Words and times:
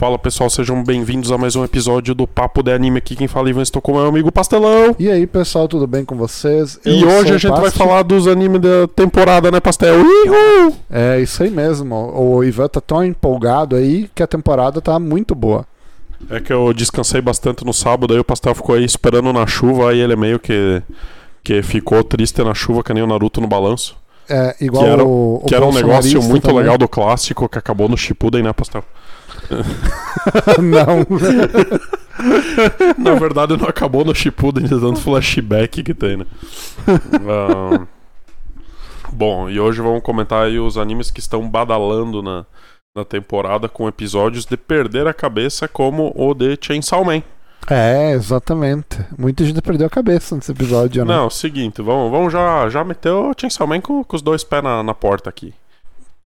Fala 0.00 0.18
pessoal, 0.18 0.48
sejam 0.48 0.82
bem-vindos 0.82 1.30
a 1.30 1.36
mais 1.36 1.54
um 1.56 1.62
episódio 1.62 2.14
do 2.14 2.26
Papo 2.26 2.62
de 2.62 2.72
Anime 2.72 2.96
aqui. 2.96 3.14
Quem 3.14 3.28
fala 3.28 3.48
é 3.48 3.50
Ivan, 3.50 3.60
estou 3.60 3.82
com 3.82 3.92
o 3.92 3.96
meu 3.96 4.06
amigo 4.06 4.32
Pastelão. 4.32 4.96
E 4.98 5.10
aí 5.10 5.26
pessoal, 5.26 5.68
tudo 5.68 5.86
bem 5.86 6.06
com 6.06 6.16
vocês? 6.16 6.80
e 6.86 7.02
Eu 7.02 7.06
hoje 7.08 7.26
sou 7.26 7.34
a 7.34 7.38
gente 7.38 7.60
vai 7.60 7.70
falar 7.70 8.02
dos 8.02 8.26
animes 8.26 8.62
da 8.62 8.88
temporada, 8.96 9.50
né, 9.50 9.60
Pastel? 9.60 9.96
Uhul! 10.00 10.74
É 10.90 11.20
isso 11.20 11.42
aí 11.42 11.50
mesmo. 11.50 11.94
O 12.16 12.42
Ivan 12.42 12.68
tá 12.68 12.80
tão 12.80 13.04
empolgado 13.04 13.76
aí 13.76 14.08
que 14.14 14.22
a 14.22 14.26
temporada 14.26 14.80
tá 14.80 14.98
muito 14.98 15.34
boa. 15.34 15.66
É 16.30 16.40
que 16.40 16.50
eu 16.50 16.72
descansei 16.72 17.20
bastante 17.20 17.62
no 17.62 17.74
sábado, 17.74 18.14
aí 18.14 18.20
o 18.20 18.24
Pastel 18.24 18.54
ficou 18.54 18.76
aí 18.76 18.84
esperando 18.86 19.30
na 19.34 19.46
chuva, 19.46 19.90
aí 19.90 20.00
ele 20.00 20.14
é 20.14 20.16
meio 20.16 20.38
que, 20.38 20.82
que 21.44 21.62
ficou 21.62 22.02
triste 22.02 22.42
na 22.42 22.54
chuva, 22.54 22.82
que 22.82 22.94
nem 22.94 23.02
o 23.02 23.06
Naruto 23.06 23.38
no 23.38 23.46
balanço. 23.46 23.94
É 24.30 24.56
igual 24.62 24.82
Que 24.84 24.90
era- 24.90 25.04
o, 25.04 25.40
o 25.42 25.46
que 25.46 25.54
era 25.54 25.66
um 25.66 25.74
negócio 25.74 26.22
muito 26.22 26.44
também. 26.44 26.60
legal 26.60 26.78
do 26.78 26.88
clássico 26.88 27.46
que 27.50 27.58
acabou 27.58 27.86
no 27.86 27.98
Shippuden, 27.98 28.42
né, 28.44 28.52
Pastel? 28.54 28.82
Não. 30.62 31.06
Na 32.98 33.14
verdade 33.14 33.56
não 33.56 33.66
acabou 33.68 34.04
no 34.04 34.14
Shippuden 34.14 34.64
de 34.64 34.78
tanto 34.78 35.00
flashback 35.00 35.82
que 35.82 35.94
tem, 35.94 36.18
né? 36.18 36.26
Ah, 37.26 37.86
bom, 39.12 39.48
e 39.48 39.58
hoje 39.58 39.80
vamos 39.80 40.02
comentar 40.02 40.44
aí 40.44 40.58
os 40.58 40.76
animes 40.76 41.10
que 41.10 41.20
estão 41.20 41.48
badalando 41.48 42.22
na, 42.22 42.44
na 42.94 43.04
temporada 43.04 43.68
com 43.68 43.88
episódios 43.88 44.44
de 44.44 44.56
perder 44.56 45.06
a 45.06 45.14
cabeça 45.14 45.66
como 45.66 46.12
o 46.14 46.34
de 46.34 46.58
Chainsaw 46.60 47.04
Man. 47.04 47.22
é, 47.70 48.12
exatamente. 48.12 48.98
Muita 49.18 49.44
gente 49.44 49.62
perdeu 49.62 49.86
a 49.86 49.90
cabeça 49.90 50.34
nesse 50.34 50.52
episódio, 50.52 51.04
né? 51.04 51.14
Não, 51.14 51.30
seguinte, 51.30 51.80
vamos, 51.80 52.10
vamos 52.10 52.32
já, 52.32 52.68
já 52.68 52.84
meter 52.84 53.10
o 53.10 53.32
Chainsaw 53.38 53.66
Man 53.66 53.80
com, 53.80 54.04
com 54.04 54.16
os 54.16 54.22
dois 54.22 54.44
pés 54.44 54.62
na, 54.62 54.82
na 54.82 54.94
porta 54.94 55.30
aqui. 55.30 55.54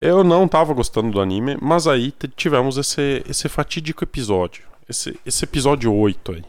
Eu 0.02 0.24
não 0.24 0.48
tava 0.48 0.74
gostando 0.74 1.12
do 1.12 1.20
anime, 1.20 1.56
mas 1.62 1.86
aí 1.86 2.12
tivemos 2.34 2.76
esse, 2.76 3.22
esse 3.28 3.48
fatídico 3.48 4.02
episódio. 4.02 4.64
Esse, 4.88 5.16
esse 5.24 5.44
episódio 5.44 5.94
8 5.94 6.32
aí. 6.32 6.44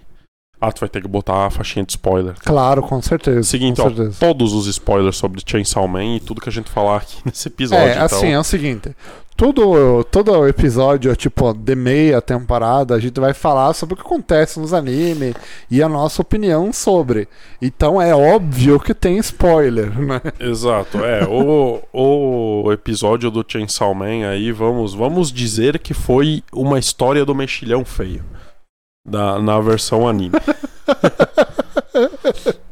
Ah, 0.60 0.72
tu 0.72 0.80
vai 0.80 0.90
ter 0.90 1.02
que 1.02 1.08
botar 1.08 1.46
a 1.46 1.50
faixinha 1.52 1.86
de 1.86 1.92
spoiler. 1.92 2.34
Claro, 2.40 2.82
com 2.82 3.00
certeza. 3.00 3.44
Seguinte, 3.44 3.80
com 3.80 3.84
ó, 3.84 3.90
certeza. 3.90 4.18
todos 4.20 4.54
os 4.54 4.66
spoilers 4.66 5.18
sobre 5.18 5.44
Chainsaw 5.46 5.88
Man 5.88 6.16
e 6.16 6.20
tudo 6.20 6.42
que 6.42 6.50
a 6.50 6.52
gente 6.52 6.72
falar 6.72 6.98
aqui 6.98 7.18
nesse 7.26 7.48
episódio. 7.48 7.86
É, 7.86 7.92
então, 7.92 8.06
assim, 8.06 8.30
é 8.30 8.40
o 8.40 8.44
seguinte. 8.44 8.96
Todo, 9.36 10.04
todo 10.06 10.48
episódio, 10.48 11.16
tipo, 11.16 11.54
de 11.54 11.76
meia 11.76 12.22
temporada, 12.22 12.94
a 12.94 13.00
gente 13.00 13.20
vai 13.20 13.34
falar 13.34 13.74
sobre 13.74 13.94
o 13.94 13.98
que 13.98 14.04
acontece 14.04 14.60
nos 14.60 14.74
animes 14.74 15.34
e 15.72 15.82
a 15.82 15.90
nossa 15.90 16.22
opinião 16.22 16.72
sobre. 16.72 17.28
Então 17.62 18.00
é 18.00 18.16
óbvio 18.16 18.80
que 18.80 18.94
tem 18.94 19.18
spoiler, 19.18 19.92
né? 20.00 20.22
Exato, 20.40 21.04
é. 21.04 21.28
O, 21.28 21.82
o 21.92 22.72
episódio 22.72 23.32
do 23.32 23.44
Chainsaw 23.48 23.94
Man 23.96 24.30
aí, 24.30 24.52
vamos, 24.52 24.94
vamos 24.94 25.32
dizer 25.32 25.80
que 25.80 25.94
foi 25.94 26.44
uma 26.54 26.78
história 26.78 27.26
do 27.26 27.34
mexilhão 27.34 27.84
feio. 27.84 28.24
Da, 29.06 29.40
na 29.40 29.60
versão 29.60 30.08
anime. 30.08 30.38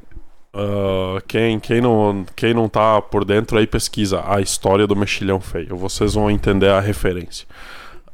Ah, 0.53 1.21
quem, 1.27 1.59
quem, 1.59 1.81
não, 1.81 2.25
quem 2.35 2.53
não 2.53 2.67
tá 2.67 3.01
por 3.01 3.23
dentro 3.23 3.57
aí 3.57 3.65
pesquisa 3.65 4.23
a 4.25 4.41
história 4.41 4.85
do 4.85 4.95
mexilhão 4.95 5.39
feio. 5.39 5.77
Vocês 5.77 6.13
vão 6.13 6.29
entender 6.29 6.69
a 6.69 6.79
referência. 6.79 7.47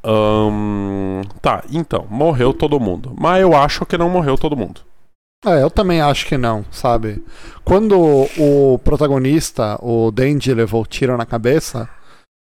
Ahn, 0.04 1.24
tá, 1.42 1.64
então, 1.72 2.06
morreu 2.10 2.54
todo 2.54 2.80
mundo. 2.80 3.14
Mas 3.18 3.42
eu 3.42 3.56
acho 3.56 3.86
que 3.86 3.98
não 3.98 4.10
morreu 4.10 4.38
todo 4.38 4.56
mundo. 4.56 4.82
É, 5.46 5.62
eu 5.62 5.70
também 5.70 6.02
acho 6.02 6.26
que 6.26 6.38
não, 6.38 6.66
sabe? 6.72 7.24
Quando 7.64 8.28
o 8.38 8.80
protagonista, 8.84 9.78
o 9.82 10.12
Denji, 10.12 10.54
levou 10.54 10.82
o 10.82 10.86
tiro 10.86 11.16
na 11.16 11.28
cabeça, 11.28 11.88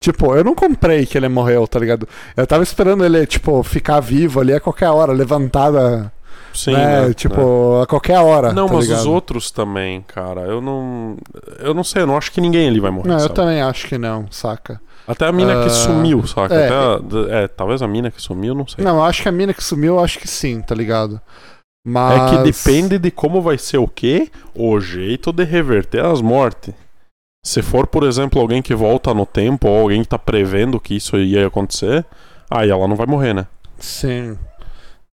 tipo, 0.03 0.35
eu 0.35 0.43
não 0.43 0.55
comprei 0.55 1.05
que 1.05 1.19
ele 1.19 1.29
morreu, 1.29 1.67
tá 1.69 1.79
ligado? 1.79 2.09
Eu 2.35 2.47
tava 2.47 2.63
esperando 2.63 3.05
ele, 3.05 3.27
tipo, 3.27 3.63
ficar 3.63 4.01
vivo 4.01 4.41
ali 4.41 4.55
a 4.55 4.61
qualquer 4.61 4.89
hora, 4.89 5.13
levantada, 5.13 6.11
Sim, 6.59 6.73
né? 6.73 7.07
né, 7.09 7.15
tipo, 7.15 7.81
a 7.81 7.87
qualquer 7.87 8.19
hora. 8.19 8.53
Não, 8.53 8.67
tá 8.67 8.75
mas 8.75 8.87
ligado? 8.87 9.01
os 9.01 9.07
outros 9.07 9.51
também, 9.53 10.03
cara. 10.03 10.41
Eu 10.41 10.61
não. 10.61 11.17
Eu 11.61 11.73
não 11.73 11.85
sei, 11.85 12.03
eu 12.03 12.07
não 12.07 12.17
acho 12.17 12.33
que 12.33 12.41
ninguém 12.41 12.67
ali 12.69 12.81
vai 12.81 12.91
morrer. 12.91 13.07
Não, 13.09 13.15
eu 13.15 13.21
sabe? 13.21 13.35
também 13.35 13.63
acho 13.63 13.87
que 13.87 13.97
não, 13.97 14.27
saca? 14.31 14.81
Até 15.07 15.25
a 15.27 15.33
mina 15.33 15.61
Ah, 15.61 15.65
que 15.65 15.71
sumiu, 15.71 16.27
saca? 16.27 16.55
é. 16.55 16.69
A- 16.69 17.01
é, 17.45 17.49
talvez 17.49 17.81
a 17.81 17.87
mina 17.87 18.11
que 18.11 18.21
sumiu, 18.21 18.55
não 18.57 18.67
sei. 18.67 18.85
Não, 18.85 18.97
eu 18.97 19.05
acho 19.05 19.23
que 19.23 19.29
a 19.29 19.33
mina 19.33 19.55
que 19.55 19.63
sumiu, 19.63 19.95
eu 19.95 20.05
acho 20.05 20.19
que 20.19 20.27
sim, 20.27 20.61
tá 20.61 20.75
ligado? 20.75 21.15
É 21.87 21.91
Mas... 21.91 22.31
que 22.31 22.39
depende 22.43 22.99
de 22.99 23.11
como 23.11 23.41
vai 23.41 23.57
ser 23.57 23.79
o 23.79 23.87
quê? 23.87 24.29
O 24.55 24.81
jeito 24.81 25.33
de 25.33 25.45
reverter 25.45 26.05
as 26.05 26.21
mortes. 26.21 26.75
Se 27.45 27.63
for, 27.63 27.87
por 27.87 28.03
exemplo, 28.03 28.41
alguém 28.41 28.61
que 28.61 28.75
volta 28.75 29.15
no 29.15 29.25
tempo 29.25 29.69
ou 29.69 29.83
alguém 29.83 30.03
que 30.03 30.09
tá 30.09 30.19
prevendo 30.19 30.81
que 30.81 30.97
isso 30.97 31.17
ia 31.17 31.47
acontecer, 31.47 32.05
aí 32.51 32.69
ela 32.69 32.87
não 32.89 32.97
vai 32.97 33.07
morrer, 33.07 33.33
né? 33.33 33.47
Sim. 33.79 34.37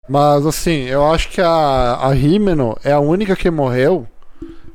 Mas 0.08 0.44
assim, 0.44 0.80
eu 0.82 1.04
acho 1.10 1.28
que 1.28 1.40
a, 1.40 1.98
a 2.08 2.14
Himeno 2.16 2.76
é 2.82 2.92
a 2.92 2.98
única 2.98 3.36
que 3.36 3.50
morreu 3.50 4.06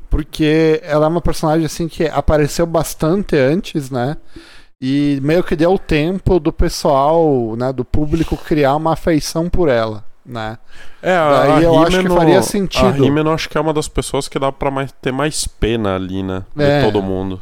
porque 0.08 0.80
ela 0.82 1.04
é 1.04 1.08
uma 1.08 1.20
personagem 1.20 1.66
assim 1.66 1.86
que 1.86 2.06
apareceu 2.08 2.64
bastante 2.64 3.36
antes, 3.36 3.90
né? 3.90 4.16
E 4.80 5.18
meio 5.22 5.44
que 5.44 5.54
deu 5.54 5.78
tempo 5.78 6.40
do 6.40 6.50
pessoal, 6.52 7.54
né, 7.56 7.72
do 7.72 7.84
público 7.84 8.36
criar 8.38 8.74
uma 8.76 8.94
afeição 8.94 9.50
por 9.50 9.68
ela, 9.68 10.02
né? 10.24 10.56
É, 11.02 11.14
a, 11.14 11.30
Daí 11.30 11.50
a 11.52 11.60
eu 11.62 11.78
acho 11.80 11.90
que 11.90 11.96
Himeno- 11.98 12.16
faria 12.16 12.42
sentido. 12.42 13.04
A 13.04 13.06
Himeno 13.06 13.30
acho 13.30 13.50
que 13.50 13.58
é 13.58 13.60
uma 13.60 13.74
das 13.74 13.86
pessoas 13.88 14.28
que 14.28 14.38
dá 14.38 14.50
pra 14.50 14.70
mais- 14.70 14.92
ter 14.92 15.12
mais 15.12 15.46
pena 15.46 15.94
ali, 15.94 16.22
né? 16.22 16.42
De 16.56 16.64
É. 16.64 16.82
todo 16.84 17.02
mundo. 17.02 17.38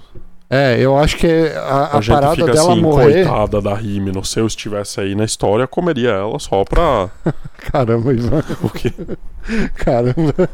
É, 0.49 0.77
eu 0.79 0.97
acho 0.97 1.17
que 1.17 1.27
a, 1.57 1.61
A, 1.61 1.99
a 1.99 2.01
gente 2.01 2.15
parada 2.15 2.35
fica 2.37 2.53
dela 2.53 2.73
assim, 2.73 2.81
morrer. 2.81 3.25
coitada 3.25 3.61
da 3.61 3.81
Himeno. 3.81 4.25
Se 4.25 4.39
eu 4.39 4.47
estivesse 4.47 5.01
aí 5.01 5.15
na 5.15 5.25
história, 5.25 5.67
comeria 5.67 6.11
ela 6.11 6.39
só 6.39 6.63
pra. 6.65 7.09
Caramba, 7.73 8.13
Ivan. 8.13 8.43
o 8.63 8.71
quê? 8.71 8.93
Caramba. 9.75 10.49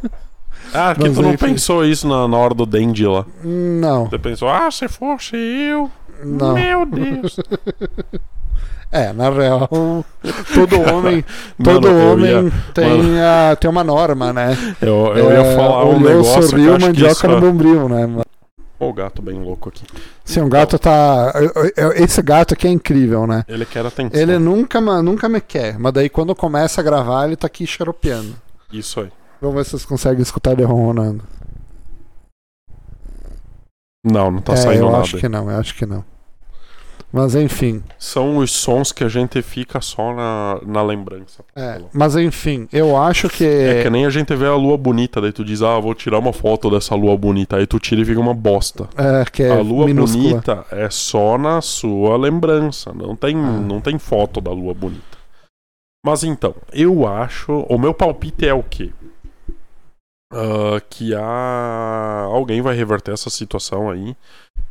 Ah, 0.73 0.95
que 0.95 1.03
Mas 1.03 1.15
tu 1.15 1.23
não 1.23 1.35
enfim. 1.35 1.47
pensou 1.47 1.85
isso 1.85 2.09
na, 2.09 2.27
na 2.27 2.37
hora 2.39 2.55
do 2.55 2.65
Dendi 2.65 3.07
lá. 3.07 3.27
Não, 3.45 4.07
Você 4.09 4.19
pensou, 4.19 4.49
ah, 4.49 4.71
se 4.71 4.89
fosse 4.89 5.37
eu. 5.37 5.91
não. 6.25 6.55
Meu 6.55 6.87
Deus. 6.87 7.37
É, 8.95 9.11
na 9.11 9.31
real, 9.31 9.71
todo 10.53 10.79
homem, 10.95 11.25
Mano, 11.57 11.81
todo 11.81 11.89
eu 11.89 12.13
homem 12.13 12.31
ia- 12.31 12.53
tem, 12.75 13.21
a, 13.23 13.57
tem 13.57 13.71
uma 13.71 13.83
norma, 13.83 14.35
né? 14.35 14.55
Eu, 14.83 15.15
eu 15.17 15.31
É, 15.31 15.35
ia 15.51 15.57
falar 15.57 15.87
um 15.87 15.99
negócio 15.99 16.41
que 16.43 16.47
sorriu, 16.49 16.67
eu 16.67 16.73
acho 16.75 16.79
que 16.81 16.87
mandioca 16.89 17.13
isso... 17.13 17.29
no 17.29 17.41
bombril, 17.41 17.89
né? 17.89 18.07
Ó, 18.83 18.89
o 18.89 18.93
gato 18.93 19.23
bem 19.23 19.41
louco 19.41 19.69
aqui. 19.69 19.85
Se 20.25 20.41
um 20.41 20.49
gato 20.49 20.77
tá. 20.77 21.33
Esse 21.95 22.21
gato 22.21 22.55
aqui 22.55 22.67
é 22.67 22.71
incrível, 22.71 23.29
né? 23.29 23.45
Ele 23.47 23.65
quer 23.65 23.87
atenção. 23.87 24.21
Ele 24.21 24.39
nunca, 24.41 24.81
nunca 24.81 25.29
me 25.29 25.41
quer, 25.41 25.79
mas 25.79 25.93
daí 25.93 26.09
quando 26.09 26.35
começa 26.35 26.81
a 26.81 26.85
gravar, 26.85 27.27
ele 27.27 27.37
tá 27.37 27.47
aqui 27.47 27.65
xaropeando. 27.65 28.35
Isso 28.73 28.99
aí. 28.99 29.13
Vamos 29.41 29.57
ver 29.57 29.65
se 29.65 29.71
vocês 29.71 29.85
conseguem 29.85 30.21
escutar 30.21 30.53
ele 30.53 30.65
ronronando. 30.65 31.23
Não, 34.05 34.33
não 34.33 34.41
tá 34.41 34.55
é, 34.55 34.57
saindo 34.57 34.87
eu 34.87 34.91
nada. 34.91 35.03
acho 35.05 35.17
que 35.17 35.29
não, 35.29 35.49
eu 35.49 35.61
acho 35.61 35.75
que 35.77 35.87
não. 35.87 36.05
Mas 37.13 37.35
enfim, 37.35 37.83
São 37.99 38.39
os 38.39 38.51
sons 38.51 38.91
que 38.91 39.05
a 39.05 39.09
gente 39.09 39.43
fica 39.43 39.83
só 39.83 40.15
na, 40.15 40.59
na 40.65 40.83
lembrança. 40.83 41.45
é, 41.55 41.79
mas 41.93 42.17
enfim, 42.17 42.67
eu 42.73 42.97
acho 42.97 43.29
que. 43.29 43.45
É 43.45 43.83
que 43.83 43.91
nem 43.91 44.07
a 44.07 44.11
gente 44.11 44.35
vê 44.35 44.47
a 44.47 44.55
lua 44.55 44.79
bonita, 44.79 45.21
daí 45.21 45.31
tu 45.33 45.45
diz, 45.45 45.61
ah, 45.63 45.79
vou 45.79 45.95
tirar 45.95 46.19
uma 46.19 46.33
foto 46.33 46.71
dessa 46.71 46.95
lua 46.95 47.15
bonita. 47.17 47.57
Aí 47.57 47.67
tu 47.67 47.79
tira 47.79 48.01
e 48.01 48.05
fica 48.05 48.19
uma 48.19 48.33
bosta. 48.33 48.89
É, 48.97 49.25
que 49.31 49.43
é 49.43 49.51
a 49.51 49.61
lua 49.61 49.85
minúscula. 49.87 50.23
bonita 50.31 50.65
é 50.71 50.89
só 50.89 51.37
na 51.37 51.61
sua 51.61 52.17
lembrança. 52.17 52.93
Não 52.95 53.15
tem, 53.15 53.37
Ah. 53.37 53.39
não 53.61 53.81
tem 53.81 53.99
foto 53.99 54.41
da 54.41 54.51
lua 54.51 54.73
bonita. 54.73 55.19
Mas 56.05 56.25
então, 56.25 56.55
eu 56.73 57.07
acho. 57.07 57.53
O 57.69 57.79
meu 57.79 57.93
palpite 57.95 58.49
é 58.49 58.55
o 58.55 58.63
quê? 58.63 58.91
Ah, 60.33 60.81
que 60.89 61.15
a... 61.15 62.25
alguém 62.25 62.63
vai 62.63 62.75
reverter 62.75 63.13
essa 63.13 63.29
situação 63.29 63.91
aí. 63.91 64.17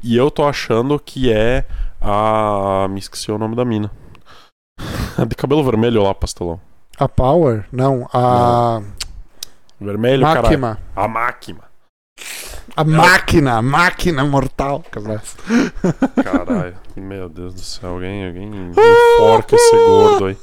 E 0.04 0.18
eu 0.18 0.32
tô 0.32 0.44
achando 0.44 1.00
que 1.00 1.32
é 1.32 1.66
a. 2.02 2.88
Me 2.90 3.00
esqueci 3.00 3.32
o 3.32 3.38
nome 3.38 3.56
da 3.56 3.64
mina. 3.64 3.92
De 5.28 5.36
cabelo 5.36 5.64
vermelho 5.64 6.02
lá, 6.02 6.14
pastelão. 6.14 6.60
A 6.98 7.08
Power? 7.08 7.66
Não, 7.72 8.10
a. 8.12 8.82
Vermelho, 9.80 10.24
caralho. 10.24 10.60
Máquina. 10.60 10.80
A 10.96 11.08
máquina. 11.08 11.72
A 12.76 12.84
máquina, 12.84 13.58
a 13.58 13.62
máquina 13.62 14.24
mortal. 14.24 14.84
Caralho. 16.24 16.76
Meu 16.96 17.28
Deus 17.28 17.54
do 17.54 17.62
céu. 17.62 17.92
Alguém, 17.92 18.28
alguém 18.28 18.70
enforca 18.70 19.56
esse 19.56 19.76
gordo 19.76 20.26
aí. 20.26 20.38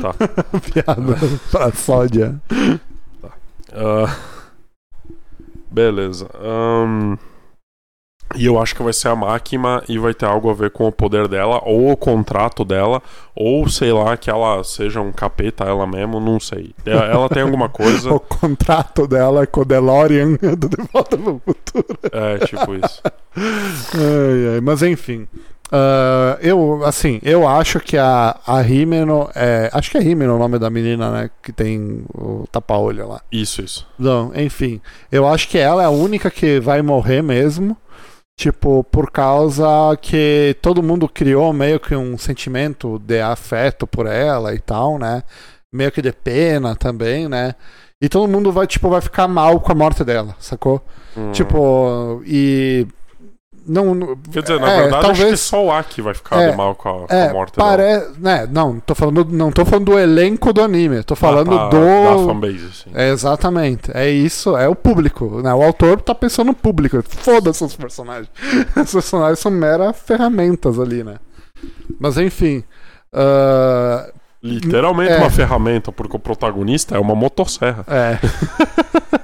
Tá. 0.00 0.14
Piada 0.60 1.16
pra 1.50 1.72
sódia. 1.72 2.40
Ah, 3.72 4.33
beleza. 5.74 6.28
Ahn, 6.34 7.16
e 8.36 8.46
eu 8.46 8.60
acho 8.60 8.74
que 8.74 8.82
vai 8.82 8.92
ser 8.92 9.08
a 9.08 9.16
máquina 9.16 9.82
e 9.88 9.98
vai 9.98 10.12
ter 10.12 10.26
algo 10.26 10.50
a 10.50 10.54
ver 10.54 10.70
com 10.70 10.88
o 10.88 10.92
poder 10.92 11.28
dela, 11.28 11.60
ou 11.64 11.92
o 11.92 11.96
contrato 11.96 12.64
dela, 12.64 13.00
ou 13.34 13.68
sei 13.68 13.92
lá, 13.92 14.16
que 14.16 14.28
ela 14.28 14.64
seja 14.64 15.00
um 15.00 15.12
capeta 15.12 15.64
ela 15.64 15.86
mesmo, 15.86 16.18
não 16.18 16.40
sei. 16.40 16.74
Ela, 16.84 17.04
ela 17.04 17.28
tem 17.28 17.42
alguma 17.42 17.68
coisa. 17.68 18.12
O 18.14 18.20
contrato 18.20 19.06
dela 19.06 19.42
é 19.42 19.46
com 19.46 19.60
o 19.60 19.64
DeLorean 19.64 20.34
do 20.56 20.68
De 20.68 20.76
Volta 20.92 21.16
pro 21.16 21.40
Futuro. 21.44 21.98
É, 22.12 22.38
tipo 22.38 22.74
isso. 22.74 23.02
Ai, 23.36 24.54
ai, 24.54 24.60
Mas 24.60 24.82
enfim. 24.82 25.26
Ah, 25.72 26.38
eu, 26.40 26.84
assim, 26.84 27.20
eu 27.22 27.48
acho 27.48 27.80
que 27.80 27.96
a, 27.96 28.38
a 28.46 28.60
Rimeno 28.60 29.28
é. 29.34 29.70
Acho 29.72 29.90
que 29.90 29.98
é 29.98 30.00
Rimeno 30.00 30.36
o 30.36 30.38
nome 30.38 30.58
da 30.58 30.70
menina, 30.70 31.10
né? 31.10 31.30
Que 31.42 31.52
tem 31.52 32.04
o 32.14 32.44
tapa-olho 32.50 33.08
lá. 33.08 33.22
Isso, 33.32 33.62
isso. 33.62 33.86
Não, 33.98 34.32
enfim. 34.34 34.80
Eu 35.10 35.26
acho 35.26 35.48
que 35.48 35.58
ela 35.58 35.82
é 35.82 35.86
a 35.86 35.90
única 35.90 36.30
que 36.30 36.60
vai 36.60 36.82
morrer 36.82 37.22
mesmo. 37.22 37.76
Tipo, 38.36 38.82
por 38.84 39.12
causa 39.12 39.64
que 40.02 40.56
todo 40.60 40.82
mundo 40.82 41.08
criou 41.08 41.52
meio 41.52 41.78
que 41.78 41.94
um 41.94 42.18
sentimento 42.18 42.98
de 42.98 43.20
afeto 43.20 43.86
por 43.86 44.06
ela 44.06 44.52
e 44.52 44.58
tal, 44.58 44.98
né? 44.98 45.22
Meio 45.72 45.92
que 45.92 46.02
de 46.02 46.12
pena 46.12 46.74
também, 46.74 47.28
né? 47.28 47.54
E 48.02 48.08
todo 48.08 48.30
mundo 48.30 48.50
vai, 48.52 48.66
tipo, 48.66 48.88
vai 48.90 49.00
ficar 49.00 49.28
mal 49.28 49.60
com 49.60 49.70
a 49.70 49.74
morte 49.74 50.04
dela, 50.04 50.34
sacou? 50.38 50.84
Hum. 51.16 51.30
Tipo, 51.32 52.22
e. 52.26 52.86
Não. 53.66 54.16
Quer 54.32 54.42
dizer, 54.42 54.60
na 54.60 54.70
é, 54.72 54.80
verdade, 54.82 55.06
acho 55.06 55.12
que 55.14 55.18
talvez- 55.20 55.40
só 55.40 55.64
o 55.64 55.72
Aki 55.72 56.02
vai 56.02 56.14
ficar 56.14 56.40
É, 56.42 56.54
mal 56.54 56.74
com 56.74 56.88
a, 57.04 57.08
com 57.08 57.14
É, 57.14 57.28
a 57.28 57.32
morte 57.32 57.56
dela. 57.56 57.70
pare... 57.70 58.02
né, 58.18 58.46
não, 58.50 58.78
tô 58.80 58.94
falando, 58.94 59.24
não 59.30 59.50
tô 59.50 59.64
falando 59.64 59.86
do 59.86 59.98
elenco 59.98 60.52
do 60.52 60.62
anime, 60.62 61.02
tô 61.02 61.16
falando 61.16 61.52
Ah, 61.54 61.68
tá, 61.70 61.78
Da 61.78 62.14
do. 62.16 62.26
fanbase, 62.26 62.72
sim. 62.72 62.90
É, 62.94 63.10
exatamente, 63.10 63.90
é 63.94 64.10
isso, 64.10 64.56
é 64.56 64.68
o 64.68 64.74
público, 64.74 65.40
né? 65.42 65.52
O 65.54 65.62
autor 65.62 66.00
tá 66.00 66.14
pensando 66.14 66.48
no 66.48 66.54
público. 66.54 67.02
Foda-se 67.08 67.64
os 67.64 67.74
personagens. 67.74 68.28
Os 68.76 68.92
personagens 68.92 69.38
são 69.38 69.50
meras 69.50 69.96
ferramentas 69.98 70.78
ali, 70.78 71.02
né? 71.02 71.16
Mas 71.98 72.18
enfim. 72.18 72.62
ah, 73.12 74.08
Literalmente 74.42 75.10
É. 75.10 75.16
uma 75.16 75.30
ferramenta, 75.30 75.90
porque 75.90 76.14
o 76.16 76.18
protagonista 76.18 76.94
é 76.96 76.98
uma 76.98 77.14
motosserra. 77.14 77.82
É. 77.88 78.18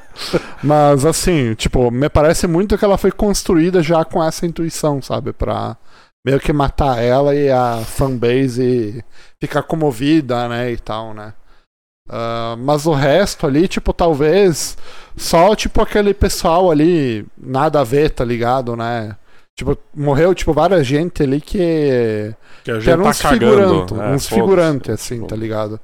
Mas 0.63 1.05
assim, 1.05 1.55
tipo, 1.55 1.91
me 1.91 2.09
parece 2.09 2.47
muito 2.47 2.77
que 2.79 2.85
ela 2.85 2.99
foi 2.99 3.11
construída 3.13 3.83
já 3.83 4.05
com 4.05 4.23
essa 4.23 4.47
intuição, 4.47 5.01
sabe? 5.03 5.33
Pra 5.33 5.77
meio 6.25 6.39
que 6.41 6.53
matar 6.53 7.03
ela 7.03 7.35
e 7.35 7.51
a 7.51 7.79
fanbase 7.85 9.05
ficar 9.41 9.63
comovida, 9.63 10.49
né? 10.49 10.71
E 10.73 10.77
tal, 10.77 11.15
né? 11.15 11.33
Ah, 12.09 12.57
mas 12.59 12.87
o 12.87 12.93
resto 12.93 13.47
ali, 13.47 13.69
tipo, 13.69 13.93
talvez 13.93 14.77
só, 15.17 15.55
tipo, 15.55 15.81
aquele 15.81 16.13
pessoal 16.13 16.71
ali, 16.71 17.25
nada 17.39 17.81
a 17.81 17.85
ver, 17.85 18.11
tá 18.11 18.25
ligado, 18.25 18.77
né? 18.77 19.17
Tipo, 19.57 19.77
morreu, 19.95 20.35
tipo, 20.35 20.53
várias 20.53 20.87
gente 20.87 21.23
ali 21.23 21.41
que, 21.41 22.35
Que 22.65 22.71
a 22.71 22.75
que 22.75 22.81
gente 22.81 22.91
eram 22.91 23.05
tá 23.05 23.11
uns 23.11 23.21
cagando. 23.21 23.87
figurantes, 23.87 23.99
É, 23.99 24.03
uns 24.11 24.29
foda-se. 24.29 24.35
figurantes, 24.35 24.91
assim, 24.91 25.27
tá 25.27 25.37
ligado? 25.37 25.79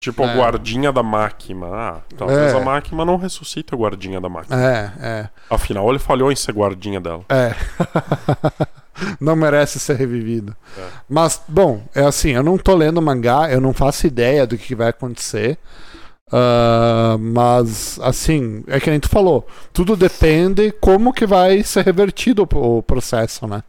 Tipo 0.00 0.22
É. 0.24 0.26
o 0.34 0.36
guardinha 0.38 0.92
da 0.92 1.02
máquina. 1.02 1.66
Ah, 1.66 2.00
talvez 2.16 2.52
É. 2.52 2.56
a 2.56 2.60
máquina 2.60 3.04
não 3.04 3.16
ressuscita 3.16 3.74
o 3.74 3.78
guardinha 3.78 4.20
da 4.20 4.28
máquina. 4.28 4.56
É, 4.56 4.92
é. 5.00 5.28
Afinal, 5.50 5.88
ele 5.88 5.98
falhou 5.98 6.30
em 6.30 6.36
ser 6.36 6.52
guardinha 6.52 7.00
dela. 7.00 7.24
É. 7.28 7.54
não 9.20 9.34
merece 9.36 9.78
ser 9.78 9.96
revivido. 9.96 10.54
É. 10.76 10.82
Mas, 11.08 11.42
bom, 11.48 11.82
é 11.94 12.02
assim, 12.02 12.30
eu 12.30 12.42
não 12.42 12.58
tô 12.58 12.74
lendo 12.74 13.00
mangá, 13.00 13.50
eu 13.50 13.60
não 13.60 13.72
faço 13.72 14.06
ideia 14.06 14.46
do 14.46 14.56
que 14.58 14.74
vai 14.74 14.88
acontecer. 14.88 15.58
Ah, 16.32 17.16
mas, 17.18 17.98
assim, 18.02 18.64
é 18.66 18.80
que 18.80 18.90
nem 18.90 19.00
tu 19.00 19.08
falou, 19.08 19.46
tudo 19.72 19.96
depende 19.96 20.72
como 20.80 21.12
que 21.12 21.24
vai 21.26 21.62
ser 21.62 21.84
revertido 21.84 22.46
o 22.52 22.82
processo, 22.82 23.46
né? 23.46 23.62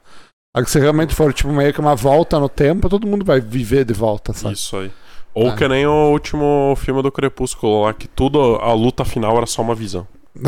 Se 0.66 0.80
realmente 0.80 1.14
for 1.14 1.32
tipo 1.32 1.52
meio 1.54 1.72
que 1.72 1.80
uma 1.80 1.96
volta 1.96 2.40
no 2.40 2.50
tempo, 2.50 2.90
todo 2.90 3.06
mundo 3.06 3.24
vai 3.24 3.40
viver 3.40 3.86
de 3.86 3.94
volta, 3.94 4.34
sabe? 4.34 4.56
Isso 4.56 4.76
aí. 4.76 4.92
Ou 5.40 5.50
É. 5.50 5.56
que 5.56 5.68
nem 5.68 5.86
o 5.86 6.10
último 6.12 6.74
filme 6.78 7.04
do 7.04 7.12
Crepúsculo 7.12 7.84
lá, 7.84 7.94
que 7.94 8.08
tudo, 8.08 8.56
a 8.56 8.74
luta 8.74 9.06
final 9.06 9.38
era 9.38 9.46
só 9.46 9.62
uma 9.62 9.76
visão. 9.76 10.08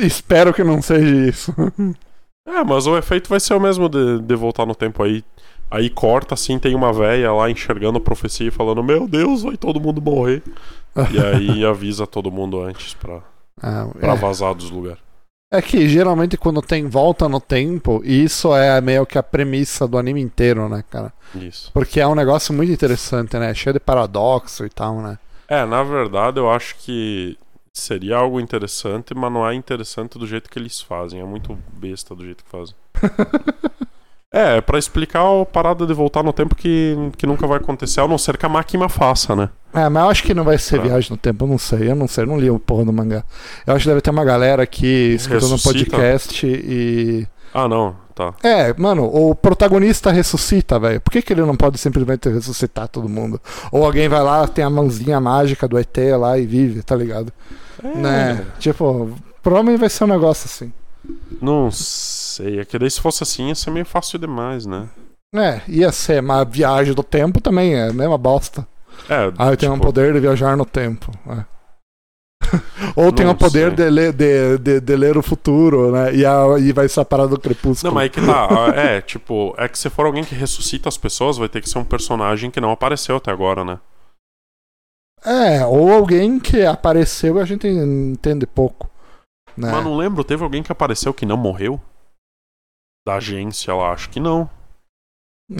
Espero 0.00 0.52
que 0.52 0.64
não 0.64 0.82
seja 0.82 1.28
isso. 1.28 1.54
É, 2.46 2.62
mas 2.62 2.86
o 2.86 2.94
efeito 2.98 3.30
vai 3.30 3.40
ser 3.40 3.54
o 3.54 3.60
mesmo 3.60 3.88
de, 3.88 4.20
de 4.20 4.34
voltar 4.36 4.66
no 4.66 4.74
tempo 4.74 5.02
aí. 5.02 5.24
Aí 5.70 5.88
corta 5.88 6.34
assim, 6.34 6.58
tem 6.58 6.74
uma 6.74 6.92
véia 6.92 7.32
lá 7.32 7.50
enxergando 7.50 7.96
a 7.96 8.00
profecia 8.02 8.48
e 8.48 8.50
falando: 8.50 8.84
Meu 8.84 9.08
Deus, 9.08 9.42
vai 9.42 9.56
todo 9.56 9.80
mundo 9.80 10.02
morrer. 10.02 10.42
E 11.10 11.18
aí 11.18 11.64
avisa 11.64 12.06
todo 12.06 12.30
mundo 12.30 12.60
antes 12.62 12.92
pra, 12.92 13.20
Ah, 13.62 13.88
pra 13.98 14.12
é. 14.12 14.16
vazar 14.16 14.54
dos 14.54 14.70
lugares. 14.70 15.00
É 15.54 15.62
que 15.62 15.88
geralmente 15.88 16.36
quando 16.36 16.60
tem 16.60 16.88
volta 16.88 17.28
no 17.28 17.40
tempo, 17.40 18.02
isso 18.04 18.52
é 18.56 18.80
meio 18.80 19.06
que 19.06 19.16
a 19.16 19.22
premissa 19.22 19.86
do 19.86 19.96
anime 19.96 20.20
inteiro, 20.20 20.68
né, 20.68 20.82
cara? 20.90 21.12
Isso. 21.32 21.70
Porque 21.72 22.00
é 22.00 22.06
um 22.08 22.14
negócio 22.16 22.52
muito 22.52 22.72
interessante, 22.72 23.38
né? 23.38 23.54
Cheio 23.54 23.74
de 23.74 23.78
paradoxo 23.78 24.66
e 24.66 24.68
tal, 24.68 25.00
né? 25.00 25.16
É, 25.46 25.64
na 25.64 25.84
verdade, 25.84 26.40
eu 26.40 26.50
acho 26.50 26.74
que 26.78 27.38
seria 27.72 28.16
algo 28.16 28.40
interessante, 28.40 29.14
mas 29.14 29.32
não 29.32 29.48
é 29.48 29.54
interessante 29.54 30.18
do 30.18 30.26
jeito 30.26 30.50
que 30.50 30.58
eles 30.58 30.80
fazem. 30.80 31.20
É 31.20 31.24
muito 31.24 31.56
besta 31.72 32.16
do 32.16 32.24
jeito 32.24 32.42
que 32.42 32.50
fazem. 32.50 32.74
é, 34.34 34.56
é 34.56 34.60
pra 34.60 34.78
explicar 34.78 35.20
a 35.22 35.44
parada 35.46 35.86
de 35.86 35.94
voltar 35.94 36.22
no 36.22 36.32
tempo 36.32 36.54
que, 36.54 36.96
que 37.16 37.26
nunca 37.26 37.46
vai 37.46 37.58
acontecer, 37.58 38.00
a 38.00 38.08
não 38.08 38.18
ser 38.18 38.36
que 38.36 38.44
a 38.44 38.48
máquina 38.48 38.88
faça, 38.88 39.34
né? 39.36 39.48
É, 39.72 39.88
mas 39.88 40.02
eu 40.04 40.10
acho 40.10 40.22
que 40.24 40.34
não 40.34 40.44
vai 40.44 40.58
ser 40.58 40.78
Ah. 40.80 40.82
viagem 40.82 41.10
no 41.10 41.16
tempo, 41.16 41.44
eu 41.44 41.48
não 41.48 41.58
sei, 41.58 41.90
eu 41.90 41.94
não 41.96 42.06
sei, 42.08 42.24
eu 42.24 42.28
não 42.28 42.38
li 42.38 42.50
o 42.50 42.58
porra 42.58 42.84
do 42.84 42.92
mangá. 42.92 43.24
Eu 43.66 43.74
acho 43.74 43.82
que 43.84 43.88
deve 43.88 44.00
ter 44.00 44.10
uma 44.10 44.24
galera 44.24 44.62
aqui 44.62 45.14
escutando 45.14 45.48
um 45.48 45.50
Ressuscita? 45.52 45.90
podcast 45.90 46.46
e. 46.46 47.26
Ah, 47.52 47.68
não, 47.68 47.94
tá. 48.14 48.34
É, 48.42 48.74
mano, 48.76 49.04
o 49.04 49.34
protagonista 49.34 50.10
ressuscita, 50.10 50.78
velho. 50.78 51.00
Por 51.00 51.10
que, 51.12 51.22
que 51.22 51.32
ele 51.32 51.42
não 51.42 51.54
pode 51.56 51.78
simplesmente 51.78 52.28
ressuscitar 52.28 52.88
todo 52.88 53.08
mundo? 53.08 53.40
Ou 53.70 53.84
alguém 53.84 54.08
vai 54.08 54.22
lá, 54.22 54.46
tem 54.48 54.64
a 54.64 54.70
mãozinha 54.70 55.20
mágica 55.20 55.68
do 55.68 55.78
ET 55.78 55.96
lá 56.18 56.36
e 56.38 56.44
vive, 56.46 56.82
tá 56.82 56.96
ligado? 56.96 57.32
É, 57.82 57.96
Né? 57.96 58.44
Tipo, 58.58 59.10
provavelmente 59.42 59.78
vai 59.80 59.88
ser 59.88 60.02
um 60.04 60.08
negócio 60.08 60.46
assim. 60.46 60.72
Não 61.40 61.70
sei, 61.70 62.23
é 62.40 62.64
que 62.64 62.78
daí 62.78 62.90
se 62.90 63.00
fosse 63.00 63.22
assim 63.22 63.48
ia 63.48 63.54
ser 63.54 63.70
meio 63.70 63.86
fácil 63.86 64.18
demais, 64.18 64.66
né? 64.66 64.88
É, 65.34 65.60
ia 65.68 65.90
ser, 65.90 66.22
mas 66.22 66.40
a 66.40 66.44
viagem 66.44 66.94
do 66.94 67.02
tempo 67.02 67.40
também 67.40 67.74
é, 67.74 67.92
né? 67.92 68.06
Uma 68.06 68.18
bosta. 68.18 68.66
É, 69.08 69.32
Ah, 69.36 69.50
eu 69.50 69.56
tenho 69.56 69.72
um 69.72 69.76
tipo, 69.76 69.86
poder 69.86 70.12
de 70.12 70.20
viajar 70.20 70.56
no 70.56 70.64
tempo. 70.64 71.10
é. 71.28 71.44
Ou 72.94 73.10
tem 73.10 73.26
o 73.26 73.34
poder 73.34 73.74
sei. 73.74 73.76
de 73.76 73.90
ler, 73.90 74.12
de, 74.12 74.58
de, 74.58 74.80
de 74.80 74.96
ler 74.96 75.16
o 75.16 75.22
futuro, 75.22 75.90
né? 75.90 76.14
E, 76.14 76.24
a, 76.24 76.58
e 76.58 76.72
vai 76.72 76.88
ser 76.88 77.00
a 77.00 77.04
parada 77.04 77.30
do 77.30 77.40
crepúsculo. 77.40 77.90
Não, 77.90 77.94
mas 77.94 78.04
aí 78.04 78.10
que 78.10 78.20
tá. 78.20 78.48
É, 78.76 79.00
tipo, 79.00 79.54
é 79.58 79.66
que 79.66 79.78
se 79.78 79.90
for 79.90 80.06
alguém 80.06 80.22
que 80.22 80.34
ressuscita 80.34 80.88
as 80.88 80.96
pessoas, 80.96 81.36
vai 81.36 81.48
ter 81.48 81.60
que 81.60 81.68
ser 81.68 81.78
um 81.78 81.84
personagem 81.84 82.50
que 82.50 82.60
não 82.60 82.70
apareceu 82.70 83.16
até 83.16 83.30
agora, 83.30 83.64
né? 83.64 83.80
É, 85.24 85.64
ou 85.64 85.90
alguém 85.90 86.38
que 86.38 86.64
apareceu 86.64 87.38
e 87.38 87.40
a 87.40 87.44
gente 87.44 87.66
entende 87.66 88.46
pouco. 88.46 88.90
Né? 89.56 89.70
Mas 89.72 89.84
não 89.84 89.96
lembro, 89.96 90.22
teve 90.22 90.44
alguém 90.44 90.62
que 90.62 90.70
apareceu 90.70 91.14
que 91.14 91.24
não 91.24 91.36
morreu? 91.36 91.80
Da 93.06 93.16
agência 93.16 93.74
lá, 93.74 93.92
acho 93.92 94.08
que 94.10 94.18
não. 94.20 94.48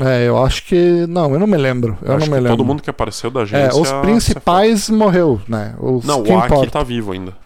É, 0.03 0.27
eu 0.27 0.43
acho 0.43 0.65
que. 0.65 1.07
Não, 1.07 1.33
eu 1.35 1.39
não 1.39 1.47
me 1.47 1.59
lembro. 1.59 1.99
Eu 2.01 2.13
acho 2.17 2.21
não 2.21 2.25
que 2.25 2.31
me 2.31 2.37
lembro. 2.41 2.57
todo 2.57 2.65
mundo 2.65 2.83
que 2.83 2.89
apareceu 2.89 3.31
da 3.31 3.41
É, 3.41 3.43
agência. 3.43 3.81
os 3.81 3.93
principais 4.01 4.89
morreu, 4.89 5.41
né? 5.47 5.75
Os 5.79 6.05
Não, 6.05 6.23
que 6.23 6.33
o 6.33 6.39
Aki 6.39 6.71
tá 6.71 6.83
vivo 6.83 7.13
ainda. 7.13 7.37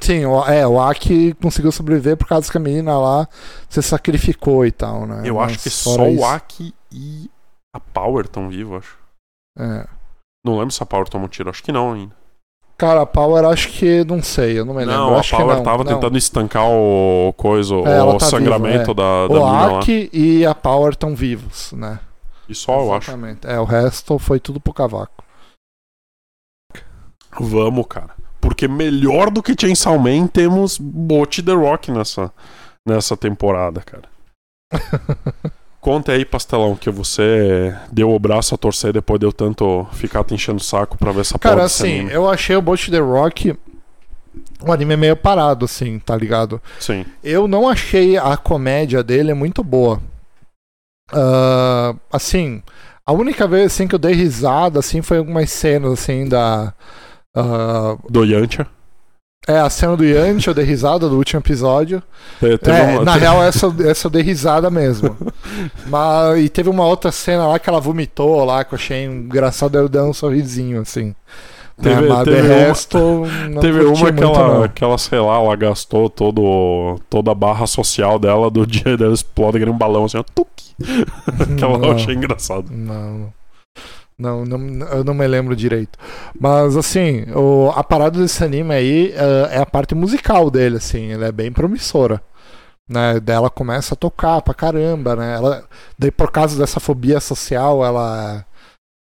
Sim, 0.00 0.24
o, 0.26 0.44
é, 0.44 0.66
o 0.68 0.80
Aki 0.80 1.34
conseguiu 1.34 1.72
sobreviver 1.72 2.16
por 2.16 2.28
causa 2.28 2.50
que 2.52 2.56
a 2.56 2.60
menina 2.60 2.96
lá 2.98 3.26
se 3.68 3.82
sacrificou 3.82 4.64
e 4.64 4.70
tal, 4.70 5.06
né? 5.06 5.22
Eu 5.24 5.40
acho 5.40 5.54
Mas 5.54 5.62
que 5.64 5.70
fora 5.70 5.96
só 6.02 6.08
isso- 6.08 6.20
o 6.20 6.24
Aki 6.24 6.74
e 6.92 7.30
a 7.74 7.80
Power 7.80 8.26
estão 8.26 8.48
vivos, 8.48 8.76
acho. 8.78 8.98
É. 9.58 9.86
Não 10.44 10.58
lembro 10.58 10.70
se 10.72 10.82
a 10.82 10.86
Power 10.86 11.08
tomou 11.08 11.28
tiro, 11.28 11.50
acho 11.50 11.62
que 11.62 11.72
não 11.72 11.92
ainda. 11.94 12.14
Cara, 12.76 13.02
a 13.02 13.06
Power 13.06 13.44
acho 13.46 13.70
que 13.70 14.04
não 14.04 14.22
sei, 14.22 14.58
eu 14.58 14.64
não 14.64 14.74
me 14.74 14.80
lembro. 14.80 14.94
Não, 14.94 15.14
a 15.14 15.20
acho 15.20 15.30
que 15.30 15.36
Power 15.36 15.56
não, 15.56 15.62
tava 15.64 15.82
não. 15.82 15.94
tentando 15.94 16.18
estancar 16.18 16.68
o 16.68 17.32
coisa, 17.34 17.74
É, 17.74 18.02
o 18.02 18.18
tá 18.18 18.26
sangramento 18.26 18.78
viva, 18.78 18.94
da, 18.94 19.28
da 19.28 19.40
O. 19.40 19.78
Aki 19.78 20.10
e 20.12 20.44
a 20.44 20.54
Power 20.54 20.92
estão 20.92 21.14
vivos, 21.14 21.72
né? 21.72 22.00
E 22.46 22.54
só, 22.54 22.80
eu 22.80 22.92
acho. 22.92 23.10
É, 23.44 23.58
o 23.58 23.64
resto 23.64 24.18
foi 24.18 24.38
tudo 24.38 24.60
pro 24.60 24.74
cavaco. 24.74 25.24
Vamos, 27.40 27.86
cara. 27.88 28.14
Porque 28.40 28.68
melhor 28.68 29.30
do 29.30 29.42
que 29.42 29.56
Chainsaw 29.58 29.98
Man 29.98 30.26
temos 30.26 30.78
Bot 30.78 31.42
The 31.42 31.52
Rock 31.52 31.90
nessa, 31.90 32.32
nessa 32.86 33.16
temporada, 33.16 33.80
cara. 33.80 34.08
Conta 35.86 36.10
aí, 36.10 36.24
pastelão, 36.24 36.74
que 36.74 36.90
você 36.90 37.72
deu 37.92 38.10
o 38.10 38.18
braço 38.18 38.52
a 38.52 38.58
torcer 38.58 38.92
depois 38.92 39.20
de 39.20 39.24
eu 39.24 39.32
tanto 39.32 39.86
ficar 39.92 40.24
te 40.24 40.34
enchendo 40.34 40.58
o 40.58 40.64
saco 40.64 40.98
pra 40.98 41.12
ver 41.12 41.20
essa 41.20 41.38
Cara, 41.38 41.62
assim, 41.62 42.08
eu 42.08 42.28
achei 42.28 42.56
o 42.56 42.60
Bolt 42.60 42.88
The 42.90 42.98
Rock 42.98 43.56
um 44.66 44.72
anime 44.72 44.96
meio 44.96 45.16
parado, 45.16 45.64
assim, 45.64 46.00
tá 46.00 46.16
ligado? 46.16 46.60
Sim. 46.80 47.06
Eu 47.22 47.46
não 47.46 47.68
achei 47.68 48.16
a 48.16 48.36
comédia 48.36 49.00
dele 49.00 49.32
muito 49.32 49.62
boa. 49.62 50.02
Ah, 51.12 51.94
assim, 52.12 52.64
a 53.06 53.12
única 53.12 53.46
vez 53.46 53.66
assim, 53.66 53.86
que 53.86 53.94
eu 53.94 54.00
dei 54.00 54.12
risada 54.12 54.80
assim, 54.80 55.02
foi 55.02 55.18
algumas 55.18 55.52
cenas 55.52 55.92
assim 55.92 56.28
da. 56.28 56.74
ah, 57.32 57.96
Do 58.10 58.24
Yantia. 58.24 58.66
É, 59.48 59.58
a 59.60 59.70
cena 59.70 59.96
do 59.96 60.04
Yanti, 60.04 60.48
eu 60.48 60.54
dei 60.54 60.64
risada 60.64 61.08
do 61.08 61.16
último 61.16 61.40
episódio. 61.40 62.02
Teve 62.40 62.58
É, 62.70 62.82
uma- 62.96 63.04
na 63.04 63.14
real, 63.14 63.42
essa, 63.42 63.72
essa 63.86 64.06
eu 64.06 64.10
dei 64.10 64.22
risada 64.22 64.68
mesmo. 64.70 65.16
Mas, 65.86 66.38
e 66.40 66.48
teve 66.48 66.68
uma 66.68 66.84
outra 66.84 67.12
cena 67.12 67.46
lá 67.46 67.58
que 67.58 67.68
ela 67.70 67.80
vomitou 67.80 68.44
lá, 68.44 68.64
que 68.64 68.74
eu 68.74 68.78
achei 68.78 69.04
engraçado, 69.04 69.76
eu 69.78 69.88
dei 69.88 70.02
um 70.02 70.12
sorrisinho, 70.12 70.80
assim. 70.80 71.14
Teve- 71.80 72.00
né? 72.02 72.08
Mas 72.08 72.24
teve 72.24 72.40
de 72.42 72.46
uma- 72.48 72.54
resto, 72.54 72.98
não 73.50 73.60
Teve 73.60 73.84
uma 73.84 74.12
que 74.12 74.22
ela, 74.24 74.60
não. 74.60 74.68
que 74.68 74.82
ela, 74.82 74.98
sei 74.98 75.18
lá, 75.20 75.36
ela 75.36 75.54
gastou 75.54 76.08
todo, 76.10 76.98
toda 77.08 77.30
a 77.30 77.34
barra 77.34 77.66
social 77.66 78.18
dela 78.18 78.50
do 78.50 78.64
dia 78.66 78.96
dela 78.96 79.12
explode 79.14 79.58
que 79.60 79.68
um 79.70 79.76
balão 79.76 80.06
assim, 80.06 80.16
ó. 80.18 80.24
Aquela 81.40 81.78
Não. 81.78 81.84
eu 81.88 81.92
achei 81.92 82.14
engraçado. 82.14 82.66
Não, 82.70 83.32
não, 84.18 84.44
não, 84.44 84.86
eu 84.88 85.04
não 85.04 85.14
me 85.14 85.26
lembro 85.26 85.54
direito. 85.54 85.98
Mas 86.38 86.76
assim, 86.76 87.24
o, 87.34 87.70
a 87.74 87.84
parada 87.84 88.18
desse 88.20 88.42
anime 88.42 88.74
aí 88.74 89.12
eh, 89.14 89.48
é 89.52 89.58
a 89.58 89.66
parte 89.66 89.94
musical 89.94 90.50
dele, 90.50 90.76
assim, 90.76 91.12
ele 91.12 91.24
é 91.24 91.32
bem 91.32 91.52
promissora. 91.52 92.22
Né? 92.88 93.20
Daí 93.20 93.36
ela 93.36 93.50
começa 93.50 93.94
a 93.94 93.96
tocar 93.96 94.40
pra 94.42 94.54
caramba, 94.54 95.16
né? 95.16 95.34
Ela, 95.34 95.64
daí 95.98 96.10
por 96.10 96.30
causa 96.30 96.56
dessa 96.58 96.80
fobia 96.80 97.20
social, 97.20 97.84
ela 97.84 98.46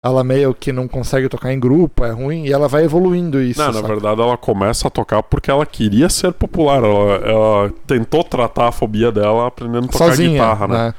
ela 0.03 0.23
meio 0.23 0.53
que 0.53 0.71
não 0.71 0.87
consegue 0.87 1.27
tocar 1.27 1.51
em 1.51 1.59
grupo, 1.59 2.05
é 2.05 2.11
ruim, 2.11 2.45
e 2.45 2.53
ela 2.53 2.67
vai 2.67 2.83
evoluindo 2.83 3.41
isso. 3.41 3.59
Não, 3.59 3.71
na 3.71 3.81
verdade 3.81 4.21
ela 4.21 4.37
começa 4.37 4.87
a 4.87 4.91
tocar 4.91 5.23
porque 5.23 5.49
ela 5.49 5.65
queria 5.65 6.09
ser 6.09 6.31
popular. 6.31 6.83
Ela, 6.83 7.15
ela 7.27 7.73
tentou 7.87 8.23
tratar 8.23 8.67
a 8.67 8.71
fobia 8.71 9.11
dela 9.11 9.47
aprendendo 9.47 9.85
a 9.85 9.87
tocar 9.87 10.09
Sozinha, 10.09 10.29
guitarra, 10.29 10.67
né? 10.67 10.77
né? 10.77 10.93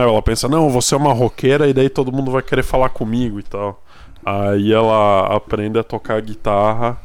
Ela 0.00 0.22
pensa, 0.22 0.48
não, 0.48 0.70
você 0.70 0.94
é 0.94 0.98
uma 0.98 1.12
roqueira 1.12 1.68
e 1.68 1.72
daí 1.72 1.88
todo 1.88 2.12
mundo 2.12 2.30
vai 2.30 2.42
querer 2.42 2.62
falar 2.62 2.88
comigo 2.88 3.38
e 3.38 3.42
tal. 3.42 3.82
Aí 4.24 4.72
ela 4.72 5.34
aprende 5.34 5.78
a 5.78 5.84
tocar 5.84 6.20
guitarra 6.20 6.98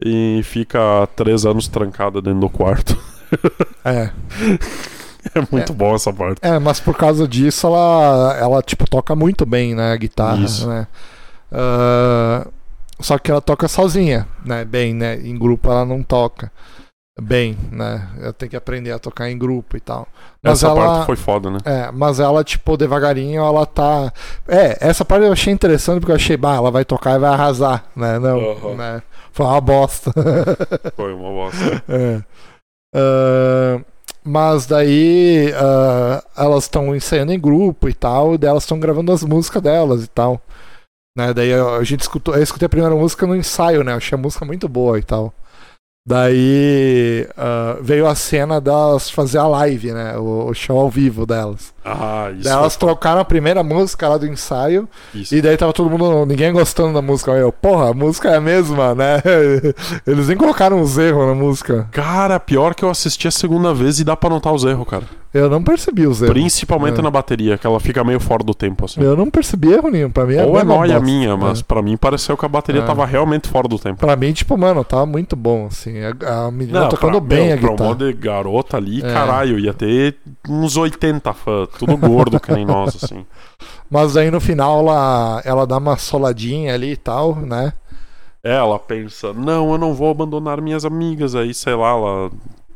e 0.00 0.40
fica 0.44 1.06
três 1.14 1.44
anos 1.44 1.68
trancada 1.68 2.20
dentro 2.22 2.40
do 2.40 2.50
quarto. 2.50 2.96
É. 3.84 4.10
É 5.34 5.40
muito 5.50 5.72
bom 5.72 5.94
essa 5.94 6.12
parte. 6.12 6.38
É, 6.42 6.58
mas 6.58 6.80
por 6.80 6.94
causa 6.94 7.26
disso 7.26 7.66
ela, 7.66 8.36
ela 8.38 8.62
tipo, 8.62 8.88
toca 8.88 9.16
muito 9.16 9.46
bem, 9.46 9.74
né, 9.74 9.92
a 9.92 9.96
guitarra, 9.96 10.44
Isso. 10.44 10.68
né? 10.68 10.86
Ah, 11.50 12.46
só 13.00 13.16
que 13.18 13.30
ela 13.30 13.40
toca 13.40 13.66
sozinha, 13.66 14.28
né, 14.44 14.66
bem, 14.66 14.92
né? 14.92 15.16
Em 15.16 15.36
grupo 15.38 15.70
ela 15.70 15.84
não 15.84 16.02
toca 16.02 16.52
bem, 17.20 17.56
né? 17.70 18.08
Ela 18.20 18.32
tem 18.32 18.48
que 18.48 18.56
aprender 18.56 18.92
a 18.92 18.98
tocar 18.98 19.30
em 19.30 19.38
grupo 19.38 19.76
e 19.76 19.80
tal. 19.80 20.08
Mas 20.42 20.58
essa 20.58 20.68
ela... 20.68 20.86
parte 20.86 21.06
foi 21.06 21.16
foda, 21.16 21.50
né? 21.50 21.58
É, 21.64 21.90
mas 21.92 22.20
ela, 22.20 22.42
tipo, 22.42 22.76
devagarinho, 22.76 23.42
ela 23.42 23.64
tá. 23.64 24.12
É, 24.48 24.76
essa 24.80 25.04
parte 25.04 25.24
eu 25.24 25.32
achei 25.32 25.52
interessante 25.52 26.00
porque 26.00 26.12
eu 26.12 26.16
achei, 26.16 26.36
bah, 26.36 26.56
ela 26.56 26.70
vai 26.70 26.84
tocar 26.84 27.16
e 27.16 27.18
vai 27.18 27.30
arrasar, 27.30 27.84
né? 27.94 28.18
Não, 28.18 28.74
né? 28.74 29.02
Foi 29.32 29.46
uma 29.46 29.60
bosta. 29.60 30.12
Foi 30.94 31.12
uma 31.12 31.30
bosta. 31.30 31.84
É. 31.88 32.22
Ah, 32.94 33.80
mas 34.22 34.64
daí 34.64 35.52
ah, 35.54 36.24
elas 36.36 36.64
estão 36.64 36.94
ensaiando 36.94 37.32
em 37.32 37.40
grupo 37.40 37.88
e 37.88 37.94
tal, 37.94 38.34
e 38.34 38.38
daí 38.38 38.50
elas 38.50 38.62
estão 38.62 38.78
gravando 38.78 39.12
as 39.12 39.22
músicas 39.22 39.62
delas 39.62 40.04
e 40.04 40.08
tal. 40.08 40.40
Né? 41.16 41.32
Daí 41.34 41.52
a 41.52 41.82
gente 41.82 42.00
escutou, 42.00 42.34
eu 42.34 42.42
escutei 42.42 42.66
a 42.66 42.68
primeira 42.68 42.94
música 42.94 43.26
no 43.26 43.36
ensaio, 43.36 43.84
né? 43.84 43.92
Eu 43.92 43.96
achei 43.96 44.16
a 44.16 44.20
música 44.20 44.44
muito 44.44 44.68
boa 44.68 44.98
e 44.98 45.02
tal. 45.02 45.32
Daí 46.06 47.26
ah, 47.34 47.78
veio 47.80 48.06
a 48.06 48.14
cena 48.14 48.60
delas 48.60 49.08
fazer 49.08 49.38
a 49.38 49.46
live, 49.46 49.90
né? 49.90 50.18
O, 50.18 50.50
o 50.50 50.54
show 50.54 50.78
ao 50.78 50.90
vivo 50.90 51.24
delas. 51.24 51.72
Ah, 51.82 52.30
isso. 52.30 52.44
Daí 52.44 52.52
elas 52.52 52.76
trocaram 52.76 53.22
a 53.22 53.24
primeira 53.24 53.62
música 53.62 54.06
lá 54.06 54.18
do 54.18 54.26
ensaio 54.26 54.86
isso. 55.14 55.34
e 55.34 55.40
daí 55.40 55.56
tava 55.56 55.72
todo 55.72 55.88
mundo, 55.88 56.26
ninguém 56.26 56.52
gostando 56.52 56.92
da 56.92 57.00
música. 57.00 57.32
Aí 57.32 57.40
eu, 57.40 57.50
porra, 57.50 57.88
a 57.88 57.94
música 57.94 58.28
é 58.28 58.36
a 58.36 58.40
mesma, 58.40 58.94
né? 58.94 59.22
Eles 60.06 60.28
nem 60.28 60.36
colocaram 60.36 60.78
uns 60.78 60.98
erros 60.98 61.26
na 61.26 61.34
música. 61.34 61.88
Cara, 61.90 62.38
pior 62.38 62.74
que 62.74 62.84
eu 62.84 62.90
assisti 62.90 63.26
a 63.26 63.30
segunda 63.30 63.72
vez 63.72 63.98
e 63.98 64.04
dá 64.04 64.14
pra 64.14 64.28
notar 64.28 64.52
os 64.52 64.62
erros, 64.62 64.86
cara. 64.86 65.04
Eu 65.34 65.50
não 65.50 65.64
percebi 65.64 66.06
os 66.06 66.22
erros. 66.22 66.32
Principalmente 66.32 67.00
É. 67.00 67.02
na 67.02 67.10
bateria, 67.10 67.58
que 67.58 67.66
ela 67.66 67.80
fica 67.80 68.04
meio 68.04 68.20
fora 68.20 68.44
do 68.44 68.54
tempo, 68.54 68.84
assim. 68.84 69.02
Eu 69.02 69.16
não 69.16 69.28
percebi 69.28 69.72
erro 69.72 69.90
nenhum. 69.90 70.08
Pra 70.08 70.24
mim 70.24 70.36
é 70.36 70.44
Ou 70.44 70.56
é 70.56 70.62
nóia 70.62 71.00
minha, 71.00 71.36
mas 71.36 71.58
É. 71.58 71.62
pra 71.64 71.82
mim 71.82 71.96
pareceu 71.96 72.36
que 72.36 72.46
a 72.46 72.48
bateria 72.48 72.82
É. 72.82 72.84
tava 72.86 73.04
realmente 73.04 73.48
fora 73.48 73.66
do 73.66 73.76
tempo. 73.76 73.98
Pra 73.98 74.14
mim, 74.14 74.32
tipo, 74.32 74.56
mano, 74.56 74.84
tava 74.84 75.04
muito 75.06 75.34
bom, 75.34 75.66
assim. 75.66 75.94
A, 76.04 76.46
a 76.46 76.50
menina 76.52 76.88
tocando 76.88 77.20
pra, 77.20 77.36
bem 77.36 77.48
meu, 77.48 77.56
a 77.56 77.58
pra 77.58 77.68
um 77.68 77.72
guitarra. 77.72 77.94
de 77.96 78.12
garota 78.12 78.76
ali, 78.76 78.98
É. 79.04 79.12
caralho, 79.12 79.58
ia 79.58 79.74
ter 79.74 80.16
uns 80.48 80.76
80 80.76 81.32
fãs, 81.34 81.68
tudo 81.80 81.96
gordo 81.96 82.38
que 82.38 82.52
nem 82.52 82.64
nós, 82.64 82.96
assim. 83.02 83.26
Mas 83.90 84.16
aí 84.16 84.30
no 84.30 84.40
final 84.40 84.78
ela, 84.80 85.42
ela 85.44 85.66
dá 85.66 85.78
uma 85.78 85.96
soladinha 85.96 86.72
ali 86.74 86.92
e 86.92 86.96
tal, 86.96 87.34
né? 87.34 87.72
Ela 88.42 88.78
pensa, 88.78 89.32
não, 89.32 89.72
eu 89.72 89.78
não 89.78 89.94
vou 89.94 90.10
abandonar 90.10 90.60
minhas 90.60 90.84
amigas, 90.84 91.34
aí, 91.34 91.52
sei 91.54 91.74
lá, 91.74 91.90
ela 91.90 92.30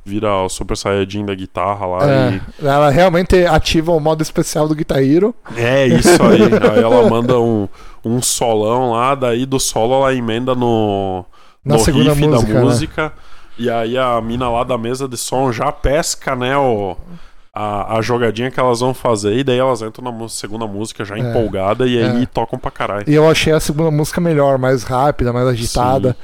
vira 0.09 0.35
o 0.43 0.49
Super 0.49 0.77
Saiyajin 0.77 1.27
da 1.27 1.35
guitarra 1.35 1.87
lá 1.87 1.99
É, 2.11 2.41
ela 2.63 2.91
realmente 2.91 3.45
ativa 3.47 3.93
o 3.93 4.01
modo 4.01 4.23
especial 4.23 4.67
do 4.67 4.75
Guitar 4.75 5.03
Hero. 5.03 5.35
e... 5.57 5.61
É, 5.61 5.87
isso 5.87 6.23
aí. 6.23 6.43
aí 6.73 6.83
ela 6.83 7.09
manda 7.09 7.39
um, 7.39 7.69
um 8.05 8.23
solão 8.23 8.93
lá, 8.93 9.15
daí 9.15 9.45
do 9.45 9.61
solo 9.61 9.95
ela 9.95 10.15
emenda 10.15 10.55
no, 10.55 11.25
Na 11.65 11.75
no 11.77 11.81
segunda 11.81 12.13
riff 12.15 12.27
música, 12.27 12.53
da 12.53 12.59
né? 12.59 12.65
música. 12.65 13.13
E 13.59 13.69
aí 13.69 13.99
a 13.99 14.21
mina 14.21 14.49
lá 14.49 14.65
da 14.65 14.79
mesa 14.79 15.07
de 15.09 15.17
som 15.17 15.53
já 15.53 15.71
pesca, 15.71 16.35
né, 16.37 16.57
o, 16.57 16.97
a, 17.53 17.97
a 17.97 18.03
jogadinha 18.03 18.51
que 18.51 18.61
elas 18.61 18.81
vão 18.81 18.93
fazer. 18.95 19.35
E 19.37 19.45
daí 19.45 19.59
elas 19.59 19.83
entram 19.83 20.13
na 20.13 20.29
segunda 20.29 20.67
música 20.67 21.05
já 21.05 21.17
É. 21.17 21.19
empolgada 21.19 21.87
e 21.87 21.99
aí 22.03 22.23
É. 22.23 22.27
tocam 22.27 22.59
pra 22.59 22.71
caralho. 22.71 23.05
E 23.07 23.15
eu 23.15 23.29
achei 23.29 23.53
a 23.53 23.61
segunda 23.61 23.91
música 23.91 24.21
melhor, 24.21 24.59
mais 24.59 24.83
rápida, 24.85 25.33
mais 25.33 25.47
agitada. 25.49 26.17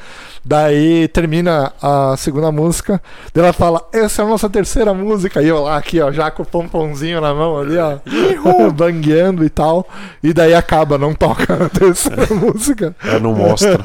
Daí 0.47 1.09
termina 1.09 1.73
a 1.81 2.15
segunda 2.19 2.53
música, 2.53 3.01
daí 3.33 3.43
ela 3.45 3.53
fala, 3.55 3.89
essa 3.95 4.21
é 4.21 4.25
a 4.27 4.29
nossa 4.29 4.51
terceira 4.51 4.93
música. 4.93 5.43
E 5.43 5.49
eu 5.49 5.63
lá 5.63 5.79
aqui, 5.79 5.99
ó, 6.03 6.13
já 6.13 6.31
com 6.31 6.43
o 6.43 6.47
pomponzinho 6.47 7.19
na 7.19 7.33
mão 7.33 7.59
ali, 7.59 7.79
ó, 7.79 7.99
bangueando 8.71 9.43
e 9.43 9.49
tal. 9.49 9.89
E 10.23 10.35
daí 10.35 10.55
acaba, 10.55 10.99
não 10.99 11.15
toca 11.15 11.65
a 11.65 11.69
terceira 11.71 12.27
música. 12.35 12.95
É, 13.03 13.19
não 13.19 13.33
mostra. 13.35 13.79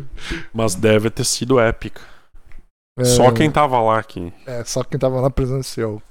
Mas 0.54 0.74
deve 0.74 1.10
ter 1.10 1.24
sido 1.26 1.60
épica. 1.60 2.00
É, 2.98 3.04
Só 3.04 3.30
quem 3.30 3.50
tava 3.50 3.78
lá 3.82 3.98
aqui. 3.98 4.32
É, 4.46 4.64
só 4.64 4.82
quem 4.82 4.98
tava 4.98 5.20
lá 5.20 5.30
presenciou. 5.30 6.02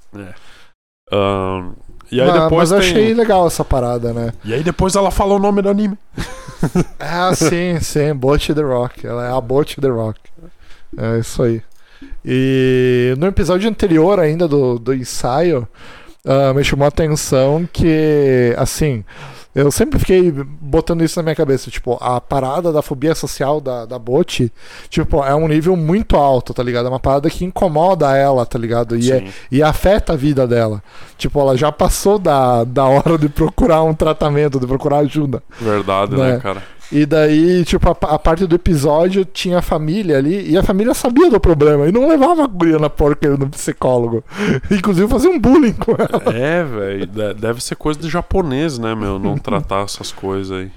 Ahn, 1.12 1.72
e 2.10 2.20
aí 2.20 2.26
mas, 2.26 2.42
depois 2.42 2.70
mas 2.70 2.72
eu 2.72 2.80
tem... 2.80 2.90
achei 2.90 3.14
legal 3.14 3.46
essa 3.46 3.64
parada, 3.64 4.12
né? 4.12 4.32
E 4.44 4.52
aí 4.52 4.62
depois 4.62 4.94
ela 4.96 5.10
fala 5.10 5.34
o 5.34 5.38
nome 5.38 5.62
do 5.62 5.68
anime. 5.68 5.96
Ah, 7.00 7.34
sim, 7.34 7.80
sim, 7.80 8.12
Butch 8.12 8.50
the 8.50 8.60
Rock. 8.60 9.06
Ela 9.06 9.26
é 9.26 9.32
a 9.32 9.40
Butch 9.40 9.78
the 9.78 9.88
Rock. 9.88 10.20
É 10.94 11.18
isso 11.18 11.42
aí. 11.42 11.62
E 12.22 13.14
no 13.18 13.26
episódio 13.26 13.66
anterior 13.66 14.20
ainda 14.20 14.46
do, 14.46 14.78
do 14.78 14.92
ensaio, 14.92 15.66
ah, 16.24 16.52
me 16.52 16.62
chamou 16.62 16.84
a 16.84 16.88
atenção 16.88 17.66
que, 17.72 18.54
assim, 18.58 19.02
eu 19.60 19.70
sempre 19.70 19.98
fiquei 19.98 20.30
botando 20.32 21.02
isso 21.02 21.18
na 21.18 21.22
minha 21.22 21.34
cabeça, 21.34 21.70
tipo, 21.70 21.96
a 22.00 22.20
parada 22.20 22.72
da 22.72 22.82
fobia 22.82 23.14
social 23.14 23.60
da, 23.60 23.84
da 23.86 23.98
Butch, 23.98 24.42
tipo, 24.88 25.22
é 25.24 25.34
um 25.34 25.48
nível 25.48 25.76
muito 25.76 26.16
alto, 26.16 26.52
tá 26.54 26.62
ligado? 26.62 26.86
É 26.86 26.88
uma 26.88 27.00
parada 27.00 27.28
que 27.30 27.44
incomoda 27.44 28.16
ela, 28.16 28.44
tá 28.46 28.58
ligado? 28.58 28.96
E, 28.96 29.10
é- 29.12 29.24
e 29.50 29.62
afeta 29.62 30.12
a 30.12 30.16
vida 30.16 30.46
dela. 30.46 30.82
Tipo, 31.18 31.40
ela 31.40 31.56
já 31.56 31.70
passou 31.72 32.18
da, 32.18 32.64
da 32.64 32.84
hora 32.84 33.16
de 33.18 33.28
procurar 33.28 33.82
um 33.82 33.94
tratamento, 33.94 34.58
de 34.60 34.66
procurar 34.66 34.98
ajuda. 34.98 35.42
Verdade, 35.60 36.16
Né? 36.16 36.32
né, 36.32 36.38
cara? 36.40 36.62
E 36.92 37.06
daí, 37.06 37.64
tipo, 37.64 37.88
a, 37.88 37.92
a 38.14 38.18
parte 38.18 38.46
do 38.46 38.54
episódio 38.56 39.24
tinha 39.24 39.58
a 39.58 39.62
família 39.62 40.18
ali 40.18 40.50
e 40.50 40.58
a 40.58 40.62
família 40.62 40.92
sabia 40.92 41.30
do 41.30 41.38
problema 41.38 41.86
e 41.86 41.92
não 41.92 42.08
levava 42.08 42.42
a 42.42 42.46
guria 42.48 42.78
na 42.80 42.90
porca 42.90 43.28
no 43.36 43.48
psicólogo. 43.48 44.24
Inclusive 44.70 45.06
fazia 45.06 45.30
um 45.30 45.38
bullying 45.38 45.72
com 45.74 45.92
ela. 45.92 46.36
É, 46.36 46.64
velho. 46.64 47.06
de- 47.06 47.34
Deve 47.34 47.62
ser 47.62 47.76
coisa 47.76 48.00
de 48.00 48.08
japonês, 48.08 48.76
né, 48.78 48.94
meu? 48.94 49.18
Não 49.20 49.38
tratar 49.38 49.84
essas 49.84 50.10
coisas 50.10 50.50
aí. 50.58 50.70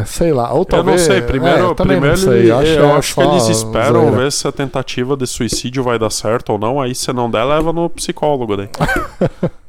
É, 0.00 0.04
sei 0.06 0.32
lá, 0.32 0.50
ou 0.54 0.60
Eu 0.60 0.64
talvez. 0.64 1.00
não 1.02 1.06
sei, 1.06 1.20
primeiro, 1.20 1.58
é, 1.58 1.62
eu 1.64 1.74
primeiro 1.74 2.06
não 2.06 2.16
sei. 2.16 2.50
eu 2.50 2.58
acho, 2.58 2.70
eu 2.70 2.92
acho 2.94 3.14
que 3.14 3.20
eles 3.20 3.48
esperam 3.48 4.00
zoeira. 4.04 4.16
ver 4.16 4.32
se 4.32 4.48
a 4.48 4.52
tentativa 4.52 5.14
de 5.18 5.26
suicídio 5.26 5.82
vai 5.82 5.98
dar 5.98 6.08
certo 6.08 6.48
ou 6.54 6.58
não. 6.58 6.80
Aí 6.80 6.94
se 6.94 7.12
não 7.12 7.30
der, 7.30 7.44
leva 7.44 7.70
no 7.70 7.90
psicólogo 7.90 8.56
daí. 8.56 8.70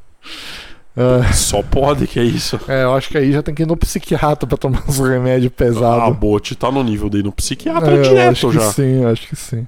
É, 0.96 1.32
Só 1.34 1.62
pode 1.62 2.06
que 2.06 2.18
é 2.18 2.24
isso. 2.24 2.58
é, 2.68 2.84
eu 2.84 2.94
acho 2.94 3.10
que 3.10 3.18
aí 3.18 3.30
já 3.30 3.42
tem 3.42 3.54
que 3.54 3.62
ir 3.64 3.66
no 3.66 3.76
psiquiatra 3.76 4.46
pra 4.46 4.56
tomar 4.56 4.82
uns 4.88 4.98
remédios 4.98 5.52
A 5.52 5.56
pesados. 5.56 6.16
Bote 6.16 6.54
tá 6.54 6.70
no 6.72 6.82
nível 6.82 7.10
de 7.10 7.18
ir 7.18 7.22
no 7.24 7.32
psiquiatra 7.32 7.96
É, 7.96 8.02
direto 8.02 8.30
acho 8.48 8.52
já. 8.52 8.60
que 8.60 8.74
sim, 8.74 9.04
acho 9.04 9.28
que 9.28 9.36
sim. 9.36 9.66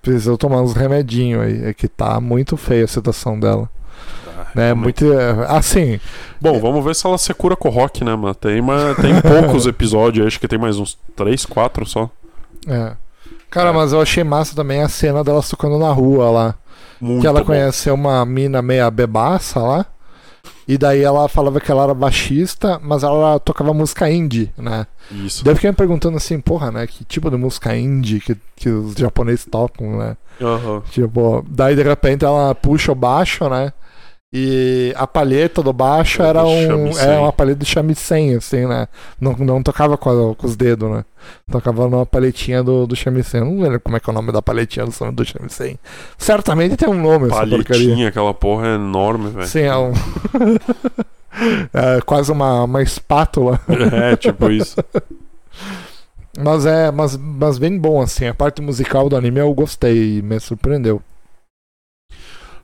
Precisa 0.00 0.36
tomar 0.38 0.62
uns 0.62 0.72
remedinhos 0.72 1.42
aí. 1.42 1.64
É 1.64 1.74
que 1.74 1.88
tá 1.88 2.20
muito 2.20 2.56
feia 2.56 2.84
a 2.84 2.88
situação 2.88 3.38
dela. 3.40 3.68
Ah, 4.28 4.46
Né? 4.54 4.72
Muito. 4.74 5.12
é, 5.12 5.46
Assim, 5.48 5.98
Bom, 6.40 6.60
vamos 6.60 6.84
ver 6.84 6.94
se 6.94 7.04
ela 7.06 7.18
se 7.18 7.34
cura 7.34 7.56
com 7.56 7.68
o 7.68 7.72
rock, 7.72 8.04
né, 8.04 8.14
mano? 8.14 8.32
Tem, 8.34 8.60
uma, 8.60 8.94
tem 8.94 9.18
poucos 9.20 9.66
episódios, 9.66 10.24
acho 10.28 10.38
que 10.38 10.46
tem 10.46 10.58
mais 10.60 10.78
uns 10.78 10.96
3, 11.16 11.44
4 11.44 11.84
só. 11.86 12.08
é. 12.68 12.92
Cara, 13.50 13.70
É. 13.70 13.72
mas 13.72 13.92
eu 13.92 14.00
achei 14.00 14.22
massa 14.22 14.54
também 14.54 14.80
a 14.82 14.88
cena 14.88 15.24
delas 15.24 15.48
tocando 15.48 15.76
na 15.78 15.90
rua 15.90 16.30
lá. 16.30 16.54
Muito 17.00 17.20
que 17.22 17.26
ela 17.26 17.40
bom. 17.40 17.46
conheceu 17.46 17.94
uma 17.94 18.24
mina 18.24 18.62
meia 18.62 18.88
bebaça 18.90 19.58
lá. 19.60 19.86
E 20.68 20.76
daí 20.76 21.02
ela 21.02 21.28
falava 21.28 21.60
que 21.60 21.70
ela 21.70 21.84
era 21.84 21.94
baixista, 21.94 22.80
mas 22.82 23.04
ela 23.04 23.38
tocava 23.38 23.72
música 23.72 24.10
indie, 24.10 24.52
né? 24.58 24.86
Isso. 25.12 25.44
Daí 25.44 25.52
eu 25.52 25.56
fiquei 25.56 25.70
me 25.70 25.76
perguntando 25.76 26.16
assim, 26.16 26.40
porra, 26.40 26.72
né? 26.72 26.86
Que 26.86 27.04
tipo 27.04 27.30
de 27.30 27.36
música 27.36 27.76
indie 27.76 28.20
que, 28.20 28.36
que 28.56 28.68
os 28.68 28.94
japoneses 28.94 29.46
tocam, 29.48 29.96
né? 29.96 30.16
Aham. 30.40 30.82
Tipo, 30.90 31.44
daí 31.48 31.76
de 31.76 31.82
repente 31.82 32.24
ela 32.24 32.54
puxa 32.54 32.90
o 32.90 32.96
baixo, 32.96 33.48
né? 33.48 33.72
E 34.32 34.92
a 34.96 35.06
palheta 35.06 35.62
do 35.62 35.72
baixo 35.72 36.20
era 36.20 36.44
um, 36.44 36.88
é 36.98 37.18
uma 37.18 37.32
palheta 37.32 37.60
de 37.60 37.66
shamisen, 37.66 38.34
assim, 38.34 38.66
né? 38.66 38.88
Não, 39.20 39.32
não 39.34 39.62
tocava 39.62 39.96
com, 39.96 40.10
a, 40.10 40.34
com 40.34 40.46
os 40.46 40.56
dedos, 40.56 40.90
né? 40.90 41.04
Tocava 41.50 41.88
numa 41.88 42.04
palhetinha 42.04 42.62
do, 42.62 42.86
do. 42.86 42.94
Não 43.34 43.60
lembro 43.60 43.80
como 43.80 43.96
é 43.96 44.00
que 44.00 44.10
é 44.10 44.12
o 44.12 44.14
nome 44.14 44.32
da 44.32 44.42
palhetinha 44.42 44.84
do, 44.84 45.12
do 45.12 45.24
shamisen. 45.24 45.78
Certamente 46.18 46.76
tem 46.76 46.88
um 46.88 47.00
nome 47.00 47.28
palhetinha, 47.28 47.60
essa 47.60 47.76
porcaria. 47.76 48.08
aquela 48.08 48.34
porra 48.34 48.66
é 48.66 48.74
enorme, 48.74 49.30
velho. 49.30 49.46
Sim, 49.46 49.62
é 49.62 49.76
um... 49.76 49.92
é 51.72 52.00
quase 52.04 52.32
uma, 52.32 52.64
uma 52.64 52.82
espátula. 52.82 53.60
É, 53.92 54.16
tipo 54.16 54.50
isso. 54.50 54.76
Mas 56.38 56.66
é, 56.66 56.90
mas, 56.90 57.16
mas 57.16 57.58
bem 57.58 57.78
bom, 57.78 58.02
assim. 58.02 58.26
A 58.26 58.34
parte 58.34 58.60
musical 58.60 59.08
do 59.08 59.16
anime 59.16 59.40
eu 59.40 59.54
gostei, 59.54 60.20
me 60.20 60.38
surpreendeu. 60.40 61.00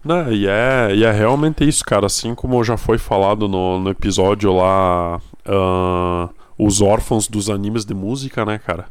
Não, 0.04 0.32
e, 0.32 0.48
é, 0.48 0.94
e 0.94 1.04
é 1.04 1.10
realmente 1.12 1.66
isso, 1.66 1.84
cara. 1.84 2.06
Assim 2.06 2.34
como 2.34 2.62
já 2.64 2.76
foi 2.76 2.98
falado 2.98 3.48
no, 3.48 3.78
no 3.78 3.90
episódio 3.90 4.52
lá, 4.52 5.20
uh, 5.46 6.28
Os 6.58 6.80
Órfãos 6.80 7.28
dos 7.28 7.48
Animes 7.48 7.84
de 7.84 7.94
Música, 7.94 8.44
né, 8.44 8.58
cara? 8.58 8.86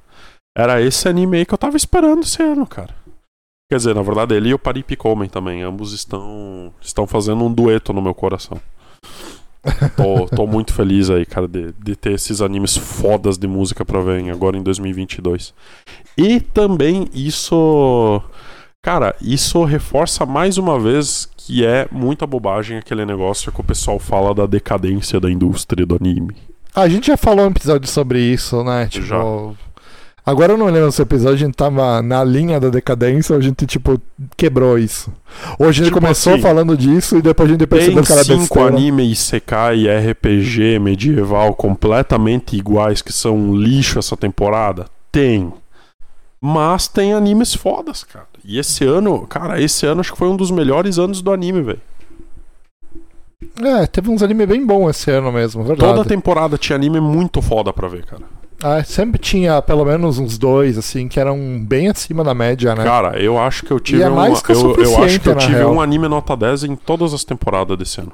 Era 0.57 0.81
esse 0.81 1.07
anime 1.07 1.37
aí 1.37 1.45
que 1.45 1.53
eu 1.53 1.57
tava 1.57 1.77
esperando 1.77 2.23
esse 2.23 2.41
ano, 2.41 2.65
cara. 2.65 2.93
Quer 3.69 3.77
dizer, 3.77 3.95
na 3.95 4.01
verdade, 4.01 4.35
ele 4.35 4.49
e 4.49 4.53
o 4.53 4.59
Paripicomen 4.59 5.29
também. 5.29 5.61
Ambos 5.61 5.93
estão, 5.93 6.73
estão 6.81 7.07
fazendo 7.07 7.43
um 7.43 7.53
dueto 7.53 7.93
no 7.93 8.01
meu 8.01 8.13
coração. 8.13 8.59
tô, 9.95 10.27
tô 10.35 10.47
muito 10.47 10.73
feliz 10.73 11.09
aí, 11.09 11.25
cara, 11.25 11.47
de, 11.47 11.71
de 11.73 11.95
ter 11.95 12.13
esses 12.13 12.41
animes 12.41 12.75
fodas 12.75 13.37
de 13.37 13.47
música 13.47 13.85
pra 13.85 14.01
ver 14.01 14.29
agora 14.29 14.57
em 14.57 14.63
2022. 14.63 15.53
E 16.17 16.39
também 16.41 17.07
isso. 17.13 18.21
Cara, 18.83 19.15
isso 19.21 19.63
reforça 19.63 20.25
mais 20.25 20.57
uma 20.57 20.79
vez 20.79 21.29
que 21.37 21.63
é 21.63 21.87
muita 21.91 22.25
bobagem 22.25 22.79
aquele 22.79 23.05
negócio 23.05 23.51
que 23.51 23.61
o 23.61 23.63
pessoal 23.63 23.99
fala 23.99 24.33
da 24.33 24.47
decadência 24.47 25.19
da 25.19 25.29
indústria 25.29 25.85
do 25.85 25.95
anime. 25.95 26.35
A 26.73 26.89
gente 26.89 27.07
já 27.07 27.15
falou 27.15 27.45
um 27.45 27.51
episódio 27.51 27.87
sobre 27.87 28.19
isso, 28.19 28.63
né? 28.63 28.87
Tipo, 28.87 29.05
já. 29.05 29.21
Agora 30.25 30.53
eu 30.53 30.57
não 30.57 30.65
lembro 30.65 30.91
se 30.91 30.99
episódio, 30.99 31.35
a 31.35 31.37
gente 31.37 31.55
tava 31.55 32.01
na 32.01 32.23
linha 32.23 32.59
da 32.59 32.69
decadência, 32.69 33.35
a 33.35 33.39
gente, 33.39 33.67
tipo, 33.67 34.01
quebrou 34.35 34.79
isso. 34.79 35.13
Hoje 35.59 35.81
a 35.81 35.83
gente 35.83 35.93
tipo 35.93 35.99
começou 36.01 36.33
assim, 36.33 36.41
falando 36.41 36.75
disso 36.75 37.17
e 37.17 37.21
depois 37.21 37.49
a 37.49 37.51
gente 37.51 37.67
percebeu 37.67 38.03
que 38.03 38.11
era 38.11 38.21
besteira. 38.21 38.41
cinco 38.41 38.61
anime 38.61 39.11
Isekai 39.11 39.81
e 39.81 40.11
RPG 40.11 40.79
medieval 40.79 41.53
completamente 41.53 42.55
iguais 42.55 43.03
que 43.03 43.13
são 43.13 43.35
um 43.35 43.55
lixo 43.55 43.99
essa 43.99 44.17
temporada? 44.17 44.85
Tem. 45.11 45.53
Mas 46.39 46.87
tem 46.87 47.13
animes 47.13 47.53
fodas, 47.53 48.03
cara. 48.03 48.30
E 48.43 48.57
esse 48.57 48.85
ano, 48.85 49.25
cara, 49.27 49.61
esse 49.61 49.85
ano 49.85 50.01
acho 50.01 50.11
que 50.11 50.17
foi 50.17 50.27
um 50.27 50.35
dos 50.35 50.51
melhores 50.51 50.97
anos 50.97 51.21
do 51.21 51.31
anime, 51.31 51.61
velho. 51.61 51.81
É, 53.61 53.85
teve 53.85 54.09
uns 54.09 54.23
animes 54.23 54.47
bem 54.47 54.65
bons 54.65 54.89
esse 54.89 55.11
ano 55.11 55.31
mesmo, 55.31 55.63
verdade. 55.63 55.93
Toda 55.93 56.07
temporada 56.07 56.57
tinha 56.57 56.75
anime 56.75 56.99
muito 56.99 57.41
foda 57.41 57.71
pra 57.71 57.87
ver, 57.87 58.05
cara. 58.05 58.23
Ah, 58.63 58.83
sempre 58.83 59.19
tinha 59.19 59.61
pelo 59.61 59.83
menos 59.83 60.19
uns 60.19 60.37
dois, 60.37 60.77
assim, 60.77 61.07
que 61.07 61.19
eram 61.19 61.59
bem 61.63 61.87
acima 61.89 62.23
da 62.23 62.33
média, 62.33 62.75
né? 62.75 62.83
Cara, 62.83 63.19
eu 63.19 63.39
acho 63.39 63.65
que 63.65 63.71
eu 63.71 63.79
tive, 63.79 64.03
é 64.03 64.09
um, 64.09 64.23
eu, 64.23 64.75
eu, 64.77 65.03
acho 65.03 65.19
que 65.19 65.29
eu 65.29 65.35
tive 65.35 65.65
um 65.65 65.81
anime 65.81 66.07
nota 66.07 66.37
10 66.37 66.65
em 66.65 66.75
todas 66.75 67.13
as 67.13 67.23
temporadas 67.23 67.75
desse 67.77 68.01
ano. 68.01 68.13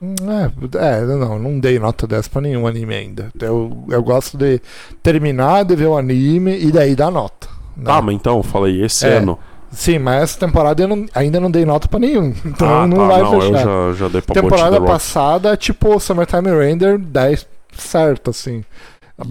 Hum, 0.00 0.14
é, 0.30 1.00
é, 1.00 1.00
não, 1.04 1.38
não 1.38 1.60
dei 1.60 1.78
nota 1.78 2.06
10 2.06 2.28
pra 2.28 2.40
nenhum 2.40 2.66
anime 2.66 2.94
ainda. 2.94 3.30
Eu, 3.38 3.84
eu 3.90 4.02
gosto 4.02 4.38
de 4.38 4.60
terminar 5.02 5.64
de 5.64 5.76
ver 5.76 5.88
o 5.88 5.98
anime 5.98 6.56
e 6.58 6.72
daí 6.72 6.94
dar 6.94 7.10
nota. 7.10 7.57
Né? 7.78 7.84
Tá, 7.84 8.02
mas 8.02 8.14
então, 8.14 8.42
falei, 8.42 8.82
esse 8.84 9.06
é. 9.06 9.18
ano. 9.18 9.38
Sim, 9.70 9.98
mas 10.00 10.22
essa 10.22 10.40
temporada 10.40 10.82
eu 10.82 10.88
não, 10.88 11.06
ainda 11.14 11.38
não 11.38 11.50
dei 11.50 11.64
nota 11.64 11.86
pra 11.86 12.00
nenhum. 12.00 12.34
Então 12.44 12.82
ah, 12.82 12.86
não 12.86 12.96
tá, 12.96 13.06
vai 13.06 13.22
não, 13.22 13.40
fechar. 13.40 13.66
Eu 13.66 13.94
já, 13.94 13.98
já 14.00 14.08
dei 14.08 14.20
pra 14.20 14.34
Temporada 14.34 14.80
passada, 14.80 15.56
tipo, 15.56 16.00
Summertime 16.00 16.50
Render 16.50 16.98
10 16.98 17.46
certo, 17.76 18.30
assim. 18.30 18.64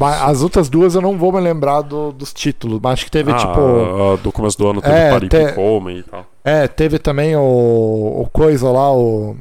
As 0.01 0.42
outras 0.42 0.68
duas 0.70 0.96
eu 0.96 1.01
não 1.01 1.18
vou 1.18 1.32
me 1.32 1.39
lembrar 1.39 1.82
do, 1.82 2.12
dos 2.12 2.34
títulos, 2.34 2.80
mas 2.82 2.94
acho 2.94 3.06
que 3.06 3.12
teve 3.12 3.32
ah, 3.32 3.36
tipo. 3.36 3.60
Uh, 3.60 4.18
do 4.18 4.32
começo 4.34 4.58
do 4.58 4.68
ano 4.68 4.82
teve 4.82 4.94
é, 4.94 5.12
Paripi 5.12 5.46
te... 5.46 5.54
Come 5.54 6.00
e 6.00 6.04
tal. 6.04 6.25
É, 6.44 6.68
teve 6.68 7.00
também 7.00 7.36
o, 7.38 7.42
o 7.42 8.30
coisa 8.32 8.70
lá, 8.70 8.92
o. 8.94 9.36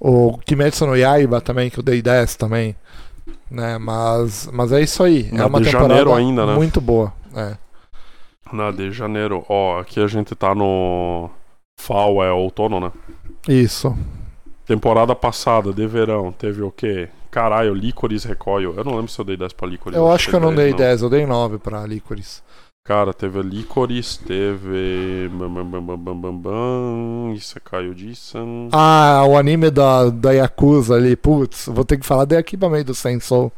O 0.00 0.38
Kimetsu 0.46 0.86
no 0.86 0.94
Yaiba 0.94 1.40
também, 1.40 1.68
que 1.68 1.78
eu 1.80 1.82
dei 1.82 2.00
10 2.00 2.36
também. 2.36 2.76
Né? 3.50 3.78
Mas, 3.78 4.48
mas 4.52 4.70
é 4.70 4.80
isso 4.80 5.02
aí. 5.02 5.28
É 5.32 5.44
uma 5.44 5.60
temporada 5.60 6.14
ainda, 6.14 6.46
né? 6.46 6.54
muito 6.54 6.80
boa. 6.80 7.12
É. 7.34 7.56
Na 8.52 8.70
de 8.70 8.90
janeiro. 8.90 9.44
Ó, 9.48 9.78
aqui 9.78 10.00
a 10.00 10.06
gente 10.06 10.34
tá 10.34 10.54
no. 10.54 11.30
Fall 11.78 12.22
é 12.24 12.32
outono, 12.32 12.80
né? 12.80 12.92
Isso. 13.48 13.96
Temporada 14.66 15.14
passada, 15.14 15.72
de 15.72 15.86
verão, 15.86 16.32
teve 16.32 16.62
o 16.62 16.70
quê? 16.70 17.08
Caralho, 17.30 17.72
Licorice 17.72 18.26
Recoil. 18.26 18.74
Eu 18.76 18.84
não 18.84 18.96
lembro 18.96 19.08
se 19.08 19.18
eu 19.18 19.24
dei 19.24 19.36
10 19.36 19.52
pra 19.52 19.68
Licorice. 19.68 19.98
Eu 19.98 20.10
acho 20.10 20.28
que 20.28 20.36
eu 20.36 20.40
não 20.40 20.54
10, 20.54 20.56
dei 20.56 20.70
não. 20.70 20.76
10, 20.76 21.02
eu 21.02 21.10
dei 21.10 21.26
9 21.26 21.58
pra 21.58 21.86
Licorice. 21.86 22.42
Cara, 22.84 23.12
teve 23.12 23.38
a 23.38 23.42
Licorice, 23.42 24.18
teve. 24.20 25.28
Bam, 25.30 25.50
bam, 25.52 25.64
bam, 25.64 25.96
bam, 25.98 26.16
bam, 26.16 26.34
bam, 26.34 27.32
Isso 27.34 27.56
é 27.58 27.60
Caio 27.60 27.94
Dissan. 27.94 28.68
Ah, 28.72 29.24
o 29.26 29.36
anime 29.36 29.70
da, 29.70 30.08
da 30.08 30.32
Yakuza 30.32 30.94
ali. 30.94 31.14
Putz, 31.14 31.66
vou 31.66 31.84
ter 31.84 31.98
que 31.98 32.06
falar 32.06 32.24
de 32.24 32.36
Akiba 32.36 32.68
meio 32.68 32.84
do 32.84 32.94
Sensou. 32.94 33.52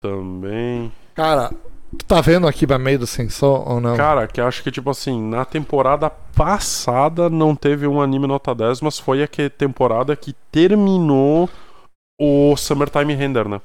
Também. 0.00 0.92
Cara, 1.14 1.50
tu 1.98 2.04
tá 2.04 2.20
vendo 2.20 2.46
Akiba 2.46 2.78
meio 2.78 2.98
do 2.98 3.06
Sensou 3.06 3.64
ou 3.68 3.80
não? 3.80 3.96
Cara, 3.96 4.26
que 4.26 4.40
acho 4.40 4.62
que, 4.62 4.70
tipo 4.70 4.90
assim, 4.90 5.20
na 5.22 5.44
temporada 5.44 6.10
passada 6.10 7.28
não 7.28 7.54
teve 7.54 7.86
um 7.86 8.00
anime 8.00 8.26
nota 8.26 8.54
10, 8.54 8.80
mas 8.80 8.98
foi 8.98 9.22
a 9.22 9.28
que, 9.28 9.48
temporada 9.50 10.14
que 10.16 10.34
terminou 10.50 11.48
o 12.20 12.56
Summertime 12.56 13.14
Render, 13.14 13.48
né? 13.48 13.60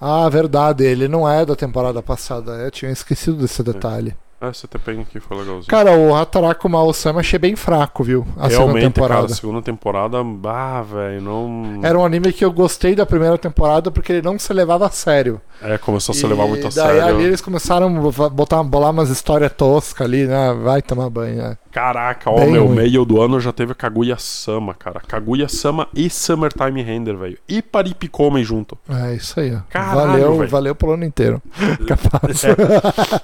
Ah, 0.00 0.28
verdade, 0.28 0.84
ele 0.84 1.08
não 1.08 1.28
é 1.28 1.44
da 1.44 1.54
temporada 1.54 2.02
passada. 2.02 2.52
Eu 2.52 2.70
tinha 2.70 2.90
esquecido 2.90 3.36
desse 3.36 3.62
detalhe. 3.62 4.10
É. 4.26 4.29
É, 4.40 4.52
você 4.52 4.66
tem 4.66 5.00
aqui 5.02 5.20
foi 5.20 5.36
legalzinho. 5.36 5.66
Cara, 5.66 5.92
o 5.92 6.14
Hataraku 6.14 6.66
Mao-sama 6.66 7.20
achei 7.20 7.38
bem 7.38 7.54
fraco, 7.54 8.02
viu? 8.02 8.26
A 8.38 8.48
Realmente, 8.48 8.54
segunda 8.56 8.80
temporada. 8.80 9.20
Cara, 9.20 9.32
a 9.32 9.36
segunda 9.36 9.62
temporada, 9.62 10.16
ah, 10.44 10.82
velho, 10.82 11.20
não. 11.20 11.80
Era 11.82 11.98
um 11.98 12.04
anime 12.04 12.32
que 12.32 12.42
eu 12.42 12.50
gostei 12.50 12.94
da 12.94 13.04
primeira 13.04 13.36
temporada 13.36 13.90
porque 13.90 14.14
ele 14.14 14.22
não 14.22 14.38
se 14.38 14.50
levava 14.54 14.86
a 14.86 14.90
sério. 14.90 15.42
É, 15.62 15.76
começou 15.76 16.14
a 16.14 16.16
se 16.16 16.26
levar 16.26 16.46
muito 16.46 16.66
a 16.66 16.70
daí, 16.70 16.72
sério. 16.72 17.04
ali 17.04 17.24
eles 17.24 17.42
começaram 17.42 17.94
a 17.94 18.28
botar, 18.30 18.62
bolar 18.62 18.92
umas 18.92 19.10
histórias 19.10 19.52
toscas 19.52 20.06
ali, 20.06 20.26
né? 20.26 20.54
Vai 20.54 20.80
tomar 20.80 21.10
banho, 21.10 21.36
né? 21.36 21.58
Caraca, 21.70 22.30
ó, 22.30 22.46
meu, 22.46 22.66
ruim. 22.66 22.76
meio 22.76 23.04
do 23.04 23.20
ano 23.20 23.38
já 23.38 23.52
teve 23.52 23.74
Kaguya-sama, 23.74 24.74
cara. 24.74 25.00
Kaguya-sama 25.06 25.86
e 25.94 26.08
Summertime 26.08 26.82
Render, 26.82 27.14
velho. 27.14 27.38
E 27.46 27.60
Paripikomen 27.60 28.42
junto. 28.42 28.76
É, 28.88 29.14
isso 29.14 29.38
aí, 29.38 29.54
ó. 29.54 29.60
Caralho, 29.68 30.12
valeu, 30.12 30.38
véio. 30.38 30.50
valeu 30.50 30.74
pelo 30.74 30.92
ano 30.92 31.04
inteiro. 31.04 31.42
Capaz. 31.86 32.42
É. 32.44 32.56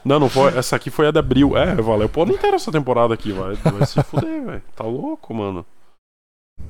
Não, 0.05 0.21
não 0.21 0.29
foi. 0.29 0.57
Essa 0.57 0.77
aqui 0.77 0.91
foi 0.91 1.06
a 1.07 1.11
de 1.13 1.19
abril. 1.19 1.57
É, 1.57 1.75
valeu 1.77 2.09
pô, 2.09 2.23
ano 2.23 2.33
inteiro 2.33 2.57
essa 2.57 2.73
temporada 2.73 3.15
aqui, 3.15 3.33
vai, 3.33 3.55
vai 3.55 3.87
se 3.87 4.03
fuder, 4.03 4.45
velho. 4.45 4.63
Tá 4.75 4.85
louco, 4.85 5.33
mano. 5.35 5.65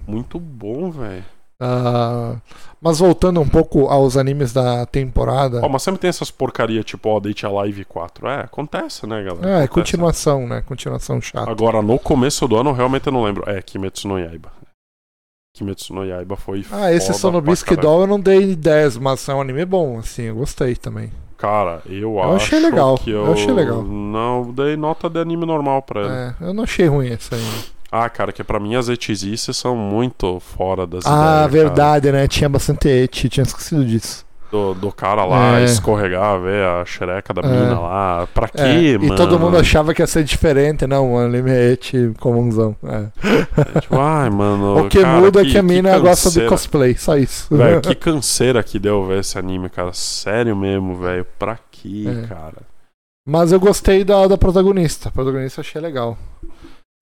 Muito 0.07 0.39
bom, 0.39 0.91
velho. 0.91 1.25
Uh, 1.59 2.39
mas 2.81 2.99
voltando 2.99 3.41
um 3.41 3.49
pouco 3.49 3.87
aos 3.87 4.17
animes 4.17 4.53
da 4.53 4.85
temporada. 4.85 5.61
Ó, 5.63 5.67
oh, 5.67 5.69
mas 5.71 5.83
sempre 5.83 6.01
tem 6.01 6.09
essas 6.09 6.31
porcaria 6.31 6.83
tipo, 6.83 7.09
ó, 7.09 7.17
oh, 7.17 7.21
Date 7.21 7.47
Alive 7.47 7.85
4. 7.87 8.29
É, 8.29 8.41
acontece, 8.41 9.07
né, 9.07 9.23
galera? 9.23 9.47
É, 9.47 9.55
acontece. 9.65 9.69
continuação, 9.69 10.47
né? 10.47 10.61
Continuação 10.61 11.21
chata. 11.21 11.51
Agora, 11.51 11.81
no 11.81 11.99
começo 11.99 12.47
do 12.47 12.57
ano, 12.57 12.73
realmente 12.73 13.07
eu 13.07 13.13
não 13.13 13.25
lembro. 13.25 13.49
É, 13.49 13.63
Kimetsu 13.63 14.07
no 14.07 14.19
Yaiba. 14.19 14.53
Kimetsu 15.55 15.95
no 15.95 16.05
Yaiba 16.05 16.37
foi 16.37 16.67
Ah, 16.71 16.93
esse 16.93 17.15
Sonobisque 17.15 17.75
Doll 17.75 18.03
eu 18.03 18.07
não 18.07 18.21
dei 18.21 18.55
10, 18.55 18.99
mas 18.99 19.27
é 19.27 19.35
um 19.35 19.41
anime 19.41 19.65
bom, 19.65 19.99
assim, 19.99 20.25
eu 20.25 20.35
gostei 20.37 20.77
também. 20.77 21.11
Cara, 21.37 21.83
eu, 21.87 22.15
eu 22.15 22.23
acho 22.23 22.47
achei 22.47 22.61
legal. 22.61 22.97
que 22.97 23.11
eu... 23.11 23.27
eu 23.27 23.33
achei 23.33 23.53
legal. 23.53 23.83
Não, 23.83 24.53
dei 24.53 24.77
nota 24.77 25.09
de 25.09 25.21
anime 25.21 25.45
normal 25.45 25.83
pra 25.83 26.01
ele. 26.01 26.11
É, 26.11 26.35
eu 26.41 26.55
não 26.55 26.65
achei 26.65 26.87
ruim 26.87 27.09
esse 27.09 27.35
aí. 27.35 27.41
Ah, 27.93 28.09
cara, 28.09 28.33
que 28.33 28.43
pra 28.43 28.59
mim 28.59 28.75
as 28.75 28.89
etizices 28.89 29.57
são 29.57 29.77
muito 29.77 30.41
fora 30.41 30.87
das 30.87 31.07
ah, 31.07 31.45
ideias. 31.47 31.53
verdade, 31.53 32.07
cara. 32.07 32.19
né? 32.19 32.29
Tinha 32.29 32.49
bastante 32.49 32.89
eti, 32.89 33.29
tinha 33.29 33.45
esquecido 33.45 33.85
disso. 33.85 34.26
Do, 34.51 34.75
do 34.75 34.93
cara 34.93 35.25
lá 35.25 35.59
é. 35.59 35.65
escorregar, 35.65 36.41
ver 36.41 36.65
a 36.65 36.85
xereca 36.85 37.35
da 37.35 37.43
é. 37.43 37.51
menina 37.51 37.81
lá. 37.81 38.29
Pra 38.33 38.49
quê, 38.49 38.95
é. 38.95 38.99
mano? 38.99 39.13
E 39.13 39.17
todo 39.17 39.39
mundo 39.39 39.57
achava 39.57 39.93
que 39.93 40.01
ia 40.01 40.07
ser 40.07 40.23
diferente, 40.23 40.87
não, 40.87 41.13
mano. 41.13 41.35
Anime 41.35 41.51
é 41.51 41.73
eti 41.73 42.13
comunzão. 42.21 42.77
É. 42.85 43.07
é. 43.77 43.81
tipo, 43.81 43.99
ai, 43.99 44.31
mano. 44.31 44.87
O 44.87 44.89
que 44.89 45.03
cara, 45.03 45.21
muda 45.21 45.43
que, 45.43 45.49
é 45.49 45.53
que 45.53 45.59
a 45.59 45.63
mina 45.63 45.95
que 45.95 46.01
gosta 46.01 46.31
de 46.31 46.47
cosplay, 46.47 46.97
só 46.97 47.17
isso. 47.17 47.55
Velho, 47.57 47.81
que 47.81 47.95
canseira 47.97 48.63
que 48.63 48.79
deu 48.79 49.05
ver 49.05 49.21
esse 49.21 49.37
anime, 49.39 49.69
cara. 49.69 49.93
Sério 49.93 50.55
mesmo, 50.55 50.95
velho. 50.97 51.27
Pra 51.39 51.59
quê, 51.71 52.05
é. 52.07 52.27
cara? 52.27 52.63
Mas 53.29 53.51
eu 53.51 53.59
gostei 53.59 54.05
da, 54.05 54.29
da 54.29 54.39
protagonista. 54.39 55.09
A 55.09 55.13
protagonista 55.13 55.61
achei 55.61 55.81
legal. 55.81 56.17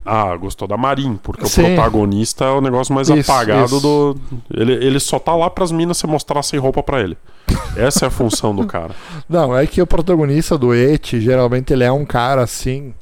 Ah, 0.04 0.36
gostou 0.36 0.68
da 0.68 0.76
Marin, 0.76 1.18
porque 1.22 1.46
Sim. 1.46 1.62
o 1.62 1.64
protagonista 1.74 2.44
é 2.44 2.50
o 2.50 2.60
negócio 2.60 2.94
mais 2.94 3.08
isso, 3.08 3.30
apagado 3.32 3.76
isso. 3.76 3.80
do. 3.80 4.16
Ele, 4.52 4.72
ele 4.74 5.00
só 5.00 5.18
tá 5.18 5.34
lá 5.34 5.48
pras 5.48 5.72
minas 5.72 5.96
se 5.96 6.06
mostrar 6.06 6.42
sem 6.42 6.58
roupa 6.60 6.82
para 6.82 7.00
ele. 7.00 7.16
Essa 7.76 8.04
é 8.04 8.08
a 8.08 8.10
função 8.10 8.54
do 8.54 8.66
cara. 8.66 8.94
Não, 9.28 9.56
é 9.56 9.66
que 9.66 9.80
o 9.80 9.86
protagonista 9.86 10.58
do 10.58 10.74
Et, 10.74 11.18
geralmente 11.20 11.72
ele 11.72 11.84
é 11.84 11.90
um 11.90 12.04
cara 12.04 12.42
assim. 12.42 12.92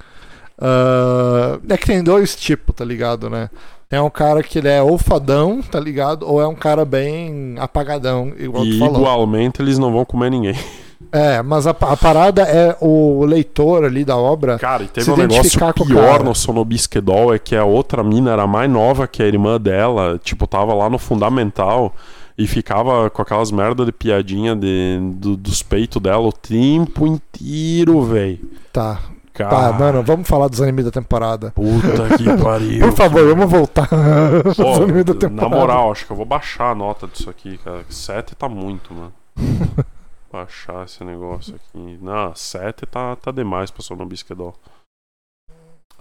Ah, 0.61 1.59
é 1.69 1.77
que 1.77 1.87
tem 1.87 2.03
dois 2.05 2.37
tipos, 2.37 2.75
tá 2.75 2.85
ligado, 2.85 3.29
né? 3.29 3.51
Tem 3.89 4.01
um 4.01 4.09
cara 4.09 4.43
que 4.43 4.59
ele 4.59 4.69
é 4.69 4.81
ou 4.81 4.97
fadão, 4.97 5.61
tá 5.61 5.79
ligado? 5.79 6.27
Ou 6.27 6.41
é 6.41 6.47
um 6.47 6.55
cara 6.55 6.85
bem 6.85 7.57
apagadão, 7.59 8.33
igual 8.39 8.65
E 8.65 8.73
tu 8.73 8.79
falou. 8.79 9.01
igualmente 9.01 9.61
eles 9.61 9.79
não 9.79 9.93
vão 9.93 10.05
comer 10.05 10.31
ninguém. 10.31 10.55
É, 11.11 11.43
mas 11.43 11.67
a, 11.67 11.71
a 11.71 11.97
parada 11.97 12.43
é 12.43 12.77
o 12.81 13.25
leitor 13.25 13.85
ali 13.85 14.05
da 14.05 14.17
obra. 14.17 14.59
Cara, 14.59 14.83
e 14.85 14.89
teve 14.89 15.11
um 15.11 15.17
negócio 15.17 15.61
pior 15.87 16.23
no 16.23 16.35
Sonobisquedol, 16.35 17.35
é 17.35 17.39
que 17.39 17.57
a 17.57 17.65
outra 17.65 18.03
mina 18.05 18.31
era 18.33 18.47
mais 18.47 18.71
nova 18.71 19.07
que 19.09 19.23
a 19.23 19.27
irmã 19.27 19.61
dela, 19.61 20.21
tipo, 20.23 20.47
tava 20.47 20.73
lá 20.75 20.89
no 20.89 20.99
fundamental 20.99 21.95
e 22.39 22.47
ficava 22.47 23.11
com 23.11 23.21
aquelas 23.21 23.51
merda 23.51 23.85
de 23.85 23.93
piadinha 23.93 24.57
de, 24.57 24.99
do- 25.17 25.37
dos 25.37 25.63
peitos 25.63 26.01
dela 26.01 26.23
o 26.27 26.33
tempo 26.33 27.07
inteiro, 27.07 28.03
velho. 28.03 28.39
Tá, 28.73 28.99
Cara, 29.35 29.51
tá, 29.51 29.73
mano, 29.79 30.03
vamos 30.03 30.27
falar 30.29 30.49
dos 30.49 30.61
animes 30.63 30.85
da 30.87 30.91
temporada. 30.91 31.51
puta 31.53 32.17
que 32.17 32.25
pariu. 32.43 32.81
Por 32.87 32.93
favor, 32.97 33.27
vamos 33.35 33.51
voltar 33.51 33.89
aos 34.47 34.57
Pô, 34.57 34.75
animes 34.83 35.05
da 35.05 35.13
na 35.15 35.21
temporada. 35.21 35.57
moral, 35.57 35.93
acho 35.93 36.07
que 36.07 36.13
eu 36.13 36.17
vou 36.17 36.27
baixar 36.27 36.71
a 36.71 36.75
nota 36.75 37.07
disso 37.07 37.29
aqui, 37.29 37.59
cara. 37.63 37.81
7 37.89 38.35
tá 38.35 38.49
muito, 38.49 38.95
mano. 38.95 39.13
baixar 40.33 40.85
esse 40.87 41.05
negócio 41.05 41.55
aqui. 41.57 41.99
Não, 42.01 42.35
7 42.35 42.87
tá, 42.87 43.15
tá 43.17 43.31
demais 43.31 43.71
pra 43.71 43.83
Sonobisquedol. 43.83 44.55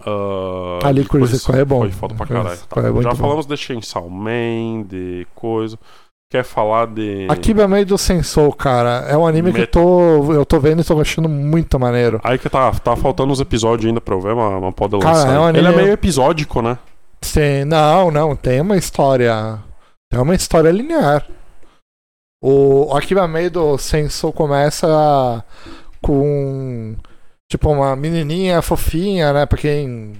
Uh, 0.04 0.84
A 0.84 0.90
Licorice 0.90 1.44
Corre 1.44 1.60
é 1.60 1.64
bom. 1.64 1.80
Foi 1.80 1.92
foda 1.92 2.14
pra 2.14 2.26
caralho. 2.26 2.58
Tá, 2.68 2.80
é 2.80 3.02
já 3.02 3.10
bom. 3.10 3.16
falamos 3.16 3.46
de 3.46 3.56
Chainsaw 3.56 4.08
Man, 4.10 4.82
de 4.88 5.26
coisa. 5.34 5.78
Quer 6.30 6.44
falar 6.44 6.86
de. 6.86 7.26
Akiba 7.30 7.68
meio 7.68 7.84
do 7.84 7.98
Sensou, 7.98 8.52
cara. 8.54 9.04
É 9.06 9.16
um 9.16 9.26
anime 9.26 9.52
que 9.52 9.58
eu 9.58 9.60
Met- 9.60 9.70
tô, 9.70 10.32
eu 10.32 10.46
tô 10.46 10.58
vendo 10.58 10.80
e 10.80 10.84
tô 10.84 10.98
achando 10.98 11.28
muito 11.28 11.78
maneiro. 11.78 12.20
Aí 12.24 12.38
que 12.38 12.48
tá, 12.48 12.70
tá 12.72 12.96
faltando 12.96 13.32
uns 13.32 13.38
episódios 13.40 13.86
ainda 13.86 14.00
pra 14.00 14.14
eu 14.14 14.20
ver, 14.20 14.34
mas 14.34 14.60
não 14.62 14.72
pode 14.72 14.98
Cara, 14.98 15.14
lançar. 15.14 15.34
é 15.34 15.38
um 15.38 15.48
Ele 15.50 15.58
é 15.58 15.60
anime- 15.66 15.82
meio 15.82 15.92
episódico, 15.92 16.62
né? 16.62 16.78
Sim, 17.20 17.64
não, 17.66 18.10
não, 18.10 18.34
tem 18.34 18.60
uma 18.62 18.76
história. 18.78 19.58
Tem 20.10 20.20
uma 20.20 20.34
história 20.34 20.70
linear. 20.70 21.24
O, 22.42 22.92
Akiba 22.96 23.28
meio 23.28 23.50
do 23.52 23.78
Sensou 23.78 24.32
começa 24.32 25.44
com 26.02 26.96
tipo 27.48 27.70
uma 27.70 27.94
menininha 27.94 28.60
fofinha, 28.60 29.32
né? 29.32 29.46
Pra 29.46 29.56
quem. 29.56 30.14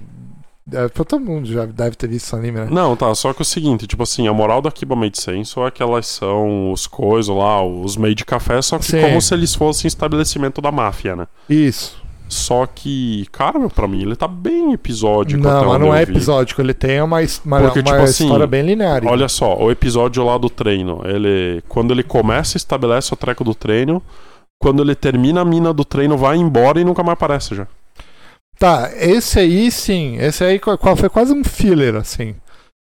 É, 0.71 0.87
todo 0.87 1.19
mundo 1.19 1.51
já 1.51 1.65
deve 1.65 1.97
ter 1.97 2.07
visto 2.07 2.27
esse 2.27 2.35
anime, 2.35 2.61
né? 2.61 2.67
Não, 2.71 2.95
tá, 2.95 3.13
só 3.13 3.33
que 3.33 3.41
é 3.41 3.43
o 3.43 3.45
seguinte, 3.45 3.85
tipo 3.85 4.01
assim, 4.01 4.29
a 4.29 4.33
moral 4.33 4.61
da 4.61 4.71
Kiba 4.71 4.95
Made 4.95 5.19
Senso 5.19 5.67
é 5.67 5.69
que 5.69 5.83
elas 5.83 6.07
são 6.07 6.71
os 6.71 6.87
coisas 6.87 7.35
lá, 7.35 7.61
os 7.61 7.97
meio 7.97 8.15
de 8.15 8.23
café, 8.23 8.61
só 8.61 8.79
que 8.79 8.85
Sim. 8.85 9.01
como 9.01 9.21
se 9.21 9.33
eles 9.33 9.53
fossem 9.53 9.89
estabelecimento 9.89 10.61
da 10.61 10.71
máfia, 10.71 11.17
né? 11.17 11.27
Isso. 11.49 12.01
Só 12.33 12.65
que, 12.65 13.25
cara, 13.31 13.59
meu, 13.59 13.69
pra 13.69 13.87
mim 13.87 14.01
ele 14.01 14.15
tá 14.15 14.27
bem 14.27 14.73
episódico. 14.73 15.39
até 15.47 15.49
não, 15.49 15.65
mas 15.65 15.79
não 15.79 15.93
é 15.95 16.03
vi. 16.03 16.11
episódico, 16.11 16.61
ele 16.61 16.73
tem 16.73 17.01
uma, 17.01 17.19
uma, 17.45 17.61
Porque, 17.61 17.79
uma 17.79 17.83
tipo 17.83 17.97
assim, 17.97 18.23
história 18.25 18.47
bem 18.47 18.63
linear. 18.63 19.05
Olha 19.05 19.29
só, 19.29 19.57
o 19.57 19.71
episódio 19.71 20.23
lá 20.25 20.37
do 20.37 20.49
treino, 20.49 21.01
ele. 21.05 21.63
Quando 21.67 21.91
ele 21.91 22.03
começa, 22.03 22.57
estabelece 22.57 23.13
o 23.13 23.17
treco 23.17 23.43
do 23.43 23.53
treino. 23.53 24.01
Quando 24.61 24.81
ele 24.81 24.95
termina 24.95 25.41
a 25.41 25.45
mina 25.45 25.73
do 25.73 25.83
treino, 25.83 26.17
vai 26.17 26.37
embora 26.37 26.79
e 26.79 26.85
nunca 26.85 27.03
mais 27.03 27.13
aparece 27.13 27.53
já. 27.53 27.67
Tá, 28.57 28.91
esse 28.95 29.39
aí 29.39 29.69
sim, 29.69 30.17
esse 30.17 30.43
aí 30.43 30.59
foi 30.97 31.09
quase 31.09 31.33
um 31.33 31.43
filler, 31.43 31.95
assim. 31.95 32.35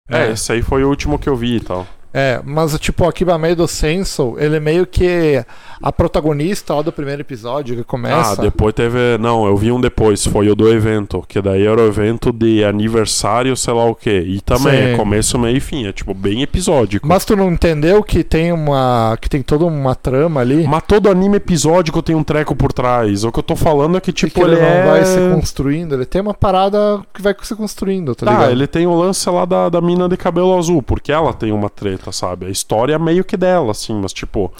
É, 0.10 0.32
esse 0.32 0.52
aí 0.52 0.62
foi 0.62 0.84
o 0.84 0.89
último 0.89 1.17
que 1.17 1.28
eu 1.28 1.36
vi 1.36 1.56
e 1.56 1.60
tal. 1.60 1.88
É, 2.17 2.41
mas 2.43 2.78
tipo, 2.80 3.04
o 3.04 3.08
Akiba 3.08 3.38
meio 3.38 3.56
do 3.56 3.67
Senso, 3.67 4.36
ele 4.39 4.56
é 4.56 4.60
meio 4.60 4.88
que 4.88 5.43
a 5.82 5.91
protagonista 5.91 6.73
lá 6.73 6.82
do 6.82 6.91
primeiro 6.91 7.21
episódio 7.21 7.75
que 7.75 7.84
começa. 7.84 8.34
Ah, 8.34 8.36
depois 8.36 8.73
teve. 8.73 9.17
Não, 9.19 9.45
eu 9.45 9.56
vi 9.56 9.71
um 9.71 9.80
depois, 9.80 10.25
foi 10.25 10.49
o 10.49 10.56
do 10.56 10.67
evento. 10.71 11.23
Que 11.28 11.41
daí 11.41 11.65
era 11.65 11.80
o 11.80 11.86
evento 11.86 12.32
de 12.32 12.63
aniversário, 12.63 13.56
sei 13.56 13.73
lá 13.73 13.86
o 13.86 13.93
quê. 13.93 14.23
E 14.25 14.41
também 14.41 14.71
Sim. 14.73 14.93
é 14.93 14.95
começo, 14.97 15.38
meio 15.38 15.58
e 15.58 15.60
fim. 15.60 15.86
É 15.86 15.91
tipo 15.91 16.13
bem 16.13 16.41
episódico. 16.41 17.08
Mas 17.08 17.25
tu 17.25 17.36
não 17.36 17.51
entendeu 17.51 18.01
que 18.01 18.23
tem 18.23 18.51
uma. 18.51 19.17
que 19.21 19.30
tem 19.30 19.41
toda 19.43 19.65
uma 19.65 19.93
trama 19.93 20.41
ali? 20.41 20.65
Mas 20.67 20.84
todo 20.88 21.10
anime 21.10 21.38
episódico 21.38 22.01
tem 22.01 22.15
um 22.15 22.23
treco 22.23 22.56
por 22.56 22.71
trás. 22.73 23.23
O 23.23 23.32
que 23.32 23.39
eu 23.39 23.43
tô 23.43 23.56
falando 23.56 23.97
é 23.97 24.01
que, 24.01 24.15
Tipo, 24.15 24.30
tipo, 24.39 24.47
ele 24.47 24.56
ele 24.56 24.62
não 24.62 24.67
é... 24.67 24.86
vai 24.86 25.06
se 25.06 25.19
construindo, 25.34 25.93
ele 25.95 26.06
tem 26.06 26.21
uma 26.21 26.34
parada 26.34 27.01
que 27.13 27.21
vai 27.21 27.36
se 27.41 27.56
construindo, 27.56 28.15
tá, 28.15 28.25
Tá, 28.25 28.32
ligado? 28.32 28.51
ele 28.51 28.67
tem 28.67 28.88
o 28.88 28.95
lance 28.95 29.30
lá 29.30 29.45
da, 29.45 29.69
da 29.69 29.82
mina 29.82 30.08
de 30.08 30.17
cabelo 30.17 30.58
azul, 30.58 30.82
porque 30.82 31.12
ela 31.12 31.34
tem 31.34 31.51
uma 31.51 31.69
treta, 31.69 32.05
sabe? 32.12 32.46
A 32.46 32.50
história 32.50 32.94
é 32.96 33.00
meio 33.00 33.24
que 33.24 33.38
dela, 33.38 33.72
assim, 33.72 33.94
mas 33.94 34.13
tipo. 34.13 34.52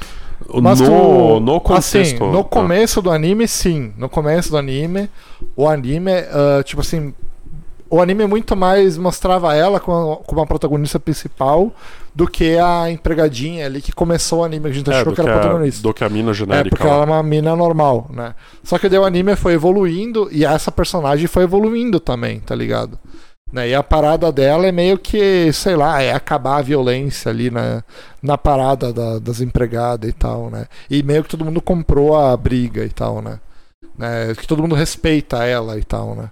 Mas 0.62 0.80
no, 0.82 0.88
tu- 0.88 1.40
no 1.40 1.62
contexto. 1.62 1.98
Assim, 1.98 2.20
no 2.20 2.40
ah, 2.40 2.44
começo 2.44 3.02
do 3.02 3.10
anime, 3.10 3.48
sim. 3.48 3.94
No 3.98 4.10
começo 4.10 4.52
do 4.52 4.58
anime, 4.58 5.10
o 5.56 5.68
anime, 5.68 6.12
ah, 6.12 6.62
tipo 6.64 6.82
assim. 6.82 7.14
O 7.88 8.02
anime 8.02 8.26
muito 8.26 8.56
mais 8.56 8.98
mostrava 8.98 9.56
ela 9.56 9.80
como, 9.80 10.18
como 10.18 10.42
a 10.42 10.46
protagonista 10.46 11.00
principal 11.00 11.72
do 12.16 12.28
que 12.28 12.58
a 12.58 12.90
empregadinha 12.90 13.68
ali 13.68 13.80
que 13.80 13.92
começou 13.92 14.40
o 14.40 14.44
anime, 14.44 14.64
que 14.66 14.70
a 14.72 14.74
gente 14.74 14.90
é, 14.92 14.96
achou 15.00 15.14
que 15.14 15.22
que, 15.22 15.22
era 15.22 15.32
a 15.32 15.36
a, 15.36 15.40
protagonista. 15.42 15.84
do 15.84 15.94
que 15.94 16.04
a 16.04 16.10
mina 16.10 16.32
É, 16.32 16.34
genérica. 16.34 16.70
porque 16.76 16.88
lá. 16.88 16.94
ela 16.96 17.04
é 17.04 17.06
uma 17.06 17.24
mina 17.24 17.56
normal, 17.56 18.10
né? 18.12 18.34
Só 18.64 18.80
que 18.80 18.90
daí 18.90 18.98
o 18.98 19.06
anime 19.06 19.36
foi 19.36 19.54
evoluindo 19.54 20.28
e 20.32 20.44
essa 20.44 20.72
personagem 20.72 21.28
foi 21.28 21.44
evoluindo 21.44 22.00
também, 22.00 22.40
tá 22.40 22.56
ligado? 22.56 22.98
Né? 23.52 23.70
E 23.70 23.76
a 23.76 23.84
parada 23.84 24.32
dela 24.32 24.66
é 24.68 24.72
meio 24.72 24.98
que, 24.98 25.52
sei 25.54 25.76
lá, 25.76 26.02
é 26.02 26.12
acabar 26.14 26.58
a 26.58 26.62
violência 26.62 27.30
ali 27.30 27.50
na, 27.50 27.84
na 28.22 28.38
parada 28.38 28.92
da- 28.92 29.20
das 29.20 29.40
empregadas 29.40 30.10
e 30.10 30.14
tal, 30.14 30.50
né? 30.50 30.68
E 30.90 31.04
meio 31.04 31.24
que 31.24 31.30
todo 31.30 31.46
mundo 31.46 31.62
comprou 31.62 32.16
a 32.18 32.36
briga 32.36 32.84
e 32.84 32.90
tal, 32.90 33.22
né? 33.22 33.40
né? 33.98 34.34
Que 34.36 34.48
todo 34.48 34.62
mundo 34.62 34.76
respeita 34.76 35.44
ela 35.46 35.78
e 35.78 35.84
tal, 35.84 36.16
né? 36.16 36.30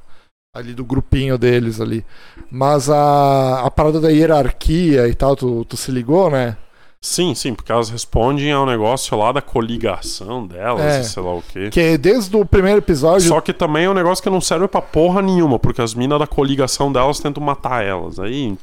Ali 0.56 0.74
do 0.74 0.86
grupinho 0.86 1.38
deles 1.38 1.82
ali. 1.82 2.06
Mas 2.52 2.90
a, 2.90 3.62
a 3.66 3.72
parada 3.72 4.00
da 4.02 4.10
hierarquia 4.10 5.08
e 5.08 5.14
tal, 5.16 5.36
tu, 5.36 5.66
tu 5.66 5.78
se 5.78 5.92
ligou, 5.92 6.30
né? 6.32 6.58
Sim, 7.06 7.36
sim, 7.36 7.54
porque 7.54 7.70
elas 7.70 7.90
respondem 7.90 8.50
ao 8.54 8.66
negócio 8.66 9.18
lá 9.18 9.34
da 9.34 9.42
coligação 9.42 10.48
delas, 10.48 10.82
É. 10.86 11.04
sei 11.04 11.22
lá 11.22 11.34
o 11.34 11.42
quê. 11.42 11.70
Que 11.70 11.98
desde 11.98 12.34
o 12.38 12.46
primeiro 12.46 12.78
episódio 12.80 13.28
Só 13.28 13.42
que 13.42 13.52
também 13.52 13.84
é 13.84 13.90
um 13.90 13.94
negócio 13.94 14.24
que 14.24 14.30
não 14.30 14.40
serve 14.40 14.70
pra 14.70 14.82
porra 14.82 15.22
nenhuma, 15.22 15.60
porque 15.60 15.82
as 15.82 15.94
minas 15.94 16.18
da 16.18 16.26
coligação 16.26 16.94
delas 16.94 17.20
tentam 17.20 17.44
matar 17.44 17.84
elas. 17.84 18.20
Aí. 18.20 18.58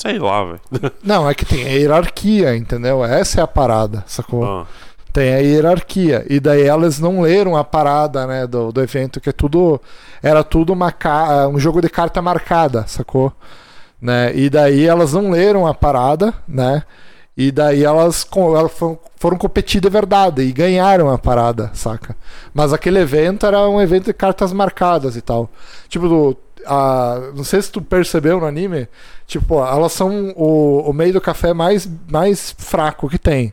Sei 0.00 0.18
lá, 0.18 0.42
velho. 0.42 0.60
Não, 1.04 1.28
é 1.28 1.34
que 1.34 1.44
tem 1.44 1.64
a 1.64 1.68
hierarquia, 1.68 2.56
entendeu? 2.56 3.04
Essa 3.04 3.40
é 3.40 3.44
a 3.44 3.46
parada, 3.46 4.02
sacou? 4.06 4.42
Ah, 4.44 4.66
Tem 5.12 5.34
a 5.34 5.38
hierarquia. 5.38 6.24
E 6.28 6.40
daí 6.40 6.62
elas 6.62 6.98
não 6.98 7.20
leram 7.20 7.56
a 7.56 7.62
parada, 7.62 8.26
né, 8.26 8.46
do, 8.46 8.72
do 8.72 8.80
evento, 8.82 9.20
que 9.20 9.28
é 9.28 9.32
tudo. 9.32 9.78
Era 10.22 10.42
tudo 10.42 10.72
uma 10.72 10.90
ca- 10.90 11.46
um 11.48 11.58
jogo 11.58 11.80
de 11.82 11.88
carta 11.90 12.20
marcada, 12.22 12.84
sacou? 12.88 13.32
Né? 14.00 14.34
E 14.34 14.48
daí 14.50 14.84
elas 14.86 15.12
não 15.12 15.30
leram 15.30 15.66
a 15.66 15.72
parada, 15.74 16.32
né? 16.48 16.82
E 17.36 17.50
daí 17.50 17.82
elas, 17.82 18.26
elas 18.36 18.72
foram, 18.72 18.98
foram 19.16 19.36
competir 19.36 19.80
de 19.80 19.90
verdade 19.90 20.42
e 20.42 20.52
ganharam 20.52 21.10
a 21.10 21.18
parada, 21.18 21.70
saca? 21.74 22.16
Mas 22.52 22.72
aquele 22.72 23.00
evento 23.00 23.44
era 23.44 23.68
um 23.68 23.80
evento 23.80 24.06
de 24.06 24.12
cartas 24.12 24.52
marcadas 24.52 25.16
e 25.16 25.20
tal. 25.20 25.50
Tipo, 25.88 26.08
do, 26.08 26.36
a, 26.66 27.32
não 27.34 27.42
sei 27.42 27.60
se 27.60 27.72
tu 27.72 27.82
percebeu 27.82 28.38
no 28.38 28.46
anime, 28.46 28.88
tipo, 29.26 29.64
elas 29.64 29.92
são 29.92 30.32
o, 30.36 30.88
o 30.88 30.92
meio 30.92 31.12
do 31.12 31.20
café 31.20 31.52
mais, 31.52 31.88
mais 32.08 32.54
fraco 32.56 33.08
que 33.08 33.18
tem. 33.18 33.52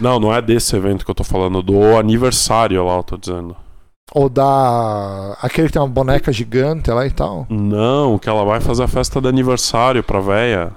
Não, 0.00 0.18
não 0.18 0.34
é 0.34 0.40
desse 0.40 0.74
evento 0.74 1.04
que 1.04 1.10
eu 1.10 1.14
tô 1.14 1.24
falando, 1.24 1.62
do 1.62 1.96
aniversário 1.96 2.84
lá, 2.84 2.96
eu 2.96 3.02
tô 3.02 3.16
dizendo. 3.16 3.54
Ou 4.12 4.28
da. 4.28 5.36
aquele 5.40 5.68
que 5.68 5.74
tem 5.74 5.82
uma 5.82 5.86
boneca 5.88 6.32
gigante 6.32 6.90
lá 6.90 7.06
e 7.06 7.10
tal. 7.10 7.46
Não, 7.48 8.18
que 8.18 8.28
ela 8.28 8.44
vai 8.44 8.60
fazer 8.60 8.82
a 8.82 8.88
festa 8.88 9.20
de 9.20 9.28
aniversário 9.28 10.02
pra 10.02 10.18
véia. 10.18 10.72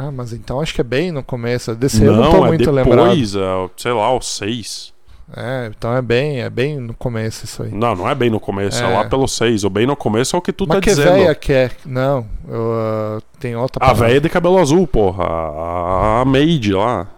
Ah, 0.00 0.12
mas 0.12 0.32
então 0.32 0.60
acho 0.60 0.72
que 0.72 0.80
é 0.80 0.84
bem 0.84 1.10
no 1.10 1.22
começo. 1.24 1.74
Desse 1.74 2.04
eu 2.04 2.12
não 2.12 2.22
Não, 2.22 2.30
tô 2.30 2.44
é 2.44 2.48
muito 2.48 2.70
lembrado. 2.70 3.08
depois, 3.08 3.34
é, 3.34 3.40
sei 3.76 3.92
lá, 3.92 4.14
o 4.14 4.20
6. 4.20 4.96
É, 5.36 5.70
então 5.76 5.94
é 5.94 6.00
bem, 6.00 6.40
é 6.40 6.48
bem 6.48 6.78
no 6.78 6.94
começo 6.94 7.44
isso 7.44 7.62
aí. 7.64 7.70
Não, 7.70 7.94
não 7.94 8.08
é 8.08 8.14
bem 8.14 8.30
no 8.30 8.40
começo, 8.40 8.82
é, 8.82 8.90
É. 8.90 8.96
lá 8.96 9.04
pelo 9.06 9.26
6. 9.28 9.64
O 9.64 9.68
bem 9.68 9.86
no 9.86 9.96
começo 9.96 10.34
é 10.34 10.38
o 10.38 10.42
que 10.42 10.52
tu 10.52 10.64
Mas 10.66 10.76
tá 10.76 10.80
que 10.82 10.90
dizendo. 10.90 11.12
véia 11.14 11.34
que 11.34 11.52
é? 11.52 11.70
Não, 11.84 12.24
eu, 12.48 12.72
ah, 12.74 13.18
tem 13.40 13.54
outra 13.56 13.84
A 13.84 13.88
parada. 13.88 14.06
véia 14.06 14.20
de 14.20 14.28
cabelo 14.30 14.56
azul, 14.58 14.86
porra. 14.86 15.24
A, 15.24 16.20
a 16.20 16.24
maid 16.24 16.72
lá. 16.72 17.08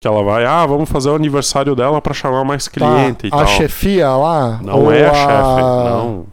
Que 0.00 0.08
ela 0.08 0.22
vai, 0.22 0.46
ah, 0.46 0.64
vamos 0.64 0.88
fazer 0.88 1.10
o 1.10 1.14
aniversário 1.14 1.74
dela 1.74 2.00
pra 2.00 2.14
chamar 2.14 2.42
mais 2.44 2.64
Tá, 2.64 2.70
cliente 2.70 3.26
e 3.26 3.28
a 3.28 3.30
tal. 3.38 3.46
chefia 3.48 4.08
lá? 4.08 4.58
Não 4.62 4.90
é 4.90 5.04
a 5.06 5.12
chefe, 5.12 5.60
não. 5.90 6.26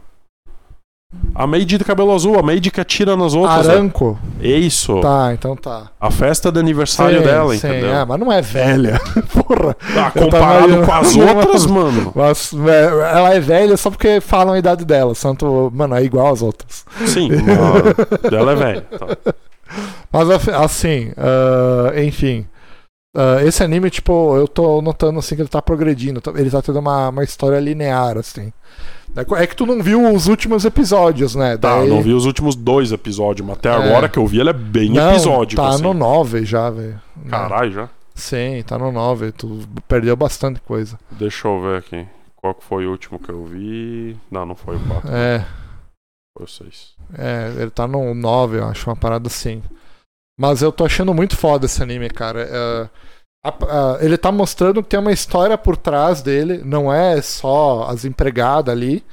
A 1.34 1.46
maid 1.46 1.78
de 1.78 1.84
cabelo 1.84 2.12
azul, 2.12 2.38
a 2.38 2.42
maid 2.42 2.70
que 2.70 2.80
atira 2.80 3.16
nas 3.16 3.32
outras. 3.32 3.66
né? 3.66 3.74
Aranco? 3.74 4.18
É 4.42 4.48
isso. 4.48 5.00
Tá, 5.00 5.30
então 5.32 5.56
tá. 5.56 5.90
A 5.98 6.10
festa 6.10 6.52
de 6.52 6.60
aniversário 6.60 7.20
Sim, 7.20 7.24
dela, 7.24 7.56
sim, 7.56 7.66
entendeu? 7.66 7.90
É, 7.94 8.04
mas 8.04 8.20
não 8.20 8.30
é 8.30 8.42
velha. 8.42 9.00
Porra. 9.32 9.74
Ah, 9.96 10.10
comparado 10.10 10.68
tava- 10.68 10.84
com 10.86 10.92
as 10.92 11.16
outras, 11.16 11.64
mano. 11.66 12.12
Mas, 12.14 12.52
é, 12.52 12.84
ela 13.16 13.34
é 13.34 13.40
velha 13.40 13.74
só 13.78 13.88
porque 13.90 14.20
falam 14.20 14.52
a 14.52 14.58
idade 14.58 14.84
dela. 14.84 15.14
Santo, 15.14 15.72
mano, 15.74 15.94
é 15.94 16.04
igual 16.04 16.30
às 16.30 16.42
outras. 16.42 16.84
Sim, 17.06 17.30
mas 18.22 18.32
ela 18.32 18.52
é 18.52 18.56
velha. 18.56 18.82
Tá. 18.82 19.34
Mas 20.12 20.30
assim, 20.48 21.12
ah, 21.16 21.92
enfim. 22.02 22.46
Uh, 23.16 23.40
esse 23.46 23.64
anime, 23.64 23.88
tipo, 23.88 24.36
eu 24.36 24.46
tô 24.46 24.82
notando 24.82 25.18
assim 25.18 25.34
que 25.34 25.40
ele 25.40 25.48
tá 25.48 25.62
progredindo. 25.62 26.20
Ele 26.36 26.50
tá 26.50 26.60
tendo 26.60 26.78
uma, 26.78 27.08
uma 27.08 27.24
história 27.24 27.58
linear, 27.58 28.18
assim. 28.18 28.52
É 29.36 29.46
que 29.46 29.56
tu 29.56 29.66
não 29.66 29.82
viu 29.82 30.12
os 30.12 30.26
últimos 30.26 30.64
episódios, 30.64 31.34
né? 31.34 31.56
Tá, 31.56 31.78
Daí... 31.78 31.88
não 31.88 32.02
vi 32.02 32.12
os 32.12 32.24
últimos 32.24 32.54
dois 32.54 32.92
episódios, 32.92 33.46
mas 33.46 33.58
até 33.58 33.68
é... 33.68 33.72
agora 33.72 34.08
que 34.08 34.18
eu 34.18 34.26
vi 34.26 34.40
ele 34.40 34.50
é 34.50 34.52
bem 34.52 34.90
não, 34.90 35.10
episódico. 35.10 35.60
Tá 35.60 35.70
assim. 35.70 35.82
no 35.82 35.94
9 35.94 36.44
já, 36.44 36.70
velho. 36.70 37.00
Caralho, 37.28 37.72
já? 37.72 37.88
Sim, 38.14 38.62
tá 38.66 38.78
no 38.78 38.92
9. 38.92 39.32
Tu 39.32 39.68
perdeu 39.86 40.16
bastante 40.16 40.60
coisa. 40.60 40.98
Deixa 41.10 41.48
eu 41.48 41.60
ver 41.60 41.78
aqui. 41.78 42.06
Qual 42.36 42.54
que 42.54 42.64
foi 42.64 42.86
o 42.86 42.90
último 42.90 43.18
que 43.18 43.30
eu 43.30 43.44
vi? 43.44 44.16
Não, 44.30 44.46
não 44.46 44.54
foi 44.54 44.76
o 44.76 44.80
4. 44.80 45.10
É. 45.10 45.46
Foi 46.36 46.44
o 46.44 46.48
6. 46.48 46.94
É, 47.16 47.52
ele 47.60 47.70
tá 47.70 47.86
no 47.86 48.14
9, 48.14 48.58
eu 48.58 48.66
acho, 48.66 48.88
uma 48.88 48.96
parada 48.96 49.26
assim. 49.26 49.62
Mas 50.38 50.62
eu 50.62 50.70
tô 50.70 50.84
achando 50.84 51.12
muito 51.12 51.36
foda 51.36 51.66
esse 51.66 51.82
anime, 51.82 52.08
cara. 52.08 52.42
É, 52.42 52.88
a, 53.44 53.48
a, 53.50 54.04
ele 54.04 54.18
tá 54.18 54.32
mostrando 54.32 54.82
que 54.82 54.88
tem 54.88 55.00
uma 55.00 55.12
história 55.12 55.56
por 55.56 55.76
trás 55.76 56.22
dele, 56.22 56.62
não 56.64 56.92
é 56.92 57.20
só 57.22 57.84
as 57.88 58.04
empregadas 58.04 58.72
ali. 58.72 59.04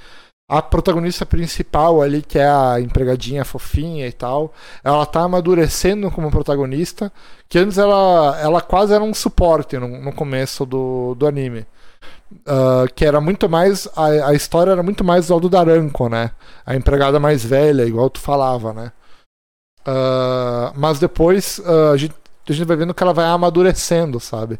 A 0.47 0.61
protagonista 0.61 1.25
principal 1.25 2.03
ali, 2.03 2.21
que 2.21 2.38
é 2.38 2.47
a 2.47 2.79
empregadinha 2.79 3.43
fofinha 3.43 4.07
e 4.07 4.11
tal, 4.11 4.53
ela 4.83 5.03
tá 5.03 5.21
amadurecendo 5.21 6.11
como 6.11 6.29
protagonista, 6.29 7.11
que 7.49 7.57
antes 7.57 7.79
ela, 7.79 8.39
ela 8.39 8.61
quase 8.61 8.93
era 8.93 9.03
um 9.03 9.13
suporte 9.13 9.75
no, 9.79 9.88
no 9.88 10.13
começo 10.13 10.63
do, 10.63 11.15
do 11.15 11.25
anime. 11.25 11.65
Uh, 12.31 12.91
que 12.95 13.05
era 13.05 13.19
muito 13.21 13.49
mais. 13.49 13.88
A, 13.95 14.29
a 14.29 14.33
história 14.33 14.71
era 14.71 14.83
muito 14.83 15.03
mais 15.03 15.27
do 15.27 15.49
Daranko, 15.49 16.09
né? 16.09 16.31
A 16.65 16.75
empregada 16.75 17.19
mais 17.19 17.43
velha, 17.43 17.83
igual 17.83 18.09
tu 18.09 18.19
falava, 18.19 18.73
né? 18.73 18.91
Uh, 19.88 20.73
mas 20.75 20.99
depois 20.99 21.59
uh, 21.59 21.91
a, 21.93 21.97
gente, 21.97 22.15
a 22.51 22.55
gente 22.55 22.67
vai 22.67 22.77
vendo 22.77 22.93
que 22.93 23.03
ela 23.03 23.13
vai 23.13 23.25
amadurecendo, 23.25 24.19
sabe? 24.19 24.60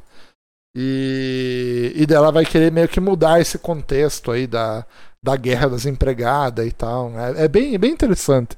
E, 0.76 1.94
e 1.96 2.06
dela 2.06 2.32
vai 2.32 2.46
querer 2.46 2.72
meio 2.72 2.88
que 2.88 3.00
mudar 3.00 3.40
esse 3.40 3.58
contexto 3.58 4.32
aí 4.32 4.46
da, 4.46 4.86
da 5.24 5.36
guerra 5.38 5.70
das 5.70 5.86
empregadas 5.86 6.68
e 6.68 6.72
tal. 6.72 7.10
Né? 7.10 7.34
É 7.38 7.48
bem, 7.48 7.78
bem 7.80 7.92
interessante. 7.92 8.58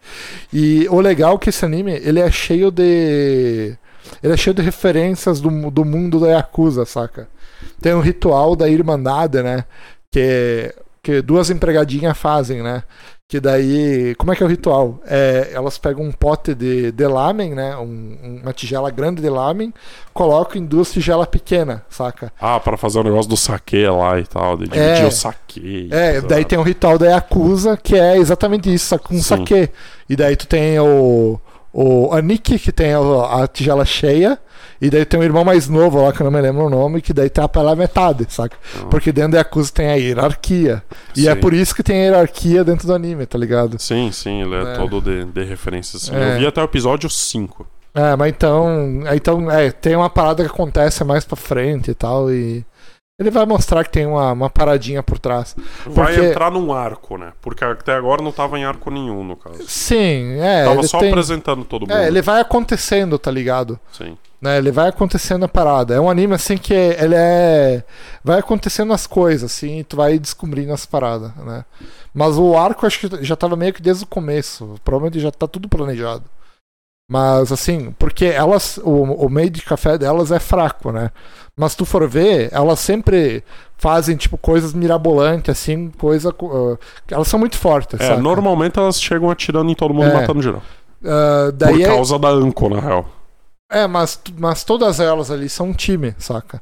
E 0.51 0.87
o 0.89 0.99
legal 0.99 1.35
é 1.35 1.37
que 1.37 1.49
esse 1.49 1.63
anime 1.63 1.93
ele 1.93 2.19
é 2.19 2.31
cheio 2.31 2.71
de. 2.71 3.77
Ele 4.23 4.33
é 4.33 4.37
cheio 4.37 4.53
de 4.53 4.61
referências 4.61 5.39
do, 5.39 5.69
do 5.69 5.85
mundo 5.85 6.19
da 6.19 6.27
Yakuza, 6.27 6.85
saca? 6.85 7.27
Tem 7.79 7.93
um 7.93 7.99
ritual 7.99 8.55
da 8.55 8.67
Irmandade, 8.67 9.43
né? 9.43 9.65
Que, 10.11 10.73
que 11.03 11.21
duas 11.21 11.49
empregadinhas 11.49 12.17
fazem, 12.17 12.63
né? 12.63 12.83
Que 13.29 13.41
daí, 13.41 14.15
como 14.15 14.31
é 14.31 14.37
que 14.37 14.41
é 14.41 14.45
o 14.45 14.49
ritual? 14.49 15.01
É, 15.05 15.49
elas 15.51 15.77
pegam 15.77 16.01
um 16.01 16.13
pote 16.13 16.55
de, 16.55 16.93
de 16.93 17.07
lamen, 17.07 17.53
né? 17.53 17.75
Um, 17.75 18.39
uma 18.41 18.53
tigela 18.53 18.89
grande 18.89 19.21
de 19.21 19.27
lamen, 19.27 19.73
colocam 20.13 20.61
em 20.61 20.65
duas 20.65 20.93
tigelas 20.93 21.27
pequenas, 21.27 21.81
saca? 21.89 22.31
Ah, 22.39 22.57
para 22.57 22.77
fazer 22.77 22.99
o 22.99 23.03
negócio 23.03 23.29
do 23.29 23.35
saque 23.35 23.85
lá 23.85 24.17
e 24.17 24.23
tal, 24.23 24.55
de 24.55 24.63
dividir 24.69 25.03
é, 25.03 25.05
o 25.05 25.11
saque. 25.11 25.89
É, 25.91 26.21
daí 26.21 26.45
tem 26.45 26.57
o 26.57 26.61
ritual 26.61 26.97
da 26.97 27.07
Yakuza, 27.07 27.75
que 27.75 27.97
é 27.97 28.17
exatamente 28.17 28.73
isso, 28.73 28.97
com 28.99 29.15
Sim. 29.15 29.21
saque. 29.21 29.69
E 30.07 30.15
daí 30.15 30.37
tu 30.37 30.47
tem 30.47 30.79
o, 30.79 31.37
o 31.79 32.11
Anik, 32.11 32.57
que 32.57 32.71
tem 32.71 32.91
a, 32.91 33.43
a 33.43 33.47
tigela 33.47 33.85
cheia, 33.85 34.39
e 34.81 34.89
daí 34.89 35.05
tem 35.05 35.19
um 35.19 35.23
irmão 35.23 35.45
mais 35.45 35.69
novo 35.69 36.01
lá, 36.01 36.11
que 36.11 36.19
eu 36.19 36.23
não 36.23 36.31
me 36.31 36.41
lembro 36.41 36.65
o 36.65 36.69
nome, 36.71 37.03
que 37.03 37.13
daí 37.13 37.29
tá 37.29 37.47
pela 37.47 37.75
metade, 37.75 38.25
saca? 38.29 38.57
Uhum. 38.81 38.89
Porque 38.89 39.11
dentro 39.11 39.33
da 39.33 39.37
Yakuza 39.37 39.71
tem 39.71 39.87
a 39.87 39.93
hierarquia. 39.93 40.81
E 41.15 41.21
sim. 41.21 41.29
é 41.29 41.35
por 41.35 41.53
isso 41.53 41.75
que 41.75 41.83
tem 41.83 41.99
a 42.01 42.03
hierarquia 42.05 42.63
dentro 42.63 42.87
do 42.87 42.95
anime, 42.95 43.27
tá 43.27 43.37
ligado? 43.37 43.79
Sim, 43.79 44.11
sim, 44.11 44.41
ele 44.41 44.55
é, 44.55 44.73
é. 44.73 44.73
todo 44.73 44.99
de, 44.99 45.25
de 45.25 45.43
referência. 45.43 45.97
Assim. 45.97 46.15
É. 46.15 46.33
Eu 46.33 46.39
vi 46.39 46.47
até 46.47 46.59
o 46.59 46.63
episódio 46.63 47.07
5. 47.11 47.67
É, 47.93 48.15
mas 48.15 48.29
então. 48.29 49.03
Então, 49.13 49.51
é, 49.51 49.69
tem 49.69 49.95
uma 49.95 50.09
parada 50.09 50.43
que 50.43 50.49
acontece 50.49 51.03
mais 51.03 51.25
pra 51.25 51.37
frente 51.37 51.91
e 51.91 51.93
tal, 51.93 52.31
e. 52.31 52.65
Ele 53.19 53.31
vai 53.31 53.47
mostrar 53.47 53.83
que 53.83 53.89
tem 53.89 54.05
uma, 54.05 54.31
uma 54.31 54.47
paradinha 54.47 55.01
por 55.01 55.17
trás. 55.17 55.55
Vai 55.87 56.13
porque... 56.13 56.29
entrar 56.29 56.51
num 56.51 56.71
arco, 56.71 57.17
né? 57.17 57.33
Porque 57.41 57.63
até 57.63 57.95
agora 57.95 58.21
não 58.21 58.31
tava 58.31 58.59
em 58.59 58.63
arco 58.63 58.91
nenhum, 58.91 59.23
no 59.23 59.35
caso. 59.35 59.67
Sim, 59.67 60.39
é. 60.39 60.65
Tava 60.65 60.83
só 60.83 60.99
tem... 60.99 61.09
apresentando 61.09 61.65
todo 61.65 61.85
é, 61.85 61.87
mundo. 61.87 62.03
É, 62.03 62.07
ele 62.07 62.21
vai 62.21 62.39
acontecendo, 62.39 63.17
tá 63.17 63.31
ligado? 63.31 63.79
Sim. 63.91 64.15
Né, 64.39 64.59
ele 64.59 64.71
vai 64.71 64.89
acontecendo 64.89 65.45
a 65.45 65.47
parada. 65.47 65.95
É 65.95 65.99
um 65.99 66.11
anime 66.11 66.35
assim 66.35 66.57
que 66.57 66.75
ele 66.75 67.15
é. 67.15 67.83
Vai 68.23 68.37
acontecendo 68.37 68.93
as 68.93 69.07
coisas, 69.07 69.51
assim, 69.51 69.79
e 69.79 69.83
tu 69.83 69.97
vai 69.97 70.19
descobrindo 70.19 70.71
as 70.71 70.85
paradas, 70.85 71.35
né? 71.37 71.65
Mas 72.13 72.37
o 72.37 72.55
arco 72.55 72.85
acho 72.85 72.99
que 72.99 73.23
já 73.23 73.35
tava 73.35 73.55
meio 73.55 73.73
que 73.73 73.81
desde 73.81 74.03
o 74.03 74.07
começo. 74.07 74.75
Provavelmente 74.85 75.19
já 75.19 75.31
tá 75.31 75.47
tudo 75.47 75.67
planejado. 75.67 76.23
Mas 77.09 77.51
assim, 77.51 77.91
porque 77.97 78.25
elas. 78.25 78.77
O, 78.83 79.25
o 79.25 79.29
meio 79.29 79.49
de 79.49 79.61
café 79.61 79.97
delas 79.97 80.31
é 80.31 80.39
fraco, 80.39 80.91
né? 80.91 81.11
Mas 81.55 81.71
se 81.71 81.77
tu 81.77 81.85
for 81.85 82.07
ver, 82.07 82.49
elas 82.51 82.79
sempre 82.79 83.43
fazem, 83.77 84.17
tipo, 84.17 84.37
coisas 84.37 84.73
mirabolantes, 84.73 85.49
assim, 85.49 85.89
coisa. 85.97 86.29
Uh, 86.29 86.77
elas 87.09 87.27
são 87.27 87.39
muito 87.39 87.57
fortes. 87.57 87.99
É, 87.99 88.09
saca? 88.09 88.21
normalmente 88.21 88.77
elas 88.77 89.01
chegam 89.01 89.29
atirando 89.31 89.71
em 89.71 89.75
todo 89.75 89.93
mundo, 89.93 90.09
é. 90.09 90.13
matando 90.13 90.41
geral. 90.41 90.61
Uh, 91.01 91.53
Por 91.53 91.81
é 91.81 91.85
causa 91.85 92.15
é... 92.15 92.19
da 92.19 92.29
Anko, 92.29 92.69
na 92.69 92.79
real. 92.81 93.05
É, 93.71 93.87
mas, 93.87 94.19
mas 94.37 94.63
todas 94.63 94.99
elas 94.99 95.31
ali 95.31 95.47
são 95.49 95.67
um 95.67 95.73
time, 95.73 96.13
saca? 96.17 96.61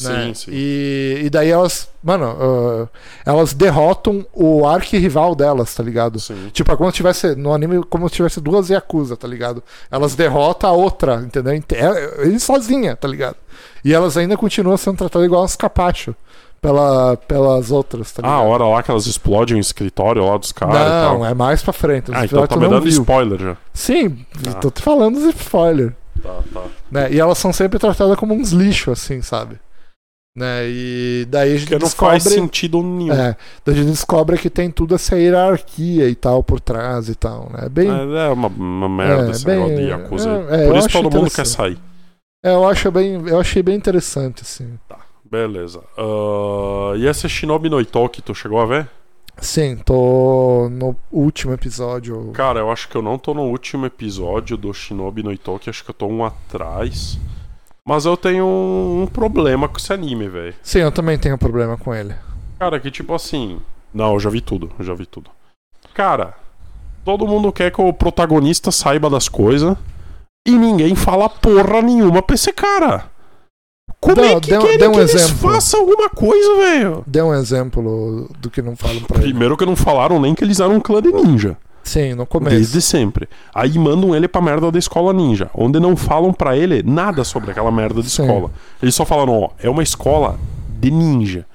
Né? 0.00 0.26
Sim, 0.26 0.34
sim. 0.34 0.50
E, 0.52 1.22
e 1.24 1.30
daí 1.30 1.50
elas, 1.50 1.88
mano, 2.02 2.32
uh, 2.32 2.88
elas 3.24 3.52
derrotam 3.52 4.26
o 4.32 4.66
arqui-rival 4.66 5.34
delas, 5.34 5.74
tá 5.74 5.82
ligado? 5.82 6.18
Sim. 6.18 6.50
Tipo, 6.52 6.72
é 6.72 6.76
como 6.76 6.90
se 6.90 6.96
tivesse, 6.96 7.34
no 7.36 7.52
anime, 7.52 7.82
como 7.84 8.08
se 8.08 8.16
tivesse 8.16 8.40
duas 8.40 8.70
Yakuza, 8.70 9.16
tá 9.16 9.28
ligado? 9.28 9.62
Elas 9.90 10.14
derrotam 10.14 10.70
a 10.70 10.72
outra, 10.72 11.16
entendeu? 11.16 11.52
É, 11.52 12.26
ele 12.26 12.40
sozinha, 12.40 12.96
tá 12.96 13.06
ligado? 13.06 13.36
E 13.84 13.92
elas 13.92 14.16
ainda 14.16 14.36
continuam 14.36 14.76
sendo 14.76 14.96
tratadas 14.96 15.26
igual 15.26 15.44
as 15.44 15.56
capacho 15.56 16.14
pela, 16.60 17.16
pelas 17.16 17.70
outras, 17.70 18.12
tá 18.12 18.22
ligado? 18.22 18.34
Ah, 18.34 18.42
a 18.42 18.42
hora 18.42 18.64
lá 18.64 18.82
que 18.82 18.90
elas 18.90 19.06
explodem 19.06 19.56
o 19.56 19.60
escritório 19.60 20.24
lá 20.24 20.36
dos 20.36 20.52
caras 20.52 20.74
Não, 20.74 21.26
é 21.26 21.34
mais 21.34 21.62
pra 21.62 21.72
frente. 21.72 22.10
Ah, 22.14 22.24
então 22.24 22.46
tá 22.46 22.56
me 22.56 22.68
dando 22.68 22.82
viu. 22.82 22.90
spoiler 22.90 23.38
já. 23.38 23.56
Sim, 23.74 24.24
ah. 24.48 24.54
tô 24.54 24.70
te 24.70 24.80
falando 24.80 25.20
de 25.20 25.36
spoiler. 25.38 25.94
Tá, 26.22 26.38
tá. 26.52 26.62
Né? 26.90 27.12
E 27.12 27.20
elas 27.20 27.36
são 27.38 27.52
sempre 27.52 27.78
tratadas 27.78 28.16
como 28.16 28.32
uns 28.32 28.52
lixos, 28.52 29.00
assim, 29.00 29.20
sabe? 29.22 29.58
Né? 30.34 30.66
E 30.66 31.26
daí 31.28 31.52
a 31.52 31.56
gente 31.56 31.68
Porque 31.68 31.84
descobre... 31.84 32.14
não 32.14 32.20
faz 32.20 32.34
sentido 32.34 32.82
nenhum. 32.82 33.12
É, 33.12 33.36
daí 33.64 33.74
a 33.74 33.78
gente 33.78 33.90
descobre 33.90 34.38
que 34.38 34.48
tem 34.48 34.70
tudo 34.70 34.94
essa 34.94 35.16
hierarquia 35.18 36.08
e 36.08 36.14
tal 36.14 36.42
por 36.42 36.58
trás 36.58 37.08
e 37.08 37.14
tal, 37.14 37.50
né? 37.52 37.68
Bem... 37.68 37.88
É, 37.88 38.26
é 38.26 38.28
uma, 38.28 38.48
uma 38.48 38.88
merda 38.88 39.28
é, 39.28 39.30
esse 39.30 39.44
bem, 39.44 39.56
negócio 39.56 39.76
de 39.76 39.82
Yakuza. 39.82 40.30
É, 40.48 40.64
é, 40.64 40.68
por 40.68 40.76
isso 40.78 40.88
todo 40.88 41.10
mundo 41.10 41.30
quer 41.30 41.46
sair. 41.46 41.78
É, 42.44 42.54
eu, 42.54 42.66
acho 42.66 42.90
bem, 42.90 43.28
eu 43.28 43.38
achei 43.38 43.62
bem 43.62 43.76
interessante, 43.76 44.42
assim. 44.42 44.78
Tá, 44.88 44.98
beleza. 45.30 45.80
Uh, 45.98 46.96
e 46.96 47.06
essa 47.06 47.28
Shinobi 47.28 47.68
no 47.68 47.80
Itoki, 47.80 48.22
tu 48.22 48.34
chegou 48.34 48.58
a 48.58 48.66
ver? 48.66 48.88
Sim, 49.38 49.76
tô 49.76 50.68
no 50.70 50.96
último 51.10 51.52
episódio. 51.52 52.30
Cara, 52.32 52.60
eu 52.60 52.70
acho 52.70 52.88
que 52.88 52.96
eu 52.96 53.02
não 53.02 53.18
tô 53.18 53.34
no 53.34 53.42
último 53.42 53.86
episódio 53.86 54.56
do 54.56 54.72
Shinobi 54.72 55.22
no 55.22 55.32
Itoki, 55.32 55.70
acho 55.70 55.84
que 55.84 55.90
eu 55.90 55.94
tô 55.94 56.06
um 56.06 56.24
atrás. 56.24 57.18
Mas 57.86 58.04
eu 58.04 58.16
tenho 58.16 58.46
um, 58.46 59.06
problema 59.06 59.68
com 59.68 59.76
esse 59.76 59.92
anime, 59.92 60.28
velho. 60.28 60.54
Sim, 60.62 60.80
eu 60.80 60.92
também 60.92 61.18
tenho 61.18 61.34
um 61.34 61.38
problema 61.38 61.76
com 61.76 61.94
ele. 61.94 62.14
Cara, 62.58 62.78
que 62.78 62.90
tipo 62.90 63.14
assim. 63.14 63.60
Não, 63.92 64.14
eu 64.14 64.20
já 64.20 64.30
vi 64.30 64.40
tudo, 64.40 64.70
eu 64.78 64.84
já 64.84 64.94
vi 64.94 65.04
tudo. 65.04 65.30
Cara, 65.92 66.34
todo 67.04 67.26
mundo 67.26 67.52
quer 67.52 67.72
que 67.72 67.80
o 67.80 67.92
protagonista 67.92 68.70
saiba 68.70 69.10
das 69.10 69.28
coisas 69.28 69.76
e 70.46 70.52
ninguém 70.52 70.94
fala 70.94 71.28
porra 71.28 71.82
nenhuma 71.82 72.22
pra 72.22 72.34
esse 72.34 72.52
cara. 72.52 73.10
Como 74.00 74.20
é 74.20 74.40
que 74.40 74.50
dê, 74.50 74.58
querem 74.58 74.78
dê 74.78 74.88
um 74.88 74.92
que 74.92 74.98
eles 74.98 75.30
façam 75.30 75.80
alguma 75.80 76.08
coisa, 76.08 76.56
velho? 76.56 77.04
Dê 77.06 77.22
um 77.22 77.34
exemplo 77.34 78.28
do 78.40 78.50
que 78.50 78.60
não 78.60 78.74
falam 78.74 79.02
pra 79.02 79.20
Primeiro 79.20 79.54
ele. 79.54 79.58
que 79.58 79.66
não 79.66 79.76
falaram 79.76 80.20
nem 80.20 80.34
que 80.34 80.42
eles 80.42 80.58
eram 80.58 80.76
um 80.76 80.80
clã 80.80 81.00
de 81.00 81.12
ninja. 81.12 81.56
Sim, 81.82 82.14
no 82.14 82.26
começo. 82.26 82.54
Desde 82.54 82.80
sempre. 82.80 83.28
Aí 83.54 83.78
mandam 83.78 84.14
ele 84.14 84.28
pra 84.28 84.40
merda 84.40 84.70
da 84.70 84.78
escola 84.78 85.12
ninja, 85.12 85.50
onde 85.54 85.80
não 85.80 85.96
falam 85.96 86.32
para 86.32 86.56
ele 86.56 86.82
nada 86.82 87.24
sobre 87.24 87.50
aquela 87.50 87.70
merda 87.70 88.02
de 88.02 88.10
Sim. 88.10 88.22
escola. 88.22 88.50
Eles 88.82 88.94
só 88.94 89.04
falam, 89.04 89.28
ó, 89.28 89.50
é 89.58 89.68
uma 89.68 89.82
escola 89.82 90.38
de 90.80 90.90
ninja. 90.90 91.46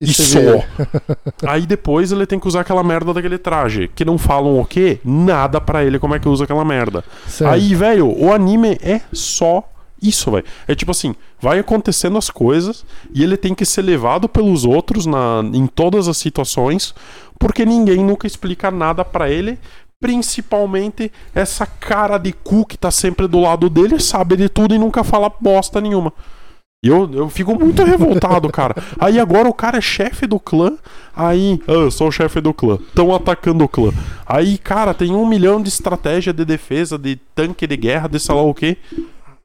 E, 0.00 0.10
e 0.10 0.14
só. 0.14 0.38
Aí 1.46 1.66
depois 1.66 2.12
ele 2.12 2.26
tem 2.26 2.38
que 2.38 2.48
usar 2.48 2.60
aquela 2.60 2.82
merda 2.82 3.12
daquele 3.12 3.38
traje. 3.38 3.88
Que 3.94 4.04
não 4.04 4.16
falam 4.16 4.58
o 4.60 4.64
quê? 4.64 4.98
Nada 5.04 5.60
para 5.60 5.84
ele 5.84 5.98
como 5.98 6.14
é 6.14 6.18
que 6.18 6.28
usa 6.28 6.44
aquela 6.44 6.64
merda. 6.64 7.04
Sim. 7.26 7.44
Aí, 7.44 7.74
velho, 7.74 8.08
o 8.08 8.32
anime 8.32 8.78
é 8.82 9.00
só 9.12 9.64
isso, 10.02 10.30
velho. 10.30 10.44
É 10.66 10.74
tipo 10.74 10.90
assim, 10.90 11.14
vai 11.40 11.58
acontecendo 11.58 12.18
as 12.18 12.30
coisas 12.30 12.84
e 13.12 13.22
ele 13.22 13.36
tem 13.36 13.54
que 13.54 13.64
ser 13.64 13.82
levado 13.82 14.28
pelos 14.28 14.64
outros 14.64 15.06
na, 15.06 15.42
em 15.52 15.66
todas 15.66 16.08
as 16.08 16.16
situações, 16.16 16.94
porque 17.38 17.64
ninguém 17.64 18.04
nunca 18.04 18.26
explica 18.26 18.70
nada 18.70 19.04
para 19.04 19.30
ele. 19.30 19.58
Principalmente 20.00 21.12
essa 21.34 21.66
cara 21.66 22.16
de 22.16 22.32
cu 22.32 22.64
que 22.64 22.78
tá 22.78 22.90
sempre 22.90 23.26
do 23.26 23.38
lado 23.38 23.68
dele, 23.68 24.00
sabe 24.00 24.34
de 24.34 24.48
tudo 24.48 24.74
e 24.74 24.78
nunca 24.78 25.04
fala 25.04 25.30
bosta 25.40 25.78
nenhuma. 25.78 26.12
Eu, 26.82 27.10
eu 27.12 27.28
fico 27.28 27.54
muito 27.58 27.84
revoltado, 27.84 28.48
cara. 28.52 28.74
Aí 28.98 29.20
agora 29.20 29.46
o 29.46 29.52
cara 29.52 29.76
é 29.76 29.82
chefe 29.82 30.26
do 30.26 30.40
clã. 30.40 30.78
Aí, 31.14 31.60
ah, 31.68 31.72
eu 31.72 31.90
sou 31.90 32.08
o 32.08 32.12
chefe 32.12 32.40
do 32.40 32.54
clã. 32.54 32.78
Estão 32.88 33.14
atacando 33.14 33.62
o 33.64 33.68
clã. 33.68 33.92
Aí, 34.26 34.56
cara, 34.56 34.94
tem 34.94 35.14
um 35.14 35.26
milhão 35.26 35.62
de 35.62 35.68
estratégia 35.68 36.32
de 36.32 36.44
defesa, 36.44 36.96
de 36.96 37.16
tanque 37.34 37.66
de 37.66 37.76
guerra, 37.76 38.08
de 38.08 38.18
sei 38.18 38.34
lá 38.34 38.40
o 38.40 38.54
quê. 38.54 38.78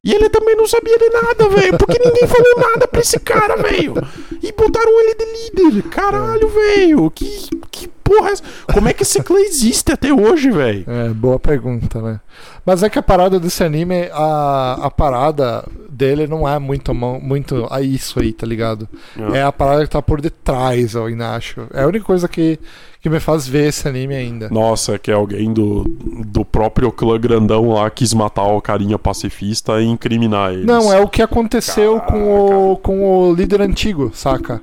E 0.05 0.13
ele 0.13 0.29
também 0.29 0.55
não 0.55 0.67
sabia 0.67 0.99
de 0.99 1.09
nada, 1.09 1.49
velho. 1.49 1.77
Porque 1.79 1.97
ninguém 1.97 2.27
falou 2.27 2.71
nada 2.71 2.87
pra 2.87 3.01
esse 3.01 3.19
cara, 3.19 3.55
velho. 3.57 3.95
E 4.43 4.51
botaram 4.51 5.01
ele 5.01 5.15
de 5.15 5.25
líder. 5.25 5.89
Caralho, 5.89 6.47
velho. 6.47 7.09
Que, 7.09 7.49
que 7.71 7.87
porra 8.03 8.29
é 8.29 8.31
essa? 8.33 8.43
Como 8.71 8.87
é 8.87 8.93
que 8.93 9.01
esse 9.01 9.23
clã 9.23 9.39
existe 9.39 9.91
até 9.91 10.13
hoje, 10.13 10.51
velho? 10.51 10.85
É, 10.87 11.09
boa 11.09 11.39
pergunta, 11.39 11.99
né? 11.99 12.19
Mas 12.63 12.83
é 12.83 12.89
que 12.89 12.99
a 12.99 13.03
parada 13.03 13.39
desse 13.39 13.63
anime, 13.63 14.07
a, 14.13 14.77
a 14.83 14.91
parada 14.91 15.65
dele 15.89 16.27
não 16.27 16.47
é 16.47 16.59
muito, 16.59 16.93
muito 16.93 17.67
a 17.71 17.81
isso 17.81 18.19
aí, 18.19 18.31
tá 18.31 18.45
ligado? 18.45 18.87
É. 19.33 19.39
é 19.39 19.43
a 19.43 19.51
parada 19.51 19.83
que 19.83 19.89
tá 19.89 20.01
por 20.03 20.21
detrás, 20.21 20.93
eu 20.93 21.05
ainda 21.05 21.33
acho. 21.33 21.67
É 21.73 21.81
a 21.81 21.87
única 21.87 22.05
coisa 22.05 22.27
que, 22.27 22.59
que 23.05 23.09
me 23.09 23.19
faz 23.19 23.47
ver 23.47 23.67
esse 23.67 23.87
anime 23.87 24.15
ainda. 24.15 24.49
Nossa, 24.49 24.95
é 24.95 24.97
que 24.97 25.11
alguém 25.11 25.53
do, 25.53 25.83
do 26.25 26.43
próprio 26.43 26.91
clã 26.91 27.19
grandão 27.19 27.69
lá 27.69 27.87
quis 27.87 28.15
matar 28.15 28.47
o 28.47 28.59
carinha 28.59 28.97
pacifista 28.97 29.79
e 29.79 29.85
incriminar 29.85 30.51
eles. 30.53 30.65
Não, 30.65 30.91
é 30.91 30.99
o 30.99 31.07
que 31.07 31.21
aconteceu 31.21 32.01
com 32.01 32.71
o, 32.71 32.77
com 32.77 33.03
o 33.03 33.35
líder 33.35 33.61
antigo, 33.61 34.09
saca? 34.11 34.59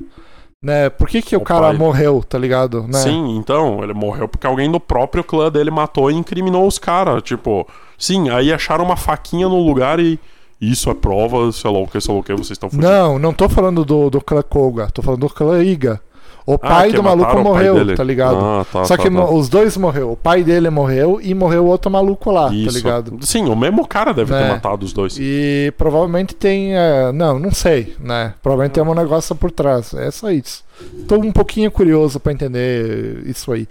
Né? 0.61 0.91
Por 0.91 1.07
que, 1.07 1.23
que 1.23 1.37
o, 1.37 1.39
o 1.39 1.45
cara 1.45 1.69
pai. 1.69 1.77
morreu, 1.77 2.21
tá 2.29 2.37
ligado? 2.37 2.83
Né? 2.83 2.99
Sim, 2.99 3.37
então, 3.37 3.81
ele 3.81 3.95
morreu 3.95 4.27
porque 4.27 4.45
alguém 4.45 4.69
do 4.69 4.81
próprio 4.81 5.23
clã 5.23 5.49
dele 5.49 5.71
matou 5.71 6.11
e 6.11 6.15
incriminou 6.15 6.67
os 6.67 6.81
caras. 6.81 7.23
Tipo, 7.23 7.65
sim, 7.97 8.29
aí 8.29 8.53
acharam 8.53 8.85
uma 8.85 8.97
faquinha 8.97 9.49
no 9.49 9.65
lugar 9.65 10.01
e. 10.01 10.19
Isso 10.61 10.91
é 10.91 10.95
prova, 10.95 11.51
sei 11.53 11.71
lá 11.71 11.79
o 11.79 11.87
que, 11.87 12.01
sei 12.01 12.13
lá 12.13 12.21
o 12.21 12.23
que, 12.25 12.33
vocês 12.33 12.53
estão 12.53 12.69
fugindo. 12.69 12.89
Não, 12.89 13.21
não 13.21 13.33
tô 13.33 13.49
falando 13.49 13.85
do, 13.85 14.11
do 14.11 14.21
clã 14.21 14.43
Koga, 14.43 14.89
tô 14.91 15.01
falando 15.01 15.21
do 15.21 15.29
clã 15.29 15.63
Iga. 15.63 16.01
O 16.45 16.55
ah, 16.55 16.59
pai 16.59 16.91
ah, 16.91 16.93
do 16.93 17.03
maluco 17.03 17.39
morreu, 17.39 17.95
tá 17.95 18.03
ligado? 18.03 18.37
Ah, 18.37 18.67
tá, 18.71 18.85
Só 18.85 18.97
tá, 18.97 19.03
que 19.03 19.11
tá. 19.11 19.31
os 19.31 19.49
dois 19.49 19.77
morreu. 19.77 20.13
O 20.13 20.17
pai 20.17 20.43
dele 20.43 20.71
morreu 20.71 21.21
e 21.23 21.35
morreu 21.35 21.67
outro 21.67 21.91
maluco 21.91 22.31
lá, 22.31 22.49
tá 22.49 22.55
Isso. 22.55 22.67
tá 22.67 22.73
ligado? 22.73 23.19
Sim, 23.25 23.49
o 23.49 23.55
mesmo 23.55 23.87
cara 23.87 24.13
deve 24.13 24.33
né? 24.33 24.43
ter 24.43 24.49
matado 24.49 24.85
os 24.85 24.93
dois. 24.93 25.17
E 25.19 25.73
provavelmente 25.79 26.35
tem. 26.35 26.77
É... 26.77 27.13
Não, 27.13 27.39
não 27.39 27.53
sei, 27.53 27.95
né? 28.01 28.35
Provavelmente 28.43 28.73
tem 28.73 28.83
um 28.83 28.95
negócio 28.95 29.35
por 29.37 29.51
trás. 29.51 29.95
É 29.95 30.11
só 30.11 30.31
isso. 30.31 30.65
Tô 31.07 31.17
um 31.17 31.33
pouquinho 31.33 31.71
curioso 31.71 32.19
para 32.19 32.33
entender 32.33 33.23
isso 33.25 33.53
aí. 33.53 33.69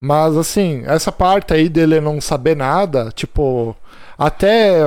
Mas 0.00 0.36
assim, 0.36 0.82
essa 0.86 1.10
parte 1.10 1.52
aí 1.52 1.68
dele 1.68 2.00
não 2.00 2.20
saber 2.20 2.56
nada, 2.56 3.10
tipo. 3.14 3.76
Até, 4.18 4.80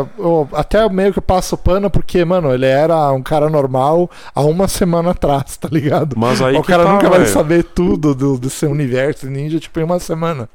até 0.52 0.90
meio 0.90 1.14
que 1.14 1.22
passo 1.22 1.58
pano, 1.58 1.90
porque, 1.90 2.26
mano, 2.26 2.54
ele 2.54 2.66
era 2.66 3.14
um 3.14 3.24
cara 3.24 3.50
normal 3.50 4.12
há 4.36 4.42
uma 4.42 4.68
semana 4.68 5.12
atrás, 5.12 5.56
tá 5.56 5.70
ligado? 5.72 6.18
Mas 6.20 6.42
aí 6.42 6.58
o 6.58 6.62
cara 6.62 6.84
tá, 6.84 6.92
nunca 6.92 7.10
véio. 7.10 7.22
vai 7.22 7.32
saber 7.32 7.64
tudo 7.64 8.14
do, 8.14 8.38
do 8.38 8.50
seu 8.50 8.70
universo 8.70 9.28
ninja, 9.28 9.58
tipo, 9.58 9.80
em 9.80 9.84
uma 9.84 10.00
semana. 10.00 10.50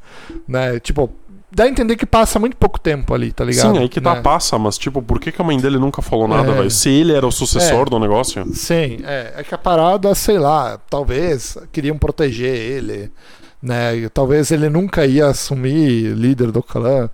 Né? 0.46 0.78
Tipo, 0.78 1.10
dá 1.50 1.64
a 1.64 1.68
entender 1.68 1.96
que 1.96 2.04
passa 2.04 2.38
muito 2.38 2.54
pouco 2.58 2.78
tempo 2.78 3.14
ali, 3.14 3.32
tá 3.32 3.46
ligado? 3.46 3.74
Sim, 3.74 3.78
aí 3.78 3.88
que 3.88 3.98
tá, 3.98 4.16
né? 4.16 4.20
passa, 4.20 4.58
mas 4.58 4.76
tipo, 4.76 5.00
por 5.00 5.18
que, 5.18 5.32
que 5.32 5.40
a 5.40 5.44
mãe 5.44 5.58
dele 5.58 5.78
nunca 5.78 6.02
falou 6.02 6.28
nada, 6.28 6.52
é. 6.52 6.54
velho? 6.54 6.70
Se 6.70 6.90
ele 6.90 7.14
era 7.14 7.26
o 7.26 7.32
sucessor 7.32 7.86
é. 7.86 7.90
do 7.90 7.98
negócio? 7.98 8.44
Sim, 8.52 8.98
é. 9.04 9.32
É 9.38 9.42
que 9.42 9.54
a 9.54 9.58
parada, 9.58 10.14
sei 10.14 10.38
lá, 10.38 10.78
talvez 10.90 11.56
queriam 11.72 11.96
proteger 11.96 12.54
ele, 12.54 13.10
né? 13.62 14.06
Talvez 14.12 14.50
ele 14.50 14.68
nunca 14.68 15.06
ia 15.06 15.28
assumir 15.28 16.14
líder 16.14 16.52
do 16.52 16.62
clã. 16.62 17.08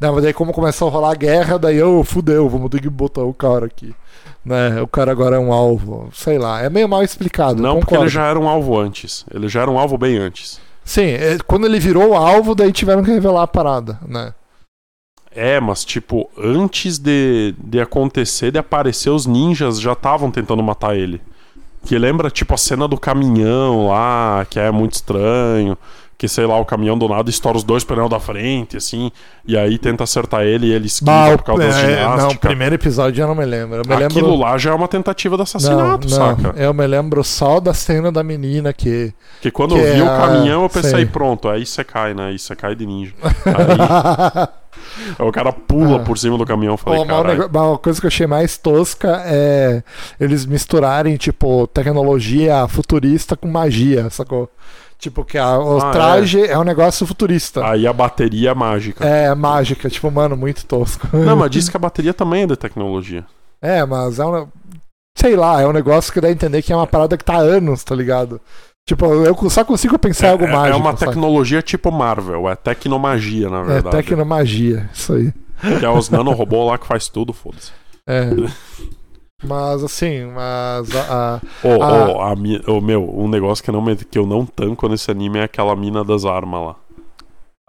Não, 0.00 0.14
mas 0.14 0.22
daí 0.22 0.32
como 0.32 0.52
começou 0.52 0.88
a 0.88 0.90
rolar 0.90 1.12
a 1.12 1.16
guerra, 1.16 1.58
daí 1.58 1.76
eu, 1.76 1.98
oh, 1.98 2.04
fudeu, 2.04 2.48
vamos 2.48 2.70
ter 2.70 2.80
que 2.80 2.88
botar 2.88 3.22
o 3.22 3.34
cara 3.34 3.66
aqui. 3.66 3.94
Né? 4.44 4.80
O 4.80 4.86
cara 4.86 5.10
agora 5.10 5.36
é 5.36 5.38
um 5.38 5.52
alvo. 5.52 6.08
Sei 6.12 6.38
lá, 6.38 6.62
é 6.62 6.70
meio 6.70 6.88
mal 6.88 7.02
explicado. 7.02 7.60
Não, 7.60 7.80
porque 7.80 7.96
ele 7.96 8.08
já 8.08 8.26
era 8.26 8.38
um 8.38 8.48
alvo 8.48 8.78
antes. 8.78 9.26
Ele 9.32 9.48
já 9.48 9.62
era 9.62 9.70
um 9.70 9.78
alvo 9.78 9.98
bem 9.98 10.16
antes. 10.16 10.60
Sim, 10.84 11.02
é, 11.02 11.38
quando 11.46 11.66
ele 11.66 11.80
virou 11.80 12.10
o 12.10 12.14
alvo, 12.14 12.54
daí 12.54 12.72
tiveram 12.72 13.02
que 13.02 13.10
revelar 13.10 13.42
a 13.42 13.46
parada, 13.46 13.98
né? 14.06 14.32
É, 15.30 15.60
mas 15.60 15.84
tipo, 15.84 16.30
antes 16.38 16.98
de, 16.98 17.54
de 17.58 17.80
acontecer, 17.80 18.50
de 18.50 18.58
aparecer, 18.58 19.10
os 19.10 19.26
ninjas 19.26 19.80
já 19.80 19.92
estavam 19.92 20.30
tentando 20.30 20.62
matar 20.62 20.96
ele. 20.96 21.20
Que 21.84 21.98
lembra, 21.98 22.30
tipo, 22.30 22.54
a 22.54 22.56
cena 22.56 22.88
do 22.88 22.98
caminhão 22.98 23.88
lá, 23.88 24.46
que 24.48 24.58
é 24.58 24.70
muito 24.70 24.94
estranho 24.94 25.76
que, 26.18 26.26
sei 26.26 26.44
lá, 26.44 26.58
o 26.58 26.64
caminhão 26.64 26.98
do 26.98 27.08
nada 27.08 27.30
estoura 27.30 27.56
os 27.56 27.62
dois 27.62 27.84
pneus 27.84 28.10
da 28.10 28.18
frente, 28.18 28.76
assim, 28.76 29.12
e 29.46 29.56
aí 29.56 29.78
tenta 29.78 30.02
acertar 30.02 30.42
ele 30.42 30.66
e 30.66 30.72
ele 30.72 30.88
esquiva 30.88 31.12
bah, 31.12 31.36
por 31.38 31.44
causa 31.44 31.62
é, 31.62 31.66
das 31.68 31.76
ginásticas. 31.76 32.22
Não, 32.24 32.30
o 32.30 32.38
primeiro 32.38 32.74
episódio 32.74 33.22
eu 33.22 33.28
não 33.28 33.36
me 33.36 33.44
lembro. 33.44 33.76
Eu 33.76 33.84
me 33.86 34.04
Aquilo 34.04 34.30
lembro... 34.30 34.40
lá 34.40 34.58
já 34.58 34.70
é 34.70 34.74
uma 34.74 34.88
tentativa 34.88 35.36
de 35.36 35.42
assassinato, 35.44 36.08
não, 36.08 36.18
não, 36.18 36.36
saca? 36.36 36.54
Eu 36.60 36.74
me 36.74 36.84
lembro 36.88 37.22
só 37.22 37.60
da 37.60 37.72
cena 37.72 38.10
da 38.10 38.24
menina 38.24 38.72
que... 38.72 39.14
Que 39.40 39.48
quando 39.48 39.76
que 39.76 39.80
eu 39.80 39.94
vi 39.94 40.00
é 40.00 40.02
o 40.02 40.06
caminhão 40.06 40.62
eu 40.64 40.68
pensei, 40.68 40.90
sei. 40.90 41.06
pronto, 41.06 41.48
aí 41.48 41.64
você 41.64 41.84
cai, 41.84 42.12
né? 42.14 42.30
Aí 42.30 42.38
você 42.38 42.56
cai 42.56 42.74
de 42.74 42.84
ninja. 42.84 43.14
Aí... 43.46 44.48
o 45.24 45.30
cara 45.30 45.52
pula 45.52 45.98
ah. 45.98 46.00
por 46.00 46.18
cima 46.18 46.36
do 46.36 46.44
caminhão. 46.44 46.76
Falei, 46.76 47.00
uma, 47.00 47.46
uma, 47.46 47.78
coisa 47.78 48.00
que 48.00 48.06
eu 48.06 48.08
achei 48.08 48.26
mais 48.26 48.58
tosca 48.58 49.22
é 49.24 49.84
eles 50.18 50.44
misturarem, 50.44 51.16
tipo, 51.16 51.68
tecnologia 51.68 52.66
futurista 52.66 53.36
com 53.36 53.46
magia, 53.46 54.10
sacou? 54.10 54.50
Tipo, 54.98 55.24
que 55.24 55.38
a, 55.38 55.58
o 55.58 55.78
ah, 55.78 55.90
traje 55.92 56.42
é. 56.42 56.52
é. 56.52 56.58
um 56.58 56.64
negócio 56.64 57.06
futurista. 57.06 57.64
Aí 57.64 57.86
a 57.86 57.92
bateria 57.92 58.50
é 58.50 58.54
mágica. 58.54 59.06
É, 59.06 59.32
mágica. 59.32 59.88
Tipo, 59.88 60.10
mano, 60.10 60.36
muito 60.36 60.66
tosco. 60.66 61.08
Não, 61.16 61.36
mas 61.36 61.50
diz 61.52 61.68
que 61.68 61.76
a 61.76 61.80
bateria 61.80 62.12
também 62.12 62.42
é 62.42 62.46
de 62.48 62.56
tecnologia. 62.56 63.24
É, 63.62 63.84
mas 63.86 64.18
é 64.18 64.26
um. 64.26 64.48
Sei 65.16 65.36
lá, 65.36 65.60
é 65.60 65.66
um 65.66 65.72
negócio 65.72 66.12
que 66.12 66.20
dá 66.20 66.28
a 66.28 66.32
entender 66.32 66.62
que 66.62 66.72
é 66.72 66.76
uma 66.76 66.86
parada 66.86 67.16
que 67.16 67.24
tá 67.24 67.34
há 67.34 67.40
anos, 67.40 67.84
tá 67.84 67.94
ligado? 67.94 68.40
Tipo, 68.88 69.06
eu 69.06 69.50
só 69.50 69.64
consigo 69.64 69.98
pensar 69.98 70.26
em 70.26 70.28
é, 70.28 70.32
algo 70.32 70.44
é, 70.46 70.52
mágico. 70.52 70.76
É 70.76 70.80
uma 70.80 70.94
tecnologia 70.94 71.58
sabe? 71.58 71.66
tipo 71.66 71.92
Marvel, 71.92 72.48
é 72.48 72.56
tecnomagia, 72.56 73.50
na 73.50 73.60
é 73.60 73.64
verdade. 73.64 73.96
É 73.96 74.02
tecnomagia, 74.02 74.90
isso 74.92 75.12
aí. 75.12 75.32
Que 75.78 75.84
é 75.84 75.90
os 75.90 76.08
nanorobôs 76.08 76.70
lá 76.70 76.78
que 76.78 76.86
faz 76.86 77.08
tudo, 77.08 77.32
foda-se. 77.32 77.70
É. 78.06 78.30
Mas 79.44 79.84
assim, 79.84 80.24
mas 80.24 80.96
a. 80.96 81.40
Ô, 81.62 81.68
oh, 81.68 81.82
a... 81.82 82.32
oh, 82.32 82.72
oh, 82.72 82.80
meu, 82.80 83.08
um 83.16 83.28
negócio 83.28 83.62
que, 83.62 83.70
não 83.70 83.84
que 83.94 84.18
eu 84.18 84.26
não 84.26 84.44
tanco 84.44 84.88
nesse 84.88 85.12
anime 85.12 85.38
é 85.38 85.44
aquela 85.44 85.76
mina 85.76 86.02
das 86.02 86.24
armas 86.24 86.60
lá. 86.60 86.76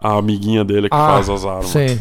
A 0.02 0.16
amiguinha 0.16 0.64
dele 0.64 0.88
que 0.88 0.96
ah, 0.96 1.12
faz 1.12 1.30
as 1.30 1.44
armas. 1.44 1.66
Sim. 1.66 2.00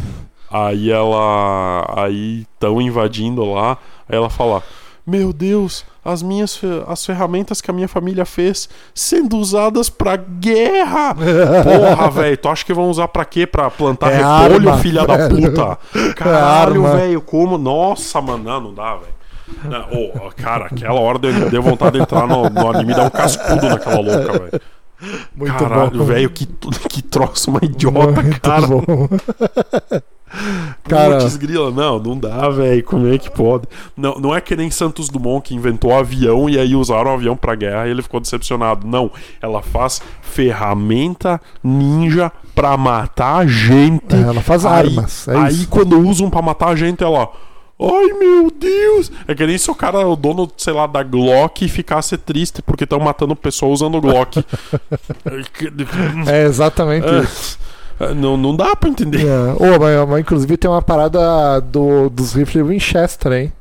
Aí 0.50 0.90
ela. 0.90 1.86
Aí 1.96 2.48
estão 2.52 2.82
invadindo 2.82 3.46
lá. 3.46 3.78
Aí 4.08 4.16
ela 4.18 4.32
fala: 4.32 4.64
Meu 5.06 5.32
Deus, 5.32 5.86
as 6.04 6.24
minhas 6.24 6.60
as 6.88 7.06
ferramentas 7.06 7.62
que 7.62 7.70
a 7.70 7.74
minha 7.74 7.88
família 7.88 8.26
fez 8.26 8.68
sendo 8.96 9.38
usadas 9.38 9.88
pra 9.88 10.16
guerra. 10.16 11.14
Porra, 11.64 12.10
velho, 12.10 12.38
tu 12.38 12.50
acha 12.50 12.66
que 12.66 12.74
vão 12.74 12.90
usar 12.90 13.08
pra 13.08 13.24
quê? 13.24 13.46
Pra 13.46 13.70
plantar 13.70 14.14
é 14.14 14.16
repolho, 14.16 14.70
arma. 14.70 14.78
filha 14.80 15.06
da 15.06 15.30
puta? 15.30 15.78
É 16.10 16.14
Caralho, 16.14 16.82
velho, 16.84 17.22
como? 17.22 17.56
Nossa, 17.56 18.20
mano, 18.20 18.60
não 18.60 18.74
dá, 18.74 18.96
velho. 18.96 19.19
Não, 19.64 19.88
oh, 19.92 20.32
cara, 20.36 20.66
aquela 20.66 21.00
hora 21.00 21.20
deu, 21.20 21.50
deu 21.50 21.62
vontade 21.62 21.98
de 21.98 22.02
entrar 22.04 22.28
no, 22.28 22.50
no 22.50 22.70
anime 22.70 22.94
e 22.94 22.96
dar 22.96 23.06
um 23.06 23.10
cascudo 23.10 23.68
naquela 23.68 24.00
louca, 24.00 24.40
velho. 24.40 24.62
Muito 25.34 25.54
Caralho, 25.54 26.04
velho, 26.04 26.30
que, 26.30 26.46
que 26.90 27.02
troço 27.02 27.52
uma 27.52 27.62
idiota, 27.64 28.22
Muito 28.22 28.42
cara. 28.42 28.68
Bom. 28.68 29.08
cara, 30.84 31.20
Putz, 31.20 31.38
grila, 31.38 31.72
não, 31.72 32.00
não 32.00 32.18
dá, 32.18 32.50
velho. 32.50 32.84
Como 32.84 33.08
é 33.08 33.18
que 33.18 33.32
pode? 33.32 33.66
Não, 33.96 34.16
não 34.16 34.36
é 34.36 34.42
que 34.42 34.56
nem 34.56 34.70
Santos 34.70 35.08
Dumont 35.08 35.48
que 35.48 35.56
inventou 35.56 35.98
avião 35.98 36.50
e 36.50 36.60
aí 36.60 36.76
usaram 36.76 37.12
o 37.12 37.14
avião 37.14 37.38
pra 37.38 37.56
guerra 37.56 37.88
e 37.88 37.92
ele 37.92 38.02
ficou 38.02 38.20
decepcionado. 38.20 38.86
Não, 38.86 39.10
ela 39.42 39.62
faz 39.62 40.02
ferramenta 40.22 41.40
ninja 41.64 42.30
pra 42.54 42.76
matar 42.76 43.48
gente. 43.48 44.14
É, 44.14 44.22
ela 44.22 44.42
faz 44.42 44.66
aí, 44.66 44.90
armas. 44.90 45.28
É 45.30 45.38
aí 45.38 45.66
quando 45.68 45.98
usam 45.98 46.30
pra 46.30 46.42
matar 46.42 46.70
a 46.70 46.76
gente, 46.76 47.04
ela. 47.04 47.30
Ai 47.82 48.14
meu 48.20 48.52
Deus! 48.52 49.10
É 49.28 49.34
que 49.34 49.46
nem 49.46 49.58
se 49.58 49.72
o 49.72 49.76
cara, 49.76 50.06
o 50.06 50.16
dono, 50.16 50.52
sei 50.58 50.74
lá, 50.74 50.86
da 50.86 51.02
Glock 51.02 51.68
ficasse 51.70 52.18
triste 52.18 52.62
porque 52.62 52.84
estão 52.84 53.00
matando 53.00 53.36
pessoas 53.36 53.82
usando 53.82 54.02
Glock. 54.02 54.44
é 56.28 56.44
exatamente 56.44 57.08
é. 57.08 57.22
isso. 57.22 57.58
Não, 58.16 58.38
não 58.38 58.56
dá 58.56 58.76
pra 58.76 58.90
entender. 58.90 59.26
É. 59.26 59.54
Oh, 59.58 59.80
mas, 59.80 60.10
mas, 60.10 60.20
inclusive 60.22 60.58
tem 60.58 60.70
uma 60.70 60.82
parada 60.82 61.60
do, 61.62 62.10
dos 62.10 62.34
rifles 62.34 62.66
Winchester, 62.66 63.32
hein? 63.32 63.54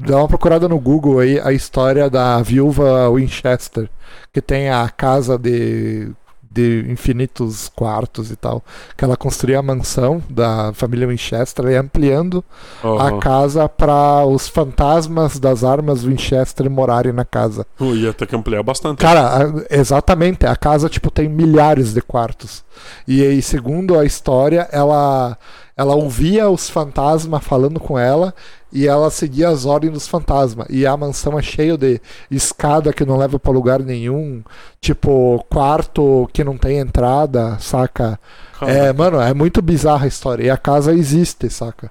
Dá 0.00 0.18
uma 0.18 0.28
procurada 0.28 0.68
no 0.68 0.78
Google 0.78 1.20
aí 1.20 1.38
a 1.38 1.52
história 1.52 2.10
da 2.10 2.42
viúva 2.42 3.10
Winchester, 3.10 3.88
que 4.32 4.42
tem 4.42 4.68
a 4.68 4.88
casa 4.88 5.38
de 5.38 6.10
de 6.54 6.86
infinitos 6.88 7.68
quartos 7.74 8.30
e 8.30 8.36
tal, 8.36 8.62
que 8.96 9.04
ela 9.04 9.16
construiu 9.16 9.58
a 9.58 9.62
mansão 9.62 10.22
da 10.30 10.72
família 10.72 11.08
Winchester 11.08 11.66
e 11.66 11.76
ampliando 11.76 12.44
uhum. 12.82 12.98
a 12.98 13.18
casa 13.18 13.68
para 13.68 14.24
os 14.24 14.46
fantasmas 14.46 15.40
das 15.40 15.64
armas 15.64 16.04
Winchester 16.04 16.70
morarem 16.70 17.12
na 17.12 17.24
casa. 17.24 17.66
Uh, 17.80 17.96
ia 17.96 18.12
ter 18.12 18.26
que 18.26 18.36
ampliar 18.36 18.62
bastante. 18.62 18.98
Cara, 18.98 19.52
exatamente, 19.68 20.46
a 20.46 20.54
casa 20.54 20.88
tipo 20.88 21.10
tem 21.10 21.28
milhares 21.28 21.92
de 21.92 22.00
quartos. 22.00 22.64
E 23.06 23.20
aí, 23.22 23.42
segundo 23.42 23.98
a 23.98 24.04
história, 24.04 24.68
ela 24.70 25.36
ela 25.76 25.96
ouvia 25.96 26.48
os 26.48 26.70
fantasmas 26.70 27.42
falando 27.42 27.80
com 27.80 27.98
ela 27.98 28.32
e 28.74 28.86
ela 28.88 29.10
seguia 29.10 29.48
as 29.48 29.64
ordens 29.64 29.92
dos 29.92 30.08
fantasmas. 30.08 30.66
E 30.68 30.86
a 30.86 30.96
mansão 30.96 31.38
é 31.38 31.42
cheia 31.42 31.78
de 31.78 32.00
escada 32.30 32.92
que 32.92 33.04
não 33.04 33.16
leva 33.16 33.38
para 33.38 33.52
lugar 33.52 33.80
nenhum, 33.80 34.42
tipo 34.80 35.44
quarto 35.48 36.28
que 36.32 36.42
não 36.44 36.58
tem 36.58 36.78
entrada, 36.78 37.56
saca? 37.60 38.18
É, 38.60 38.92
mano, 38.92 39.20
é 39.20 39.32
muito 39.32 39.62
bizarra 39.62 40.04
a 40.04 40.08
história. 40.08 40.44
E 40.44 40.50
a 40.50 40.56
casa 40.56 40.92
existe, 40.92 41.48
saca? 41.48 41.90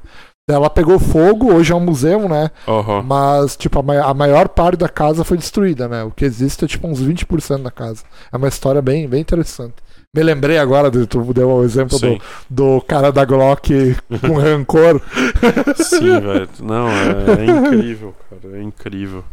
Ela 0.50 0.70
pegou 0.70 1.00
fogo, 1.00 1.54
hoje 1.54 1.72
é 1.72 1.76
um 1.76 1.80
museu, 1.80 2.28
né? 2.28 2.52
Aham. 2.68 3.02
Mas, 3.02 3.56
tipo, 3.56 3.80
a, 3.80 3.84
ma- 3.84 4.02
a 4.02 4.14
maior 4.14 4.50
parte 4.50 4.78
da 4.80 4.90
casa 4.90 5.24
foi 5.24 5.38
destruída, 5.38 5.88
né? 5.88 6.04
O 6.04 6.12
que 6.12 6.26
existe 6.26 6.66
é, 6.66 6.68
tipo, 6.68 6.86
uns 6.88 7.00
20% 7.02 7.64
da 7.64 7.72
casa. 7.72 8.04
É 8.32 8.36
uma 8.36 8.50
história 8.50 8.82
bem, 8.82 9.08
bem 9.08 9.22
interessante. 9.22 9.76
Me 10.16 10.22
lembrei 10.22 10.59
agora, 10.59 10.91
do, 10.91 11.07
tu 11.07 11.34
deu 11.34 11.49
o 11.49 11.64
exemplo 11.64 11.97
Sim. 11.97 12.20
do, 12.47 12.76
do 12.76 12.82
cara 12.82 13.11
da 13.11 13.26
Glock 13.26 13.95
com 14.22 14.38
rancor. 14.38 15.01
Sim, 15.76 16.20
velho. 16.20 16.49
Não, 16.61 16.88
é, 16.88 17.41
é 17.41 17.45
incrível, 17.49 18.14
cara. 18.30 18.57
É 18.57 18.61
incrível. 18.61 19.24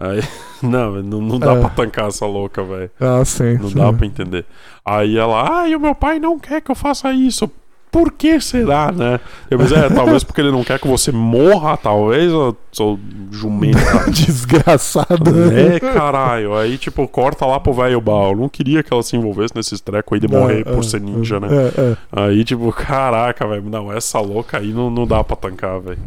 Aí, 0.00 0.20
não, 0.60 1.00
não, 1.00 1.20
não 1.20 1.38
dá 1.38 1.52
É. 1.52 1.60
pra 1.60 1.68
tancar 1.70 2.08
essa 2.08 2.26
louca, 2.26 2.64
velho. 2.64 2.90
Ah, 2.98 3.24
sim. 3.24 3.56
Não 3.58 3.68
sim. 3.68 3.76
dá 3.76 3.92
pra 3.92 4.04
entender. 4.04 4.44
Aí 4.84 5.16
ela, 5.16 5.60
ai, 5.60 5.76
o 5.76 5.80
meu 5.80 5.94
pai 5.94 6.18
não 6.18 6.36
quer 6.36 6.60
que 6.60 6.72
eu 6.72 6.74
faça 6.74 7.12
isso. 7.12 7.48
Por 7.92 8.10
que 8.10 8.40
será, 8.40 8.90
né? 8.90 9.20
Eu 9.50 9.58
pensei, 9.58 9.76
é, 9.76 9.88
talvez 9.92 10.24
porque 10.24 10.40
ele 10.40 10.50
não 10.50 10.64
quer 10.64 10.78
que 10.78 10.88
você 10.88 11.12
morra, 11.12 11.76
talvez, 11.76 12.32
eu 12.32 12.56
sou 12.72 12.98
jumenta. 13.30 13.78
Desgraçado. 14.10 15.30
É, 15.54 15.78
caralho. 15.78 16.56
Aí, 16.56 16.78
tipo, 16.78 17.06
corta 17.06 17.44
lá 17.44 17.60
pro 17.60 17.74
velho 17.74 18.00
Baal. 18.00 18.34
Não 18.34 18.48
queria 18.48 18.82
que 18.82 18.90
ela 18.90 19.02
se 19.02 19.14
envolvesse 19.14 19.54
nesses 19.54 19.78
trecos 19.78 20.14
aí 20.14 20.20
de 20.20 20.26
morrer 20.26 20.60
É, 20.60 20.64
por 20.64 20.78
é, 20.78 20.82
ser 20.82 21.02
ninja, 21.02 21.38
né? 21.38 21.48
É, 21.50 21.80
é. 21.80 21.96
Aí, 22.10 22.42
tipo, 22.44 22.72
caraca, 22.72 23.46
velho. 23.46 23.68
Não, 23.68 23.92
essa 23.92 24.18
louca 24.20 24.56
aí 24.56 24.72
não, 24.72 24.90
não 24.90 25.06
dá 25.06 25.22
pra 25.22 25.36
tancar, 25.36 25.78
velho. 25.78 25.98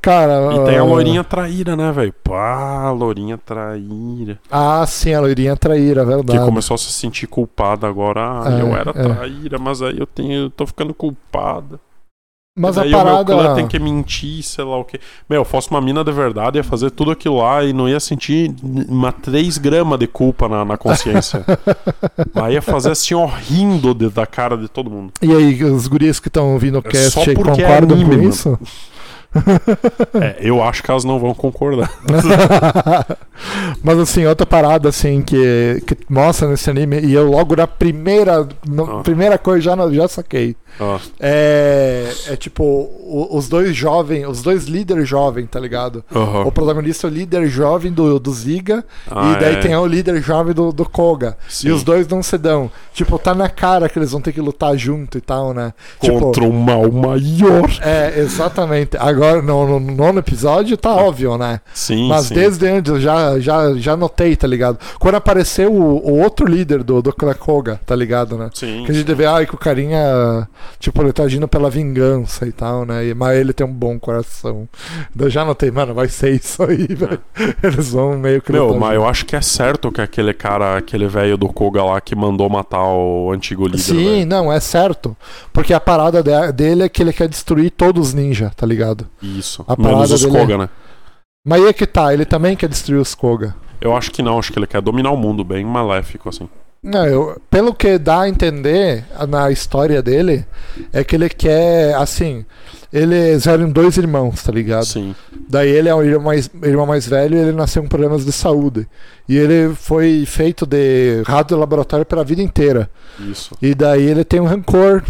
Cara. 0.00 0.54
E 0.54 0.64
tem 0.64 0.78
a 0.78 0.80
ah, 0.80 0.84
loirinha 0.84 1.22
traíra, 1.22 1.76
né, 1.76 1.92
velho? 1.92 2.14
Pá, 2.24 2.90
loirinha 2.90 3.36
traíra. 3.36 4.38
Ah, 4.50 4.84
sim, 4.86 5.12
a 5.12 5.20
loirinha 5.20 5.56
traíra, 5.56 6.02
é 6.02 6.04
Que 6.04 6.10
verdade. 6.10 6.44
começou 6.44 6.74
a 6.74 6.78
se 6.78 6.92
sentir 6.92 7.26
culpada 7.26 7.86
agora. 7.86 8.20
Ah, 8.20 8.58
É, 8.58 8.62
eu 8.62 8.68
era 8.74 8.90
é. 8.90 8.92
traíra, 8.92 9.58
mas 9.58 9.82
aí 9.82 9.98
eu 9.98 10.06
tenho, 10.06 10.44
eu 10.44 10.50
tô 10.50 10.66
ficando 10.66 10.94
culpada. 10.94 11.78
Mas 12.58 12.76
e 12.76 12.80
a 12.80 12.82
daí 12.82 12.92
o 12.92 12.96
meu 12.96 13.04
parada. 13.04 13.32
clã 13.34 13.54
tem 13.54 13.66
que 13.68 13.78
mentir, 13.78 14.42
sei 14.42 14.64
lá 14.64 14.76
o 14.76 14.84
quê. 14.84 14.98
Meu, 15.28 15.44
fosse 15.44 15.70
uma 15.70 15.80
mina 15.80 16.02
de 16.02 16.10
verdade, 16.12 16.58
ia 16.58 16.64
fazer 16.64 16.90
tudo 16.90 17.10
aquilo 17.12 17.38
lá 17.38 17.64
e 17.64 17.72
não 17.72 17.88
ia 17.88 18.00
sentir 18.00 18.54
uma 18.62 19.12
3 19.12 19.56
gramas 19.56 19.98
de 19.98 20.06
culpa 20.06 20.48
na, 20.48 20.64
na 20.64 20.76
consciência. 20.76 21.44
Aí 22.34 22.54
ia 22.54 22.62
fazer 22.62 22.90
assim, 22.90 23.14
ó, 23.14 23.24
rindo 23.26 23.94
de- 23.94 24.10
da 24.10 24.26
cara 24.26 24.56
de 24.56 24.68
todo 24.68 24.90
mundo. 24.90 25.12
E 25.22 25.32
aí, 25.32 25.62
os 25.64 25.86
guris 25.86 26.18
que 26.18 26.28
estão 26.28 26.52
ouvindo 26.52 26.76
o 26.76 26.78
É 26.80 26.82
cast 26.90 27.10
só 27.10 27.20
aí 27.20 27.34
porque 27.34 27.62
é 27.62 27.66
concordam 27.66 27.96
anime, 27.96 28.30
com 28.30 28.48
mano. 28.50 28.58
É, 30.20 30.36
eu 30.40 30.62
acho 30.62 30.82
que 30.82 30.90
elas 30.90 31.04
não 31.04 31.18
vão 31.18 31.32
concordar. 31.34 31.90
Mas 33.82 33.98
assim, 33.98 34.26
outra 34.26 34.46
parada 34.46 34.88
assim 34.88 35.22
que, 35.22 35.82
que 35.86 35.96
mostra 36.08 36.48
nesse 36.48 36.68
anime, 36.68 37.00
e 37.00 37.12
eu 37.12 37.30
logo 37.30 37.54
na 37.56 37.66
primeira, 37.66 38.46
no- 38.66 38.98
Ah. 38.98 39.02
primeira 39.02 39.38
coisa 39.38 39.62
já, 39.76 39.90
já 39.90 40.08
saquei. 40.08 40.56
Ah, 40.78 40.98
É, 41.18 42.12
é 42.28 42.36
tipo, 42.36 42.62
o- 42.64 43.28
os 43.36 43.48
dois 43.48 43.74
jovens, 43.74 44.26
os 44.26 44.42
dois 44.42 44.64
líderes 44.64 45.08
jovens, 45.08 45.48
tá 45.50 45.58
ligado? 45.58 46.04
aham. 46.14 46.44
O 46.46 46.52
protagonista 46.52 47.06
é 47.06 47.10
o 47.10 47.12
líder 47.12 47.46
jovem 47.48 47.92
do, 47.92 48.18
do 48.18 48.32
Ziga, 48.32 48.84
Ah, 49.10 49.32
e 49.36 49.40
daí 49.40 49.54
é. 49.56 49.60
tem 49.60 49.74
o 49.76 49.86
líder 49.86 50.20
jovem 50.22 50.52
do, 50.54 50.72
do 50.72 50.88
Koga. 50.88 51.36
Sim. 51.48 51.68
E 51.68 51.70
os 51.72 51.82
dois 51.82 52.06
não 52.08 52.22
se 52.22 52.36
dão. 52.38 52.70
Tipo, 52.92 53.18
tá 53.18 53.34
na 53.34 53.48
cara 53.48 53.88
que 53.88 53.98
eles 53.98 54.12
vão 54.12 54.20
ter 54.20 54.32
que 54.32 54.40
lutar 54.40 54.76
junto 54.76 55.16
e 55.18 55.20
tal, 55.20 55.52
né? 55.54 55.72
Tipo, 56.00 56.20
Contra 56.20 56.44
o 56.44 56.52
mal 56.52 56.90
maior. 56.90 57.70
é, 57.82 58.18
exatamente. 58.20 58.96
Agora, 58.98 59.40
no, 59.42 59.78
no 59.78 59.94
nono 59.94 60.18
episódio, 60.18 60.76
tá 60.76 60.94
óbvio, 60.94 61.36
né? 61.38 61.60
Sim, 61.72 62.08
Mas 62.08 62.26
sim. 62.26 62.34
desde 62.34 62.66
antes 62.68 62.92
eu 62.92 63.00
já, 63.00 63.38
já, 63.40 63.74
já 63.74 63.96
notei, 63.96 64.36
tá 64.36 64.46
ligado? 64.46 64.78
Quando 64.98 65.14
apareceu 65.16 65.72
o, 65.72 66.10
o 66.10 66.20
outro 66.20 66.46
líder 66.46 66.82
do, 66.82 67.00
do 67.02 67.12
Koga, 67.38 67.80
tá 67.86 67.94
ligado, 67.94 68.36
né? 68.36 68.50
Sim. 68.54 68.82
Que 68.84 68.92
a 68.92 68.94
gente 68.94 69.14
vê, 69.14 69.26
ai, 69.26 69.46
que 69.46 69.54
o 69.54 69.58
carinha, 69.58 70.48
tipo, 70.78 71.00
ele 71.02 71.12
tá 71.12 71.22
agindo 71.24 71.46
pela 71.48 71.68
vingança 71.70 72.46
e 72.46 72.52
tal, 72.52 72.84
né? 72.84 73.06
E, 73.06 73.14
mas 73.14 73.38
ele 73.38 73.52
tem 73.52 73.66
um 73.66 73.72
bom 73.72 73.98
coração. 73.98 74.68
Eu 75.18 75.30
já 75.30 75.44
notei, 75.44 75.70
mano, 75.70 75.94
vai 75.94 76.08
ser 76.08 76.30
isso 76.34 76.62
aí, 76.62 76.86
velho. 76.94 77.20
Eles 77.62 77.90
vão 77.90 78.18
meio 78.18 78.40
que. 78.42 78.52
Meu, 78.52 78.76
mas 78.78 78.94
eu 78.94 79.06
acho 79.06 79.24
que 79.26 79.36
é 79.36 79.40
certo 79.40 79.90
que 79.92 80.00
aquele 80.00 80.32
cara, 80.32 80.76
aquele 80.76 81.06
velho 81.06 81.36
do 81.36 81.48
Koga 81.48 81.82
lá 81.84 82.00
que 82.00 82.14
mandou 82.14 82.48
matar 82.48 82.84
o 82.84 83.30
antigo 83.32 83.66
líder. 83.66 83.78
Sim, 83.78 84.04
velho. 84.04 84.26
não, 84.26 84.52
é 84.52 84.60
certo. 84.60 85.16
Porque 85.52 85.72
a 85.74 85.80
parada 85.80 86.22
de- 86.22 86.52
dele 86.52 86.82
é 86.84 86.88
que 86.88 87.02
ele 87.02 87.12
quer 87.12 87.28
destruir 87.28 87.70
todos 87.70 88.08
os 88.08 88.14
ninja, 88.14 88.50
tá 88.56 88.66
ligado? 88.66 89.06
Isso. 89.22 89.64
A 89.68 89.76
Menos 89.76 89.92
parada 89.92 90.14
os 90.14 90.20
dele 90.22 90.36
é- 90.36 90.40
Koga, 90.40 90.58
né? 90.58 90.68
Mas 91.46 91.62
aí 91.62 91.68
é 91.68 91.72
que 91.72 91.86
tá, 91.86 92.12
ele 92.12 92.24
também 92.24 92.54
quer 92.56 92.68
destruir 92.68 92.98
os 93.00 93.14
Koga. 93.14 93.54
Eu 93.80 93.96
acho 93.96 94.10
que 94.10 94.22
não, 94.22 94.38
acho 94.38 94.52
que 94.52 94.58
ele 94.58 94.66
quer 94.66 94.82
dominar 94.82 95.10
o 95.10 95.16
mundo 95.16 95.42
bem 95.42 95.64
maléfico, 95.64 96.28
assim. 96.28 96.48
Não, 96.82 97.04
eu- 97.06 97.40
pelo 97.50 97.74
que 97.74 97.98
dá 97.98 98.22
a 98.22 98.28
entender 98.28 99.04
na 99.28 99.50
história 99.50 100.02
dele, 100.02 100.46
é 100.92 101.04
que 101.04 101.14
ele 101.14 101.28
quer, 101.28 101.94
assim, 101.94 102.44
eles 102.90 103.46
eram 103.46 103.70
dois 103.70 103.98
irmãos, 103.98 104.42
tá 104.42 104.50
ligado? 104.50 104.86
Sim. 104.86 105.14
Daí 105.48 105.68
ele 105.68 105.90
é 105.90 105.94
o 105.94 106.02
irmão 106.02 106.22
mais, 106.22 106.48
irmão 106.62 106.86
mais 106.86 107.06
velho 107.06 107.36
e 107.36 107.40
ele 107.40 107.52
nasceu 107.52 107.82
com 107.82 107.88
problemas 107.88 108.24
de 108.24 108.32
saúde. 108.32 108.88
E 109.28 109.36
ele 109.36 109.74
foi 109.74 110.24
feito 110.26 110.64
de 110.64 111.22
rato 111.26 111.54
de 111.54 111.60
laboratório 111.60 112.06
pela 112.06 112.24
vida 112.24 112.40
inteira. 112.42 112.88
Isso. 113.18 113.54
E 113.60 113.74
daí 113.74 114.02
ele 114.02 114.24
tem 114.24 114.40
um 114.40 114.46
rancor 114.46 115.02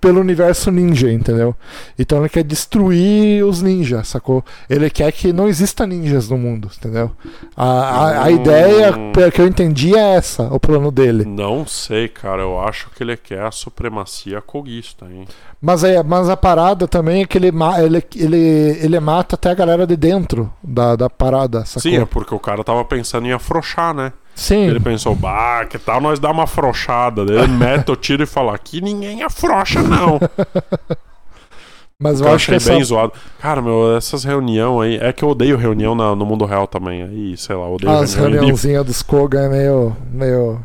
pelo 0.00 0.20
universo 0.20 0.70
ninja, 0.70 1.12
entendeu? 1.12 1.54
Então 1.98 2.18
ele 2.18 2.28
quer 2.28 2.42
destruir 2.44 3.44
os 3.44 3.60
ninjas, 3.60 4.08
sacou? 4.08 4.44
Ele 4.68 4.88
quer 4.88 5.12
que 5.12 5.32
não 5.32 5.48
exista 5.48 5.86
ninjas 5.86 6.28
no 6.28 6.38
mundo, 6.38 6.70
entendeu? 6.78 7.10
A, 7.56 7.64
a, 7.66 8.24
a 8.24 8.28
Hum. 8.28 8.30
ideia, 8.30 8.94
que 9.32 9.40
eu 9.40 9.46
entendi, 9.46 9.94
é 9.94 10.14
essa, 10.14 10.44
o 10.44 10.58
plano 10.60 10.90
dele. 10.90 11.24
Não 11.24 11.66
sei, 11.66 12.08
cara. 12.08 12.42
Eu 12.42 12.58
acho 12.60 12.88
que 12.90 13.02
ele 13.02 13.16
quer 13.16 13.42
a 13.42 13.50
supremacia 13.50 14.40
coguista, 14.40 15.06
hein? 15.10 15.26
Mas, 15.60 15.82
é, 15.84 16.02
mas 16.02 16.28
a 16.28 16.36
parada 16.36 16.86
também 16.86 17.22
é 17.22 17.26
que 17.26 17.36
ele, 17.36 17.50
ele, 17.82 18.04
ele, 18.16 18.36
ele 18.80 19.00
mata 19.00 19.34
até 19.34 19.50
a 19.50 19.54
galera 19.54 19.86
de 19.86 19.96
dentro 19.96 20.52
da, 20.62 20.94
da 20.96 21.10
parada, 21.10 21.64
sacou? 21.64 21.82
Sim, 21.82 21.96
é 21.98 22.04
porque 22.04 22.34
o 22.34 22.38
cara 22.38 22.62
tava 22.62 22.84
pensando 22.84 23.26
em 23.26 23.32
afrouxar, 23.32 23.92
né? 23.92 24.12
Sim. 24.38 24.68
Ele 24.68 24.78
pensou, 24.78 25.16
bah, 25.16 25.64
que 25.66 25.76
tal 25.78 26.00
nós 26.00 26.20
dar 26.20 26.30
uma 26.30 26.44
afrouxada? 26.44 27.22
Ele 27.22 27.48
mete 27.48 27.90
o 27.90 27.96
tiro 27.96 28.22
e 28.22 28.26
fala, 28.26 28.54
aqui 28.54 28.80
ninguém 28.80 29.22
afrouxa, 29.24 29.82
não. 29.82 30.20
Mas 32.00 32.20
eu 32.20 32.28
Eu 32.28 32.34
acho 32.34 32.46
que 32.46 32.54
achei 32.54 32.56
essa, 32.58 32.70
bem 32.70 32.84
zoado. 32.84 33.12
Cara, 33.40 33.60
meu, 33.60 33.96
essas 33.96 34.22
reuniões 34.22 35.00
aí. 35.00 35.08
É 35.08 35.12
que 35.12 35.24
eu 35.24 35.30
odeio 35.30 35.56
reunião 35.56 35.96
na- 35.96 36.14
no 36.14 36.24
mundo 36.24 36.44
real 36.44 36.68
também. 36.68 37.02
Aí, 37.02 37.36
sei 37.36 37.56
lá, 37.56 37.68
odeio 37.68 37.90
as 37.92 38.14
reunião. 38.14 38.28
em 38.30 38.38
reuniãozinhas 38.38 38.86
dos 38.86 39.02
Koga 39.02 39.40
é 39.40 39.48
meio, 39.48 39.96
meio, 40.12 40.64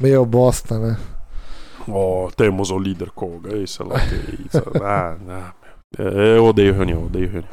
meio 0.00 0.24
bosta, 0.24 0.78
né? 0.78 0.96
Ó, 1.86 2.30
temos 2.34 2.70
o 2.70 2.78
líder 2.78 3.10
Koga, 3.10 3.54
aí, 3.54 3.66
sei 3.66 3.84
lá 3.84 3.96
o 3.96 3.98
que. 3.98 4.42
isso. 4.46 4.62
Ah, 4.82 5.16
ah, 5.28 5.52
meu. 5.98 6.08
É, 6.08 6.38
Eu 6.38 6.46
odeio 6.46 6.72
reunião, 6.72 7.00
eu 7.00 7.06
odeio 7.06 7.28
reunião. 7.28 7.52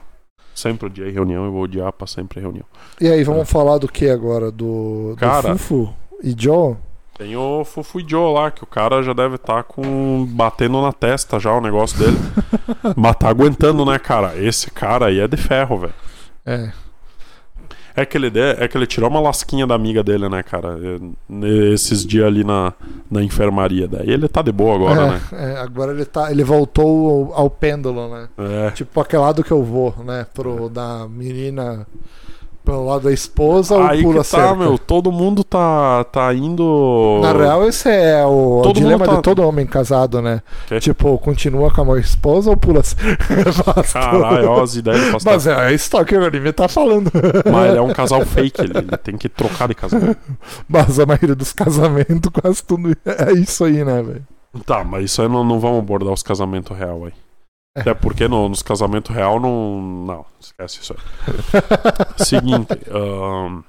Sempre 0.54 0.88
odiei 0.88 1.12
reunião, 1.12 1.46
eu 1.46 1.52
vou 1.52 1.64
odiar 1.64 1.92
pra 1.92 2.06
sempre 2.06 2.40
reunião. 2.40 2.66
E 3.02 3.08
aí, 3.08 3.24
vamos 3.24 3.50
falar 3.50 3.78
do 3.78 3.88
que 3.88 4.10
agora? 4.10 4.52
Do, 4.52 5.12
do 5.12 5.18
Cara. 5.18 5.58
Fufu 5.58 5.94
e 6.24 6.36
Joe? 6.38 6.76
Tem 7.18 7.36
o 7.36 7.64
Fufu 7.64 8.00
e 8.00 8.06
Joe 8.08 8.34
lá, 8.34 8.50
que 8.50 8.64
o 8.64 8.68
cara 8.68 9.04
já 9.04 9.14
deve 9.14 9.36
estar 9.36 9.64
com. 9.64 10.26
batendo 10.32 10.82
na 10.82 10.92
testa 10.92 11.40
já 11.40 11.54
o 11.54 11.62
negócio 11.62 11.98
dele. 11.98 12.18
Mas 12.98 13.16
tá 13.16 13.30
aguentando, 13.30 13.86
né, 13.86 14.00
cara? 14.00 14.36
Esse 14.36 14.72
cara 14.72 15.08
aí 15.08 15.20
é 15.20 15.28
de 15.28 15.38
ferro, 15.38 15.78
velho. 15.78 15.94
É. 16.46 16.72
É 17.96 18.06
que, 18.06 18.18
ele 18.18 18.32
é 18.40 18.68
que 18.68 18.76
ele 18.76 18.88
tirou 18.88 19.10
uma 19.10 19.20
lasquinha 19.20 19.68
da 19.68 19.76
amiga 19.76 20.04
dele, 20.04 20.28
né, 20.28 20.42
cara? 20.42 20.80
É, 20.80 21.74
Esses 21.74 22.06
dias 22.06 22.26
ali 22.26 22.44
na, 22.44 22.74
na 23.10 23.22
enfermaria. 23.22 23.88
Daí 23.88 24.10
ele 24.10 24.28
tá 24.28 24.42
de 24.42 24.52
boa 24.52 24.76
agora, 24.76 25.02
é, 25.02 25.10
né? 25.10 25.22
é, 25.34 25.58
agora 25.58 25.92
ele 25.92 26.06
tá. 26.06 26.32
Ele 26.32 26.44
voltou 26.44 27.32
ao, 27.34 27.42
ao 27.42 27.50
pêndulo, 27.50 28.10
né? 28.10 28.30
É. 28.38 28.72
Tipo 28.72 29.00
aquele 29.00 29.22
lado 29.22 29.44
que 29.44 29.52
eu 29.52 29.64
vou, 29.64 29.96
né? 30.04 30.26
Pro 30.34 30.70
da 30.70 31.08
menina 31.08 31.86
pelo 32.64 32.86
lado 32.86 33.04
da 33.04 33.12
esposa 33.12 33.76
ou 33.76 33.84
Aí 33.84 34.02
pula 34.02 34.24
que 34.24 34.32
tá, 34.32 34.38
cerca. 34.38 34.56
meu. 34.56 34.78
Todo 34.78 35.12
mundo 35.12 35.44
tá, 35.44 36.04
tá 36.06 36.34
indo. 36.34 37.20
Na 37.22 37.34
real, 37.34 37.68
esse 37.68 37.90
é 37.90 38.26
o, 38.26 38.62
Todo 38.64 38.76
dilema 38.80 39.06
tá- 39.06 39.16
de 39.16 39.22
todo 39.22 39.42
homem 39.44 39.66
casado, 39.66 40.22
né? 40.22 40.42
Que? 40.68 40.80
Tipo, 40.80 41.18
continua 41.18 41.72
com 41.72 41.94
a 41.94 42.00
esposa 42.00 42.50
ou 42.50 42.58
pula. 42.58 42.82
Caralho, 43.92 44.50
ó 44.50 44.64
as 44.64 44.76
ideias 44.76 45.12
do. 45.12 45.18
Mas 45.26 45.48
é 45.48 45.74
isso 45.74 45.90
que 46.06 46.16
o 46.16 46.26
anime 46.26 46.52
tá 46.54 46.68
falando. 46.68 47.12
Mas 47.52 47.70
ele 47.70 47.78
é 47.78 47.82
um 47.82 47.94
casal 47.94 48.26
fake, 48.26 48.62
ele, 48.62 48.78
ele 48.78 48.98
tem 48.98 49.18
que 49.18 49.30
trocar 49.30 49.68
de 49.68 49.76
casal. 49.76 50.00
Mas 50.68 51.00
a 51.00 51.06
maioria 51.06 51.36
dos 51.36 51.54
casamentos, 51.54 52.32
quase 52.42 52.64
tudo 52.64 52.96
é 53.06 53.32
isso 53.34 53.64
aí, 53.64 53.84
né, 53.84 54.02
velho? 54.02 54.24
Tá, 54.66 54.84
mas 54.84 55.06
isso 55.06 55.22
aí 55.22 55.28
não, 55.28 55.44
não 55.44 55.60
vamos 55.60 55.80
abordar 55.80 56.14
os 56.14 56.22
casamentos 56.24 56.78
real 56.78 57.06
aí. 57.06 57.14
Até 57.76 57.94
porque 57.94 58.28
no, 58.28 58.48
nos 58.50 58.62
casamentos 58.62 59.14
real 59.16 59.40
não. 59.40 59.82
Não, 59.82 60.26
esquece 60.40 60.80
isso 60.82 60.94
aí. 60.94 61.62
Seguinte, 62.24 62.78
ahn, 62.92 63.64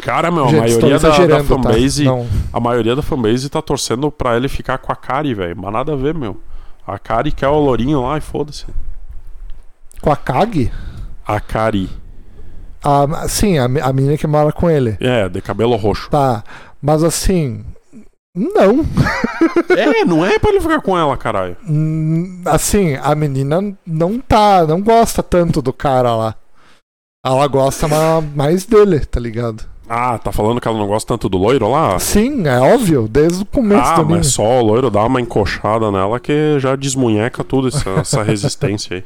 Cara, 0.00 0.30
meu, 0.30 0.44
a 0.44 0.48
Gente, 0.48 0.60
maioria 0.60 0.98
da, 0.98 1.26
da 1.26 1.36
tá? 1.38 1.44
fanbase. 1.44 2.04
Não. 2.04 2.26
A 2.52 2.60
maioria 2.60 2.94
da 2.94 3.02
fanbase 3.02 3.48
tá 3.48 3.62
torcendo 3.62 4.10
pra 4.10 4.36
ele 4.36 4.48
ficar 4.48 4.78
com 4.78 4.92
a 4.92 4.96
Kari, 4.96 5.34
velho. 5.34 5.56
Mas 5.56 5.72
nada 5.72 5.92
a 5.92 5.96
ver, 5.96 6.14
meu. 6.14 6.38
A 6.86 6.98
Kari 6.98 7.32
quer 7.32 7.48
o 7.48 7.58
lourinho 7.58 8.02
lá 8.02 8.18
e 8.18 8.20
foda-se. 8.20 8.66
Com 10.00 10.12
a 10.12 10.16
Kag? 10.16 10.70
A 11.26 11.40
Kari. 11.40 11.88
A, 12.84 13.26
sim, 13.28 13.58
a, 13.58 13.64
a 13.64 13.92
menina 13.92 14.16
que 14.16 14.26
mora 14.26 14.52
com 14.52 14.70
ele. 14.70 14.96
É, 15.00 15.28
de 15.28 15.40
cabelo 15.40 15.74
roxo. 15.76 16.10
Tá. 16.10 16.44
Mas 16.80 17.02
assim. 17.02 17.64
Não. 18.36 18.84
É, 19.76 20.04
não 20.04 20.24
é 20.24 20.38
pra 20.38 20.50
ele 20.50 20.60
ficar 20.60 20.80
com 20.82 20.96
ela, 20.96 21.16
caralho. 21.16 21.56
Hum, 21.66 22.42
Assim, 22.44 22.94
a 23.02 23.14
menina 23.14 23.74
não 23.86 24.18
tá, 24.18 24.66
não 24.66 24.80
gosta 24.82 25.22
tanto 25.22 25.62
do 25.62 25.72
cara 25.72 26.14
lá. 26.14 26.34
Ela 27.24 27.46
gosta 27.48 27.88
ma- 27.88 28.20
mais 28.20 28.66
dele, 28.66 29.00
tá 29.00 29.18
ligado? 29.18 29.64
Ah, 29.88 30.18
tá 30.18 30.30
falando 30.32 30.60
que 30.60 30.68
ela 30.68 30.76
não 30.78 30.86
gosta 30.86 31.08
tanto 31.14 31.28
do 31.28 31.38
loiro 31.38 31.70
lá? 31.70 31.98
Sim, 31.98 32.46
é 32.46 32.58
óbvio, 32.60 33.08
desde 33.08 33.42
o 33.42 33.46
começo 33.46 33.80
Ah, 33.82 33.94
do 33.94 34.00
anime. 34.02 34.18
mas 34.18 34.26
só 34.28 34.42
o 34.60 34.62
loiro 34.64 34.90
dá 34.90 35.04
uma 35.04 35.20
encoxada 35.20 35.90
nela 35.90 36.20
que 36.20 36.58
já 36.58 36.76
desmunheca 36.76 37.42
tudo 37.42 37.68
essa, 37.68 37.90
essa 38.00 38.22
resistência 38.22 38.96
aí. 38.98 39.04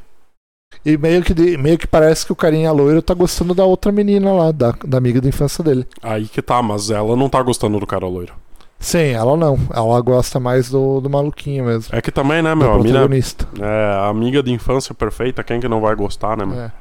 E 0.84 0.96
meio 0.96 1.22
que, 1.22 1.34
de- 1.34 1.56
meio 1.58 1.76
que 1.78 1.86
parece 1.86 2.24
que 2.26 2.32
o 2.32 2.36
carinha 2.36 2.72
loiro 2.72 3.00
tá 3.02 3.12
gostando 3.14 3.54
da 3.54 3.64
outra 3.64 3.92
menina 3.92 4.32
lá, 4.32 4.50
da, 4.52 4.74
da 4.84 4.98
amiga 4.98 5.20
da 5.20 5.28
infância 5.28 5.62
dele. 5.62 5.86
Aí 6.02 6.26
que 6.26 6.40
tá, 6.42 6.62
mas 6.62 6.90
ela 6.90 7.14
não 7.16 7.28
tá 7.28 7.42
gostando 7.42 7.78
do 7.78 7.86
cara 7.86 8.06
loiro. 8.06 8.32
Sim, 8.80 9.10
ela 9.10 9.36
não. 9.36 9.58
Ela 9.72 10.00
gosta 10.00 10.40
mais 10.40 10.70
do, 10.70 11.00
do 11.02 11.10
maluquinho 11.10 11.66
mesmo. 11.66 11.94
É 11.94 12.00
que 12.00 12.10
também, 12.10 12.40
né, 12.42 12.50
do 12.50 12.56
meu? 12.56 12.72
A 12.72 12.78
mina 12.78 12.88
protagonista. 12.92 13.46
é 13.60 13.94
a 13.94 14.06
amiga 14.08 14.42
de 14.42 14.50
infância 14.50 14.94
perfeita, 14.94 15.44
quem 15.44 15.60
que 15.60 15.68
não 15.68 15.80
vai 15.82 15.94
gostar, 15.94 16.36
né, 16.36 16.46
meu? 16.46 16.58
É. 16.58 16.72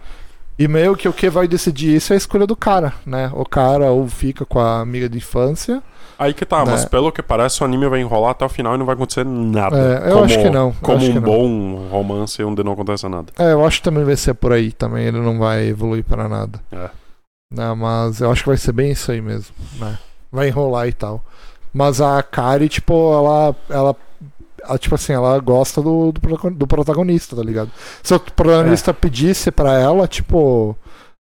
E 0.58 0.68
meio 0.68 0.96
que 0.96 1.08
o 1.08 1.14
que 1.14 1.30
vai 1.30 1.48
decidir 1.48 1.96
isso 1.96 2.12
é 2.12 2.16
a 2.16 2.18
escolha 2.18 2.48
do 2.48 2.56
cara, 2.56 2.94
né? 3.06 3.30
O 3.34 3.46
cara 3.46 3.92
ou 3.92 4.08
fica 4.08 4.46
com 4.46 4.60
a 4.60 4.80
amiga 4.82 5.08
de 5.10 5.18
infância. 5.18 5.82
Aí 6.18 6.34
que 6.34 6.46
tá, 6.46 6.66
mas 6.66 6.84
Né. 6.84 6.90
pelo 6.90 7.12
que 7.14 7.22
parece, 7.22 7.62
o 7.62 7.66
anime 7.66 7.88
vai 7.88 8.02
enrolar 8.02 8.32
até 8.32 8.44
o 8.44 8.50
final 8.50 8.76
e 8.76 8.78
não 8.78 8.86
vai 8.86 8.94
acontecer 8.96 9.26
nada. 9.26 9.78
É, 9.78 10.12
eu 10.12 10.24
acho 10.24 10.38
que 10.38 10.50
não, 10.50 10.74
Como 10.82 10.98
um 10.98 11.00
que 11.00 11.14
não. 11.14 11.22
bom 11.22 11.88
romance 11.90 12.44
onde 12.44 12.62
não 12.62 12.74
acontece 12.74 13.08
nada. 13.08 13.32
É, 13.40 13.54
eu 13.54 13.66
acho 13.66 13.78
que 13.78 13.84
também 13.84 14.04
vai 14.04 14.18
ser 14.18 14.34
por 14.34 14.52
aí 14.52 14.74
também. 14.74 15.06
Ele 15.06 15.20
não 15.20 15.40
vai 15.40 15.68
evoluir 15.68 16.04
para 16.04 16.28
nada. 16.28 16.60
É. 16.74 16.90
Né, 17.54 17.74
mas 17.74 18.20
eu 18.20 18.30
acho 18.30 18.44
que 18.44 18.50
vai 18.50 18.58
ser 18.58 18.74
bem 18.74 18.92
isso 18.92 19.12
aí 19.12 19.22
mesmo, 19.22 19.56
né? 19.80 19.98
Vai 20.30 20.50
enrolar 20.50 20.88
e 20.90 20.94
tal. 20.94 21.24
Mas 21.74 22.02
a 22.02 22.22
Kari, 22.24 22.70
tipo, 22.70 22.94
ela. 23.14 23.56
ela, 23.70 23.96
tipo 24.78 24.96
assim, 24.96 25.14
ela 25.14 25.38
gosta 25.40 25.82
do, 25.82 26.12
do, 26.12 26.50
do 26.52 26.68
protagonista, 26.68 27.36
tá 27.36 27.44
ligado? 27.44 27.72
Se 28.04 28.14
o 28.14 28.20
protagonista 28.20 28.94
pedisse 28.94 29.52
pra 29.52 29.74
ela, 29.80 30.08
tipo. 30.08 30.76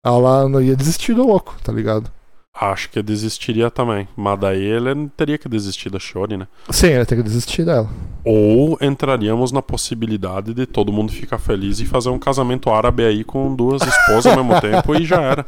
Ela 0.04 0.48
não 0.48 0.62
ia 0.62 0.76
desistir 0.76 1.14
do 1.14 1.26
louco, 1.26 1.56
tá 1.64 1.72
ligado? 1.72 2.10
Acho 2.58 2.88
que 2.88 3.02
desistiria 3.02 3.70
também. 3.70 4.08
Mas 4.16 4.40
daí 4.40 4.62
ele 4.62 5.10
teria 5.14 5.36
que 5.36 5.48
desistir 5.48 5.90
da 5.90 5.98
Shori, 5.98 6.38
né? 6.38 6.48
Sim, 6.70 6.86
ele 6.86 7.04
tem 7.04 7.18
que 7.18 7.24
desistir 7.24 7.64
dela. 7.64 7.88
Ou 8.24 8.78
entraríamos 8.80 9.52
na 9.52 9.60
possibilidade 9.60 10.54
de 10.54 10.64
todo 10.64 10.92
mundo 10.92 11.12
ficar 11.12 11.38
feliz 11.38 11.80
e 11.80 11.84
fazer 11.84 12.08
um 12.08 12.18
casamento 12.18 12.70
árabe 12.70 13.04
aí 13.04 13.24
com 13.24 13.54
duas 13.54 13.82
esposas 13.82 14.26
ao 14.32 14.42
mesmo 14.42 14.58
tempo 14.62 14.94
e 14.94 15.04
já 15.04 15.20
era. 15.20 15.44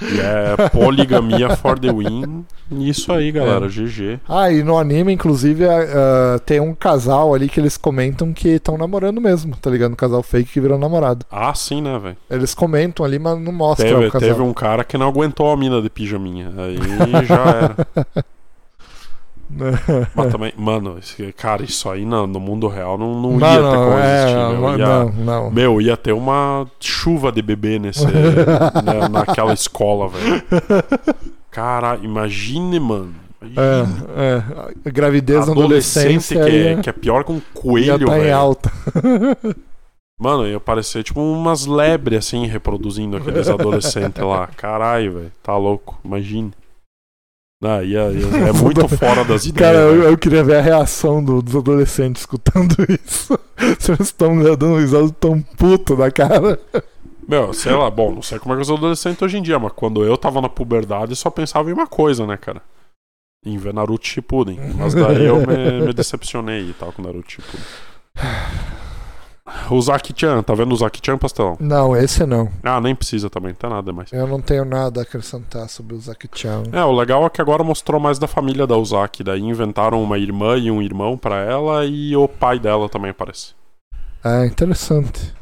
E 0.00 0.20
é 0.20 0.68
poligamia 0.70 1.56
for 1.56 1.78
the 1.78 1.92
win. 1.92 2.44
Isso 2.70 3.12
aí, 3.12 3.30
galera. 3.30 3.66
É. 3.66 3.68
GG. 3.68 4.20
Ah, 4.28 4.50
e 4.50 4.62
no 4.62 4.78
anime, 4.78 5.12
inclusive, 5.12 5.64
ah, 5.66 6.40
tem 6.44 6.60
um 6.60 6.74
casal 6.74 7.34
ali 7.34 7.48
que 7.48 7.60
eles 7.60 7.76
comentam 7.76 8.32
que 8.32 8.48
estão 8.48 8.78
namorando 8.78 9.20
mesmo, 9.20 9.56
tá 9.56 9.70
ligado? 9.70 9.92
Um 9.92 9.96
casal 9.96 10.22
fake 10.22 10.50
que 10.50 10.60
virou 10.60 10.78
namorado. 10.78 11.26
Ah, 11.30 11.54
sim, 11.54 11.82
né, 11.82 11.98
velho? 11.98 12.16
Eles 12.30 12.54
comentam 12.54 13.04
ali, 13.04 13.18
mas 13.18 13.38
não 13.38 13.52
mostram 13.52 13.88
Teve, 13.88 14.06
o 14.06 14.10
casal. 14.10 14.28
teve 14.28 14.42
um 14.42 14.52
cara 14.52 14.84
que 14.84 14.96
não 14.96 15.08
aguentou 15.08 15.50
a 15.52 15.56
mina 15.56 15.82
de 15.82 15.90
pijaminha. 15.90 16.52
Aí 16.56 17.26
já 17.26 17.44
era. 17.44 18.24
Mas 20.14 20.32
também, 20.32 20.52
mano, 20.56 20.98
cara, 21.36 21.62
isso 21.62 21.88
aí 21.90 22.04
no, 22.04 22.26
no 22.26 22.40
mundo 22.40 22.68
real 22.68 22.96
não, 22.96 23.20
não, 23.20 23.32
ia 23.34 23.46
ter 23.48 23.76
como 23.76 23.98
é, 23.98 24.22
existir. 24.22 24.36
não, 24.36 24.60
meu. 24.60 24.78
Ia- 24.78 24.86
não, 24.86 25.12
não. 25.12 25.50
Meu, 25.50 25.80
ia 25.80 25.96
ter 25.96 26.12
uma 26.12 26.66
chuva 26.80 27.30
de 27.30 27.42
bebê 27.42 27.78
nesse, 27.78 28.06
né, 28.06 29.08
naquela 29.10 29.52
escola, 29.52 30.08
velho. 30.08 30.42
Cara, 31.50 31.98
imagine, 32.02 32.80
mano. 32.80 33.14
Imagine. 33.42 34.04
É, 34.16 34.34
é. 34.36 34.42
A 34.86 34.90
gravidez 34.90 35.48
Adolescente 35.48 36.34
que 36.34 36.38
é, 36.38 36.72
ia, 36.72 36.76
que 36.78 36.88
é 36.88 36.92
pior 36.92 37.24
que 37.24 37.32
um 37.32 37.40
coelho, 37.52 38.06
tá 38.06 38.18
em 38.18 38.20
velho. 38.22 38.36
alta. 38.36 38.72
Mano, 40.22 40.46
ia 40.46 40.60
parecer 40.60 41.02
tipo 41.02 41.20
umas 41.20 41.66
lebres 41.66 42.18
assim, 42.18 42.46
reproduzindo 42.46 43.16
aqueles 43.16 43.48
adolescentes 43.48 44.22
lá. 44.22 44.46
Caralho, 44.46 45.14
velho. 45.14 45.32
Tá 45.42 45.56
louco. 45.56 45.98
Imagine. 46.04 46.52
Ah, 47.64 47.82
ia, 47.84 48.10
ia- 48.10 48.48
é 48.48 48.52
muito 48.52 48.88
fora 48.98 49.24
das 49.24 49.46
ideias. 49.46 49.54
Cara, 49.72 49.78
eu, 49.86 49.90
velho. 49.92 50.02
eu 50.10 50.18
queria 50.18 50.42
ver 50.42 50.56
a 50.56 50.60
reação 50.60 51.22
do- 51.24 51.40
dos 51.40 51.54
adolescentes 51.54 52.22
escutando 52.22 52.74
isso. 53.04 53.38
Eles 53.88 54.00
estão 54.00 54.36
dando 54.56 54.76
risada 54.78 55.10
tão 55.12 55.40
puto 55.40 55.94
da 55.94 56.10
cara. 56.10 56.58
Meu, 57.28 57.52
sei 57.52 57.72
lá, 57.72 57.88
bom, 57.88 58.12
não 58.12 58.20
sei 58.22 58.38
como 58.40 58.52
é 58.54 58.56
que 58.56 58.62
os 58.62 58.70
adolescentes 58.70 59.22
hoje 59.22 59.38
em 59.38 59.42
dia, 59.42 59.58
mas 59.60 59.72
quando 59.76 60.02
eu 60.04 60.16
tava 60.18 60.40
na 60.40 60.48
puberdade 60.48 61.14
só 61.14 61.30
pensava 61.30 61.70
em 61.70 61.72
uma 61.72 61.86
coisa, 61.86 62.26
né, 62.26 62.36
cara? 62.36 62.60
Em 63.46 63.56
ver 63.56 63.72
Naruto 63.72 64.06
Shippuden. 64.06 64.58
Mas 64.76 64.92
daí 64.94 65.24
eu 65.24 65.36
me, 65.46 65.86
me 65.86 65.92
decepcionei 65.92 66.68
e 66.70 66.72
tal 66.72 66.92
com 66.92 67.00
Naruto 67.02 67.30
Shippuden. 67.30 67.64
O 69.70 69.80
Zaki-chan, 69.80 70.42
tá 70.42 70.54
vendo 70.54 70.72
o 70.72 70.76
Zaki-chan, 70.76 71.18
pastelão? 71.18 71.56
Não, 71.60 71.96
esse 71.96 72.24
não. 72.26 72.50
Ah, 72.62 72.80
nem 72.80 72.94
precisa 72.94 73.30
também, 73.30 73.54
tá 73.54 73.68
nada 73.68 73.92
mais. 73.92 74.12
Eu 74.12 74.26
não 74.26 74.40
tenho 74.40 74.64
nada 74.64 75.00
a 75.00 75.02
acrescentar 75.02 75.68
sobre 75.68 75.94
o 75.94 76.00
Zaki-chan. 76.00 76.64
É, 76.72 76.84
o 76.84 76.92
legal 76.92 77.24
é 77.24 77.30
que 77.30 77.40
agora 77.40 77.64
mostrou 77.64 78.00
mais 78.00 78.18
da 78.18 78.26
família 78.26 78.66
da 78.66 78.76
Uzaki. 78.76 79.22
Daí 79.24 79.40
inventaram 79.40 80.02
uma 80.02 80.18
irmã 80.18 80.56
e 80.56 80.70
um 80.70 80.82
irmão 80.82 81.16
pra 81.16 81.36
ela 81.36 81.84
e 81.84 82.14
o 82.16 82.28
pai 82.28 82.58
dela 82.58 82.88
também 82.88 83.10
aparece. 83.10 83.54
É, 84.24 84.46
interessante. 84.46 85.32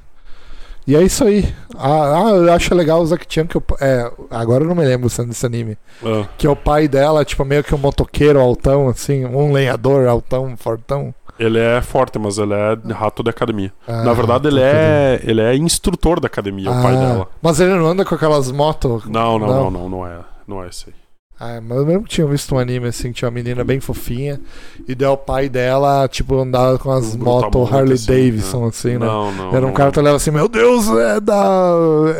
E 0.87 0.97
é 0.97 1.03
isso 1.03 1.23
aí. 1.25 1.55
Ah, 1.77 2.27
ah, 2.27 2.31
eu 2.31 2.53
acho 2.53 2.75
legal 2.75 3.01
o 3.01 3.07
Zaki-chan 3.07 3.47
que 3.47 3.57
eu, 3.57 3.63
é, 3.81 4.11
agora 4.31 4.65
eu 4.65 4.69
não 4.69 4.75
me 4.75 4.85
lembro 4.85 5.09
é 5.09 5.25
desse 5.25 5.47
anime. 5.47 5.77
Ah, 6.05 6.27
Que 6.37 6.47
é 6.47 6.51
o 6.51 6.57
pai 6.57 6.89
dela, 6.89 7.25
tipo, 7.25 7.45
meio 7.45 7.63
que 7.63 7.75
um 7.75 7.79
motoqueiro 7.79 8.41
altão, 8.41 8.89
assim, 8.89 9.25
um 9.25 9.53
lenhador 9.53 10.09
altão, 10.09 10.57
fortão. 10.57 11.15
Ele 11.41 11.59
é 11.59 11.80
forte, 11.80 12.18
mas 12.18 12.38
ele 12.38 12.53
é 12.55 12.93
rato 12.93 13.22
de 13.22 13.30
academia. 13.30 13.72
Ah, 13.88 14.05
Na 14.05 14.12
verdade, 14.12 14.47
ele 14.49 14.61
é, 14.61 15.20
ele 15.24 15.41
é 15.41 15.57
instrutor 15.57 16.20
da 16.20 16.26
academia, 16.26 16.70
o 16.70 16.82
pai 16.82 16.95
Ah, 16.95 16.99
dela. 17.01 17.28
Mas 17.43 17.61
ele 17.61 17.74
não 17.74 17.86
anda 17.86 18.05
com 18.05 18.14
aquelas 18.14 18.53
motos? 18.53 19.05
Não, 19.07 19.38
não, 19.38 19.47
Não. 19.47 19.55
não, 19.57 19.70
não, 19.70 19.88
não 19.88 20.07
é. 20.07 20.18
Não 20.47 20.62
é 20.64 20.68
esse 20.68 20.86
aí. 20.88 20.95
Ah, 21.43 21.59
mas 21.59 21.78
eu 21.78 21.84
lembro 21.86 22.03
que 22.03 22.11
tinha 22.11 22.26
visto 22.26 22.55
um 22.55 22.59
anime 22.59 22.88
assim, 22.88 23.09
que 23.09 23.14
tinha 23.14 23.28
uma 23.30 23.34
menina 23.34 23.64
bem 23.64 23.80
fofinha, 23.80 24.38
e 24.86 24.95
daí 24.95 25.09
o 25.09 25.16
pai 25.16 25.49
dela, 25.49 26.07
tipo, 26.07 26.38
andava 26.38 26.78
com 26.78 26.91
as 26.93 27.14
Um 27.14 27.18
motos 27.18 27.72
Harley 27.72 27.95
assim, 27.95 28.07
Davidson, 28.12 28.66
assim, 28.66 28.99
né? 28.99 29.07
Não, 29.07 29.32
não. 29.32 29.49
Era 29.57 29.64
um 29.64 29.68
não. 29.68 29.72
cara 29.72 29.91
que 29.91 29.99
olhava 29.99 30.16
assim, 30.16 30.30
meu 30.30 30.47
Deus, 30.49 30.86
é 30.91 31.18
da. 31.18 31.72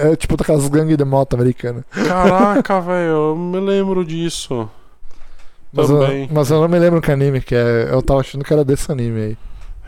É 0.05 0.17
tipo 0.17 0.39
daquelas 0.39 0.67
gangues 0.69 0.97
de 0.97 1.05
moto 1.05 1.35
americana. 1.35 1.85
Caraca, 1.91 2.81
velho, 2.81 3.09
eu 3.11 3.37
me 3.37 3.61
lembro 3.61 4.07
disso. 4.07 4.67
Mas 5.73 5.89
eu, 5.89 6.01
Também. 6.01 6.29
mas 6.33 6.51
eu 6.51 6.61
não 6.61 6.69
me 6.69 6.79
lembro 6.79 7.01
que 7.01 7.11
anime 7.13 7.41
que 7.41 7.55
é. 7.55 7.89
Eu 7.91 8.03
tava 8.03 8.21
achando 8.21 8.45
que 8.45 8.53
era 8.53 8.65
desse 8.65 8.91
anime 8.91 9.21
aí. 9.21 9.39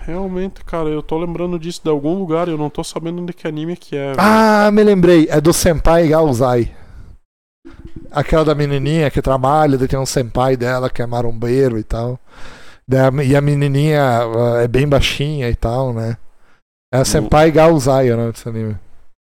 Realmente, 0.04 0.64
cara, 0.64 0.88
eu 0.88 1.02
tô 1.02 1.18
lembrando 1.18 1.58
disso 1.58 1.80
de 1.82 1.90
algum 1.90 2.18
lugar 2.18 2.48
e 2.48 2.50
eu 2.50 2.58
não 2.58 2.68
tô 2.68 2.82
sabendo 2.82 3.24
de 3.24 3.32
que 3.32 3.46
anime 3.46 3.76
que 3.76 3.96
é. 3.96 4.06
velho. 4.06 4.16
Ah, 4.18 4.70
me 4.72 4.82
lembrei. 4.82 5.26
É 5.30 5.40
do 5.40 5.52
Senpai 5.52 6.08
Gauzai. 6.08 6.72
Aquela 8.10 8.44
da 8.44 8.54
menininha 8.54 9.10
que 9.10 9.22
trabalha, 9.22 9.78
daí 9.78 9.88
tem 9.88 9.98
um 9.98 10.06
senpai 10.06 10.56
dela 10.56 10.90
que 10.90 11.00
é 11.00 11.06
marombeiro 11.06 11.78
e 11.78 11.82
tal. 11.82 12.18
E 13.24 13.34
a 13.34 13.40
menininha 13.40 14.02
ah, 14.02 14.62
é 14.62 14.68
bem 14.68 14.88
baixinha 14.88 15.48
e 15.48 15.54
tal, 15.54 15.92
né? 15.94 16.16
É 16.92 16.98
a 16.98 17.04
Senpai 17.04 17.50
Gauzai 17.50 18.10
o 18.10 18.16
nome 18.16 18.32
desse 18.32 18.48
anime. 18.48 18.76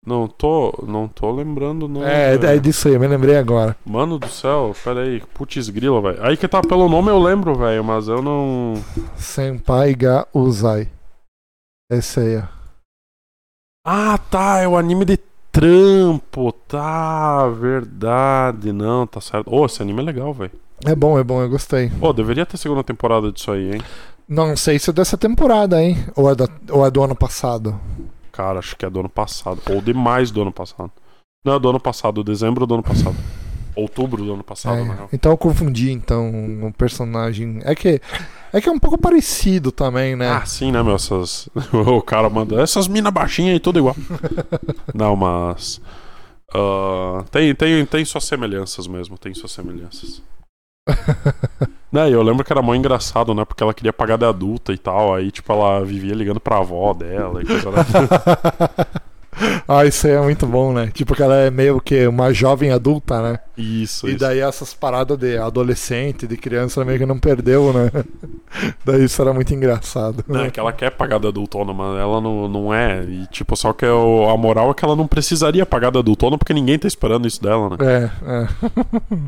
Não 0.06 0.28
tô, 0.28 0.84
não 0.86 1.08
tô 1.08 1.32
lembrando, 1.32 1.88
não. 1.88 2.06
É, 2.06 2.34
é 2.36 2.58
disso 2.58 2.86
aí, 2.86 2.94
eu 2.94 3.00
me 3.00 3.08
lembrei 3.08 3.36
agora. 3.36 3.76
Mano 3.84 4.20
do 4.20 4.28
céu, 4.28 4.72
pera 4.84 5.00
aí, 5.00 5.20
putz 5.34 5.68
grila, 5.68 6.00
velho. 6.00 6.24
Aí 6.24 6.36
que 6.36 6.46
tá 6.46 6.62
pelo 6.62 6.88
nome 6.88 7.10
eu 7.10 7.18
lembro, 7.18 7.56
velho, 7.56 7.82
mas 7.82 8.06
eu 8.06 8.22
não. 8.22 8.74
Senpai 9.16 9.96
Gauzai. 9.96 10.88
Esse 11.90 12.20
aí, 12.20 12.36
ó. 12.36 12.42
Ah, 13.84 14.16
tá, 14.16 14.58
é 14.60 14.68
o 14.68 14.76
anime 14.76 15.04
de 15.04 15.18
trampo, 15.50 16.52
tá, 16.52 17.48
verdade, 17.48 18.72
não, 18.72 19.08
tá 19.08 19.20
certo. 19.20 19.52
Ô, 19.52 19.66
esse 19.66 19.82
anime 19.82 20.02
é 20.02 20.04
legal, 20.04 20.32
velho. 20.32 20.52
É 20.84 20.94
bom, 20.94 21.18
é 21.18 21.24
bom, 21.24 21.42
eu 21.42 21.48
gostei. 21.48 21.90
Ô, 22.00 22.12
deveria 22.12 22.46
ter 22.46 22.58
segunda 22.58 22.84
temporada 22.84 23.32
disso 23.32 23.50
aí, 23.50 23.74
hein? 23.74 23.82
Não 24.28 24.56
sei 24.56 24.78
se 24.78 24.90
é 24.90 24.92
dessa 24.92 25.16
temporada, 25.16 25.82
hein? 25.82 25.96
Ou 26.14 26.30
é, 26.30 26.34
da, 26.36 26.48
ou 26.70 26.86
é 26.86 26.90
do 26.92 27.02
ano 27.02 27.16
passado. 27.16 27.80
Cara, 28.36 28.58
acho 28.58 28.76
que 28.76 28.84
é 28.84 28.90
do 28.90 29.00
ano 29.00 29.08
passado, 29.08 29.60
ou 29.70 29.80
demais 29.80 30.30
do 30.30 30.42
ano 30.42 30.52
passado. 30.52 30.92
Não, 31.44 31.54
é 31.54 31.58
do 31.58 31.70
ano 31.70 31.80
passado, 31.80 32.22
dezembro 32.22 32.66
do 32.66 32.74
ano 32.74 32.82
passado. 32.82 33.16
Outubro 33.74 34.24
do 34.24 34.32
ano 34.34 34.42
passado, 34.42 34.78
É, 34.78 34.84
na 34.84 34.94
real. 34.94 35.08
então 35.12 35.32
eu 35.32 35.38
confundi, 35.38 35.90
então, 35.90 36.30
o 36.66 36.72
personagem. 36.72 37.60
É 37.64 37.74
que 37.74 38.00
é 38.52 38.60
que 38.60 38.68
é 38.68 38.72
um 38.72 38.78
pouco 38.78 38.96
parecido 38.98 39.70
também, 39.70 40.16
né? 40.16 40.30
Ah, 40.30 40.44
sim, 40.46 40.72
né, 40.72 40.82
meu? 40.82 40.94
Essas... 40.94 41.48
o 41.72 42.00
cara 42.02 42.28
manda 42.30 42.60
essas 42.60 42.88
minas 42.88 43.12
baixinhas 43.12 43.54
aí, 43.54 43.60
tudo 43.60 43.78
igual. 43.78 43.96
Não, 44.94 45.14
mas. 45.14 45.80
ah, 46.54 47.24
tem, 47.30 47.54
tem, 47.54 47.84
tem 47.86 48.04
suas 48.04 48.24
semelhanças 48.24 48.86
mesmo, 48.86 49.18
tem 49.18 49.34
suas 49.34 49.52
semelhanças. 49.52 50.22
Né, 51.92 52.10
eu 52.10 52.20
lembro 52.22 52.44
que 52.44 52.52
era 52.52 52.60
mó 52.60 52.74
engraçado, 52.74 53.32
né? 53.32 53.44
Porque 53.44 53.62
ela 53.62 53.72
queria 53.72 53.92
pagar 53.92 54.18
de 54.18 54.24
adulta 54.24 54.72
e 54.72 54.76
tal. 54.76 55.14
Aí, 55.14 55.30
tipo, 55.30 55.50
ela 55.52 55.82
vivia 55.84 56.14
ligando 56.14 56.40
pra 56.40 56.58
avó 56.58 56.92
dela 56.92 57.40
e 57.40 57.46
coisa 57.46 57.70
da... 57.70 58.86
Ah, 59.68 59.84
isso 59.84 60.06
aí 60.06 60.14
é 60.14 60.20
muito 60.20 60.46
bom, 60.46 60.72
né? 60.72 60.90
Tipo 60.92 61.14
que 61.14 61.22
ela 61.22 61.36
é 61.36 61.50
meio 61.50 61.80
que 61.80 62.06
uma 62.06 62.32
jovem 62.34 62.70
adulta, 62.72 63.20
né? 63.22 63.38
Isso, 63.56 64.06
E 64.08 64.10
isso. 64.10 64.18
daí 64.18 64.40
essas 64.40 64.74
paradas 64.74 65.16
de 65.18 65.36
adolescente, 65.38 66.26
de 66.26 66.36
criança, 66.36 66.84
meio 66.84 66.98
que 66.98 67.06
não 67.06 67.18
perdeu, 67.18 67.72
né? 67.72 67.90
Daí 68.84 69.04
isso 69.04 69.20
era 69.22 69.32
muito 69.34 69.54
engraçado. 69.54 70.24
Não, 70.26 70.40
é 70.44 70.50
que 70.50 70.58
ela 70.58 70.72
quer 70.72 70.90
pagar 70.90 71.18
da 71.18 71.28
adultona, 71.28 71.72
mas 71.74 71.98
ela 71.98 72.20
não, 72.20 72.48
não 72.48 72.74
é. 72.74 73.04
E, 73.04 73.26
tipo, 73.28 73.54
só 73.56 73.72
que 73.74 73.86
o- 73.86 74.28
a 74.28 74.36
moral 74.36 74.70
é 74.70 74.74
que 74.74 74.84
ela 74.84 74.96
não 74.96 75.06
precisaria 75.06 75.64
pagar 75.66 75.90
da 75.90 76.00
adultona 76.00 76.38
porque 76.38 76.54
ninguém 76.54 76.78
tá 76.78 76.88
esperando 76.88 77.28
isso 77.28 77.42
dela, 77.42 77.70
né? 77.70 77.76
É, 77.80 78.10
é. 78.26 79.18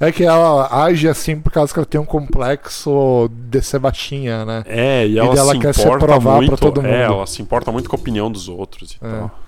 É 0.00 0.10
que 0.12 0.24
ela 0.24 0.84
age 0.84 1.08
assim 1.08 1.38
por 1.40 1.50
causa 1.52 1.72
que 1.72 1.78
ela 1.78 1.86
tem 1.86 2.00
um 2.00 2.04
complexo 2.04 3.30
de 3.48 3.60
ser 3.62 3.78
baixinha, 3.78 4.44
né? 4.44 4.62
É, 4.66 5.06
e 5.06 5.18
ela 5.18 5.34
dela 5.34 5.52
se 5.52 5.58
quer 5.58 5.74
se 5.74 5.82
provar 5.82 6.20
pra 6.20 6.30
muito. 6.36 6.56
todo 6.56 6.82
mundo. 6.82 6.92
É, 6.92 7.02
ela 7.04 7.26
se 7.26 7.40
importa 7.42 7.70
muito 7.72 7.88
com 7.88 7.96
a 7.96 7.98
opinião 7.98 8.30
dos 8.30 8.48
outros 8.48 8.92
e 9.00 9.06
É. 9.06 9.10
tal. 9.10 9.40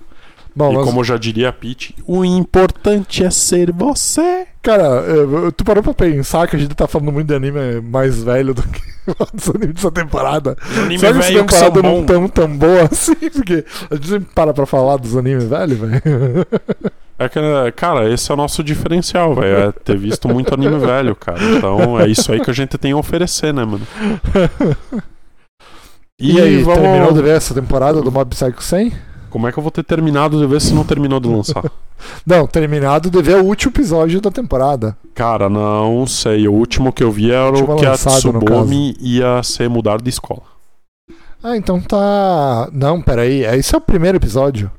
Bom, 0.55 0.71
e 0.71 0.75
mas, 0.77 0.85
como 0.85 1.03
já 1.03 1.17
diria 1.17 1.49
a 1.49 1.53
Pete, 1.53 1.93
o 2.07 2.25
importante 2.25 3.23
é 3.23 3.29
ser 3.29 3.71
você. 3.71 4.47
cara, 4.63 4.83
eu- 4.83 5.51
tu 5.51 5.63
parou 5.63 5.83
pra 5.83 5.93
pensar 5.93 6.47
que 6.47 6.55
a 6.55 6.59
gente 6.59 6.73
tá 6.73 6.87
falando 6.87 7.11
muito 7.11 7.27
de 7.27 7.35
anime 7.35 7.79
mais 7.79 8.23
velho 8.23 8.55
do 8.55 8.63
que 8.63 8.81
os 9.35 9.49
animes 9.49 9.75
dessa 9.75 9.91
temporada? 9.91 10.57
Os 10.67 10.77
anime 10.79 10.97
Será 10.99 11.13
que 11.13 11.19
essa 11.19 11.31
temporada 11.71 11.81
não 11.83 12.03
tão 12.03 12.27
tão 12.27 12.57
boa 12.57 12.89
assim? 12.91 13.13
Porque 13.31 13.63
a 13.91 13.95
gente 13.95 14.07
sempre 14.07 14.29
para 14.33 14.51
pra 14.51 14.65
falar 14.65 14.97
dos 14.97 15.15
animes 15.15 15.43
velho, 15.43 15.75
velho. 15.77 16.01
É 17.19 17.27
que, 17.27 17.39
cara, 17.75 18.11
esse 18.11 18.29
é 18.31 18.33
o 18.33 18.37
nosso 18.37 18.63
diferencial, 18.63 19.33
velho. 19.33 19.69
É 19.69 19.71
ter 19.71 19.97
visto 19.97 20.27
muito 20.29 20.53
anime 20.53 20.77
velho, 20.77 21.15
cara. 21.15 21.39
Então 21.41 21.99
é 21.99 22.07
isso 22.07 22.31
aí 22.31 22.39
que 22.39 22.51
a 22.51 22.53
gente 22.53 22.77
tem 22.77 22.91
a 22.91 22.97
oferecer, 22.97 23.51
né, 23.53 23.65
mano? 23.65 23.85
E, 26.19 26.39
aí, 26.41 26.63
terminou 26.63 27.13
de 27.13 27.21
ver 27.21 27.35
essa 27.37 27.53
temporada 27.53 28.01
do 28.01 28.11
Mob 28.11 28.29
Psycho 28.35 28.61
100? 28.61 28.91
Como 29.29 29.47
é 29.47 29.51
que 29.51 29.59
eu 29.59 29.63
vou 29.63 29.71
ter 29.71 29.83
terminado 29.83 30.39
de 30.39 30.47
ver 30.47 30.61
se 30.61 30.73
não 30.73 30.83
terminou 30.83 31.19
de 31.19 31.27
lançar? 31.27 31.63
Não, 32.25 32.45
terminado 32.45 33.09
de 33.09 33.21
ver 33.23 33.37
o 33.37 33.43
último 33.45 33.71
episódio 33.71 34.21
da 34.21 34.29
temporada. 34.29 34.95
Cara, 35.15 35.49
não 35.49 36.05
sei. 36.05 36.47
O 36.47 36.53
último 36.53 36.93
que 36.93 37.03
eu 37.03 37.11
vi 37.11 37.31
era 37.31 37.49
Último 37.49 37.73
o 37.73 37.75
que 37.75 37.87
a 37.87 37.91
lançado, 37.91 38.31
no 38.31 38.39
Tsubome 38.39 38.95
ia 38.99 39.41
ser 39.41 39.67
mudar 39.67 39.99
de 39.99 40.07
escola. 40.07 40.43
Ah, 41.43 41.57
então 41.57 41.81
tá. 41.81 42.69
Não, 42.71 43.01
peraí. 43.01 43.43
é- 43.43 43.57
Esse 43.57 43.73
é 43.73 43.79
o 43.79 43.81
primeiro 43.81 44.17
episódio. 44.17 44.69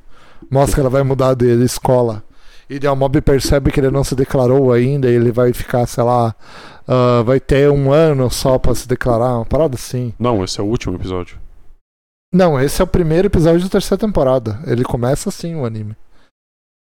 Mostra 0.49 0.75
que 0.75 0.79
ela 0.79 0.89
vai 0.89 1.03
mudar 1.03 1.33
de 1.33 1.45
escola. 1.61 2.23
E 2.69 2.87
o 2.87 2.95
Mob 2.95 3.19
percebe 3.21 3.71
que 3.71 3.79
ele 3.79 3.89
não 3.89 4.03
se 4.03 4.13
declarou 4.13 4.71
ainda 4.71 5.09
e 5.09 5.15
ele 5.15 5.31
vai 5.31 5.51
ficar, 5.53 5.87
sei 5.87 6.03
lá. 6.03 6.35
ah, 6.87 7.23
vai 7.23 7.39
ter 7.39 7.69
um 7.71 7.91
ano 7.91 8.29
só 8.29 8.59
pra 8.59 8.75
se 8.75 8.87
declarar, 8.87 9.37
uma 9.37 9.45
parada 9.45 9.75
assim. 9.75 10.13
Não, 10.19 10.43
esse 10.43 10.59
é 10.59 10.63
o 10.63 10.67
último 10.67 10.95
episódio. 10.95 11.39
Não, 12.31 12.59
esse 12.59 12.79
é 12.79 12.83
o 12.83 12.87
primeiro 12.87 13.27
episódio 13.27 13.63
da 13.63 13.69
terceira 13.69 13.99
temporada. 13.99 14.59
Ele 14.67 14.83
começa 14.83 15.29
assim 15.29 15.55
o 15.55 15.65
anime. 15.65 15.95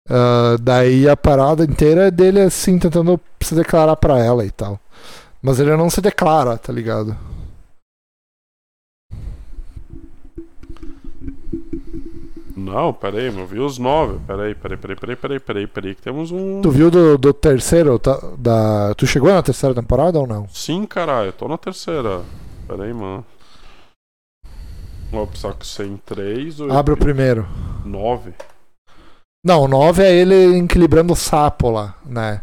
Ah, 0.08 0.56
daí 0.60 1.08
a 1.08 1.16
parada 1.16 1.64
inteira 1.64 2.06
é 2.06 2.10
dele 2.10 2.40
assim, 2.40 2.78
tentando 2.78 3.20
se 3.42 3.54
declarar 3.54 3.96
pra 3.96 4.18
ela 4.18 4.44
e 4.46 4.50
tal. 4.50 4.80
Mas 5.42 5.60
ele 5.60 5.76
não 5.76 5.90
se 5.90 6.00
declara, 6.00 6.56
tá 6.56 6.72
ligado? 6.72 7.16
Não, 12.66 12.92
peraí, 12.92 13.26
eu 13.26 13.46
vi 13.46 13.60
os 13.60 13.78
nove. 13.78 14.18
Peraí, 14.26 14.54
peraí, 14.54 14.76
peraí, 14.76 14.96
peraí, 14.96 15.16
peraí, 15.16 15.40
peraí, 15.40 15.66
peraí, 15.66 15.94
que 15.94 16.02
temos 16.02 16.32
um. 16.32 16.60
Tu 16.60 16.70
viu 16.70 16.90
do, 16.90 17.16
do 17.16 17.32
terceiro? 17.32 17.98
tá- 17.98 18.20
da... 18.36 18.92
Tu 18.96 19.06
chegou 19.06 19.32
na 19.32 19.42
terceira 19.42 19.74
temporada 19.74 20.18
ou 20.18 20.26
não? 20.26 20.48
Sim, 20.48 20.84
caralho, 20.84 21.28
eu 21.28 21.32
tô 21.32 21.46
na 21.46 21.56
terceira. 21.56 22.22
Peraí, 22.66 22.92
mano. 22.92 23.24
Ó, 25.12 25.26
só 25.34 25.52
que 25.52 25.66
103 25.66 26.60
ou 26.60 26.72
Abre 26.72 26.92
o 26.92 26.96
primeiro. 26.96 27.46
9. 27.84 28.34
Não, 29.44 29.62
o 29.62 29.68
9 29.68 30.02
é 30.02 30.12
ele 30.12 30.58
equilibrando 30.58 31.12
o 31.12 31.16
sapo 31.16 31.70
lá, 31.70 31.94
né? 32.04 32.42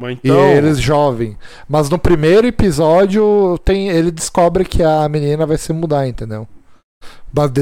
Mas 0.00 0.18
E 0.22 0.28
então. 0.28 0.38
eles 0.50 0.80
jovem. 0.80 1.36
Mas 1.68 1.90
no 1.90 1.98
primeiro 1.98 2.46
episódio 2.46 3.58
tem, 3.64 3.88
ele 3.88 4.12
descobre 4.12 4.64
que 4.64 4.82
a 4.82 5.08
menina 5.08 5.44
vai 5.44 5.56
se 5.58 5.72
mudar, 5.72 6.06
entendeu? 6.06 6.46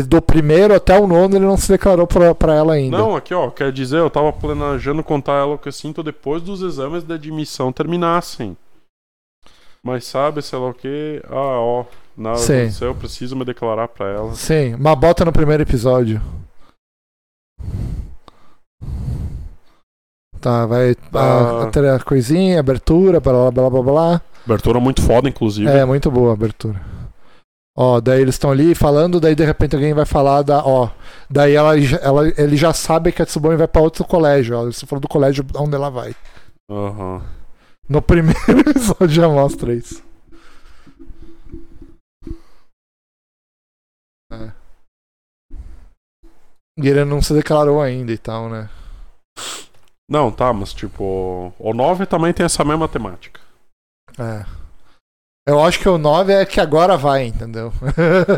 Do 0.06 0.22
primeiro 0.22 0.72
até 0.74 0.98
o 0.98 1.06
nono 1.06 1.34
ele 1.36 1.44
não 1.44 1.56
se 1.56 1.68
declarou 1.68 2.06
pra, 2.06 2.34
pra 2.34 2.54
ela 2.54 2.74
ainda. 2.74 2.96
Não, 2.96 3.16
aqui 3.16 3.34
ó, 3.34 3.50
quer 3.50 3.72
dizer, 3.72 3.98
eu 3.98 4.08
tava 4.08 4.32
planejando 4.32 5.02
contar 5.02 5.32
ela 5.40 5.54
o 5.54 5.58
que 5.58 5.66
eu 5.68 5.72
sinto 5.72 6.02
depois 6.02 6.40
dos 6.42 6.62
exames 6.62 7.02
de 7.02 7.12
admissão 7.12 7.72
terminassem. 7.72 8.56
Mas 9.82 10.04
sabe, 10.06 10.40
sei 10.42 10.58
lá 10.58 10.68
o 10.68 10.74
que. 10.74 11.20
Ah, 11.28 11.34
ó, 11.58 11.84
nada 12.16 12.36
Sim. 12.38 12.54
aconteceu, 12.62 12.88
eu 12.88 12.94
preciso 12.94 13.34
me 13.36 13.44
declarar 13.44 13.88
pra 13.88 14.06
ela. 14.08 14.34
Sim, 14.34 14.76
mas 14.78 14.98
bota 14.98 15.24
no 15.24 15.32
primeiro 15.32 15.62
episódio. 15.64 16.22
Tá, 20.40 20.66
vai 20.66 20.94
Ah. 21.12 21.64
a, 21.64 21.70
ter 21.70 21.84
a 21.86 21.98
coisinha, 21.98 22.60
abertura, 22.60 23.18
blá 23.18 23.50
blá 23.50 23.70
blá 23.70 23.82
blá. 23.82 24.22
Abertura 24.44 24.78
muito 24.78 25.02
foda, 25.02 25.28
inclusive. 25.28 25.68
É, 25.70 25.84
muito 25.84 26.10
boa 26.10 26.30
a 26.30 26.34
abertura. 26.34 26.80
Ó, 27.76 28.00
daí 28.00 28.20
eles 28.22 28.36
estão 28.36 28.52
ali 28.52 28.72
falando, 28.72 29.18
daí 29.18 29.34
de 29.34 29.44
repente 29.44 29.74
alguém 29.74 29.92
vai 29.92 30.06
falar 30.06 30.42
da. 30.42 30.64
Ó, 30.64 30.88
daí 31.28 31.54
ela, 31.54 31.74
ela, 32.00 32.28
ele 32.40 32.56
já 32.56 32.72
sabe 32.72 33.10
que 33.10 33.20
a 33.20 33.26
Tsubame 33.26 33.56
vai 33.56 33.66
pra 33.66 33.82
outro 33.82 34.04
colégio. 34.04 34.56
Ó, 34.56 34.64
você 34.66 34.86
falou 34.86 35.00
do 35.00 35.08
colégio 35.08 35.44
onde 35.56 35.74
ela 35.74 35.90
vai. 35.90 36.14
Aham. 36.70 37.22
No 37.88 38.00
primeiro 38.00 38.60
episódio 38.70 39.08
já 39.08 39.28
mostra 39.28 39.74
isso. 39.74 40.02
É. 44.32 44.52
E 46.78 46.88
ele 46.88 47.04
não 47.04 47.20
se 47.20 47.34
declarou 47.34 47.80
ainda 47.80 48.12
e 48.12 48.18
tal, 48.18 48.48
né? 48.48 48.70
Não, 50.08 50.30
tá, 50.30 50.52
mas 50.52 50.72
tipo. 50.72 51.52
O 51.58 51.74
9 51.74 52.06
também 52.06 52.32
tem 52.32 52.46
essa 52.46 52.64
mesma 52.64 52.88
temática. 52.88 53.40
É. 54.18 54.63
Eu 55.46 55.62
acho 55.62 55.78
que 55.78 55.88
o 55.88 55.98
9 55.98 56.32
é 56.32 56.46
que 56.46 56.58
agora 56.60 56.96
vai, 56.96 57.26
entendeu? 57.26 57.72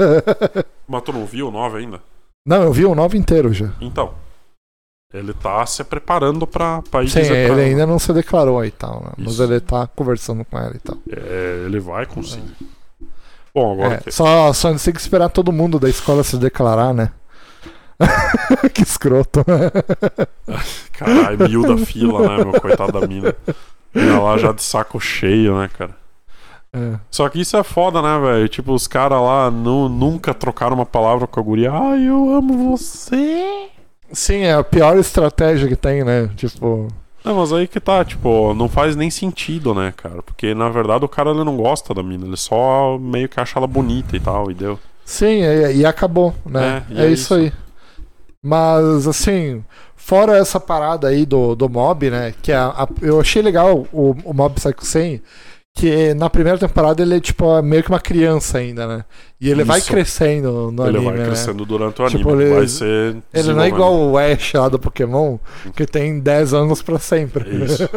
Mas 0.88 1.02
tu 1.02 1.12
não 1.12 1.24
viu 1.24 1.48
o 1.48 1.50
9 1.50 1.78
ainda? 1.78 2.00
não, 2.44 2.62
eu 2.62 2.72
vi 2.72 2.84
o 2.84 2.94
9 2.94 3.16
inteiro 3.18 3.52
já. 3.52 3.70
Então. 3.80 4.14
Ele 5.14 5.32
tá 5.32 5.64
se 5.64 5.82
preparando 5.84 6.46
pra, 6.46 6.82
pra 6.90 7.02
ir 7.04 7.08
Sim, 7.08 7.24
pra 7.24 7.36
ele 7.36 7.48
ela. 7.52 7.60
ainda 7.60 7.86
não 7.86 7.98
se 7.98 8.12
declarou 8.12 8.62
e 8.64 8.70
tal, 8.72 9.02
né? 9.04 9.12
Mas 9.16 9.38
ele 9.38 9.60
tá 9.60 9.86
conversando 9.86 10.44
com 10.44 10.58
ela 10.58 10.72
e 10.74 10.78
tal. 10.80 10.96
É, 11.08 11.62
ele 11.64 11.78
vai 11.78 12.04
conseguir. 12.06 12.54
Bom, 13.54 13.72
agora 13.74 13.94
É, 13.94 13.98
que- 13.98 14.10
só, 14.10 14.52
só 14.52 14.74
tem 14.74 14.92
que 14.92 15.00
esperar 15.00 15.28
todo 15.28 15.52
mundo 15.52 15.78
da 15.78 15.88
escola 15.88 16.24
se 16.24 16.36
declarar, 16.36 16.92
né? 16.92 17.12
que 18.74 18.82
escroto. 18.82 19.44
Caralho, 20.92 21.48
mil 21.48 21.62
da 21.62 21.78
fila, 21.86 22.36
né, 22.36 22.44
meu? 22.44 22.60
Coitado 22.60 23.00
da 23.00 23.06
mina. 23.06 23.34
Lá 23.94 24.36
já 24.36 24.52
de 24.52 24.62
saco 24.62 25.00
cheio, 25.00 25.56
né, 25.58 25.70
cara? 25.72 25.96
É. 26.76 26.98
Só 27.10 27.28
que 27.28 27.40
isso 27.40 27.56
é 27.56 27.62
foda, 27.62 28.02
né, 28.02 28.18
velho? 28.20 28.48
Tipo, 28.48 28.72
os 28.74 28.86
caras 28.86 29.20
lá 29.20 29.50
nu- 29.50 29.88
nunca 29.88 30.34
trocaram 30.34 30.74
uma 30.76 30.84
palavra 30.86 31.26
com 31.26 31.40
a 31.40 31.42
guria. 31.42 31.72
Ai, 31.72 32.08
eu 32.08 32.34
amo 32.34 32.76
você. 32.76 33.68
Sim, 34.12 34.40
é 34.42 34.54
a 34.54 34.62
pior 34.64 34.96
estratégia 34.98 35.68
que 35.68 35.76
tem, 35.76 36.04
né? 36.04 36.28
Tipo. 36.36 36.88
Não, 37.24 37.34
mas 37.36 37.52
aí 37.52 37.66
que 37.66 37.80
tá, 37.80 38.04
tipo, 38.04 38.54
não 38.54 38.68
faz 38.68 38.94
nem 38.94 39.10
sentido, 39.10 39.74
né, 39.74 39.92
cara? 39.96 40.22
Porque 40.22 40.54
na 40.54 40.68
verdade 40.68 41.04
o 41.04 41.08
cara 41.08 41.30
ele 41.30 41.42
não 41.42 41.56
gosta 41.56 41.92
da 41.92 42.00
mina, 42.02 42.24
ele 42.24 42.36
só 42.36 42.96
meio 43.00 43.28
que 43.28 43.40
acha 43.40 43.58
ela 43.58 43.66
bonita 43.66 44.16
e 44.16 44.20
tal, 44.20 44.48
e 44.50 44.54
deu. 44.54 44.78
Sim, 45.04 45.42
e, 45.42 45.78
e 45.78 45.86
acabou, 45.86 46.32
né? 46.44 46.84
É, 46.90 47.02
É, 47.02 47.06
é 47.06 47.10
isso, 47.10 47.34
isso. 47.34 47.34
aí. 47.34 47.52
Mas, 48.42 49.08
assim, 49.08 49.64
fora 49.96 50.36
essa 50.36 50.60
parada 50.60 51.08
aí 51.08 51.26
do, 51.26 51.56
do 51.56 51.68
mob, 51.68 52.08
né? 52.10 52.32
Que 52.42 52.52
a, 52.52 52.66
a- 52.68 52.88
eu 53.02 53.20
achei 53.20 53.42
legal 53.42 53.86
o, 53.92 54.14
o 54.24 54.32
Mob 54.32 54.54
Psycho 54.54 54.84
100, 54.84 55.20
que 55.76 56.14
na 56.14 56.30
primeira 56.30 56.58
temporada 56.58 57.02
ele 57.02 57.16
é 57.18 57.20
tipo 57.20 57.60
meio 57.60 57.82
que 57.82 57.90
uma 57.90 58.00
criança 58.00 58.56
ainda, 58.56 58.86
né? 58.86 59.04
E 59.38 59.50
ele 59.50 59.62
vai 59.62 59.78
Isso. 59.78 59.88
crescendo 59.90 60.72
no 60.72 60.86
ele 60.86 60.96
anime, 60.96 61.10
vai 61.10 61.18
né? 61.20 61.26
crescendo 61.26 61.66
durante 61.66 62.00
o 62.00 62.06
anime, 62.06 62.18
Tipo, 62.18 62.40
ele- 62.40 62.54
vai 62.54 62.66
ser. 62.66 63.16
Ele 63.34 63.52
não 63.52 63.60
é 63.62 63.68
igual 63.68 63.94
o 63.94 64.16
Ash 64.16 64.54
lá 64.54 64.70
do 64.70 64.78
Pokémon, 64.78 65.36
que 65.76 65.84
tem 65.86 66.18
10 66.18 66.54
anos 66.54 66.80
pra 66.80 66.98
sempre. 66.98 67.44
Isso. 67.64 67.88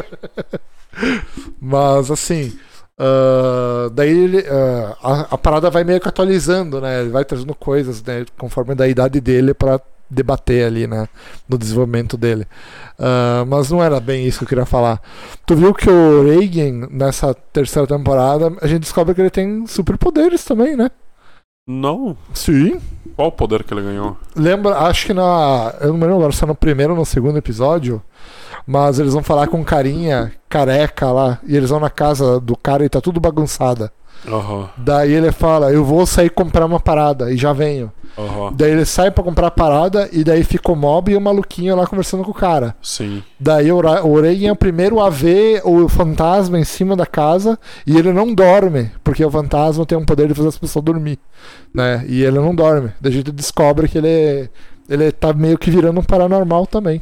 Mas 1.62 2.12
assim. 2.12 2.54
ah, 2.98 3.90
daí 3.94 4.10
ele, 4.10 4.46
ah, 4.50 4.98
a, 5.02 5.22
a 5.36 5.38
parada 5.38 5.70
vai 5.70 5.86
meio 5.86 6.02
que 6.02 6.08
atualizando, 6.10 6.82
né? 6.82 7.00
Ele 7.02 7.10
vai 7.10 7.24
trazendo 7.24 7.56
coisas, 7.56 8.04
né? 8.04 8.26
Conforme 8.38 8.76
da 8.76 8.88
idade 8.88 9.22
dele 9.22 9.54
pra 9.54 9.80
debater 10.10 10.66
ali, 10.66 10.88
né? 10.88 11.08
No 11.48 11.58
desenvolvimento 11.58 12.18
dele. 12.18 12.48
Ah, 12.98 13.46
mas 13.48 13.72
não 13.72 13.82
era 13.82 14.00
bem 14.00 14.26
isso 14.26 14.40
que 14.40 14.44
eu 14.46 14.50
queria 14.50 14.66
falar. 14.66 15.02
Tu 15.46 15.56
viu 15.56 15.74
que 15.74 15.90
o 15.90 16.24
Reagan, 16.24 16.88
nessa 16.92 17.34
terceira 17.34 17.88
temporada, 17.88 18.52
a 18.62 18.68
gente 18.68 18.82
descobre 18.82 19.16
que 19.16 19.22
ele 19.22 19.30
tem 19.30 19.66
superpoderes 19.68 20.44
também, 20.44 20.76
né? 20.76 20.90
Não. 21.68 22.18
Sim. 22.34 22.80
Qual 23.16 23.28
o 23.28 23.32
poder 23.32 23.64
que 23.64 23.74
ele 23.74 23.84
ganhou? 23.84 24.18
Lembra, 24.36 24.80
acho 24.80 25.06
que 25.06 25.14
na. 25.14 25.74
Eu 25.82 25.90
não 25.90 25.96
me 25.96 26.02
lembro 26.02 26.16
agora 26.16 26.32
se 26.32 26.44
é 26.44 26.48
no 26.48 26.56
primeiro 26.56 26.94
ou 26.94 27.00
no 27.00 27.06
segundo 27.06 27.38
episódio. 27.38 28.02
Mas 28.66 29.00
eles 29.00 29.14
vão 29.14 29.24
falar 29.24 29.48
com 29.48 29.58
um 29.58 29.64
carinha 29.64 30.32
careca 30.48 31.12
lá. 31.12 31.40
E 31.46 31.56
eles 31.56 31.70
vão 31.70 31.80
na 31.80 31.90
casa 31.90 32.40
do 32.40 32.56
cara 32.56 32.84
e 32.84 32.90
tá 32.90 33.00
tudo 33.00 33.20
bagunçada. 33.20 33.92
Aham. 34.28 34.70
Daí 34.78 35.14
ele 35.14 35.32
fala: 35.32 35.72
Eu 35.72 35.84
vou 35.86 36.06
sair 36.06 36.30
comprar 36.30 36.66
uma 36.66 36.80
parada 36.80 37.32
e 37.32 37.38
já 37.38 37.54
venho. 37.54 37.92
Aham. 38.20 38.54
Daí 38.54 38.72
ele 38.72 38.86
sai 38.86 39.10
pra 39.10 39.24
comprar 39.24 39.48
a 39.48 39.52
parada 39.52 40.10
e 40.12 40.24
daí 40.24 40.44
fica 40.44 40.72
o 40.72 40.76
mob 40.76 41.12
e 41.12 41.16
o 41.16 41.22
maluquinho 41.22 41.76
lá 41.76 41.88
conversando 41.88 42.24
com 42.24 42.32
o 42.32 42.34
cara. 42.34 42.76
Sim. 42.82 43.24
Daí 43.40 43.72
o, 43.72 43.80
Reagan 43.80 44.48
é 44.48 44.52
o 44.52 44.56
primeiro 44.56 45.00
a 45.00 45.10
ver 45.10 45.62
o 45.64 45.88
fantasma 45.88 46.60
em 46.60 46.66
cima 46.66 46.96
da 46.96 47.06
casa 47.06 47.58
e 47.88 47.98
ele 47.98 48.12
não 48.12 48.34
dorme, 48.34 48.92
porque 49.04 49.24
o 49.24 49.32
fantasma 49.32 49.86
tem 49.86 49.98
um 49.98 50.06
poder 50.06 50.28
de 50.28 50.34
fazer 50.34 50.50
as 50.50 50.58
pessoas 50.58 50.84
dormir, 50.84 51.18
né? 51.74 52.04
E 52.08 52.24
ele 52.24 52.40
não 52.40 52.54
dorme. 52.54 52.92
Daí 53.00 53.12
a 53.14 53.16
gente 53.16 53.32
descobre 53.32 53.88
que 53.88 53.98
ele, 53.98 54.50
ele 54.90 55.12
tá 55.12 55.32
meio 55.32 55.58
que 55.58 55.72
virando 55.72 56.00
um 56.00 56.04
paranormal 56.04 56.68
também. 56.68 57.02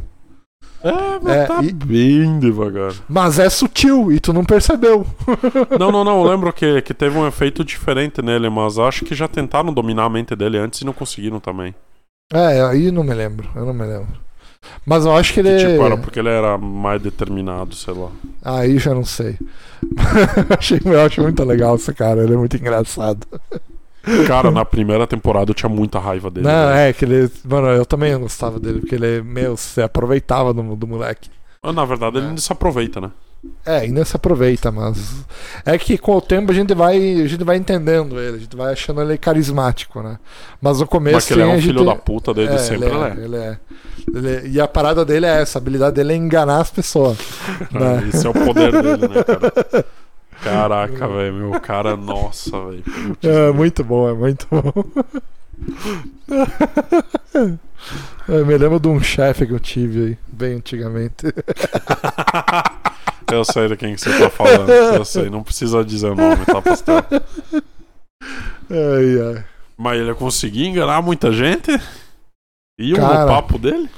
É, 0.84 1.20
mas 1.22 1.34
É, 1.36 1.46
tá 1.46 1.64
e- 1.64 1.74
bem 1.74 2.40
devagar. 2.40 2.94
Mas 3.10 3.40
é 3.40 3.50
sutil 3.50 4.12
e 4.12 4.20
tu 4.20 4.32
não 4.32 4.44
percebeu. 4.46 5.06
Não, 5.80 5.92
não, 5.92 6.04
não. 6.04 6.24
Eu 6.24 6.30
lembro 6.32 6.52
que, 6.54 6.82
que 6.82 6.94
teve 6.94 7.18
um 7.18 7.28
efeito 7.28 7.64
diferente 7.64 8.22
nele, 8.22 8.50
mas 8.50 8.78
acho 8.78 9.04
que 9.06 9.16
já 9.16 9.28
tentaram 9.28 9.74
dominar 9.74 10.06
a 10.06 10.10
mente 10.10 10.36
dele 10.36 10.58
antes 10.58 10.82
e 10.82 10.86
não 10.86 10.94
conseguiram 10.94 11.40
também. 11.40 11.74
É, 12.34 12.62
aí 12.62 12.92
não 12.92 13.04
me 13.04 13.14
lembro, 13.14 13.50
eu 13.56 13.66
não 13.66 13.74
me 13.74 13.86
lembro. 13.86 14.08
Mas 14.86 15.06
eu 15.06 15.16
acho 15.16 15.34
que 15.34 15.42
Que, 15.42 15.48
ele. 15.48 15.72
tipo, 15.72 15.86
era 15.86 15.98
porque 15.98 16.20
ele 16.20 16.30
era 16.30 16.58
mais 16.58 17.02
determinado, 17.02 17.74
sei 17.76 17.94
lá. 17.94 18.10
Aí 18.44 18.78
já 18.78 18.94
não 18.94 19.06
sei. 19.06 19.38
Achei, 20.58 20.80
eu 20.84 21.02
acho 21.02 21.22
muito 21.22 21.44
legal 21.44 21.76
esse 21.76 21.94
cara, 21.94 22.24
ele 22.24 22.34
é 22.34 22.38
muito 22.38 22.56
engraçado. 22.58 23.26
Cara, 24.28 24.52
na 24.52 24.64
primeira 24.66 25.06
temporada 25.08 25.52
eu 25.52 25.56
tinha 25.56 25.70
muita 25.70 26.00
raiva 26.00 26.30
dele. 26.32 26.48
Não, 26.48 26.70
né? 26.70 26.90
é 26.90 26.94
que 26.94 27.06
ele. 27.06 27.30
Mano, 27.44 27.68
eu 27.70 27.86
também 27.86 28.14
não 28.14 28.22
gostava 28.22 28.60
dele, 28.60 28.80
porque 28.80 28.96
ele, 28.96 29.22
meu, 29.22 29.56
se 29.58 29.82
aproveitava 29.82 30.54
do, 30.54 30.76
do 30.76 30.88
moleque. 30.88 31.30
Mas, 31.64 31.76
Na 31.76 31.86
verdade, 31.86 32.18
ele 32.18 32.28
É. 32.28 32.30
não 32.30 32.38
se 32.38 32.52
aproveita, 32.52 33.02
né? 33.02 33.12
É, 33.66 33.78
ainda 33.78 34.04
se 34.04 34.16
aproveita, 34.16 34.72
mas. 34.72 35.24
É 35.64 35.78
que 35.78 35.98
com 35.98 36.16
o 36.18 36.22
tempo 36.22 36.52
a 36.52 36.56
gente 36.56 36.74
vai, 36.74 36.98
a 37.22 37.28
gente 37.28 37.44
vai 37.44 37.56
entendendo 37.56 38.20
ele, 38.20 38.38
a 38.38 38.40
gente 38.40 38.56
vai 38.58 38.74
achando 38.74 39.02
ele 39.02 39.18
carismático, 39.18 40.02
né? 40.02 40.18
Mas 40.62 40.80
no 40.80 40.88
começo. 40.88 41.16
Mas 41.16 41.26
que 41.28 41.34
ele 41.34 41.42
é 41.44 41.46
um 41.46 41.54
a 41.54 41.58
filho 41.62 41.78
gente- 41.80 41.86
da 41.86 41.96
puta 41.96 42.34
desde 42.34 42.56
é, 42.56 42.58
sempre, 42.58 42.88
ele 42.88 42.96
é, 42.96 43.00
né? 43.00 43.16
ele 43.24 43.36
é. 43.36 43.58
Ele 44.14 44.30
é- 44.36 44.48
E 44.48 44.60
a 44.60 44.68
parada 44.68 45.06
dele 45.06 45.26
é 45.28 45.42
essa, 45.42 45.60
a 45.60 45.62
habilidade 45.62 45.96
dele 45.96 46.14
é 46.14 46.16
enganar 46.16 46.60
as 46.62 46.72
pessoas. 46.72 47.18
né? 47.72 48.10
Esse 48.12 48.26
é 48.26 48.30
o 48.30 48.34
poder 48.34 48.72
dele, 48.72 49.08
né, 49.08 49.24
cara? 49.24 49.86
Caraca, 50.44 51.08
velho, 51.08 51.34
meu 51.34 51.60
cara, 51.60 51.96
nossa, 51.96 52.52
velho. 52.66 52.84
É 53.24 53.52
muito 53.52 53.84
bom, 53.84 54.10
é 54.10 54.14
muito 54.14 54.48
bom. 54.50 54.74
Eu 58.28 58.46
me 58.46 58.58
lembro 58.58 58.80
de 58.80 58.88
um 58.88 59.02
chefe 59.02 59.48
que 59.48 59.54
eu 59.54 59.60
tive 59.60 60.06
aí, 60.06 60.18
bem 60.28 60.56
antigamente. 60.56 61.28
Eu 63.32 63.44
sei 63.44 63.68
de 63.68 63.76
quem 63.76 63.96
que 63.96 64.02
você 64.02 64.18
tá 64.18 64.30
falando. 64.30 64.70
Eu 64.70 65.04
sei, 65.04 65.30
não 65.30 65.44
precisa 65.44 65.84
dizer 65.84 66.12
o 66.12 66.16
nome, 66.16 66.46
tá, 66.46 66.62
pastor? 66.62 67.06
Ai, 68.70 69.36
ai. 69.36 69.44
Mas 69.78 70.00
ele 70.00 70.14
conseguia 70.14 70.68
enganar 70.68 71.02
muita 71.02 71.32
gente? 71.32 71.72
Cara. 72.96 73.22
no 73.22 73.28
papo 73.28 73.58
dele? 73.58 73.90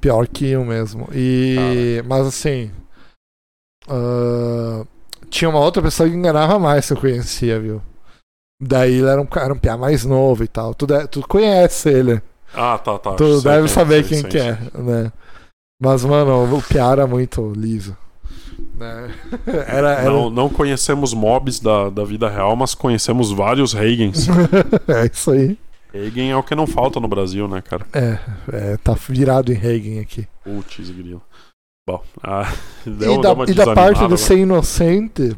Pior 0.00 0.26
que 0.26 0.46
eu 0.46 0.64
mesmo. 0.64 1.08
E. 1.12 2.02
Mas 2.06 2.26
assim. 2.26 2.70
ah, 3.88 4.84
tinha 5.34 5.48
uma 5.50 5.58
outra 5.58 5.82
pessoa 5.82 6.08
que 6.08 6.14
enganava 6.14 6.58
mais 6.58 6.86
que 6.86 6.92
eu 6.92 6.96
conhecia, 6.96 7.58
viu? 7.58 7.82
Daí 8.62 8.94
ele 8.94 9.08
era 9.08 9.20
um 9.20 9.26
cara, 9.26 9.52
um 9.52 9.58
piá 9.58 9.76
mais 9.76 10.04
novo 10.04 10.44
e 10.44 10.48
tal. 10.48 10.74
Tu, 10.74 10.86
de- 10.86 11.08
tu 11.08 11.26
conhece 11.26 11.88
ele. 11.90 12.22
Ah, 12.54 12.78
tá, 12.78 12.96
tá. 12.98 13.14
Tu 13.14 13.40
sei 13.40 13.50
deve 13.50 13.64
quem- 13.66 13.74
saber 13.74 14.04
sei, 14.04 14.08
quem 14.08 14.20
sei, 14.20 14.30
que 14.30 14.38
é, 14.38 14.58
né? 14.80 15.12
Mas, 15.82 16.04
mano, 16.04 16.56
o 16.56 16.62
piá 16.62 16.92
era 16.92 17.06
muito 17.06 17.52
liso. 17.56 17.96
Né? 18.76 19.12
Era, 19.66 19.92
era... 19.94 20.04
Não, 20.10 20.30
não 20.30 20.48
conhecemos 20.48 21.12
mobs 21.12 21.58
da, 21.60 21.90
da 21.90 22.04
vida 22.04 22.28
real, 22.28 22.54
mas 22.56 22.74
conhecemos 22.74 23.30
vários 23.32 23.72
Reagens. 23.72 24.26
é 24.88 25.06
isso 25.12 25.30
aí. 25.32 25.58
Reagan 25.92 26.24
é 26.24 26.36
o 26.36 26.42
que 26.42 26.54
não 26.56 26.66
falta 26.66 26.98
no 27.00 27.06
Brasil, 27.08 27.46
né, 27.48 27.60
cara? 27.62 27.86
É, 27.92 28.18
é, 28.52 28.76
tá 28.76 28.94
virado 29.08 29.52
em 29.52 29.56
Reagan 29.56 30.00
aqui. 30.00 30.26
Putz, 30.44 30.90
grilo. 30.90 31.22
Bom, 31.86 32.02
ah, 32.22 32.50
deu, 32.86 33.14
e 33.14 33.20
da, 33.20 33.32
e 33.48 33.54
da 33.54 33.74
parte 33.74 34.06
do 34.08 34.16
ser 34.16 34.38
inocente. 34.38 35.36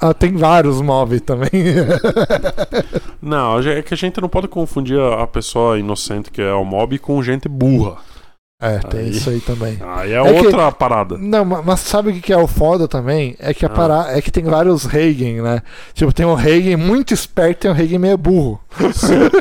Ah, 0.00 0.12
tem 0.14 0.36
vários 0.36 0.80
móveis 0.80 1.20
também. 1.22 1.50
Não, 3.20 3.58
é 3.60 3.82
que 3.82 3.94
a 3.94 3.96
gente 3.96 4.20
não 4.20 4.28
pode 4.28 4.46
confundir 4.46 5.00
a 5.00 5.26
pessoa 5.26 5.76
inocente 5.78 6.30
que 6.30 6.40
é 6.40 6.52
o 6.52 6.64
mob 6.64 6.96
com 7.00 7.20
gente 7.22 7.48
burra. 7.48 7.96
é, 8.62 8.78
tem 8.78 9.00
Aí. 9.00 9.10
isso 9.10 9.28
aí 9.30 9.40
também. 9.40 9.76
Aí 9.82 10.12
é, 10.12 10.18
É 10.18 10.32
que- 10.40 10.46
outra 10.46 10.70
parada. 10.70 11.18
Não, 11.18 11.44
ma- 11.44 11.62
mas 11.62 11.80
sabe 11.80 12.10
o 12.10 12.12
que 12.12 12.20
que 12.20 12.32
é 12.32 12.36
o 12.36 12.46
foda 12.46 12.86
também? 12.86 13.34
É 13.40 13.52
que 13.52 13.66
a 13.66 13.68
Ah. 13.68 13.74
é 14.16 14.22
que 14.22 14.30
tem 14.30 14.44
vários 14.44 14.84
Reagan, 14.84 15.42
né? 15.42 15.62
Tipo, 15.94 16.12
tem 16.12 16.24
um 16.26 16.34
Reagan 16.34 16.76
muito 16.76 17.12
esperto 17.12 17.50
e 17.50 17.60
tem 17.62 17.70
um 17.72 17.74
Reagan 17.74 17.98
meio 17.98 18.18
burro. 18.18 18.60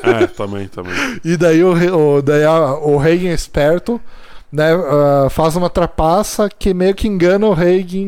é, 0.04 0.26
também, 0.28 0.68
também. 0.70 0.94
E 1.24 1.38
daí 1.38 1.64
o, 1.64 2.16
o, 2.18 2.22
daí 2.24 2.44
a- 2.46 2.74
o 2.80 2.98
Reagan 2.98 3.30
esperto 3.34 4.02
né, 4.52 4.74
ah, 4.74 5.30
faz 5.30 5.56
uma 5.56 5.70
trapaça 5.70 6.50
que 6.50 6.74
meio 6.74 6.96
que 6.96 7.08
engana 7.08 7.46
o 7.46 7.54
Reagan 7.54 8.06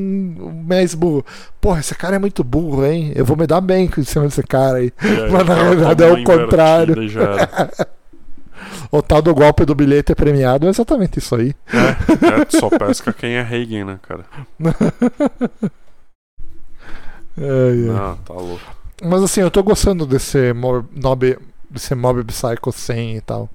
mais 0.65 0.93
burro. 0.93 1.25
Porra, 1.59 1.79
esse 1.79 1.93
cara 1.95 2.15
é 2.15 2.19
muito 2.19 2.43
burro, 2.43 2.85
hein? 2.85 3.11
Eu 3.15 3.25
vou 3.25 3.35
me 3.37 3.45
dar 3.45 3.61
bem 3.61 3.87
com 3.87 4.03
cima 4.03 4.25
desse 4.25 4.43
cara 4.43 4.77
aí. 4.77 4.93
Aí, 4.97 5.31
Mas 5.31 5.47
na 5.47 5.95
toma 5.95 6.09
é 6.09 6.21
o 6.21 6.23
contrário. 6.23 6.95
O 8.91 9.01
tal 9.03 9.21
do 9.21 9.33
golpe 9.35 9.65
do 9.65 9.75
bilhete 9.75 10.11
é 10.11 10.15
premiado 10.15 10.65
é 10.65 10.69
exatamente 10.69 11.19
isso 11.19 11.35
aí. 11.35 11.53
É, 11.71 12.45
tu 12.45 12.59
só 12.59 12.69
pesca 12.69 13.13
quem 13.13 13.33
é 13.33 13.41
Reagan, 13.41 13.85
né, 13.85 13.99
cara? 14.01 14.25
Ai. 17.37 17.89
Ah, 17.95 18.17
tá 18.25 18.33
louco. 18.33 18.59
Mas 19.03 19.23
assim, 19.23 19.41
eu 19.41 19.51
tô 19.51 19.61
gostando 19.63 20.05
desse 20.05 20.53
mob, 20.53 20.87
mob, 20.91 21.37
desse 21.69 21.93
mob 21.95 22.23
Psycho 22.23 22.71
100 22.71 23.17
e 23.17 23.21
tal. 23.21 23.49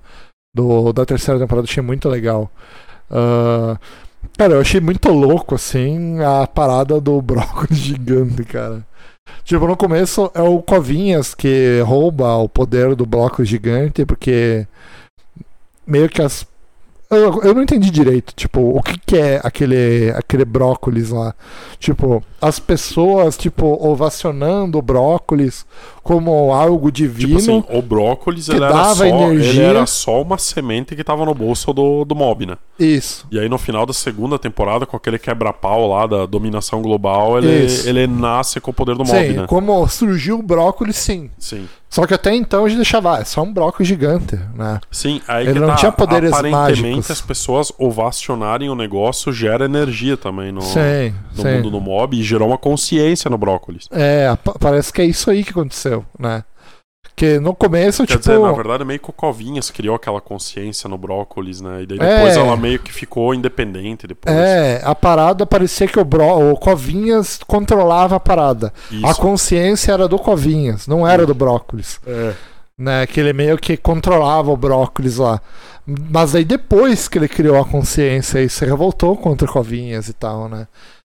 Do, 0.55 0.93
da 0.93 1.05
terceira 1.05 1.41
temporada, 1.41 1.67
achei 1.69 1.83
muito 1.83 2.09
legal. 2.09 2.51
Ah, 3.11 3.77
cara, 4.39 4.55
eu 4.55 4.61
achei 4.61 4.81
muito 4.81 5.11
louco, 5.11 5.55
assim, 5.55 6.21
a 6.21 6.47
parada 6.47 7.01
do 7.01 7.21
brócolis 7.23 7.79
gigante, 7.79 8.45
cara. 8.45 8.87
Tipo, 9.45 9.67
no 9.67 9.77
começo 9.77 10.31
é 10.35 10.43
o 10.43 10.63
Covinhas 10.63 11.35
que 11.35 11.81
rouba 11.85 12.37
o 12.37 12.49
poder 12.49 12.95
do 12.95 13.07
bloco 13.07 13.45
gigante, 13.45 14.05
porque 14.05 14.67
meio 15.87 16.09
que 16.09 16.23
as. 16.23 16.47
Eu, 17.11 17.43
eu 17.43 17.55
não 17.55 17.63
entendi 17.63 17.91
direito, 17.91 18.35
tipo, 18.35 18.61
o 18.61 18.83
que, 18.83 18.99
que 18.99 19.17
é 19.17 19.41
aquele, 19.45 20.11
aquele 20.17 20.45
brócolis 20.45 21.11
lá. 21.11 21.35
Tipo, 21.79 22.23
as 22.45 22.59
pessoas, 22.59 23.39
tipo, 23.39 23.65
ovacionando 23.81 24.77
o 24.77 24.83
brócolis 24.83 25.65
como 26.03 26.53
algo 26.53 26.93
divino. 26.93 27.39
Tipo 27.39 27.39
assim, 27.39 27.65
o 27.71 27.81
brócolis 27.81 28.45
que 28.47 28.55
ele 28.55 28.65
era, 28.65 28.95
só, 28.95 29.07
energia. 29.07 29.51
ele 29.51 29.63
era 29.63 29.87
só 29.87 30.21
uma 30.21 30.37
semente 30.37 30.95
que 30.95 31.03
tava 31.03 31.25
no 31.25 31.35
bolso 31.35 31.73
do, 31.73 32.05
do 32.05 32.15
mob, 32.15 32.45
né? 32.45 32.59
Isso. 32.79 33.27
E 33.33 33.39
aí 33.39 33.49
no 33.49 33.57
final 33.57 33.87
da 33.87 33.95
segunda 33.95 34.39
temporada, 34.39 34.85
com 34.85 34.95
aquele 34.95 35.19
quebra-pau 35.19 35.89
lá 35.89 36.07
da 36.07 36.27
dominação 36.27 36.83
global, 36.83 37.39
ele, 37.39 37.65
Isso. 37.65 37.89
ele 37.89 38.07
nasce 38.07 38.61
com 38.61 38.71
o 38.71 38.75
poder 38.75 38.95
do 38.95 39.05
mob, 39.07 39.27
sim, 39.27 39.33
né? 39.33 39.47
como 39.47 39.89
surgiu 39.89 40.39
o 40.39 40.43
brócolis, 40.43 40.97
sim. 40.97 41.31
Sim. 41.39 41.67
Só 41.89 42.07
que 42.09 42.13
até 42.13 42.35
então 42.35 42.65
a 42.65 42.69
gente 42.69 42.79
deixava, 42.79 43.17
ah, 43.17 43.21
é 43.21 43.25
só 43.25 43.41
um 43.41 43.53
brócolis 43.53 43.87
gigante, 43.87 44.37
né? 44.57 44.81
Sim, 44.91 45.23
aí 45.29 45.47
Ele 45.47 45.61
não 45.61 45.69
tá, 45.69 45.77
tinha 45.77 45.93
poderes 45.93 46.33
aparentemente 46.33 46.97
mágicos. 46.97 47.11
as 47.13 47.21
pessoas 47.21 47.73
ovacionarem 47.79 48.69
o 48.69 48.75
negócio 48.75 49.33
gera 49.33 49.65
energia 49.65 50.17
também 50.17 50.51
no, 50.51 50.61
sim, 50.61 51.15
no 51.37 51.43
sim. 51.43 51.55
mundo 51.55 51.71
do 51.71 51.81
mob 51.81 52.17
e 52.17 52.23
gerou 52.35 52.49
uma 52.49 52.59
consciência 52.59 53.31
no 53.31 53.39
brócolis. 53.39 53.87
É, 53.91 54.35
pa- 54.43 54.55
parece 54.59 54.93
que 54.93 55.01
é 55.01 55.05
isso 55.05 55.31
aí 55.31 55.45
que 55.45 55.51
aconteceu, 55.51 56.05
né? 56.19 56.45
Que 57.17 57.39
no 57.39 57.55
começo, 57.55 58.03
Quer 58.05 58.15
tipo. 58.15 58.19
dizer, 58.21 58.39
na 58.41 58.51
verdade, 58.53 58.85
meio 58.85 58.99
que 58.99 59.09
o 59.09 59.13
Covinhas 59.13 59.71
criou 59.71 59.95
aquela 59.95 60.21
consciência 60.21 60.89
no 60.89 60.99
brócolis, 60.99 61.61
né? 61.61 61.83
E 61.83 61.87
daí 61.87 61.99
É. 62.01 62.17
depois 62.17 62.37
ela 62.37 62.57
meio 62.57 62.81
que 62.81 62.93
ficou 62.93 63.33
independente 63.33 64.05
depois. 64.07 64.35
É, 64.35 64.81
a 64.85 64.97
parada 64.97 65.47
parecia 65.47 65.87
que 65.87 65.99
o, 66.01 66.05
bró, 66.05 66.51
o 66.51 66.57
Covinhas 66.57 67.39
controlava 67.47 68.17
a 68.17 68.21
parada. 68.21 68.73
Isso. 68.91 69.07
A 69.07 69.15
consciência 69.15 69.93
era 69.93 70.09
do 70.09 70.19
Covinhas, 70.19 70.89
não 70.89 71.07
era 71.07 71.25
do 71.25 71.35
brócolis. 71.35 72.01
É. 72.07 72.35
né? 72.77 73.07
Que 73.07 73.21
ele 73.21 73.33
meio 73.33 73.57
que 73.57 73.77
controlava 73.77 74.51
o 74.51 74.57
brócolis 74.57 75.19
lá. 75.19 75.41
Mas 75.87 76.35
aí 76.35 76.45
depois 76.45 77.07
que 77.07 77.17
ele 77.19 77.29
criou 77.29 77.61
a 77.61 77.65
consciência 77.65 78.41
e 78.43 78.49
se 78.49 78.65
revoltou 78.67 79.17
contra 79.17 79.47
Covinhas 79.47 80.09
e 80.09 80.13
tal, 80.13 80.49
né? 80.49 80.67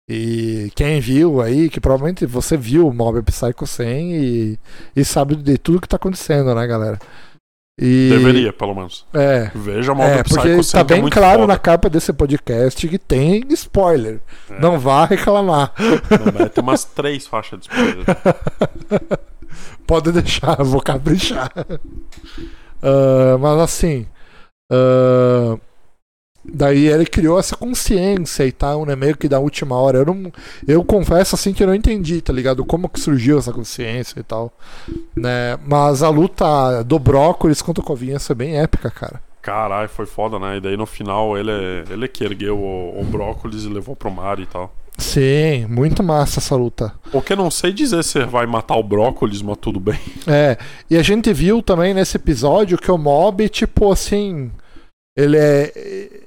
E 0.09 0.71
quem 0.77 1.01
viu 1.01 1.41
aí, 1.41 1.69
que 1.69 1.81
provavelmente 1.81 2.25
você 2.27 2.57
viu 2.57 2.87
o 2.87 2.95
Mob 2.95 3.21
Psycho 3.23 3.67
100 3.67 4.13
e, 4.15 4.59
e 4.95 5.05
sabe 5.05 5.35
de 5.35 5.59
tudo 5.59 5.81
que 5.81 5.89
tá 5.89 5.97
acontecendo, 5.97 6.55
né, 6.55 6.67
galera? 6.67 6.99
E, 7.79 8.09
Deveria, 8.11 8.53
pelo 8.53 8.75
menos. 8.75 9.05
É. 9.13 9.51
Veja 9.55 9.93
Mob 9.93 10.09
É, 10.09 10.23
Psycho 10.23 10.41
porque 10.43 10.63
100, 10.63 10.73
tá 10.73 10.81
é 10.81 10.85
bem 10.85 11.01
muito 11.03 11.13
claro 11.13 11.41
foda. 11.41 11.53
na 11.53 11.59
capa 11.59 11.91
desse 11.91 12.13
podcast 12.13 12.89
que 12.89 12.99
tem 12.99 13.45
spoiler. 13.51 14.21
É. 14.49 14.61
Não 14.61 14.79
vá 14.79 15.05
reclamar. 15.07 15.73
Não, 16.39 16.49
tem 16.49 16.63
umas 16.63 16.85
três 16.85 17.27
faixas 17.27 17.61
de 17.61 17.69
spoiler. 17.69 18.07
Pode 19.87 20.13
deixar, 20.13 20.57
vou 20.63 20.81
caprichar. 20.81 21.51
Ah, 22.83 23.39
mas 23.41 23.59
assim. 23.59 24.07
ah, 24.71 25.59
Daí 26.53 26.87
ele 26.87 27.07
criou 27.07 27.39
essa 27.39 27.57
consciência 27.57 28.47
e 28.47 28.53
tal, 28.53 28.85
né? 28.85 28.95
Meio 28.97 29.17
que 29.17 29.29
da 29.29 29.39
última 29.39 29.77
hora. 29.77 29.99
Eu, 29.99 30.07
não, 30.07 30.33
eu 30.67 30.85
confesso 30.85 31.35
assim 31.35 31.53
que 31.53 31.63
eu 31.63 31.67
não 31.67 31.75
entendi, 31.75 32.21
tá 32.21 32.33
ligado? 32.33 32.65
Como 32.65 32.89
que 32.89 33.01
surgiu 33.01 33.39
essa 33.39 33.53
consciência 33.53 34.21
e 34.21 34.23
tal. 34.23 34.53
Né? 35.15 35.59
Mas 35.67 36.03
a 36.03 36.09
luta 36.09 36.83
do 36.83 36.99
Brócolis 36.99 37.61
contra 37.63 37.83
o 37.83 37.87
Covinhas 37.87 38.27
foi 38.27 38.37
bem 38.37 38.59
épica, 38.59 38.91
cara. 38.91 39.21
Caralho, 39.43 39.89
foi 39.89 40.07
foda, 40.07 40.41
né? 40.41 40.57
E 40.57 40.61
daí 40.61 40.77
no 40.77 40.87
final 40.87 41.39
ele, 41.39 41.53
ele 41.89 42.09
que 42.09 42.25
ergueu 42.25 42.59
o, 42.59 43.01
o 43.01 43.05
brócolis 43.05 43.63
e 43.63 43.69
levou 43.69 43.95
pro 43.95 44.11
mar 44.11 44.41
e 44.41 44.47
tal. 44.47 44.75
Sim, 44.99 45.67
muito 45.69 46.03
massa 46.03 46.41
essa 46.41 46.57
luta. 46.57 46.93
Porque 47.13 47.37
não 47.37 47.51
sei 47.51 47.73
dizer 47.73 48.03
se 48.03 48.25
vai 48.25 48.47
matar 48.47 48.77
o 48.77 48.83
brócolis, 48.83 49.43
mas 49.43 49.59
tudo 49.59 49.79
bem. 49.79 50.01
É, 50.27 50.59
e 50.91 50.97
a 50.97 51.03
gente 51.03 51.33
viu 51.33 51.63
também 51.63 51.95
nesse 51.95 52.17
episódio 52.17 52.77
que 52.79 52.91
o 52.91 52.99
Mob, 52.99 53.49
tipo 53.49 53.93
assim. 53.93 54.51
Ele 55.17 55.37
é. 55.39 55.73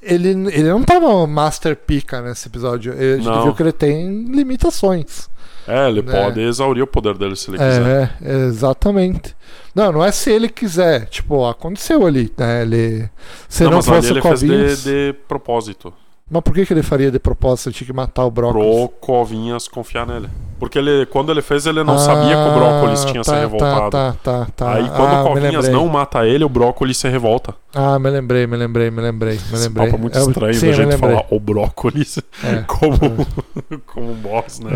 Ele, 0.02 0.30
ele 0.30 0.64
não 0.70 0.84
tava 0.84 1.28
Master 1.28 1.76
Pica 1.76 2.22
nesse 2.22 2.48
episódio. 2.48 2.92
A 2.94 3.16
gente 3.18 3.26
Não. 3.26 3.44
viu 3.44 3.54
que 3.54 3.62
ele 3.62 3.72
tem 3.72 4.24
limitações. 4.26 5.30
É, 5.68 5.88
ele 5.88 6.00
É. 6.00 6.04
pode 6.04 6.42
exaurir 6.42 6.84
o 6.84 6.88
poder 6.88 7.16
dele 7.16 7.36
se 7.36 7.52
ele 7.52 7.58
quiser. 7.60 8.18
É, 8.22 8.46
exatamente. 8.48 9.36
Não, 9.76 9.92
não 9.92 10.04
é 10.04 10.12
se 10.12 10.32
ele 10.32 10.50
quiser. 10.50 11.06
Tipo, 11.06 11.46
aconteceu 11.46 12.04
ali, 12.08 12.34
né? 12.36 12.64
Ele. 12.64 13.08
Se 13.48 13.64
não, 13.64 13.74
mas 13.74 13.88
ali 13.88 13.98
fosse 13.98 14.12
ele 14.12 14.20
o 14.20 14.24
fez 14.24 14.84
de, 14.84 15.12
de 15.12 15.14
propósito. 15.28 15.94
Mas 16.30 16.44
por 16.44 16.54
que, 16.54 16.66
que 16.66 16.74
ele 16.74 16.84
faria 16.84 17.10
de 17.10 17.20
propósito? 17.20 17.70
Ele 17.70 17.76
tinha 17.76 17.88
que 17.88 17.94
matar 17.94 18.26
o 18.26 18.32
Brócolis. 18.32 18.76
Pro 18.76 18.90
Covinhas 19.00 19.68
confiar 19.68 20.06
nele. 20.06 20.30
Porque 20.60 20.78
ele, 20.78 21.06
quando 21.06 21.32
ele 21.32 21.42
fez, 21.42 21.66
ele 21.66 21.84
não 21.86 21.98
sabia 21.98 22.36
que 22.36 22.50
o 22.50 22.54
brócolis 22.54 23.06
tinha 23.06 23.24
se 23.24 23.30
tá, 23.32 23.40
revoltado. 23.40 23.90
Tá, 23.92 24.16
tá, 24.22 24.48
tá. 24.54 24.74
Aí 24.74 24.90
quando 24.90 25.14
ah, 25.14 25.24
o 25.24 25.28
Covinhas 25.30 25.70
não 25.70 25.88
mata 25.88 26.28
ele, 26.28 26.44
o 26.44 26.50
brócolis 26.50 26.98
se 26.98 27.08
revolta. 27.08 27.56
Ah, 27.74 27.98
me 27.98 28.10
lembrei, 28.10 28.46
me 28.46 28.58
lembrei, 28.58 28.92
me 28.92 29.02
lembrei, 29.02 29.36
me 29.36 29.38
Esse 29.54 29.68
lembrei. 29.70 29.86
papo 29.86 29.98
é 29.98 30.02
muito 30.02 30.18
Eu- 30.18 30.28
estranho 30.28 30.54
sim, 30.54 30.68
da 30.68 30.74
gente 30.74 30.98
falar 30.98 31.26
o 31.30 31.40
brócolis 31.40 32.18
É. 32.44 32.64
como, 32.68 32.98
como 33.88 34.12
um 34.12 34.16
boss, 34.16 34.60
né? 34.60 34.72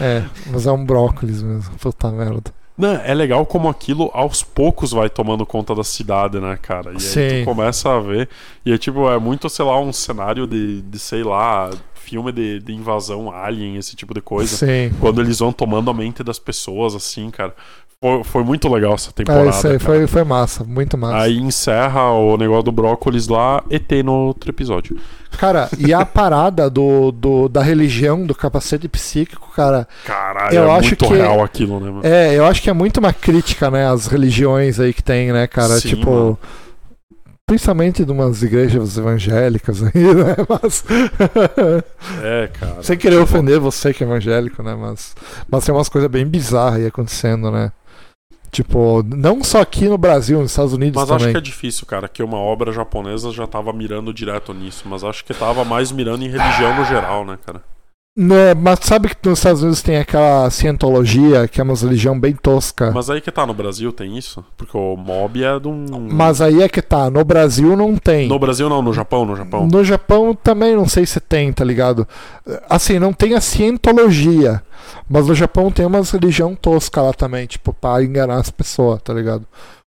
É, 0.00 0.04
é, 0.04 0.24
mas 0.50 0.66
é 0.66 0.72
um 0.72 0.82
brócolis 0.82 1.42
mesmo. 1.42 1.70
Puta 1.78 2.10
merda. 2.10 2.50
Não, 2.76 2.92
é 2.92 3.14
legal 3.14 3.46
como 3.46 3.68
aquilo 3.68 4.10
aos 4.12 4.42
poucos 4.42 4.92
vai 4.92 5.08
tomando 5.08 5.46
conta 5.46 5.74
da 5.74 5.82
cidade, 5.82 6.38
né, 6.38 6.58
cara? 6.60 6.90
E 6.90 6.94
aí 6.94 7.00
Sim. 7.00 7.28
tu 7.40 7.44
começa 7.46 7.90
a 7.90 8.00
ver. 8.00 8.28
E 8.66 8.72
é 8.72 8.76
tipo, 8.76 9.08
é 9.08 9.18
muito, 9.18 9.48
sei 9.48 9.64
lá, 9.64 9.80
um 9.80 9.92
cenário 9.92 10.46
de, 10.46 10.82
de 10.82 10.98
sei 10.98 11.22
lá, 11.22 11.70
filme 12.08 12.30
de, 12.32 12.60
de 12.60 12.72
invasão 12.72 13.30
alien, 13.30 13.76
esse 13.76 13.96
tipo 13.96 14.14
de 14.14 14.20
coisa. 14.20 14.56
Sim. 14.56 14.92
Quando 15.00 15.20
eles 15.20 15.40
vão 15.40 15.52
tomando 15.52 15.90
a 15.90 15.94
mente 15.94 16.22
das 16.22 16.38
pessoas, 16.38 16.94
assim, 16.94 17.30
cara. 17.30 17.52
Foi, 17.98 18.22
foi 18.24 18.44
muito 18.44 18.68
legal 18.68 18.92
essa 18.94 19.08
É, 19.08 19.12
temporada. 19.12 19.48
isso 19.48 19.66
aí 19.66 19.78
foi, 19.78 20.06
foi 20.06 20.22
massa, 20.22 20.62
muito 20.62 20.98
massa. 20.98 21.16
Aí 21.16 21.38
encerra 21.38 22.12
o 22.12 22.36
negócio 22.36 22.64
do 22.64 22.70
brócolis 22.72 23.26
lá, 23.26 23.64
ET 23.70 23.90
no 24.04 24.12
outro 24.12 24.50
episódio. 24.50 24.98
Cara, 25.38 25.68
e 25.78 25.94
a 25.94 26.04
parada 26.04 26.68
do, 26.68 27.10
do, 27.10 27.48
da 27.48 27.62
religião, 27.62 28.26
do 28.26 28.34
capacete 28.34 28.86
psíquico, 28.86 29.50
cara, 29.56 29.88
Caralho, 30.04 30.54
Eu 30.54 30.64
é 30.68 30.70
acho 30.72 30.88
muito 30.88 31.06
que- 31.08 31.14
real 31.14 31.42
aquilo, 31.42 31.80
né, 31.80 31.86
mano? 31.90 32.00
é, 32.04 32.34
eu 32.38 32.44
acho 32.44 32.60
que 32.62 32.68
é 32.68 32.72
muito 32.74 32.98
uma 32.98 33.14
crítica, 33.14 33.70
né, 33.70 33.88
às 33.90 34.06
religiões 34.06 34.78
aí 34.78 34.92
que 34.92 35.02
tem, 35.02 35.32
né, 35.32 35.46
cara, 35.46 35.80
Sim, 35.80 35.88
tipo... 35.88 36.10
mano. 36.10 36.38
Principalmente 37.48 38.04
de 38.04 38.10
umas 38.10 38.42
igrejas 38.42 38.98
evangélicas 38.98 39.80
aí, 39.80 39.92
né? 40.14 40.34
Mas. 40.48 40.84
É, 42.20 42.48
cara. 42.48 42.82
Sem 42.82 42.98
querer 42.98 43.18
ofender 43.18 43.60
você 43.60 43.94
que 43.94 44.02
é 44.02 44.06
evangélico, 44.06 44.64
né? 44.64 44.74
Mas, 44.74 45.14
mas 45.48 45.64
tem 45.64 45.72
umas 45.72 45.88
coisas 45.88 46.10
bem 46.10 46.26
bizarras 46.26 46.80
aí 46.80 46.86
acontecendo, 46.86 47.50
né? 47.52 47.70
Tipo, 48.50 49.04
não 49.04 49.44
só 49.44 49.60
aqui 49.60 49.88
no 49.88 49.96
Brasil, 49.96 50.40
nos 50.40 50.50
Estados 50.50 50.72
Unidos 50.72 51.00
Mas 51.00 51.10
acho 51.10 51.18
também. 51.18 51.34
que 51.34 51.38
é 51.38 51.40
difícil, 51.40 51.86
cara, 51.86 52.08
que 52.08 52.22
uma 52.22 52.38
obra 52.38 52.72
japonesa 52.72 53.30
já 53.30 53.46
tava 53.46 53.72
mirando 53.72 54.12
direto 54.12 54.52
nisso, 54.52 54.84
mas 54.86 55.04
acho 55.04 55.24
que 55.24 55.34
tava 55.34 55.64
mais 55.64 55.92
mirando 55.92 56.24
em 56.24 56.28
religião 56.28 56.74
no 56.74 56.84
geral, 56.84 57.24
né, 57.24 57.38
cara? 57.44 57.62
Né, 58.16 58.54
mas 58.54 58.78
sabe 58.80 59.10
que 59.10 59.28
nos 59.28 59.40
Estados 59.40 59.62
Unidos 59.62 59.82
tem 59.82 59.98
aquela 59.98 60.48
cientologia, 60.48 61.46
que 61.46 61.60
é 61.60 61.64
uma 61.64 61.74
religião 61.74 62.18
bem 62.18 62.32
tosca. 62.32 62.86
Mas, 62.86 62.94
Mas 62.94 63.10
aí 63.10 63.20
que 63.20 63.30
tá, 63.30 63.44
no 63.44 63.52
Brasil 63.52 63.92
tem 63.92 64.16
isso? 64.16 64.42
Porque 64.56 64.74
o 64.74 64.96
mob 64.96 65.44
é 65.44 65.60
de 65.60 65.68
um. 65.68 65.84
aí 66.40 66.62
é 66.62 66.68
que 66.68 66.80
tá, 66.80 67.10
no 67.10 67.22
Brasil 67.26 67.76
não 67.76 67.94
tem. 67.96 68.26
No 68.26 68.38
Brasil 68.38 68.70
não, 68.70 68.80
no 68.80 68.94
Japão, 68.94 69.26
no 69.26 69.36
Japão. 69.36 69.66
No 69.66 69.84
Japão 69.84 70.34
também 70.34 70.74
não 70.74 70.88
sei 70.88 71.04
se 71.04 71.20
tem, 71.20 71.52
tá 71.52 71.62
ligado? 71.62 72.08
Assim, 72.70 72.98
não 72.98 73.12
tem 73.12 73.34
a 73.34 73.40
cientologia. 73.40 74.62
Mas 75.08 75.26
no 75.26 75.34
Japão 75.34 75.70
tem 75.70 75.84
umas 75.84 76.10
religião 76.10 76.54
tosca 76.54 77.02
lá 77.02 77.12
também, 77.12 77.46
tipo, 77.46 77.74
pra 77.74 78.02
enganar 78.02 78.36
as 78.36 78.50
pessoas, 78.50 79.02
tá 79.02 79.12
ligado? 79.12 79.46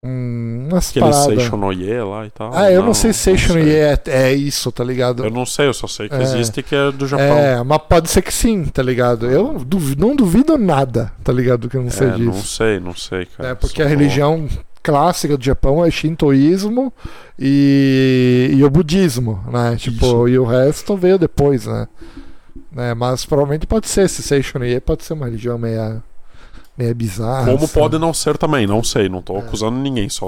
Hum, 0.03 0.67
umas 0.71 0.89
Aquele 0.89 1.05
paradas. 1.05 1.25
Seishon 1.25 1.57
no 1.57 1.71
Ye 1.71 2.01
lá 2.03 2.25
e 2.25 2.31
tal. 2.31 2.51
Ah, 2.55 2.71
eu 2.71 2.81
não, 2.81 2.91
sei 2.93 3.13
se 3.13 3.19
Seishon 3.19 3.53
sei. 3.53 3.75
é, 3.75 3.99
é 4.07 4.33
isso, 4.33 4.71
tá 4.71 4.83
ligado? 4.83 5.23
Eu 5.23 5.29
não 5.29 5.45
sei, 5.45 5.67
eu 5.67 5.73
só 5.75 5.85
sei 5.87 6.09
que 6.09 6.15
É. 6.15 6.23
existe 6.23 6.63
que 6.63 6.75
é 6.75 6.91
do 6.91 7.05
Japão. 7.05 7.37
É, 7.37 7.63
mas 7.63 7.77
pode 7.87 8.09
ser 8.09 8.23
que 8.23 8.33
sim, 8.33 8.65
tá 8.65 8.81
ligado? 8.81 9.27
Eu 9.29 9.59
duvi- 9.59 9.95
não 9.95 10.15
duvido 10.15 10.57
nada, 10.57 11.11
tá 11.23 11.31
ligado? 11.31 11.69
Que 11.69 11.77
eu 11.77 11.83
não 11.83 11.91
sei 11.91 12.07
É, 12.07 12.11
disso. 12.13 12.23
não 12.25 12.33
sei, 12.33 12.79
não 12.79 12.95
sei, 12.95 13.25
cara. 13.27 13.49
É, 13.49 13.53
porque 13.55 13.75
Só 13.81 13.83
a 13.83 13.85
tô- 13.85 13.89
religião 13.95 14.47
clássica 14.81 15.37
do 15.37 15.43
Japão 15.43 15.85
é 15.85 15.91
shintoísmo 15.91 16.91
e, 17.37 18.49
e 18.55 18.63
o 18.63 18.69
budismo, 18.71 19.39
né? 19.51 19.75
Tipo, 19.77 20.03
Isso. 20.03 20.27
e 20.29 20.39
o 20.39 20.45
resto 20.45 20.97
veio 20.97 21.19
depois, 21.19 21.67
né? 21.67 21.87
né? 22.71 22.95
Mas 22.95 23.23
provavelmente 23.23 23.67
pode 23.67 23.87
ser, 23.87 24.05
esse 24.05 24.23
Seishon 24.23 24.63
Ie 24.63 24.79
pode 24.79 25.03
ser 25.03 25.13
uma 25.13 25.25
religião 25.27 25.59
meia, 25.59 26.01
meia 26.81 26.93
bizarra. 26.93 27.45
Como 27.45 27.65
assim. 27.65 27.73
pode 27.73 27.97
não 27.99 28.13
ser 28.13 28.37
também, 28.37 28.65
não 28.65 28.83
sei, 28.83 29.07
não 29.07 29.21
tô 29.21 29.37
acusando 29.37 29.77
ninguém, 29.77 30.09
só. 30.09 30.27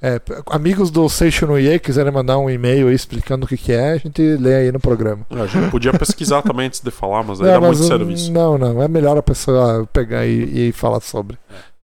É, 0.00 0.18
p- 0.18 0.42
amigos 0.46 0.90
do 0.90 1.08
Seishon 1.08 1.58
Ie 1.58 1.78
quiserem 1.78 2.12
mandar 2.12 2.38
um 2.38 2.48
e-mail 2.48 2.90
explicando 2.90 3.44
o 3.44 3.48
que, 3.48 3.56
que 3.56 3.72
é, 3.72 3.92
a 3.92 3.96
gente 3.96 4.22
lê 4.36 4.54
aí 4.54 4.72
no 4.72 4.80
programa. 4.80 5.26
A 5.30 5.46
gente 5.46 5.70
podia 5.70 5.92
pesquisar 5.98 6.42
também 6.42 6.66
antes 6.66 6.80
de 6.80 6.90
falar, 6.90 7.22
mas 7.22 7.40
aí 7.40 7.48
É, 7.48 7.52
dá 7.52 7.60
mas, 7.60 7.78
muito 7.78 7.84
hum, 7.84 7.98
serviço. 7.98 8.32
Não, 8.32 8.56
não. 8.56 8.82
É 8.82 8.88
melhor 8.88 9.16
a 9.18 9.22
pessoa 9.22 9.86
pegar 9.92 10.26
e, 10.26 10.68
e 10.68 10.72
falar 10.72 11.00
sobre. 11.00 11.38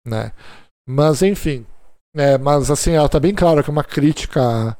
Né? 0.06 0.32
Mas, 0.88 1.22
enfim. 1.22 1.64
É, 2.16 2.36
mas, 2.38 2.70
assim, 2.70 2.92
ela 2.92 3.08
tá 3.08 3.20
bem 3.20 3.34
claro 3.34 3.62
que 3.62 3.70
é 3.70 3.72
uma 3.72 3.84
crítica 3.84 4.76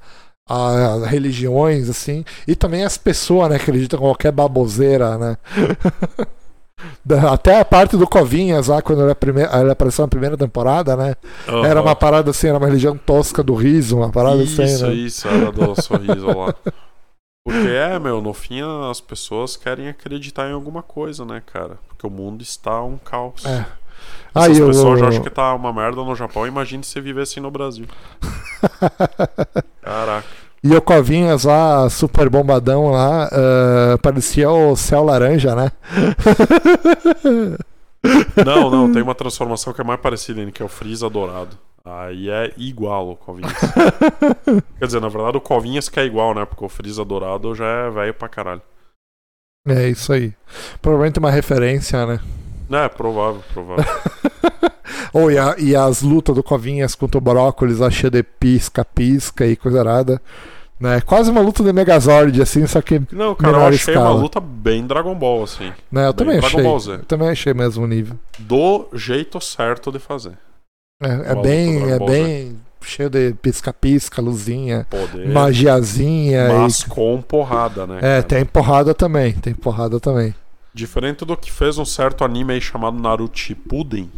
a, 0.49 0.95
a 0.95 1.07
religiões, 1.07 1.88
assim. 1.88 2.24
E 2.49 2.57
também 2.57 2.84
as 2.84 2.99
pessoas, 2.99 3.49
né, 3.51 3.57
que 3.59 3.64
acreditam 3.70 3.99
em 3.99 4.03
qualquer 4.03 4.32
baboseira, 4.32 5.16
né? 5.16 5.36
Até 7.31 7.61
a 7.61 7.64
parte 7.64 7.97
do 7.97 8.07
Covinhas 8.07 8.68
lá, 8.68 8.81
quando 8.83 9.03
ele, 9.03 9.14
prime- 9.14 9.43
ele 9.43 9.70
apareceu 9.70 10.03
na 10.05 10.09
primeira 10.09 10.37
temporada, 10.37 10.97
né? 10.97 11.14
Aham. 11.49 11.66
Era 11.66 11.81
uma 11.83 11.95
parada 11.97 12.31
assim, 12.31 12.49
era 12.49 12.59
uma 12.59 12.66
religião 12.66 12.97
tosca 12.97 13.43
do 13.43 13.55
riso, 13.55 13.97
uma 13.99 14.11
parada 14.11 14.43
Isso, 14.43 14.62
assim, 14.62 14.83
né? 14.85 14.93
isso, 14.95 15.28
era 15.28 15.51
do 15.53 15.74
sorriso 15.81 16.26
lá. 16.26 16.55
Porque 17.45 17.68
é, 17.68 17.99
meu, 17.99 18.20
no 18.20 18.33
fim 18.35 18.61
as 18.91 19.01
pessoas 19.01 19.57
querem 19.57 19.89
acreditar 19.89 20.49
em 20.49 20.53
alguma 20.53 20.83
coisa, 20.83 21.24
né, 21.24 21.43
cara? 21.53 21.78
Porque 21.89 22.07
o 22.07 22.11
mundo 22.11 22.43
está 22.43 22.83
um 22.83 22.99
caos. 22.99 23.45
É. 23.45 23.64
Aí 24.35 24.53
as 24.53 24.59
eu- 24.59 24.66
pessoas 24.68 25.01
já 25.01 25.09
acham 25.09 25.22
que 25.22 25.31
tá 25.31 25.55
uma 25.55 25.72
merda 25.72 26.03
no 26.03 26.14
Japão, 26.14 26.47
imagine 26.47 26.85
se 26.85 27.01
vivesse 27.01 27.41
no 27.41 27.51
Brasil. 27.51 27.87
Caraca. 29.83 30.26
E 30.62 30.74
o 30.74 30.82
Covinhas 30.82 31.44
lá, 31.44 31.88
super 31.88 32.28
bombadão 32.28 32.90
lá, 32.90 33.28
ah, 33.32 33.98
parecia 34.02 34.50
o 34.50 34.76
céu 34.76 35.04
laranja, 35.04 35.54
né? 35.54 35.72
Não, 38.46 38.70
não, 38.70 38.90
tem 38.90 39.02
uma 39.02 39.14
transformação 39.14 39.74
que 39.74 39.80
é 39.82 39.84
mais 39.84 40.00
parecida, 40.00 40.50
que 40.50 40.62
é 40.62 40.64
o 40.64 40.68
Freeza 40.68 41.11
dourado. 41.11 41.54
Aí 41.84 42.30
é 42.30 42.52
igual 42.56 43.11
o 43.11 43.16
Covinhas. 43.16 43.52
Quer 44.78 44.86
dizer, 44.86 45.00
na 45.00 45.08
verdade 45.08 45.36
o 45.36 45.40
Covinhas 45.40 45.88
que 45.88 46.00
é 46.00 46.04
igual, 46.04 46.34
né? 46.34 46.44
Porque 46.44 46.64
o 46.64 46.68
Freeza 46.68 47.04
dourado 47.04 47.54
já 47.54 47.66
é 47.66 47.90
velho 47.90 48.14
pra 48.14 48.28
caralho. 48.28 48.62
É 49.66 49.88
isso 49.88 50.12
aí. 50.12 50.32
Provavelmente 50.80 51.18
uma 51.18 51.30
referência, 51.30 52.06
né? 52.06 52.20
É, 52.70 52.88
provável, 52.88 53.42
provável. 53.52 53.84
Ou 55.12 55.30
e, 55.30 55.38
a- 55.38 55.57
e 55.59 55.74
as 55.74 56.03
lutas 56.03 56.34
do 56.34 56.43
Covinhas 56.43 56.95
contra 56.95 57.18
o 57.18 57.20
Brócolis, 57.20 57.78
lá 57.78 57.91
cheia 57.91 58.11
de 58.11 58.22
pisca-pisca 58.22 59.47
e 59.47 59.57
coisa 59.57 59.80
arada. 59.80 60.20
Né? 60.78 61.01
Quase 61.03 61.30
uma 61.30 61.41
luta 61.43 61.62
de 61.62 61.72
Megazord, 61.72 62.41
assim, 62.41 62.66
só 62.66 62.80
que. 62.80 63.03
Não, 63.12 63.34
cara, 63.34 63.59
eu 63.59 63.66
achei 63.66 63.93
escala. 63.95 64.12
uma 64.14 64.22
luta 64.22 64.41
bem 64.41 64.86
Dragon 64.86 65.14
Ball, 65.14 65.43
assim. 65.43 65.70
Né, 65.93 66.07
eu 66.07 66.12
Bem 66.12 66.26
também 66.26 66.41
Dragon 66.41 66.47
achei. 66.47 66.62
Ball 66.62 66.80
Z. 66.80 66.93
Eu 66.93 67.05
também 67.05 67.28
achei 67.28 67.53
mesmo 67.53 67.86
nível. 67.86 68.16
Do 68.38 68.88
jeito 68.95 69.38
certo 69.43 69.93
de 69.93 69.99
fazer. 69.99 70.32
É, 71.03 71.32
é 71.32 71.34
bem. 71.34 71.91
É 71.91 71.99
bem 71.99 72.59
cheio 72.82 73.11
de 73.11 73.34
pisca-pisca, 73.34 74.22
luzinha, 74.22 74.86
Poder. 74.88 75.28
magiazinha. 75.28 76.49
Mas 76.49 76.80
e... 76.80 76.86
com 76.86 77.20
porrada, 77.20 77.86
né? 77.86 77.99
É, 77.99 78.01
cara? 78.01 78.22
tem 78.22 78.45
porrada 78.47 78.95
também. 78.95 79.32
Tem 79.34 79.53
porrada 79.55 80.01
também. 80.01 80.34
Diferente 80.72 81.24
do 81.26 81.36
que 81.36 81.53
fez 81.53 81.76
um 81.76 81.84
certo 81.84 82.24
anime 82.24 82.55
aí 82.55 82.61
chamado 82.61 82.99
Naruto 82.99 83.38
Shippuden, 83.38 84.11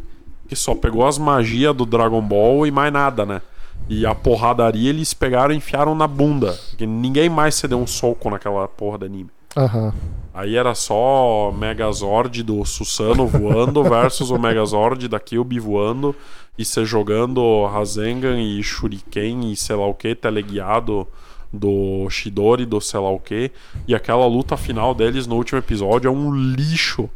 que 0.52 0.56
só 0.56 0.74
pegou 0.74 1.06
as 1.06 1.16
magias 1.16 1.74
do 1.74 1.86
Dragon 1.86 2.20
Ball 2.20 2.66
e 2.66 2.70
mais 2.70 2.92
nada, 2.92 3.24
né? 3.24 3.40
E 3.88 4.04
a 4.04 4.14
porradaria 4.14 4.90
eles 4.90 5.14
pegaram 5.14 5.54
e 5.54 5.56
enfiaram 5.56 5.94
na 5.94 6.06
bunda. 6.06 6.52
Porque 6.68 6.84
ninguém 6.84 7.30
mais 7.30 7.54
se 7.54 7.66
deu 7.66 7.78
um 7.78 7.86
soco 7.86 8.28
naquela 8.28 8.68
porra 8.68 8.98
do 8.98 9.06
anime. 9.06 9.30
Aham. 9.56 9.94
Aí 10.34 10.54
era 10.54 10.74
só 10.74 11.50
Megazord 11.56 12.42
do 12.42 12.62
Susano 12.66 13.26
voando 13.26 13.82
versus 13.88 14.30
o 14.30 14.38
Megazord 14.38 15.08
da 15.08 15.18
Kyubi 15.18 15.58
voando 15.58 16.14
e 16.58 16.66
você 16.66 16.84
jogando 16.84 17.64
Rasengan 17.64 18.38
e 18.38 18.62
Shuriken 18.62 19.50
e 19.50 19.56
sei 19.56 19.76
lá 19.76 19.86
o 19.86 19.94
que, 19.94 20.14
teleguiado 20.14 21.08
do 21.50 22.08
Shidori, 22.10 22.66
do 22.66 22.78
sei 22.78 23.00
lá 23.00 23.10
o 23.10 23.18
que, 23.18 23.50
e 23.88 23.94
aquela 23.94 24.26
luta 24.26 24.56
final 24.58 24.94
deles 24.94 25.26
no 25.26 25.36
último 25.36 25.58
episódio 25.58 26.08
é 26.08 26.10
um 26.10 26.34
lixo. 26.34 27.08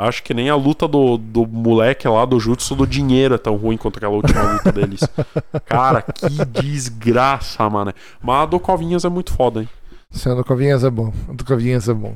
Acho 0.00 0.22
que 0.22 0.32
nem 0.32 0.48
a 0.48 0.54
luta 0.54 0.86
do, 0.86 1.18
do 1.18 1.44
moleque 1.44 2.06
lá 2.06 2.24
do 2.24 2.38
Jutsu 2.38 2.76
do 2.76 2.86
dinheiro 2.86 3.34
é 3.34 3.38
tão 3.38 3.56
ruim 3.56 3.76
quanto 3.76 3.96
aquela 3.96 4.14
última 4.14 4.52
luta 4.52 4.70
deles. 4.70 5.00
Cara, 5.66 6.02
que 6.02 6.28
desgraça, 6.62 7.68
mano. 7.68 7.92
Mas 8.22 8.42
a 8.42 8.46
do 8.46 8.60
Covinhas 8.60 9.04
é 9.04 9.08
muito 9.08 9.32
foda, 9.32 9.62
hein? 9.62 9.68
Sim, 10.08 10.30
a 10.30 10.34
do 10.34 10.44
Covinhas 10.44 10.84
é 10.84 10.90
bom. 10.90 11.12
A 11.28 11.32
do 11.32 11.44
Covinhas 11.44 11.88
é 11.88 11.94
bom. 11.94 12.14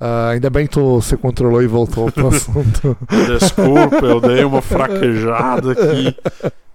Ah, 0.00 0.30
ainda 0.30 0.48
bem 0.48 0.66
que 0.66 0.72
tu 0.72 1.00
se 1.02 1.14
controlou 1.18 1.62
e 1.62 1.66
voltou 1.66 2.10
pro 2.10 2.28
assunto. 2.34 2.96
Desculpa, 3.26 4.04
eu 4.06 4.20
dei 4.20 4.42
uma 4.42 4.62
fraquejada 4.62 5.72
aqui. 5.72 6.16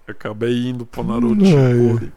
Acabei 0.08 0.70
indo 0.70 0.86
pro 0.86 1.04
Naruto 1.04 1.44
Shippuden. 1.44 2.12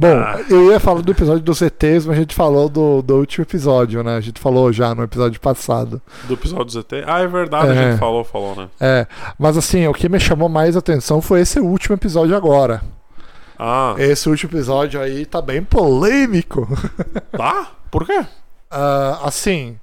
Bom, 0.00 0.16
Ah. 0.16 0.40
eu 0.48 0.70
ia 0.70 0.78
falar 0.78 1.02
do 1.02 1.10
episódio 1.10 1.42
dos 1.42 1.60
ETs, 1.60 2.06
mas 2.06 2.16
a 2.16 2.20
gente 2.20 2.32
falou 2.32 2.68
do, 2.68 3.02
do 3.02 3.16
último 3.16 3.42
episódio, 3.42 4.00
né? 4.04 4.16
A 4.16 4.20
gente 4.20 4.38
falou 4.40 4.72
já 4.72 4.94
no 4.94 5.02
episódio 5.02 5.40
passado. 5.40 6.00
Do 6.28 6.34
episódio 6.34 6.70
ZT? 6.80 7.02
Ah, 7.04 7.18
é 7.18 7.26
verdade, 7.26 7.70
a 7.72 7.74
É. 7.74 7.90
gente 7.90 7.98
falou, 7.98 8.22
falou, 8.22 8.54
né? 8.54 8.68
É, 8.80 9.06
mas 9.36 9.56
assim, 9.56 9.88
o 9.88 9.92
que 9.92 10.08
me 10.08 10.20
chamou 10.20 10.48
mais 10.48 10.76
atenção 10.76 11.20
foi 11.20 11.40
esse 11.40 11.58
último 11.58 11.96
episódio 11.96 12.36
agora. 12.36 12.80
Ah, 13.58 13.96
Esse 13.98 14.28
último 14.28 14.52
episódio 14.52 15.00
aí 15.00 15.26
tá 15.26 15.42
bem 15.42 15.64
polêmico. 15.64 16.68
tá? 17.36 17.72
Por 17.90 18.06
quê? 18.06 18.24
Ah, 18.70 19.18
assim, 19.24 19.76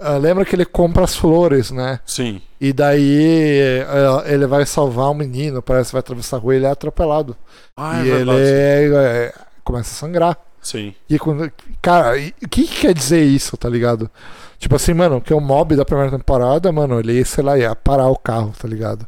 ah, 0.00 0.16
lembra 0.16 0.46
que 0.46 0.56
ele 0.56 0.64
compra 0.64 1.04
as 1.04 1.14
flores, 1.14 1.70
né? 1.70 2.00
Sim. 2.06 2.40
E 2.58 2.72
daí 2.72 3.60
eh, 3.60 3.86
ele 4.32 4.46
vai 4.46 4.64
salvar 4.64 5.10
um 5.10 5.14
menino, 5.14 5.60
parece 5.60 5.90
que 5.90 5.92
vai 5.92 6.00
atravessar 6.00 6.38
a 6.38 6.40
rua 6.40 6.54
e 6.54 6.56
ele 6.56 6.64
é 6.66 6.70
atropelado. 6.70 7.36
Ah, 7.76 7.98
é 8.00 8.06
e 8.06 8.08
ele 8.08 8.24
verdade. 8.32 8.40
é- 8.42 9.34
começa 9.68 9.90
a 9.90 10.08
sangrar. 10.08 10.38
Sim. 10.62 10.94
E 11.08 11.18
quando, 11.18 11.50
cara, 11.80 12.16
o 12.16 12.48
que, 12.48 12.64
que 12.64 12.80
quer 12.80 12.94
dizer 12.94 13.22
isso, 13.22 13.56
tá 13.56 13.68
ligado? 13.68 14.10
Tipo 14.58 14.74
assim, 14.76 14.94
mano, 14.94 15.20
que 15.20 15.32
o 15.32 15.40
mob 15.40 15.76
da 15.76 15.84
primeira 15.84 16.10
temporada, 16.10 16.72
mano, 16.72 16.98
ele, 16.98 17.24
sei 17.24 17.44
lá, 17.44 17.58
ia 17.58 17.76
parar 17.76 18.08
o 18.08 18.16
carro, 18.16 18.52
tá 18.58 18.66
ligado? 18.66 19.06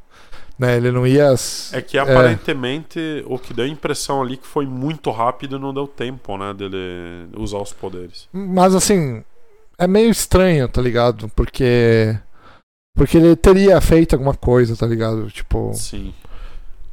Né, 0.58 0.76
ele 0.76 0.92
não 0.92 1.06
ia. 1.06 1.34
É 1.72 1.80
que 1.80 1.98
aparentemente 1.98 3.24
o 3.26 3.38
que 3.38 3.54
deu 3.54 3.64
a 3.64 3.68
impressão 3.68 4.20
ali 4.20 4.36
que 4.36 4.46
foi 4.46 4.66
muito 4.66 5.10
rápido 5.10 5.56
e 5.56 5.58
não 5.58 5.72
deu 5.72 5.88
tempo, 5.88 6.36
né, 6.36 6.52
dele 6.52 7.28
usar 7.34 7.58
os 7.58 7.72
poderes. 7.72 8.28
Mas 8.30 8.74
assim, 8.74 9.24
é 9.78 9.86
meio 9.86 10.10
estranho, 10.10 10.68
tá 10.68 10.82
ligado? 10.82 11.30
Porque. 11.30 12.14
Porque 12.94 13.16
ele 13.16 13.34
teria 13.34 13.80
feito 13.80 14.14
alguma 14.14 14.34
coisa, 14.34 14.76
tá 14.76 14.86
ligado? 14.86 15.30
Tipo, 15.30 15.72
Sim. 15.72 16.12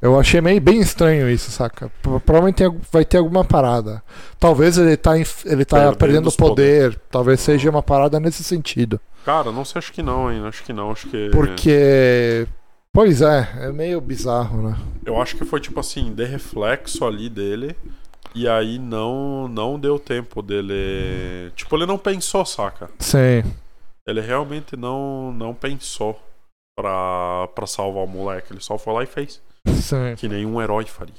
Eu 0.02 0.20
achei 0.20 0.40
meio 0.42 0.60
bem 0.62 0.80
estranho 0.80 1.30
isso, 1.30 1.50
saca? 1.52 1.92
Pro- 2.02 2.20
Provavelmente 2.20 2.64
vai 2.92 3.04
ter 3.06 3.18
alguma 3.18 3.44
parada. 3.44 4.04
Talvez 4.40 4.78
ele 4.78 4.96
tá, 4.98 5.18
ele 5.18 5.66
tá 5.66 5.78
Perdendo 5.78 5.98
perdendo 5.98 6.28
os 6.28 6.36
poder. 6.36 7.00
Talvez 7.10 7.40
seja 7.40 7.70
uma 7.70 7.82
parada 7.84 8.20
nesse 8.20 8.44
sentido. 8.44 9.00
Cara, 9.26 9.52
não 9.52 9.66
sei, 9.66 9.80
acho 9.80 9.92
que 9.92 10.02
não, 10.04 10.32
hein? 10.32 10.46
Acho 10.46 10.64
que 10.64 10.72
não, 10.74 10.92
acho 10.92 11.08
que. 11.08 11.30
Porque. 11.32 12.48
Pois 12.94 13.22
é, 13.22 13.48
é 13.60 13.72
meio 13.72 14.02
bizarro, 14.02 14.70
né? 14.70 14.76
Eu 15.06 15.22
acho 15.22 15.36
que 15.36 15.46
foi 15.46 15.60
tipo 15.60 15.80
assim, 15.80 16.14
de 16.14 16.24
reflexo 16.26 17.06
ali 17.06 17.30
dele. 17.30 17.76
E 18.34 18.48
aí 18.48 18.78
não, 18.80 19.48
não 19.48 19.80
deu 19.80 19.98
tempo 20.00 20.42
dele. 20.42 21.52
Tipo, 21.56 21.76
ele 21.76 21.86
não 21.86 21.98
pensou, 21.98 22.46
saca? 22.46 22.90
Sim. 23.00 23.44
Ele 24.08 24.22
realmente 24.22 24.76
não, 24.78 25.32
não 25.34 25.54
pensou 25.54 26.20
pra, 26.76 27.48
pra 27.54 27.68
salvar 27.68 28.04
o 28.04 28.08
moleque. 28.08 28.54
Ele 28.54 28.62
só 28.62 28.78
foi 28.78 28.94
lá 28.94 29.04
e 29.04 29.08
fez. 29.08 29.42
Sim. 29.82 30.16
Que 30.18 30.28
nenhum 30.28 30.62
herói 30.62 30.86
faria. 30.86 31.14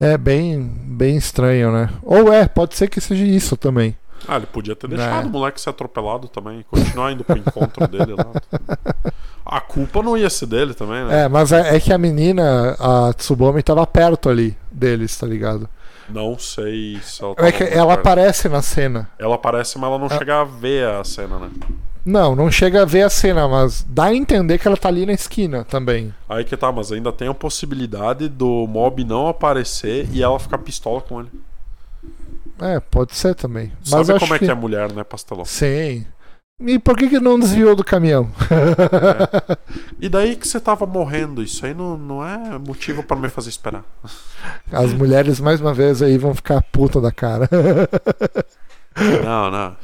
É 0.00 0.16
bem, 0.16 0.62
bem 0.62 1.16
estranho, 1.16 1.72
né? 1.72 1.90
Ou 2.02 2.32
é, 2.32 2.46
pode 2.46 2.76
ser 2.76 2.88
que 2.88 3.00
seja 3.00 3.24
isso 3.24 3.56
também. 3.56 3.96
Ah, 4.26 4.36
ele 4.36 4.46
podia 4.46 4.74
ter 4.76 4.86
É. 4.86 4.90
deixado 4.90 5.26
o 5.26 5.30
moleque 5.30 5.60
ser 5.60 5.70
atropelado 5.70 6.28
também. 6.28 6.64
Continuar 6.70 7.12
indo 7.12 7.24
pro 7.24 7.36
encontro 7.36 7.86
dele 7.88 8.14
lá. 8.14 9.12
A 9.44 9.60
culpa 9.60 10.02
não 10.02 10.16
ia 10.16 10.28
ser 10.30 10.46
dele 10.46 10.74
também, 10.74 11.04
né? 11.04 11.22
É, 11.24 11.28
mas 11.28 11.50
é, 11.52 11.76
é 11.76 11.80
que 11.80 11.92
a 11.92 11.98
menina, 11.98 12.76
a 12.78 13.12
Tsubomi, 13.14 13.62
tava 13.62 13.86
perto 13.86 14.28
ali 14.28 14.56
deles, 14.70 15.16
tá 15.16 15.26
ligado? 15.26 15.68
Não 16.08 16.38
sei 16.38 16.98
se 17.02 17.22
ela. 17.22 17.34
É 17.38 17.52
que 17.52 17.62
ela 17.64 17.94
perto. 17.94 18.00
aparece 18.00 18.48
na 18.48 18.62
cena. 18.62 19.10
Ela 19.18 19.34
aparece, 19.34 19.78
mas 19.78 19.88
ela 19.90 19.98
não 19.98 20.08
chega 20.08 20.40
a 20.40 20.44
ver 20.44 20.86
a 20.88 21.04
cena, 21.04 21.38
né? 21.38 21.50
Não, 22.08 22.34
não 22.34 22.50
chega 22.50 22.80
a 22.80 22.84
ver 22.86 23.02
a 23.02 23.10
cena, 23.10 23.46
mas 23.46 23.84
dá 23.86 24.04
a 24.04 24.14
entender 24.14 24.56
que 24.56 24.66
ela 24.66 24.78
tá 24.78 24.88
ali 24.88 25.04
na 25.04 25.12
esquina 25.12 25.62
também. 25.64 26.14
Aí 26.26 26.42
que 26.42 26.56
tá, 26.56 26.72
mas 26.72 26.90
ainda 26.90 27.12
tem 27.12 27.28
a 27.28 27.34
possibilidade 27.34 28.30
do 28.30 28.66
mob 28.66 29.04
não 29.04 29.28
aparecer 29.28 30.08
e 30.10 30.22
ela 30.22 30.38
ficar 30.40 30.56
pistola 30.56 31.02
com 31.02 31.20
ele. 31.20 31.30
É, 32.60 32.80
pode 32.80 33.14
ser 33.14 33.34
também. 33.34 33.70
Mas 33.90 34.06
Sabe 34.06 34.18
como 34.18 34.34
é 34.34 34.38
que 34.38 34.50
é 34.50 34.54
mulher, 34.54 34.90
né, 34.90 35.04
pastelão? 35.04 35.44
Sim. 35.44 36.06
E 36.58 36.78
por 36.78 36.96
que, 36.96 37.10
que 37.10 37.20
não 37.20 37.38
desviou 37.38 37.76
do 37.76 37.84
caminhão? 37.84 38.30
E 40.00 40.08
daí 40.08 40.34
que 40.34 40.48
você 40.48 40.58
tava 40.58 40.86
morrendo, 40.86 41.42
isso 41.42 41.66
aí 41.66 41.74
não, 41.74 41.98
não 41.98 42.26
é 42.26 42.58
motivo 42.58 43.02
pra 43.02 43.16
me 43.16 43.28
fazer 43.28 43.50
esperar. 43.50 43.84
As 44.72 44.94
mulheres, 44.94 45.40
mais 45.40 45.60
uma 45.60 45.74
vez, 45.74 46.00
aí 46.00 46.16
vão 46.16 46.34
ficar 46.34 46.62
puta 46.62 47.00
da 47.00 47.12
cara. 47.12 47.48
Não, 48.96 49.50
não. 49.50 49.76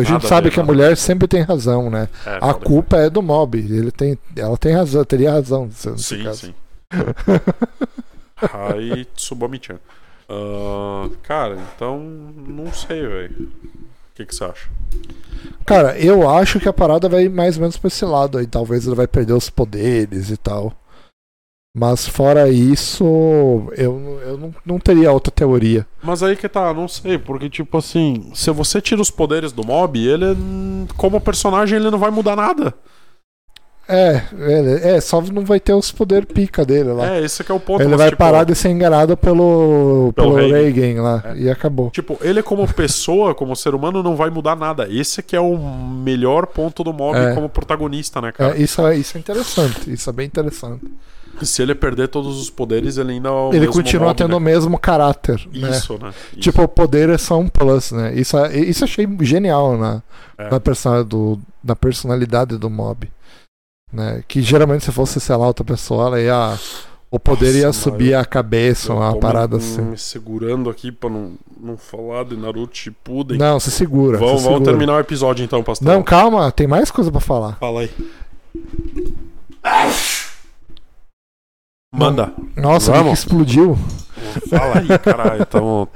a 0.00 0.02
nada 0.04 0.04
gente 0.04 0.26
sabe 0.26 0.48
ver, 0.48 0.54
que 0.54 0.60
a 0.60 0.62
nada. 0.62 0.72
mulher 0.72 0.96
sempre 0.96 1.28
tem 1.28 1.42
razão, 1.42 1.90
né? 1.90 2.08
É, 2.24 2.38
A 2.40 2.54
culpa 2.54 2.96
é 2.96 3.10
do 3.10 3.20
mob. 3.22 3.58
Ele 3.58 3.90
tem, 3.90 4.18
ela 4.36 4.56
tem 4.56 4.72
razão, 4.74 5.04
teria 5.04 5.32
razão. 5.32 5.68
Sim, 5.70 6.24
caso. 6.24 6.46
sim. 6.46 6.54
Aí 8.52 9.04
Tsubomi-chan. 9.14 9.78
Ah, 10.28 11.08
cara, 11.22 11.56
então 11.74 11.98
não 12.00 12.72
sei, 12.72 13.06
velho. 13.06 13.48
O 13.48 14.14
que 14.16 14.24
que 14.26 14.34
você 14.34 14.44
acha? 14.44 14.68
Cara, 15.64 15.98
eu 15.98 16.28
acho 16.28 16.58
que 16.58 16.68
a 16.68 16.72
parada 16.72 17.08
vai 17.08 17.28
mais 17.28 17.56
ou 17.56 17.60
menos 17.62 17.76
pra 17.76 17.88
esse 17.88 18.04
lado 18.04 18.38
aí. 18.38 18.46
Talvez 18.46 18.86
ele 18.86 18.96
vai 18.96 19.06
perder 19.06 19.34
os 19.34 19.50
poderes 19.50 20.30
e 20.30 20.36
tal. 20.36 20.72
Mas 21.78 22.08
fora 22.08 22.48
isso, 22.48 23.04
eu, 23.76 24.18
eu 24.24 24.38
não, 24.38 24.54
não 24.64 24.78
teria 24.78 25.12
outra 25.12 25.30
teoria. 25.30 25.86
Mas 26.02 26.22
aí 26.22 26.34
que 26.34 26.48
tá, 26.48 26.72
não 26.72 26.88
sei, 26.88 27.18
porque 27.18 27.50
tipo 27.50 27.76
assim, 27.76 28.30
se 28.34 28.50
você 28.50 28.80
tira 28.80 29.02
os 29.02 29.10
poderes 29.10 29.52
do 29.52 29.62
mob, 29.62 29.98
ele 29.98 30.24
como 30.96 31.20
personagem 31.20 31.78
ele 31.78 31.90
não 31.90 31.98
vai 31.98 32.10
mudar 32.10 32.34
nada. 32.34 32.72
É, 33.88 34.22
ele- 34.32 34.80
é, 34.88 35.00
só 35.02 35.20
não 35.20 35.44
vai 35.44 35.60
ter 35.60 35.74
os 35.74 35.92
poderes 35.92 36.26
pica 36.32 36.64
dele 36.64 36.90
lá. 36.92 37.14
É, 37.16 37.22
esse 37.22 37.44
que 37.44 37.52
é 37.52 37.54
o 37.54 37.60
ponto. 37.60 37.82
ele 37.82 37.90
mas, 37.90 37.98
vai 37.98 38.08
tipo, 38.08 38.18
parar 38.18 38.42
de 38.44 38.54
ser 38.54 38.70
enganado 38.70 39.14
pelo, 39.16 40.12
Pelo 40.16 40.34
pelo 40.34 40.34
Reagan. 40.48 40.56
Reagan 40.80 41.02
lá. 41.02 41.22
É. 41.26 41.36
E 41.36 41.50
acabou. 41.50 41.90
Tipo, 41.90 42.18
ele 42.22 42.42
como 42.42 42.66
pessoa, 42.66 43.32
como 43.34 43.54
ser 43.54 43.74
humano, 43.74 44.02
não 44.02 44.16
vai 44.16 44.30
mudar 44.30 44.56
nada. 44.56 44.88
Esse 44.90 45.22
que 45.22 45.36
é 45.36 45.40
o 45.40 45.56
melhor 45.58 46.46
ponto 46.46 46.82
do 46.82 46.92
mob 46.92 47.16
É. 47.16 47.34
como 47.34 47.48
protagonista, 47.50 48.20
né, 48.20 48.32
cara? 48.32 48.56
É, 48.56 48.62
isso, 48.62 48.80
é, 48.84 48.96
isso 48.96 49.16
é 49.16 49.20
interessante. 49.20 49.92
Isso 49.92 50.08
é 50.10 50.12
bem 50.12 50.26
interessante. 50.26 50.82
Se 51.42 51.62
ele 51.62 51.74
perder 51.74 52.08
todos 52.08 52.40
os 52.40 52.48
poderes, 52.50 52.96
ele 52.96 53.12
ainda 53.12 53.28
é 53.28 53.56
ele 53.56 53.66
continua 53.68 54.08
mob, 54.08 54.16
tendo 54.18 54.30
né? 54.30 54.36
o 54.36 54.40
mesmo 54.40 54.78
caráter. 54.78 55.40
né? 55.52 55.70
Isso, 55.70 55.98
né? 56.00 56.10
Isso. 56.32 56.40
Tipo, 56.40 56.62
o 56.62 56.68
poder 56.68 57.10
é 57.10 57.18
só 57.18 57.38
um 57.38 57.48
plus, 57.48 57.92
né? 57.92 58.14
Isso, 58.14 58.36
é- 58.38 58.56
isso 58.58 58.84
eu 58.84 58.88
achei 58.88 59.06
genial 59.20 59.76
na, 59.76 60.02
É. 60.38 60.48
na, 60.50 61.02
do, 61.02 61.38
na 61.62 61.76
personalidade 61.76 62.56
do 62.56 62.70
mob. 62.70 63.10
Né? 63.92 64.22
Que 64.26 64.40
geralmente 64.42 64.84
se 64.84 64.92
fosse, 64.92 65.20
sei 65.20 65.36
lá, 65.36 65.46
outra 65.46 65.64
pessoa, 65.64 66.06
ela 66.06 66.20
ia. 66.20 66.58
O 67.08 67.20
poder 67.20 67.46
Nossa, 67.46 67.58
ia 67.58 67.72
subir 67.72 68.14
a 68.14 68.24
cabeça, 68.24 68.92
uma 68.92 69.16
parada 69.16 69.56
me, 69.56 69.62
assim. 69.62 69.80
me 69.80 69.96
segurando 69.96 70.68
aqui 70.68 70.90
pra 70.90 71.08
não, 71.08 71.34
não 71.58 71.76
falar 71.76 72.24
de 72.24 72.36
Naruto 72.36 72.76
Shippuden. 72.76 73.38
Não, 73.38 73.60
se 73.60 73.70
segura. 73.70 74.18
vamos, 74.18 74.40
se 74.40 74.44
vamos 74.44 74.58
segura. 74.58 74.72
terminar 74.72 74.94
o 74.96 74.98
episódio 75.00 75.44
então, 75.44 75.62
pastor. 75.62 75.86
Não, 75.86 76.02
calma, 76.02 76.50
tem 76.50 76.66
mais 76.66 76.90
coisa 76.90 77.10
pra 77.12 77.20
falar. 77.20 77.56
Fala 77.60 77.82
aí. 77.82 77.90
Manda. 81.96 82.32
Nossa, 82.56 82.90
o 82.90 82.94
que 82.94 83.00
Vamos. 83.00 83.18
explodiu. 83.18 83.78
Fala 84.48 84.78
aí, 84.78 84.98
caralho. 84.98 85.46
Tamo... 85.46 85.88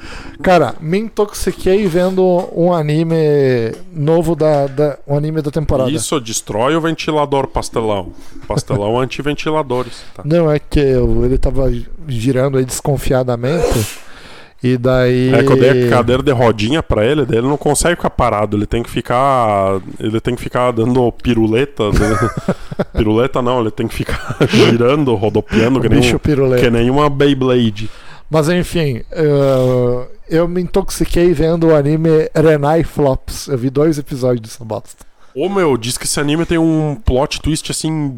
Cara, 0.42 0.74
me 0.80 0.98
intoxiquei 0.98 1.86
vendo 1.86 2.22
um 2.54 2.72
anime 2.72 3.16
novo 3.92 4.34
da, 4.36 4.66
da 4.66 4.98
um 5.06 5.16
anime 5.16 5.42
da 5.42 5.50
temporada. 5.50 5.90
Isso 5.90 6.18
destrói 6.20 6.74
o 6.76 6.80
ventilador, 6.80 7.46
pastelão. 7.48 8.12
Pastelão 8.46 8.98
anti-ventiladores. 9.00 10.02
Tá? 10.14 10.22
Não, 10.24 10.50
é 10.50 10.58
que 10.58 10.80
eu- 10.80 11.24
ele 11.24 11.38
tava 11.38 11.70
girando 12.08 12.56
aí 12.58 12.64
desconfiadamente. 12.64 13.86
E 14.62 14.76
daí. 14.76 15.32
É 15.32 15.42
que 15.42 15.50
eu 15.50 15.56
dei 15.56 15.86
a 15.86 15.90
cadeira 15.90 16.22
de 16.22 16.32
rodinha 16.32 16.82
pra 16.82 17.04
ele, 17.04 17.24
daí 17.24 17.38
ele 17.38 17.48
não 17.48 17.56
consegue 17.56 17.96
ficar 17.96 18.10
parado, 18.10 18.56
ele 18.56 18.66
tem 18.66 18.82
que 18.82 18.90
ficar. 18.90 19.80
Ele 19.98 20.20
tem 20.20 20.34
que 20.34 20.42
ficar 20.42 20.70
dando 20.70 21.10
piruleta. 21.12 21.90
né? 21.90 22.30
piruleta 22.92 23.40
não, 23.40 23.60
ele 23.60 23.70
tem 23.70 23.88
que 23.88 23.94
ficar 23.94 24.36
girando, 24.48 25.14
rodopiando, 25.14 25.80
que 25.80 25.88
nem, 25.88 26.00
bicho 26.00 26.18
piruleta. 26.18 26.62
que 26.62 26.70
nem 26.70 26.90
uma 26.90 27.08
Beyblade. 27.08 27.90
Mas 28.28 28.48
enfim, 28.48 29.02
eu, 29.10 30.08
eu 30.28 30.46
me 30.46 30.60
intoxiquei 30.60 31.32
vendo 31.32 31.68
o 31.68 31.74
anime 31.74 32.30
Renai 32.34 32.84
Flops. 32.84 33.48
Eu 33.48 33.58
vi 33.58 33.70
dois 33.70 33.98
episódios 33.98 34.42
dessa 34.42 34.64
bosta. 34.64 35.04
Ô 35.34 35.48
meu, 35.48 35.76
diz 35.76 35.96
que 35.96 36.04
esse 36.04 36.20
anime 36.20 36.44
tem 36.44 36.58
um 36.58 36.94
plot 36.94 37.40
twist 37.40 37.70
assim. 37.70 38.14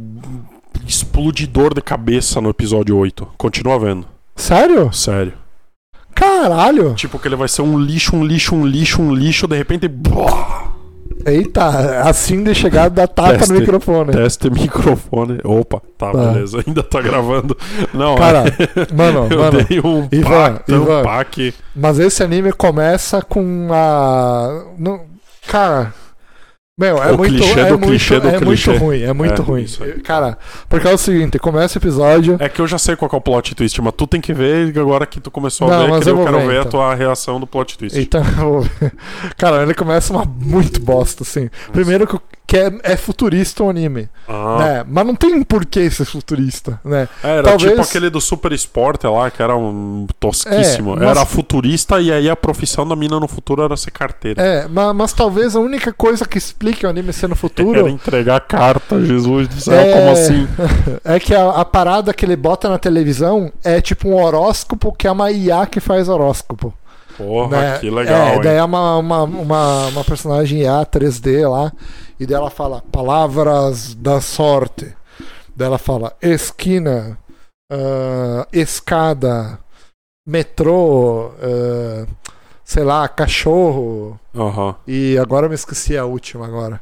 explodidor 0.87 1.73
de 1.73 1.81
cabeça 1.81 2.41
no 2.41 2.51
episódio 2.51 2.97
8. 2.97 3.29
Continua 3.39 3.79
vendo. 3.79 4.07
Sério? 4.37 4.93
Sério. 4.93 5.42
Caralho! 6.23 6.95
Tipo, 6.95 7.19
que 7.19 7.29
ele 7.29 7.37
vai 7.37 7.49
ser 7.49 7.63
um 7.63 7.79
lixo, 7.79 8.17
um 8.17 8.25
lixo, 8.25 8.55
um 8.55 8.65
lixo, 8.65 9.03
um 9.03 9.15
lixo, 9.15 9.47
de 9.47 9.57
repente. 9.57 9.89
Boah! 9.89 10.71
Eita, 11.25 12.01
assim 12.03 12.43
de 12.43 12.53
chegar 12.53 12.91
da 12.91 13.07
tapa 13.07 13.35
Teste. 13.35 13.53
no 13.53 13.61
microfone. 13.61 14.11
Teste 14.11 14.51
microfone. 14.51 15.39
Opa, 15.45 15.81
tá, 15.97 16.11
Tá. 16.11 16.19
beleza. 16.33 16.59
Ainda 16.67 16.83
tá 16.83 17.01
gravando. 17.01 17.57
Não, 17.95 18.17
Cara, 18.17 18.45
é- 18.49 18.93
mano, 18.93 19.29
eu 19.31 19.39
mano. 19.39 19.63
dei 19.63 19.79
um 19.81 20.09
Ivan, 20.11 20.59
Ivan. 20.67 21.03
pack. 21.05 21.55
Mas 21.77 21.99
esse 22.01 22.25
anime 22.25 22.53
começa 22.53 23.23
com 23.23 23.69
a. 23.73 24.65
Cara. 25.47 25.95
Meu, 26.79 27.03
é 27.03 27.13
O 27.13 27.19
muito, 27.19 27.35
clichê 27.35 27.61
é 27.61 27.65
do 27.67 27.71
muito, 27.79 27.87
clichê 27.87 28.19
do 28.19 28.29
é 28.29 28.39
clichê. 28.39 28.71
muito 28.71 28.83
ruim, 28.85 29.03
é 29.03 29.13
muito 29.13 29.43
É, 29.43 29.45
ruim. 29.45 29.63
isso 29.63 29.85
aí. 29.85 29.93
Cara, 30.01 30.39
porque 30.71 30.89
é 30.89 30.91
o 30.93 30.97
seguinte, 30.97 31.39
começa 31.39 31.79
o 31.79 31.83
episódio. 31.83 32.37
É 32.41 32.49
que 32.49 32.61
eu 32.63 32.67
já 32.67 32.79
sei 32.79 32.97
qual 32.97 33.11
que 33.11 33.15
é 33.15 33.19
o 33.19 33.21
plot 33.21 33.55
twist, 33.55 33.81
mas 33.83 33.93
tu 33.95 34.07
tem 34.07 34.23
que 34.23 34.33
ver 34.33 34.77
agora 34.79 35.05
que 35.05 35.21
tu 35.21 35.31
começou 35.31 35.69
Não, 35.69 35.75
a 35.81 35.85
ver, 35.85 35.91
mas 35.91 36.05
que 36.05 36.11
eu 36.11 36.19
eu 36.19 36.25
quero 36.25 36.39
ver, 36.41 36.47
ver 36.47 36.57
a 36.57 36.61
então. 36.61 36.71
tua 36.71 36.95
reação 36.95 37.39
do 37.39 37.47
plot 37.47 37.77
twist. 37.77 37.99
Então, 38.01 38.23
eu 38.41 38.51
vou 38.53 38.61
ver. 38.63 38.93
cara, 39.37 39.63
ele 39.63 39.75
começa 39.75 40.15
uma 40.15 40.25
muito 40.25 40.81
bosta, 40.81 41.25
assim. 41.25 41.51
Primeiro 41.73 42.07
que, 42.07 42.19
que 42.47 42.57
é, 42.59 42.71
é 42.83 42.97
futurista 42.99 43.63
o 43.65 43.71
anime, 43.71 44.11
Ah, 44.29 44.57
né? 44.59 44.85
Mas 44.87 45.07
não 45.07 45.15
tem 45.15 45.33
um 45.35 45.43
porquê 45.43 45.91
ser 45.91 46.05
futurista, 46.05 46.79
né? 46.85 47.09
Era 47.23 47.43
Talvez- 47.45 47.71
tipo 47.71 47.83
aquele 47.83 48.11
do 48.11 48.21
Super 48.21 48.53
Sport 48.53 49.05
lá, 49.05 49.31
que 49.31 49.43
era 49.43 49.57
um 49.57 50.07
tosquíssimo. 50.21 50.93
É, 50.95 50.97
mas- 51.01 51.17
Era 51.17 51.25
futurista 51.25 51.99
e 52.01 52.13
aí 52.13 52.29
a 52.29 52.37
profissão 52.37 52.87
da 52.87 52.95
mina 52.95 53.19
no 53.19 53.27
futuro 53.27 53.63
era 53.63 53.75
ser 53.77 53.91
carteira. 53.91 54.43
É, 54.43 54.67
mas, 54.69 54.95
mas 54.95 55.13
talvez 55.15 55.57
a 55.57 55.61
única 55.61 55.93
coisa 55.95 56.27
que 56.27 56.37
explique 56.37 56.85
o 56.85 56.91
anime 56.91 57.13
ser 57.13 57.27
no 57.29 57.33
Era 57.33 57.41
futuro 57.41 57.89
entregar 57.89 58.41
carta, 58.41 59.01
Jesus 59.03 59.49
do 59.49 59.61
céu, 59.61 59.75
É. 59.75 59.93
como 59.93 60.11
assim? 60.11 60.47
é 61.05 61.19
que 61.19 61.35
a, 61.35 61.51
a 61.53 61.65
parada 61.65 62.13
que 62.13 62.25
ele 62.25 62.37
bota 62.37 62.69
na 62.69 62.79
televisão 62.79 63.51
é 63.65 63.81
tipo 63.81 64.09
um 64.09 64.23
horóscopo 64.23 64.93
que 64.93 65.07
é 65.07 65.11
uma 65.11 65.31
IA 65.31 65.65
que 65.67 65.81
faz 65.81 66.07
horóscopo. 66.09 66.75
Porra, 67.17 67.61
né? 67.61 67.79
que 67.79 67.91
legal, 67.91 68.27
É, 68.27 68.41
daí 68.41 68.57
é 68.57 68.65
uma, 68.65 68.97
uma, 68.97 69.23
uma, 69.25 69.87
uma 69.89 70.03
personagem 70.05 70.61
IA 70.63 70.85
3D 70.87 71.47
lá, 71.49 71.71
e 72.23 72.27
daí 72.27 72.37
ela 72.37 72.51
fala 72.51 72.83
palavras 72.93 73.95
da 73.95 74.21
sorte. 74.21 74.95
Daí 75.55 75.67
ela 75.67 75.79
fala 75.79 76.17
esquina, 76.23 77.19
ah, 77.71 78.47
escada, 78.53 79.59
metrô, 80.27 81.33
ah, 81.43 82.07
sei 82.65 82.85
lá, 82.85 83.09
cachorro. 83.09 84.19
Aham, 84.35 84.75
E 84.87 85.19
agora 85.19 85.47
eu 85.47 85.51
me 85.51 85.55
esqueci 85.55 85.97
a 85.97 86.05
última 86.05 86.47
agora. 86.47 86.81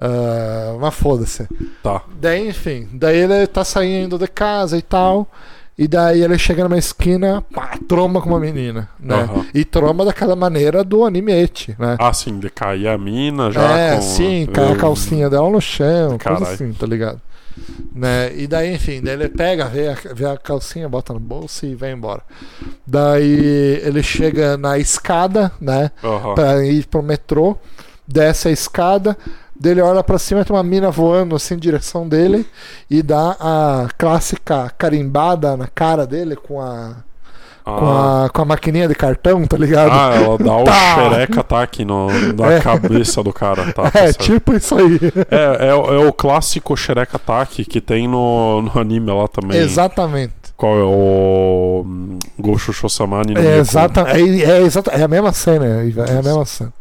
Ah, 0.00 0.76
mas 0.78 0.94
foda-se. 0.94 1.48
tá. 1.82 2.02
Daí, 2.20 2.48
enfim, 2.48 2.88
daí 2.92 3.16
ele 3.18 3.46
tá 3.46 3.64
saindo 3.64 4.18
de 4.18 4.28
casa 4.28 4.76
e 4.76 4.82
tal. 4.82 5.26
E 5.78 5.86
daí 5.86 6.22
ele 6.22 6.38
chega 6.38 6.64
numa 6.64 6.78
esquina, 6.78 7.44
pá, 7.52 7.78
tromba 7.86 8.22
com 8.22 8.30
uma 8.30 8.40
menina, 8.40 8.88
né? 8.98 9.14
Aham. 9.14 9.46
E 9.52 9.62
tromba 9.62 10.06
daquela 10.06 10.34
maneira 10.34 10.82
do 10.82 11.04
animete, 11.04 11.76
né? 11.78 11.96
Ah, 11.98 12.14
sim, 12.14 12.38
de 12.38 12.48
cair 12.48 12.88
a 12.88 12.96
mina 12.96 13.50
já 13.50 13.78
é, 13.78 13.96
com... 13.96 14.00
sim, 14.00 14.48
cai 14.50 14.72
a 14.72 14.76
calcinha 14.76 15.28
dela 15.28 15.50
no 15.50 15.60
chão, 15.60 16.10
coisa 16.10 16.18
Caralho. 16.18 16.46
assim, 16.46 16.72
tá 16.72 16.86
ligado? 16.86 17.20
Né? 17.94 18.34
E 18.34 18.46
daí, 18.46 18.74
enfim, 18.74 19.02
daí 19.02 19.14
ele 19.14 19.28
pega, 19.28 19.66
vê 19.66 19.88
a, 19.88 19.96
vê 20.14 20.24
a 20.24 20.36
calcinha, 20.38 20.88
bota 20.88 21.12
no 21.12 21.20
bolso 21.20 21.66
e 21.66 21.74
vai 21.74 21.92
embora. 21.92 22.22
Daí 22.86 23.80
ele 23.82 24.02
chega 24.02 24.56
na 24.56 24.78
escada, 24.78 25.52
né? 25.60 25.90
Aham. 26.02 26.34
Pra 26.34 26.64
ir 26.64 26.86
pro 26.86 27.02
metrô, 27.02 27.56
desce 28.08 28.48
a 28.48 28.50
escada, 28.50 29.16
dele 29.60 29.80
olha 29.80 30.02
pra 30.02 30.18
cima, 30.18 30.44
tem 30.44 30.54
uma 30.54 30.62
mina 30.62 30.90
voando 30.90 31.34
assim 31.36 31.54
em 31.54 31.58
direção 31.58 32.08
dele 32.08 32.46
e 32.90 33.02
dá 33.02 33.36
a 33.40 33.88
clássica 33.98 34.70
carimbada 34.78 35.56
na 35.56 35.66
cara 35.66 36.06
dele 36.06 36.36
com 36.36 36.60
a, 36.60 36.96
com 37.64 37.70
Ah. 37.86 38.24
a, 38.26 38.28
com 38.28 38.42
a 38.42 38.44
maquininha 38.44 38.86
de 38.86 38.94
cartão, 38.94 39.44
tá 39.46 39.56
ligado? 39.56 39.90
Ah, 39.92 40.14
ela 40.14 40.38
dá 40.38 40.56
o 40.58 40.64
Tá. 40.64 40.94
xereca 40.94 41.40
ataque 41.40 41.84
no, 41.84 42.08
na 42.34 42.52
É. 42.52 42.60
cabeça 42.60 43.22
do 43.22 43.32
cara, 43.32 43.72
tá? 43.72 43.90
tá 43.90 43.98
é, 43.98 44.12
certo. 44.12 44.22
tipo 44.24 44.54
isso 44.54 44.74
aí. 44.76 45.00
É, 45.30 45.68
é, 45.68 45.74
o- 45.74 45.92
é 46.04 46.06
o 46.08 46.12
clássico 46.12 46.76
xereca 46.76 47.16
ataque 47.16 47.64
que 47.64 47.80
tem 47.80 48.06
no, 48.06 48.62
no 48.62 48.78
anime 48.80 49.10
lá 49.10 49.26
também. 49.26 49.58
Exatamente. 49.58 50.32
Qual 50.56 50.78
é 50.78 50.82
o 50.84 51.82
hum, 51.84 52.18
Gosho 52.38 52.72
Shosamani 52.72 53.34
no 53.34 53.40
É, 53.40 53.58
exata, 53.58 54.06
é, 54.08 54.20
é, 54.20 54.62
exata, 54.62 54.90
é 54.92 55.02
a 55.02 55.08
mesma 55.08 55.30
cena, 55.32 55.66
é 55.66 56.18
a 56.18 56.22
mesma 56.22 56.44
cena. 56.46 56.72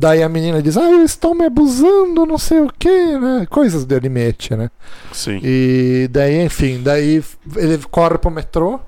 Daí 0.00 0.22
a 0.22 0.28
menina 0.28 0.62
diz, 0.62 0.76
ah, 0.76 0.88
eles 0.92 1.10
estão 1.10 1.34
me 1.34 1.44
abusando, 1.44 2.24
não 2.24 2.38
sei 2.38 2.60
o 2.60 2.72
que, 2.78 3.18
né? 3.18 3.44
Coisas 3.50 3.84
de 3.84 3.96
animete, 3.96 4.54
né? 4.54 4.70
Sim. 5.12 5.40
E 5.42 6.08
daí, 6.08 6.40
enfim, 6.40 6.80
daí 6.80 7.20
ele 7.56 7.78
corre 7.90 8.16
pro 8.16 8.30
metrô. 8.30 8.78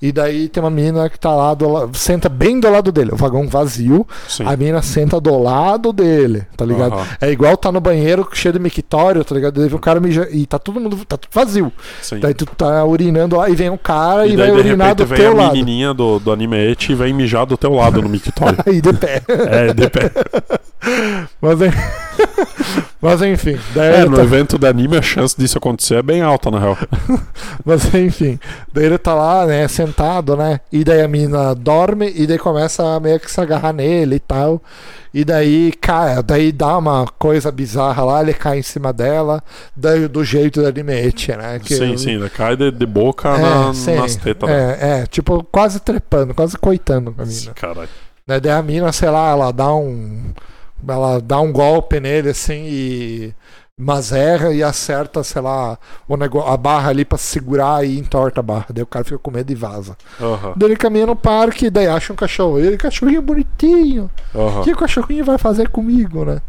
E 0.00 0.10
daí 0.12 0.48
tem 0.48 0.62
uma 0.62 0.70
menina 0.70 1.08
que 1.08 1.18
tá 1.18 1.34
lá, 1.34 1.54
do, 1.54 1.90
senta 1.94 2.28
bem 2.28 2.58
do 2.60 2.68
lado 2.70 2.90
dele, 2.90 3.10
o 3.12 3.16
vagão 3.16 3.48
vazio, 3.48 4.06
Sim. 4.28 4.44
a 4.46 4.56
menina 4.56 4.82
senta 4.82 5.20
do 5.20 5.38
lado 5.38 5.92
dele, 5.92 6.44
tá 6.56 6.64
ligado? 6.64 6.94
Aham, 6.94 7.06
É 7.20 7.30
igual 7.30 7.56
tá 7.56 7.70
no 7.70 7.80
banheiro 7.80 8.26
cheio 8.32 8.52
de 8.52 8.58
mictório, 8.58 9.24
tá 9.24 9.34
ligado? 9.34 9.60
Daí 9.60 9.68
vem 9.68 9.76
o 9.76 9.80
cara 9.80 10.00
mija, 10.00 10.28
e 10.30 10.46
tá 10.46 10.58
todo 10.58 10.80
mundo 10.80 10.96
tá 11.06 11.16
tudo 11.16 11.30
vazio. 11.32 11.72
sim. 12.00 12.18
Daí 12.20 12.34
tu 12.34 12.46
tá 12.46 12.84
urinando 12.84 13.36
lá 13.36 13.48
e 13.48 13.54
vem 13.54 13.70
um 13.70 13.76
cara 13.76 14.26
e, 14.26 14.32
E 14.32 14.36
vai 14.36 14.46
daí, 14.48 14.54
de 14.62 14.68
urinar 14.68 14.94
do 14.94 15.06
teu 15.06 15.30
a 15.32 15.34
lado. 15.34 15.52
menininha 15.52 15.94
do, 15.94 16.18
do 16.18 16.32
animete 16.32 16.92
e 16.92 16.94
vem 16.94 17.12
mijar 17.12 17.46
do 17.46 17.56
teu 17.56 17.72
lado 17.72 18.02
no 18.02 18.08
mictório. 18.08 18.58
Aí 18.66 18.80
de 18.80 18.92
pé. 18.92 19.22
é, 19.28 19.72
de 19.74 19.88
pé. 19.90 20.10
Mas, 21.40 21.60
en- 21.60 21.72
Mas 23.02 23.20
enfim, 23.20 23.58
daí 23.74 23.94
É, 24.02 24.04
no 24.04 24.14
tá- 24.16 24.22
evento 24.22 24.56
de 24.56 24.64
anime 24.66 24.96
a 24.96 25.02
chance 25.02 25.36
disso 25.36 25.58
acontecer 25.58 25.96
é 25.96 26.02
bem 26.02 26.22
alta, 26.22 26.52
na 26.52 26.60
real. 26.60 26.78
Mas 27.64 27.92
enfim, 27.92 28.38
daí 28.72 28.84
ele 28.86 28.96
tá 28.96 29.12
lá, 29.12 29.44
né, 29.44 29.66
sentado, 29.66 30.36
né? 30.36 30.60
E 30.70 30.84
daí 30.84 31.02
a 31.02 31.08
mina 31.08 31.52
dorme 31.52 32.12
e 32.14 32.26
daí 32.28 32.38
começa 32.38 32.84
a 32.94 33.00
meio 33.00 33.18
que 33.18 33.28
se 33.28 33.40
agarrar 33.40 33.72
nele 33.72 34.16
e 34.16 34.20
tal. 34.20 34.62
E 35.12 35.24
daí 35.24 35.72
cai, 35.80 36.22
daí 36.22 36.52
dá 36.52 36.78
uma 36.78 37.04
coisa 37.18 37.50
bizarra 37.50 38.04
lá, 38.04 38.22
ele 38.22 38.32
cai 38.32 38.60
em 38.60 38.62
cima 38.62 38.92
dela, 38.92 39.42
daí 39.76 40.06
do 40.06 40.22
jeito 40.24 40.62
da 40.62 40.68
animete, 40.68 41.32
né? 41.36 41.58
Que 41.58 41.74
sim, 41.74 41.96
sim, 41.96 42.12
ele 42.12 42.30
cai 42.30 42.56
de, 42.56 42.70
de 42.70 42.86
boca 42.86 43.28
É, 43.30 43.38
na- 43.42 43.74
sim, 43.74 43.96
nas 43.96 44.14
tetas. 44.16 44.48
né? 44.48 44.78
É, 44.80 45.00
é, 45.02 45.06
tipo, 45.06 45.42
quase 45.50 45.80
trepando, 45.80 46.32
quase 46.34 46.56
coitando 46.56 47.12
com 47.12 47.22
a 47.22 47.26
mina. 47.26 47.52
Caralho. 47.54 47.88
Né, 48.26 48.38
daí 48.38 48.52
a 48.52 48.62
mina, 48.62 48.92
sei 48.92 49.10
lá, 49.10 49.30
ela 49.30 49.50
dá 49.52 49.74
um. 49.74 50.32
Ela 50.86 51.20
dá 51.20 51.40
um 51.40 51.52
golpe 51.52 52.00
nele 52.00 52.30
assim 52.30 52.64
e. 52.66 53.34
Mas 53.76 54.12
erra 54.12 54.52
e 54.52 54.62
acerta, 54.62 55.24
sei 55.24 55.40
lá, 55.40 55.78
o 56.06 56.16
negócio, 56.16 56.48
a 56.52 56.56
barra 56.56 56.90
ali 56.90 57.04
pra 57.04 57.16
segurar 57.16 57.84
e 57.84 57.98
entorta 57.98 58.40
a 58.40 58.42
barra. 58.42 58.66
Daí 58.72 58.82
o 58.82 58.86
cara 58.86 59.04
fica 59.04 59.18
com 59.18 59.30
medo 59.30 59.50
e 59.50 59.54
vaza. 59.54 59.96
Aham, 60.20 60.52
Daí 60.54 60.68
ele 60.68 60.76
caminha 60.76 61.06
no 61.06 61.16
parque, 61.16 61.70
daí 61.70 61.88
acha 61.88 62.12
um 62.12 62.16
cachorro. 62.16 62.58
Ele, 62.60 62.76
cachorrinho 62.76 63.22
bonitinho. 63.22 64.10
O 64.34 64.40
aham. 64.40 64.62
que 64.62 64.72
o 64.72 64.76
cachorrinho 64.76 65.24
vai 65.24 65.38
fazer 65.38 65.70
comigo, 65.70 66.24
né? 66.24 66.40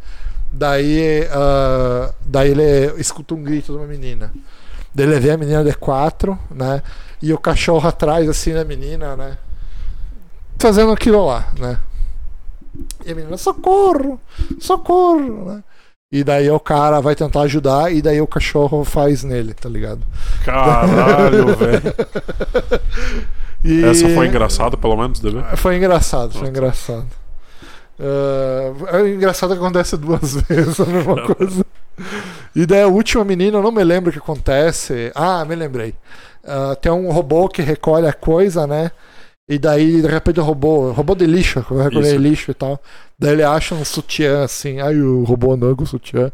Daí, 0.52 1.28
ah, 1.32 2.14
daí 2.26 2.52
ele 2.52 3.02
escuta 3.02 3.34
um 3.34 3.42
grito 3.42 3.72
de 3.72 3.78
uma 3.80 3.88
menina. 3.88 4.32
Daí 4.94 5.08
ele 5.08 5.20
vê 5.20 5.32
a 5.32 5.38
menina 5.38 5.64
de 5.64 5.74
quatro, 5.74 6.38
né? 6.52 6.84
E 7.22 7.34
o 7.34 7.40
cachorro 7.40 7.88
atrás, 7.88 8.30
assim, 8.30 8.54
da 8.54 8.64
menina, 8.66 9.16
né? 9.16 9.38
Fazendo 10.60 10.92
aquilo 10.92 11.26
lá, 11.26 11.48
né? 11.58 11.80
E 13.06 13.12
a 13.12 13.16
menina, 13.16 13.38
socorro! 13.38 14.20
Socorro! 14.60 15.46
Né? 15.46 15.64
E 16.12 16.24
daí 16.24 16.50
o 16.52 16.60
cara 16.60 17.00
vai 17.02 17.16
tentar 17.16 17.42
ajudar 17.42 17.92
e 17.92 18.02
daí 18.02 18.22
o 18.22 18.28
cachorro 18.28 18.84
faz 18.86 19.24
nele, 19.24 19.54
tá 19.54 19.68
ligado? 19.68 20.02
Caralho, 20.46 21.48
velho. 21.58 21.94
E- 23.64 23.84
Essa 23.84 24.08
foi 24.10 24.28
engraçada, 24.28 24.78
pelo 24.78 24.96
menos, 24.98 25.20
deve. 25.20 25.42
Foi 25.58 25.76
engraçado, 25.78 26.34
foi 26.38 26.50
engraçado. 26.50 27.08
Ah, 28.00 28.98
é 28.98 29.10
engraçado 29.10 29.54
que 29.54 29.60
acontece 29.60 29.96
duas 29.98 30.36
vezes 30.48 30.80
a 30.80 30.86
mesma 30.86 31.34
coisa. 31.34 31.66
E 32.56 32.66
daí 32.66 32.82
a 32.82 32.88
última 32.88 33.24
menina, 33.24 33.58
eu 33.58 33.64
não 33.64 33.72
me 33.72 33.84
lembro 33.84 34.10
o 34.10 34.14
que 34.14 34.20
acontece. 34.20 35.12
Ah, 35.16 35.44
me 35.46 35.56
lembrei. 35.56 35.96
Ah, 36.46 36.76
tem 36.80 36.92
um 36.92 37.12
robô 37.12 37.48
que 37.48 37.62
recolhe 37.62 38.08
a 38.08 38.14
coisa, 38.14 38.68
né? 38.68 38.92
E 39.48 39.58
daí, 39.60 40.02
de 40.02 40.08
repente, 40.08 40.40
o 40.40 40.44
robô, 40.44 40.92
robô 40.92 41.14
de 41.16 41.26
lixo, 41.26 41.60
recolher 41.60 42.18
lixo 42.18 42.52
e 42.52 42.54
tal. 42.54 42.80
Daí 43.20 43.34
ele 43.34 43.44
acha 43.44 43.76
um 43.76 43.84
sutiã 43.84 44.44
assim, 44.44 44.80
aí 44.80 45.02
o 45.02 45.24
robô 45.24 45.54
andando 45.54 45.76
com 45.76 45.84
o 45.84 45.88
sutiã. 45.88 46.32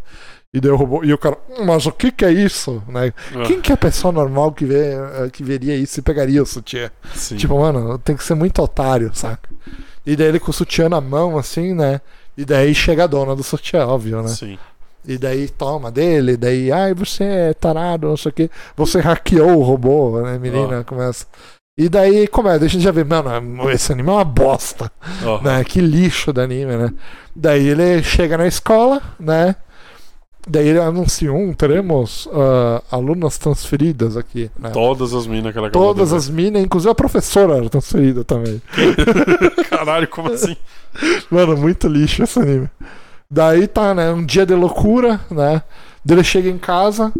E 0.53 0.59
daí 0.59 0.71
o 0.71 0.75
robô. 0.75 1.03
E 1.03 1.11
o 1.13 1.17
cara, 1.17 1.37
"Hum, 1.49 1.65
mas 1.65 1.85
o 1.85 1.91
que 1.91 2.11
que 2.11 2.23
é 2.25 2.31
isso? 2.31 2.81
Né? 2.87 3.11
Ah, 3.35 3.43
Quem 3.45 3.61
que 3.61 3.71
é 3.71 3.75
a 3.75 3.77
pessoa 3.77 4.11
normal 4.11 4.51
que, 4.51 4.65
vê, 4.65 4.93
eh, 4.93 5.29
que 5.31 5.43
veria 5.43 5.75
isso 5.75 5.99
e 5.99 6.03
pegaria 6.03 6.41
o 6.41 6.45
sutiã? 6.45 6.91
sim. 7.13 7.35
Tipo, 7.35 7.59
mano, 7.59 7.97
tem 7.99 8.15
que 8.15 8.23
ser 8.23 8.35
muito 8.35 8.61
otário, 8.61 9.11
saca? 9.13 9.49
E 10.05 10.15
daí 10.15 10.27
ele 10.27 10.39
com 10.39 10.49
o 10.51 10.53
sutiã 10.53 10.87
na 10.89 11.01
mão, 11.01 11.37
assim, 11.37 11.73
né? 11.73 12.01
E 12.37 12.45
daí 12.45 12.73
chega 12.73 13.03
a 13.03 13.07
dona 13.07 13.35
do 13.35 13.43
sutiã, 13.43 13.85
óbvio, 13.87 14.21
né? 14.21 14.29
Sim. 14.29 14.57
E 15.05 15.17
daí 15.17 15.49
toma 15.49 15.91
dele, 15.91 16.35
daí, 16.37 16.71
ai, 16.71 16.93
você 16.93 17.23
é 17.23 17.53
tarado, 17.53 18.07
não 18.07 18.17
sei 18.17 18.29
o 18.29 18.33
que. 18.33 18.49
Você 18.75 18.99
hackeou 18.99 19.57
o 19.57 19.63
robô, 19.63 20.21
né? 20.21 20.37
Menina 20.39 20.83
começa. 20.83 21.25
E 21.79 21.87
daí 21.87 22.27
começa, 22.27 22.59
deixa 22.59 22.75
a 22.75 22.77
gente 22.77 22.83
já 22.83 22.91
ver, 22.91 23.05
mano, 23.05 23.71
esse 23.71 23.93
anime 23.93 24.09
é 24.09 24.11
uma 24.11 24.25
bosta, 24.25 24.91
Aham. 25.23 25.41
né? 25.41 25.63
Que 25.63 25.79
lixo 25.79 26.33
do 26.33 26.41
anime, 26.41 26.75
né? 26.75 26.93
Daí 27.33 27.69
ele 27.69 28.03
chega 28.03 28.37
na 28.37 28.45
escola, 28.45 29.01
né? 29.17 29.55
Daí 30.45 30.67
ele 30.67 30.79
anunciou, 30.79 31.37
um, 31.37 31.53
teremos 31.53 32.25
uh, 32.25 32.83
alunas 32.91 33.37
transferidas 33.37 34.17
aqui. 34.17 34.51
Né? 34.59 34.71
Todas 34.71 35.13
as 35.13 35.25
minas 35.25 35.53
que 35.53 35.57
ela 35.57 35.69
acabou 35.69 35.87
Todas 35.93 36.11
as 36.11 36.27
minas, 36.27 36.61
inclusive 36.61 36.91
a 36.91 36.95
professora 36.95 37.55
era 37.55 37.69
transferida 37.69 38.25
também. 38.25 38.61
Caralho, 39.71 40.07
como 40.09 40.33
assim? 40.33 40.57
Mano, 41.31 41.55
muito 41.55 41.87
lixo 41.87 42.23
esse 42.23 42.37
anime. 42.39 42.69
Daí 43.31 43.67
tá, 43.67 43.93
né? 43.93 44.11
Um 44.11 44.25
dia 44.25 44.45
de 44.45 44.53
loucura, 44.53 45.21
né? 45.31 45.63
Daí 46.03 46.17
ele 46.17 46.25
chega 46.25 46.49
em 46.49 46.57
casa. 46.57 47.13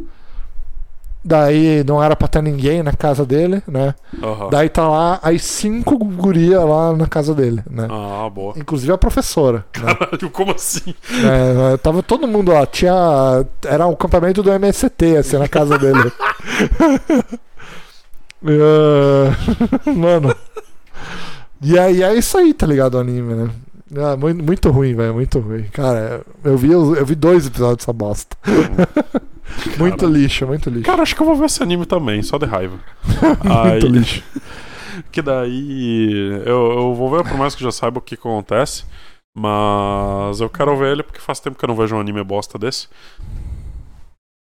Daí 1.24 1.84
não 1.84 2.02
era 2.02 2.16
pra 2.16 2.28
ter 2.28 2.42
ninguém 2.42 2.82
na 2.82 2.94
casa 2.94 3.26
dele, 3.26 3.62
né? 3.68 3.94
Aham. 4.24 4.50
Daí 4.50 4.70
tá 4.70 4.88
lá 4.88 5.20
as 5.22 5.44
cinco 5.44 5.98
gurias 5.98 6.64
lá 6.64 6.96
na 6.96 7.08
casa 7.08 7.36
dele, 7.36 7.62
né? 7.70 7.88
Ah, 7.90 8.30
boa. 8.30 8.54
Inclusive 8.58 8.92
a 8.94 8.98
professora. 8.98 9.66
Né? 9.78 9.94
Caralho, 9.96 10.30
como 10.32 10.52
assim? 10.52 10.96
É, 11.12 11.78
tava 11.78 12.02
todo 12.02 12.28
mundo 12.28 12.54
lá. 12.54 12.66
Tinha. 12.66 13.46
Era 13.66 13.86
um 13.86 13.96
campamento 13.96 14.42
do 14.42 14.52
MST, 14.52 15.18
assim, 15.18 15.38
na 15.38 15.48
casa 15.48 15.78
dele. 15.78 16.12
É, 18.42 19.92
Mano. 19.92 20.34
E 21.62 21.78
aí 21.78 22.02
é 22.02 22.14
isso 22.14 22.38
aí, 22.38 22.54
tá 22.54 22.66
ligado? 22.66 22.96
O 22.96 23.00
anime, 23.00 23.34
né? 23.34 23.50
Ah, 23.98 24.16
muito, 24.16 24.44
muito 24.44 24.70
ruim, 24.72 24.96
velho. 24.96 25.14
Muito 25.14 25.40
ruim. 25.40 25.64
Cara, 25.74 26.22
eu 26.44 26.58
vi, 26.58 26.72
eu 26.72 27.06
vi 27.06 27.16
dois 27.16 27.48
episódios 27.48 27.80
dessa 27.80 27.94
bosta. 27.94 28.38
muito 29.78 30.06
lixo, 30.06 30.46
muito 30.48 30.70
lixo. 30.70 30.86
Cara, 30.86 31.02
acho 31.02 31.16
que 31.16 31.22
eu 31.22 31.26
vou 31.26 31.36
ver 31.36 31.46
esse 31.46 31.62
anime 31.62 31.86
também, 31.86 32.22
só 32.22 32.38
de 32.38 32.46
raiva. 32.46 32.80
muito 33.44 33.52
Aí, 33.52 33.80
lixo. 33.80 34.24
que 35.12 35.22
daí 35.22 36.42
eu, 36.46 36.72
eu 36.72 36.94
vou 36.96 37.10
ver, 37.10 37.24
por 37.24 37.38
mais 37.38 37.56
que 37.56 37.64
já 37.64 37.72
saiba 37.72 38.00
o 38.00 38.02
que 38.02 38.16
acontece. 38.16 38.84
Mas 39.38 40.42
eu 40.42 40.50
quero 40.50 40.76
ver 40.76 40.92
ele 40.92 41.04
porque 41.04 41.22
faz 41.22 41.40
tempo 41.40 41.58
que 41.58 41.64
eu 41.64 41.68
não 41.68 41.76
vejo 41.76 41.96
um 41.96 42.00
anime 42.00 42.24
bosta 42.24 42.58
desse. 42.58 42.88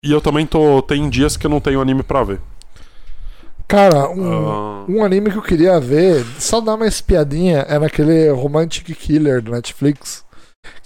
E 0.04 0.10
eu 0.10 0.20
também 0.20 0.46
tô. 0.46 0.82
Tem 0.82 1.08
dias 1.08 1.36
que 1.36 1.46
eu 1.46 1.50
não 1.50 1.60
tenho 1.60 1.80
anime 1.80 2.02
pra 2.02 2.24
ver. 2.24 2.40
Cara, 3.68 4.10
um, 4.10 4.48
Ah, 4.50 4.84
um 4.88 5.04
anime 5.04 5.30
que 5.30 5.38
eu 5.38 5.42
queria 5.42 5.80
ver, 5.80 6.26
só 6.38 6.60
dar 6.60 6.74
uma 6.74 6.86
espiadinha, 6.86 7.60
é 7.60 7.78
naquele 7.78 8.28
Romantic 8.30 8.94
Killer 8.94 9.40
do 9.40 9.52
Netflix. 9.52 10.24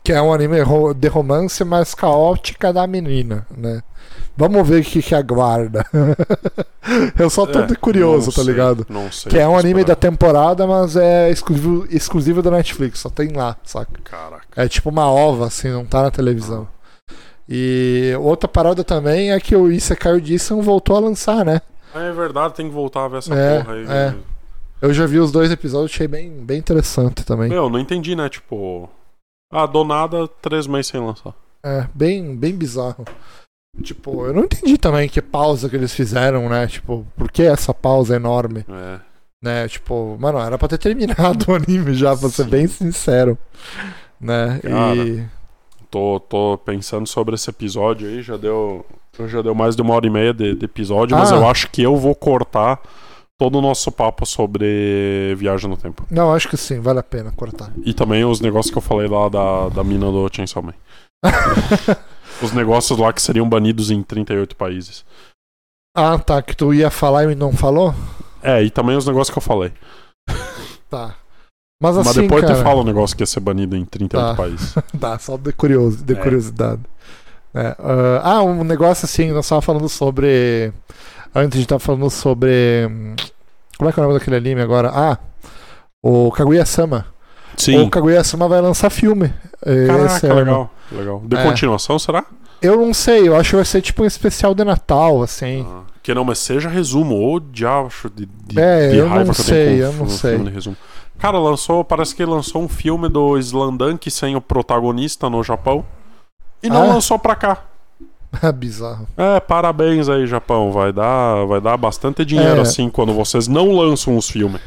Que 0.04 0.12
é 0.12 0.22
um 0.22 0.32
anime 0.32 0.58
de 0.94 1.08
romance 1.08 1.64
mais 1.64 1.94
caótica 1.94 2.72
da 2.72 2.86
menina, 2.86 3.44
né? 3.50 3.82
Vamos 4.36 4.68
ver 4.68 4.82
o 4.82 4.84
que, 4.84 5.00
que 5.02 5.14
aguarda. 5.14 5.84
eu 7.18 7.30
só 7.30 7.46
tô 7.46 7.60
é, 7.60 7.74
curioso, 7.76 8.30
tá 8.30 8.42
sei, 8.42 8.52
ligado? 8.52 8.86
Não 8.88 9.10
sei. 9.10 9.30
Que 9.30 9.38
é 9.38 9.48
um 9.48 9.56
anime 9.56 9.82
da 9.84 9.94
esperar. 9.94 9.96
temporada, 9.96 10.66
mas 10.66 10.94
é 10.96 11.30
exclusivo, 11.30 11.86
exclusivo 11.90 12.42
da 12.42 12.50
Netflix, 12.50 13.00
só 13.00 13.08
tem 13.08 13.32
lá, 13.32 13.56
saca? 13.64 13.98
Caraca. 14.04 14.46
É 14.54 14.68
tipo 14.68 14.90
uma 14.90 15.10
ova, 15.10 15.46
assim, 15.46 15.70
não 15.70 15.84
tá 15.86 16.02
na 16.02 16.10
televisão. 16.10 16.68
E 17.48 18.12
outra 18.20 18.48
parada 18.48 18.82
também 18.84 19.32
é 19.32 19.40
que 19.40 19.54
o 19.56 19.70
Isekai 19.70 20.14
Odisson 20.16 20.60
voltou 20.60 20.96
a 20.96 21.00
lançar, 21.00 21.44
né? 21.44 21.62
É 21.94 22.12
verdade, 22.12 22.54
tem 22.54 22.68
que 22.68 22.74
voltar 22.74 23.04
a 23.04 23.08
ver 23.08 23.18
essa 23.18 23.34
É, 23.34 23.62
porra 23.62 23.74
aí. 23.74 23.86
é. 23.88 24.14
Eu 24.82 24.92
já 24.92 25.06
vi 25.06 25.18
os 25.18 25.32
dois 25.32 25.50
episódios, 25.50 25.92
achei 25.92 26.06
bem, 26.06 26.30
bem 26.44 26.58
interessante 26.58 27.24
também. 27.24 27.48
Meu, 27.48 27.70
não 27.70 27.78
entendi, 27.78 28.14
né? 28.14 28.28
Tipo. 28.28 28.90
Ah, 29.50 29.64
do 29.64 29.82
nada, 29.84 30.28
três 30.42 30.66
meses 30.66 30.88
sem 30.88 31.00
lançar. 31.00 31.32
É, 31.64 31.86
bem, 31.94 32.36
bem 32.36 32.54
bizarro. 32.54 33.04
Tipo, 33.82 34.26
eu 34.26 34.32
não 34.32 34.44
entendi 34.44 34.78
também 34.78 35.08
que 35.08 35.20
pausa 35.22 35.68
que 35.68 35.76
eles 35.76 35.94
fizeram, 35.94 36.48
né? 36.48 36.66
Tipo, 36.66 37.06
por 37.16 37.30
que 37.30 37.42
essa 37.42 37.72
pausa 37.74 38.16
enorme? 38.16 38.64
É. 38.68 38.98
Né? 39.42 39.68
Tipo, 39.68 40.16
mano, 40.18 40.38
era 40.38 40.56
pra 40.58 40.66
ter 40.68 40.78
terminado 40.78 41.44
o 41.48 41.54
anime 41.54 41.94
já, 41.94 42.16
pra 42.16 42.28
ser 42.28 42.44
Sim. 42.44 42.50
bem 42.50 42.66
sincero. 42.66 43.38
Né? 44.20 44.60
Cara. 44.62 44.96
E. 44.96 45.24
Tô, 45.90 46.18
tô 46.20 46.58
pensando 46.64 47.06
sobre 47.06 47.34
esse 47.34 47.48
episódio 47.48 48.08
aí, 48.08 48.22
já 48.22 48.36
deu. 48.36 48.84
Já 49.28 49.40
deu 49.40 49.54
mais 49.54 49.74
de 49.76 49.80
uma 49.82 49.94
hora 49.94 50.06
e 50.06 50.10
meia 50.10 50.34
de, 50.34 50.54
de 50.54 50.64
episódio, 50.66 51.16
mas 51.16 51.32
Ah. 51.32 51.36
eu 51.36 51.48
acho 51.48 51.70
que 51.70 51.80
eu 51.82 51.96
vou 51.96 52.14
cortar 52.14 52.78
todo 53.38 53.58
o 53.58 53.62
nosso 53.62 53.90
papo 53.92 54.26
sobre 54.26 55.34
viagem 55.38 55.70
no 55.70 55.76
tempo. 55.76 56.04
Não, 56.10 56.34
acho 56.34 56.48
que 56.48 56.56
sim, 56.56 56.80
vale 56.80 56.98
a 56.98 57.02
pena 57.02 57.32
cortar. 57.34 57.70
E 57.84 57.94
também 57.94 58.24
os 58.24 58.40
negócios 58.40 58.70
que 58.70 58.76
eu 58.76 58.82
falei 58.82 59.08
lá 59.08 59.28
da, 59.28 59.68
da 59.70 59.84
mina 59.84 60.10
do 60.10 60.28
Chainsaw 60.30 60.62
Man. 60.62 60.74
Os 62.42 62.52
negócios 62.52 62.98
lá 62.98 63.12
que 63.12 63.22
seriam 63.22 63.48
banidos 63.48 63.90
em 63.90 64.02
38 64.02 64.54
países. 64.56 65.04
ah, 65.96 66.18
tá, 66.18 66.42
que 66.42 66.54
tu 66.56 66.74
ia 66.74 66.90
falar 66.90 67.30
e 67.30 67.34
não 67.34 67.52
falou? 67.52 67.94
É, 68.42 68.62
e 68.62 68.70
também 68.70 68.96
os 68.96 69.06
negócios 69.06 69.30
que 69.32 69.38
eu 69.38 69.42
falei. 69.42 69.72
Tá. 70.88 71.16
Mas 71.82 71.96
assim, 71.98 72.06
Mas 72.06 72.16
depois 72.16 72.42
cara, 72.42 72.54
tu 72.54 72.62
fala 72.62 72.80
o 72.80 72.84
negócio 72.84 73.16
que 73.16 73.22
ia 73.22 73.26
ser 73.26 73.40
banido 73.40 73.76
em 73.76 73.84
38 73.84 74.28
Tá. 74.28 74.34
países. 74.34 74.74
Tá, 75.00 75.18
só 75.18 75.36
de, 75.36 75.52
curioso, 75.52 76.04
de 76.04 76.12
É. 76.14 76.16
curiosidade. 76.16 76.80
É, 77.54 77.74
ah, 77.78 78.20
ah, 78.22 78.42
um 78.42 78.62
negócio 78.62 79.04
assim, 79.04 79.32
nós 79.32 79.48
tava 79.48 79.60
falando 79.62 79.88
sobre. 79.88 80.72
Antes 81.34 81.56
a 81.56 81.58
gente 81.60 81.68
tava 81.68 81.80
falando 81.80 82.08
sobre. 82.08 82.46
Como 83.76 83.90
é 83.90 83.92
que 83.92 83.98
é 83.98 84.02
o 84.02 84.06
nome 84.06 84.18
daquele 84.18 84.36
anime 84.36 84.60
agora? 84.60 84.90
Ah, 84.94 85.18
o 86.04 86.30
Kaguya-sama. 86.30 87.06
Sim. 87.56 87.78
O 87.80 87.90
Kaguya-sama 87.90 88.46
vai 88.48 88.60
lançar 88.60 88.88
filme. 88.90 89.32
Caraca, 89.86 90.16
esse 90.16 90.26
ano. 90.26 90.34
legal. 90.36 90.70
Legal. 90.92 91.22
De 91.24 91.36
É. 91.36 91.42
continuação, 91.42 91.98
será? 91.98 92.24
Eu 92.62 92.76
não 92.80 92.94
sei, 92.94 93.28
eu 93.28 93.36
acho 93.36 93.50
que 93.50 93.56
vai 93.56 93.64
ser 93.64 93.82
tipo 93.82 94.02
um 94.02 94.06
especial 94.06 94.54
de 94.54 94.64
Natal, 94.64 95.22
assim. 95.22 95.66
Ah, 95.68 95.82
que 96.02 96.14
não, 96.14 96.24
mas 96.24 96.38
seja 96.38 96.68
resumo. 96.68 97.14
Ou 97.16 97.38
diacho 97.40 98.08
de, 98.10 98.26
de, 98.26 98.58
É, 98.58 98.90
de 98.90 98.96
eu 98.96 99.08
raiva 99.08 99.24
não 99.26 99.34
que 99.34 99.42
sei, 99.42 99.62
eu 99.62 99.66
tenho 99.66 99.82
eu 99.84 99.90
com 99.92 99.98
não 99.98 100.04
um 100.06 100.08
sei. 100.08 100.30
filme 100.30 100.44
de 100.46 100.54
resumo. 100.54 100.76
Cara, 101.18 101.38
lançou, 101.38 101.82
parece 101.84 102.14
que 102.14 102.24
lançou 102.24 102.62
um 102.62 102.68
filme 102.68 103.08
do 103.08 103.36
Slandunk 103.38 104.10
sem 104.10 104.36
o 104.36 104.40
protagonista 104.40 105.28
no 105.30 105.42
Japão. 105.42 105.84
E 106.62 106.68
não 106.68 106.82
Ah. 106.82 106.94
lançou 106.94 107.18
pra 107.18 107.34
cá. 107.34 107.62
É 108.42 108.50
bizarro. 108.52 109.06
É, 109.16 109.40
parabéns 109.40 110.08
aí, 110.08 110.26
Japão. 110.26 110.72
Vai 110.72 110.92
dar, 110.92 111.44
vai 111.46 111.60
dar 111.60 111.76
bastante 111.76 112.24
dinheiro 112.24 112.58
É. 112.58 112.60
assim 112.60 112.88
quando 112.90 113.12
vocês 113.14 113.48
não 113.48 113.72
lançam 113.72 114.16
os 114.16 114.28
filmes. 114.28 114.60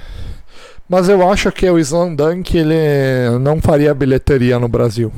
Mas 0.87 1.07
eu 1.07 1.27
acho 1.29 1.51
que 1.51 1.69
o 1.69 1.77
Slandunk 1.77 2.57
ele 2.57 3.37
não 3.39 3.61
faria 3.61 3.93
bilheteria 3.93 4.57
no 4.57 4.67
Brasil. 4.67 5.11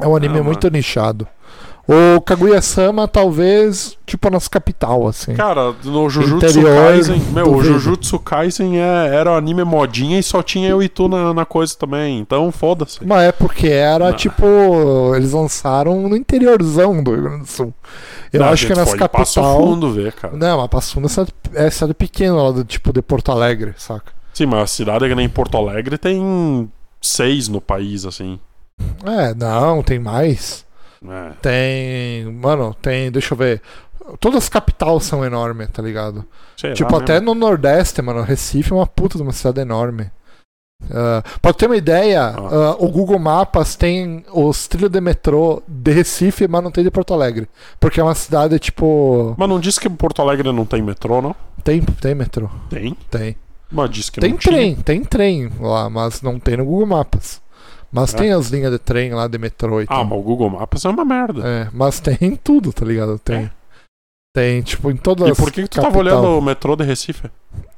É 0.00 0.06
um 0.06 0.16
anime 0.16 0.38
Ah, 0.38 0.42
muito 0.42 0.68
nichado. 0.70 1.26
O 1.86 2.18
Kaguya-sama 2.22 3.06
talvez 3.06 3.98
tipo 4.06 4.30
nas 4.30 4.48
capital 4.48 5.06
assim. 5.06 5.34
Cara, 5.34 5.74
no 5.84 6.08
Jujutsu 6.08 6.46
Interior, 6.48 6.92
Kaisen, 6.92 7.20
meu, 7.30 7.52
o. 7.52 7.62
Jujutsu 7.62 8.18
Kaisen 8.18 8.78
é, 8.80 9.14
era 9.14 9.32
um 9.32 9.36
anime 9.36 9.64
modinha 9.64 10.18
e 10.18 10.22
só 10.22 10.42
tinha 10.42 10.70
eu 10.70 10.82
e 10.82 10.88
tu 10.88 11.08
na, 11.08 11.34
na 11.34 11.44
coisa 11.44 11.76
também. 11.76 12.18
Então, 12.18 12.50
foda-se. 12.50 13.04
Mas 13.04 13.24
é 13.24 13.32
porque 13.32 13.68
era 13.68 14.08
Não. 14.08 14.16
tipo 14.16 14.46
eles 15.14 15.32
lançaram 15.32 16.08
no 16.08 16.16
interiorzão 16.16 17.02
do 17.04 17.12
Rio 17.12 17.22
Grande 17.24 17.40
do 17.40 17.48
Sul. 17.48 17.74
Eu 18.32 18.40
Não, 18.40 18.46
a 18.46 18.50
acho 18.52 18.66
que 18.66 18.74
nas 18.74 18.86
Passo 18.88 18.96
capital. 18.96 19.60
Fundo 19.60 19.92
ver, 19.92 20.12
cara. 20.14 20.34
Não, 20.34 20.62
a 20.62 20.68
Passo 20.68 20.94
Fundo 20.94 21.04
é 21.04 21.10
cidade, 21.10 21.34
é 21.52 21.70
cidade 21.70 21.92
pequena 21.94 22.34
lá 22.42 22.50
do 22.50 22.64
tipo 22.64 22.94
de 22.94 23.02
Porto 23.02 23.30
Alegre, 23.30 23.74
saca? 23.76 24.10
Sim, 24.32 24.46
mas 24.46 24.62
a 24.62 24.66
cidade 24.66 25.06
que 25.06 25.14
nem 25.14 25.28
Porto 25.28 25.58
Alegre 25.58 25.98
tem 25.98 26.66
seis 27.02 27.46
no 27.46 27.60
país, 27.60 28.06
assim. 28.06 28.40
É, 29.04 29.34
não, 29.34 29.82
tem 29.82 29.98
mais. 29.98 30.64
É. 31.06 31.30
Tem. 31.42 32.32
Mano, 32.32 32.74
tem. 32.80 33.10
Deixa 33.10 33.34
eu 33.34 33.38
ver. 33.38 33.60
Todas 34.20 34.44
as 34.44 34.48
capitais 34.48 35.04
são 35.04 35.24
enormes, 35.24 35.68
tá 35.70 35.82
ligado? 35.82 36.24
Sei 36.56 36.72
tipo, 36.74 36.90
mesmo. 36.92 37.02
até 37.04 37.20
no 37.20 37.34
Nordeste, 37.34 38.02
mano, 38.02 38.22
Recife 38.22 38.72
é 38.72 38.74
uma 38.74 38.86
puta 38.86 39.16
de 39.16 39.22
uma 39.22 39.32
cidade 39.32 39.60
enorme. 39.60 40.10
Ah, 40.90 41.22
pra 41.40 41.54
ter 41.54 41.64
uma 41.66 41.76
ideia, 41.76 42.22
Ah. 42.22 42.36
ah, 42.36 42.76
o 42.78 42.88
Google 42.90 43.18
Mapas 43.18 43.74
tem 43.76 44.22
os 44.30 44.66
trilhos 44.68 44.90
de 44.90 45.00
metrô 45.00 45.62
de 45.66 45.90
Recife, 45.92 46.46
mas 46.46 46.62
não 46.62 46.70
tem 46.70 46.84
de 46.84 46.90
Porto 46.90 47.14
Alegre. 47.14 47.48
Porque 47.80 47.98
é 47.98 48.02
uma 48.02 48.14
cidade, 48.14 48.58
tipo. 48.58 49.34
Mas 49.38 49.48
não 49.48 49.58
disse 49.58 49.80
que 49.80 49.88
Porto 49.88 50.20
Alegre 50.20 50.52
não 50.52 50.66
tem 50.66 50.82
metrô, 50.82 51.22
não? 51.22 51.34
Tem, 51.62 51.80
tem 51.80 52.14
metrô. 52.14 52.50
Tem. 52.68 52.94
Tem. 53.10 53.36
Mas 53.72 53.90
disse 53.90 54.12
que 54.12 54.20
Tem 54.20 54.32
não 54.32 54.38
tinha. 54.38 54.54
trem, 54.54 54.74
tem 54.76 55.02
trem 55.02 55.50
lá, 55.58 55.88
mas 55.88 56.20
não 56.20 56.38
tem 56.38 56.58
no 56.58 56.64
Google 56.66 56.86
Mapas. 56.86 57.40
Mas 57.94 58.12
É. 58.12 58.16
tem 58.18 58.32
as 58.32 58.48
linhas 58.48 58.72
de 58.72 58.78
trem 58.78 59.14
lá 59.14 59.28
de 59.28 59.38
metrô 59.38 59.80
e 59.80 59.84
Ah, 59.84 59.94
tal. 59.94 60.04
mas 60.04 60.18
o 60.18 60.22
Google 60.22 60.50
Maps 60.50 60.84
é 60.84 60.88
uma 60.88 61.04
merda. 61.04 61.42
É, 61.46 61.68
mas 61.72 62.00
tem 62.00 62.18
em 62.20 62.34
tudo, 62.36 62.72
tá 62.72 62.84
ligado? 62.84 63.18
Tem. 63.20 63.44
É. 63.44 63.50
Tem, 64.34 64.60
tipo, 64.62 64.90
em 64.90 64.96
todas 64.96 65.28
E 65.28 65.40
por 65.40 65.52
que, 65.52 65.62
que 65.62 65.68
tu 65.68 65.76
tava 65.80 65.92
capital. 65.92 66.18
olhando 66.22 66.38
o 66.38 66.42
metrô 66.42 66.74
de 66.74 66.82
Recife? 66.84 67.30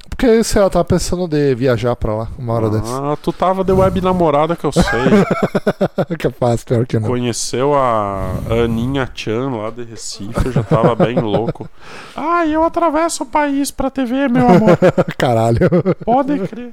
Porque, 0.09 0.43
sei 0.43 0.63
lá, 0.63 0.69
eu 0.69 0.71
tava 0.71 0.85
pensando 0.87 1.29
de 1.29 1.55
viajar 1.55 1.95
pra 1.95 2.15
lá 2.15 2.29
uma 2.39 2.55
hora 2.55 2.71
dessa. 2.71 3.13
Ah, 3.13 3.17
tu 3.23 3.31
tava 3.31 3.63
de 3.63 3.73
web 3.73 4.01
namorada 4.01 4.57
que 4.57 4.65
eu 4.65 4.73
sei. 4.73 4.83
Capaz, 6.19 6.65
pior 6.65 6.87
que 6.87 6.99
não. 6.99 7.07
Conheceu 7.09 7.75
a 7.75 8.31
Aninha 8.65 9.07
Chan 9.15 9.51
lá 9.51 9.69
de 9.69 9.85
Recife, 9.85 10.51
já 10.53 10.63
tava 10.63 10.95
bem 10.95 11.21
louco. 11.21 11.69
Ah, 12.17 12.47
eu 12.47 12.65
atravesso 12.65 13.25
o 13.25 13.27
país 13.27 13.71
pra 13.71 13.91
TV, 13.91 14.27
meu 14.29 14.49
amor. 14.49 14.79
Caralho. 15.19 15.59
Pode 16.03 16.39
crer. 16.49 16.73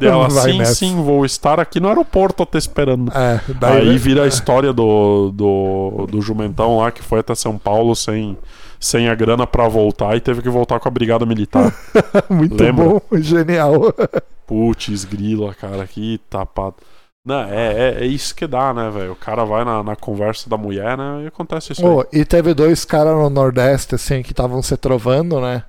E 0.00 0.06
ela, 0.06 0.28
Vai 0.30 0.52
sim, 0.52 0.58
nessa. 0.58 0.74
sim, 0.74 1.02
vou 1.02 1.24
estar 1.24 1.58
aqui 1.60 1.80
no 1.80 1.88
aeroporto 1.88 2.44
te 2.46 2.58
esperando. 2.58 3.10
É, 3.14 3.40
daí. 3.58 3.90
Aí 3.90 3.98
vira 3.98 4.24
a 4.24 4.26
história 4.26 4.72
do, 4.72 5.30
do, 5.32 6.06
do 6.10 6.20
Jumentão 6.20 6.78
lá 6.78 6.90
que 6.90 7.02
foi 7.02 7.20
até 7.20 7.34
São 7.34 7.58
Paulo 7.58 7.94
sem, 7.94 8.36
sem 8.78 9.08
a 9.08 9.14
grana 9.14 9.46
pra 9.46 9.68
voltar 9.68 10.16
e 10.16 10.20
teve 10.20 10.42
que 10.42 10.48
voltar 10.48 10.80
com 10.80 10.88
a 10.88 10.90
brigada 10.90 11.26
militar. 11.26 11.74
Muito 12.28 12.62
Lembra? 12.62 12.84
bom, 12.84 13.00
genial. 13.18 13.94
Putz, 14.46 15.04
grila, 15.04 15.54
cara, 15.54 15.86
que 15.86 16.18
tapado. 16.28 16.76
Não, 17.24 17.42
é, 17.42 17.72
é, 17.72 17.96
é 18.00 18.06
isso 18.06 18.34
que 18.34 18.46
dá, 18.46 18.72
né, 18.72 18.90
velho? 18.90 19.12
O 19.12 19.16
cara 19.16 19.44
vai 19.44 19.62
na, 19.62 19.82
na 19.82 19.94
conversa 19.94 20.48
da 20.48 20.56
mulher, 20.56 20.96
né? 20.96 21.24
E 21.24 21.26
acontece 21.26 21.72
isso 21.72 21.86
aí. 21.86 22.20
e 22.20 22.24
teve 22.24 22.54
dois 22.54 22.84
caras 22.84 23.14
no 23.14 23.28
Nordeste, 23.28 23.94
assim, 23.94 24.22
que 24.22 24.32
estavam 24.32 24.62
se 24.62 24.74
trovando, 24.76 25.38
né? 25.38 25.62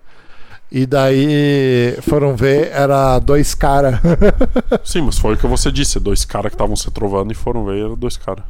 E 0.71 0.85
daí 0.85 1.97
foram 2.01 2.33
ver, 2.33 2.71
era 2.71 3.19
dois 3.19 3.53
caras. 3.53 3.99
Sim, 4.85 5.01
mas 5.01 5.19
foi 5.19 5.33
o 5.33 5.37
que 5.37 5.45
você 5.45 5.69
disse. 5.69 5.99
Dois 5.99 6.23
caras 6.23 6.49
que 6.49 6.55
estavam 6.55 6.77
se 6.77 6.89
trovando 6.91 7.31
e 7.33 7.35
foram 7.35 7.65
ver, 7.65 7.79
eram 7.79 7.95
dois 7.95 8.15
caras. 8.15 8.45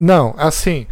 Não, 0.00 0.34
assim. 0.36 0.88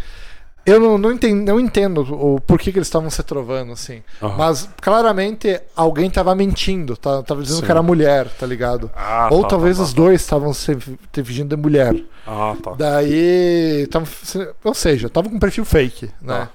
Eu 0.65 0.79
não, 0.79 0.97
não, 0.97 1.11
entendo, 1.11 1.45
não 1.45 1.59
entendo 1.59 2.03
o 2.03 2.41
porquê 2.41 2.71
que 2.71 2.79
eles 2.79 2.87
estavam 2.87 3.11
se 3.11 3.21
trovando, 3.25 3.73
assim. 3.73 4.01
Aham. 4.23 4.37
Mas 4.39 4.69
claramente 4.81 5.61
alguém 5.75 6.09
tava 6.09 6.37
mentindo, 6.37 6.97
tá, 6.97 7.21
tava 7.25 7.43
dizendo 7.43 7.59
Sim. 7.59 7.65
que 7.65 7.71
era 7.73 7.83
mulher, 7.83 8.29
tá 8.29 8.47
ligado? 8.47 8.89
Ah, 8.95 9.29
Ou 9.33 9.43
tá, 9.43 9.49
talvez 9.49 9.79
tá, 9.79 9.83
os 9.83 9.91
tá, 9.91 9.97
dois 9.97 10.21
estavam 10.21 10.55
se 10.55 10.79
se 11.13 11.25
fingindo 11.25 11.57
de 11.57 11.61
mulher. 11.61 11.97
Ah, 12.25 12.55
tá. 12.63 12.75
Daí. 12.79 13.89
Tavam, 13.91 14.07
ou 14.63 14.75
seja, 14.75 15.11
tava 15.11 15.29
com 15.29 15.35
um 15.35 15.41
perfil 15.41 15.65
fake, 15.65 16.11
né? 16.21 16.49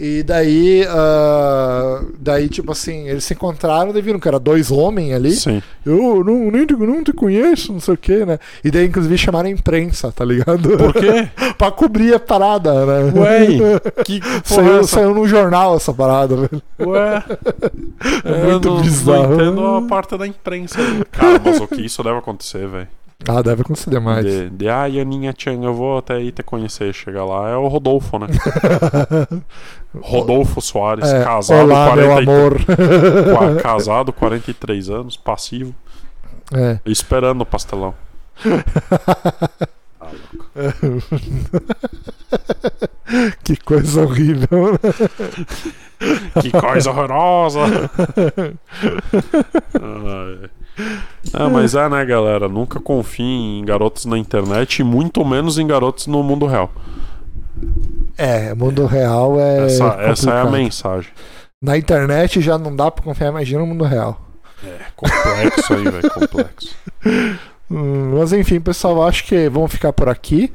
E 0.00 0.22
daí. 0.22 0.84
ah, 0.88 2.02
daí, 2.18 2.48
tipo 2.48 2.72
assim, 2.72 3.08
eles 3.08 3.24
se 3.24 3.34
encontraram, 3.34 3.92
daí 3.92 4.00
viram 4.00 4.18
que 4.18 4.26
era 4.26 4.38
dois 4.38 4.70
homens 4.70 5.12
ali. 5.12 5.32
Sim. 5.32 5.62
Eu 5.84 6.24
não, 6.24 6.50
nem 6.50 6.64
te, 6.64 6.72
não 6.74 7.04
te 7.04 7.12
conheço, 7.12 7.72
não 7.72 7.80
sei 7.80 7.94
o 7.94 7.98
que, 7.98 8.24
né? 8.24 8.38
E 8.64 8.70
daí, 8.70 8.86
inclusive, 8.86 9.18
chamaram 9.18 9.48
a 9.48 9.52
imprensa, 9.52 10.10
tá 10.10 10.24
ligado? 10.24 10.76
Por 10.78 10.94
quê? 10.94 11.28
pra 11.58 11.70
cobrir 11.70 12.14
a 12.14 12.18
parada, 12.18 12.86
né? 12.86 13.12
Ué, 13.20 13.46
que 14.04 14.20
porra 14.20 14.36
é 14.36 14.42
Saiu, 14.44 14.78
essa? 14.80 14.88
saiu 14.88 15.14
no 15.14 15.28
jornal 15.28 15.76
essa 15.76 15.92
parada, 15.92 16.36
velho. 16.36 16.62
Ué. 16.80 17.22
É 18.24 18.44
muito 18.50 18.68
eu 18.68 18.74
não, 18.74 18.82
bizarro. 18.82 19.28
Não 19.28 19.34
entendo 19.34 19.66
a 19.66 19.82
parte 19.82 20.16
da 20.18 20.26
imprensa. 20.26 20.76
Cara, 21.12 21.40
mas 21.44 21.60
o 21.60 21.68
que 21.68 21.82
isso 21.82 22.02
deve 22.02 22.18
acontecer, 22.18 22.66
velho? 22.66 22.88
Ah, 23.28 23.42
deve 23.42 23.62
conceder 23.62 24.00
mais. 24.00 24.24
De, 24.24 24.50
de 24.50 24.68
ah, 24.68 24.84
Aninha 24.84 25.32
Chan, 25.36 25.62
eu 25.62 25.74
vou 25.74 25.98
até 25.98 26.14
aí 26.14 26.32
te 26.32 26.42
conhecer. 26.42 26.92
Chegar 26.92 27.24
lá 27.24 27.48
é 27.50 27.56
o 27.56 27.68
Rodolfo, 27.68 28.18
né? 28.18 28.26
Rodolfo 30.00 30.60
Soares, 30.60 31.08
É, 31.12 31.22
casado, 31.24 31.62
Olá, 31.70 31.90
40 31.90 32.08
meu 32.08 32.18
amor. 32.18 32.56
casado, 33.62 34.12
43 34.12 34.90
anos, 34.90 35.16
passivo, 35.16 35.74
É. 36.52 36.78
esperando 36.86 37.42
o 37.42 37.46
pastelão. 37.46 37.94
Ah, 40.00 40.08
louco. 40.82 41.02
que 43.44 43.56
coisa 43.56 44.02
horrível. 44.02 44.78
Que 46.40 46.50
coisa 46.50 46.90
horrorosa! 46.90 47.60
Ai. 49.80 50.50
Ah, 51.34 51.48
mas 51.48 51.74
é, 51.74 51.88
né, 51.88 52.04
galera? 52.04 52.48
Nunca 52.48 52.78
confiem 52.78 53.60
em 53.60 53.64
garotos 53.64 54.04
na 54.04 54.18
internet 54.18 54.80
e 54.80 54.84
muito 54.84 55.24
menos 55.24 55.56
em 55.56 55.66
garotos 55.66 56.06
no 56.06 56.22
mundo 56.22 56.46
real. 56.46 56.70
É, 58.18 58.54
mundo 58.54 58.84
real 58.84 59.40
é. 59.40 59.66
essa, 59.66 59.86
essa 60.00 60.30
é 60.30 60.40
a 60.40 60.50
mensagem. 60.50 61.10
Na 61.62 61.78
internet 61.78 62.40
já 62.40 62.58
não 62.58 62.74
dá 62.74 62.90
pra 62.90 63.04
confiar, 63.04 63.28
imagina 63.28 63.60
no 63.60 63.66
mundo 63.66 63.84
real. 63.84 64.20
É, 64.64 64.78
complexo 64.94 65.74
aí, 65.74 65.84
velho, 65.84 66.10
complexo. 66.10 66.76
Hum, 67.70 68.18
mas 68.18 68.34
enfim, 68.34 68.60
pessoal, 68.60 69.08
acho 69.08 69.24
que 69.24 69.48
vamos 69.48 69.72
ficar 69.72 69.94
por 69.94 70.06
aqui. 70.06 70.52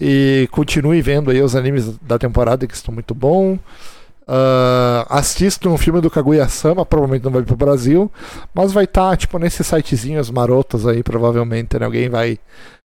E 0.00 0.48
continue 0.50 1.00
vendo 1.00 1.30
aí 1.30 1.40
os 1.40 1.54
animes 1.54 1.96
da 1.98 2.18
temporada 2.18 2.66
que 2.66 2.74
estão 2.74 2.92
muito 2.92 3.14
bons. 3.14 3.60
Assistam 5.08 5.70
um 5.70 5.78
filme 5.78 6.00
do 6.00 6.10
Kaguya-sama, 6.10 6.86
provavelmente 6.86 7.24
não 7.24 7.32
vai 7.32 7.42
pro 7.42 7.56
Brasil, 7.56 8.10
mas 8.54 8.72
vai 8.72 8.84
estar 8.84 9.16
tipo 9.16 9.38
nesses 9.38 9.66
sitezinhos 9.66 10.30
marotos 10.30 10.86
aí, 10.86 11.02
provavelmente, 11.02 11.78
né? 11.78 11.84
Alguém 11.84 12.08
vai 12.08 12.38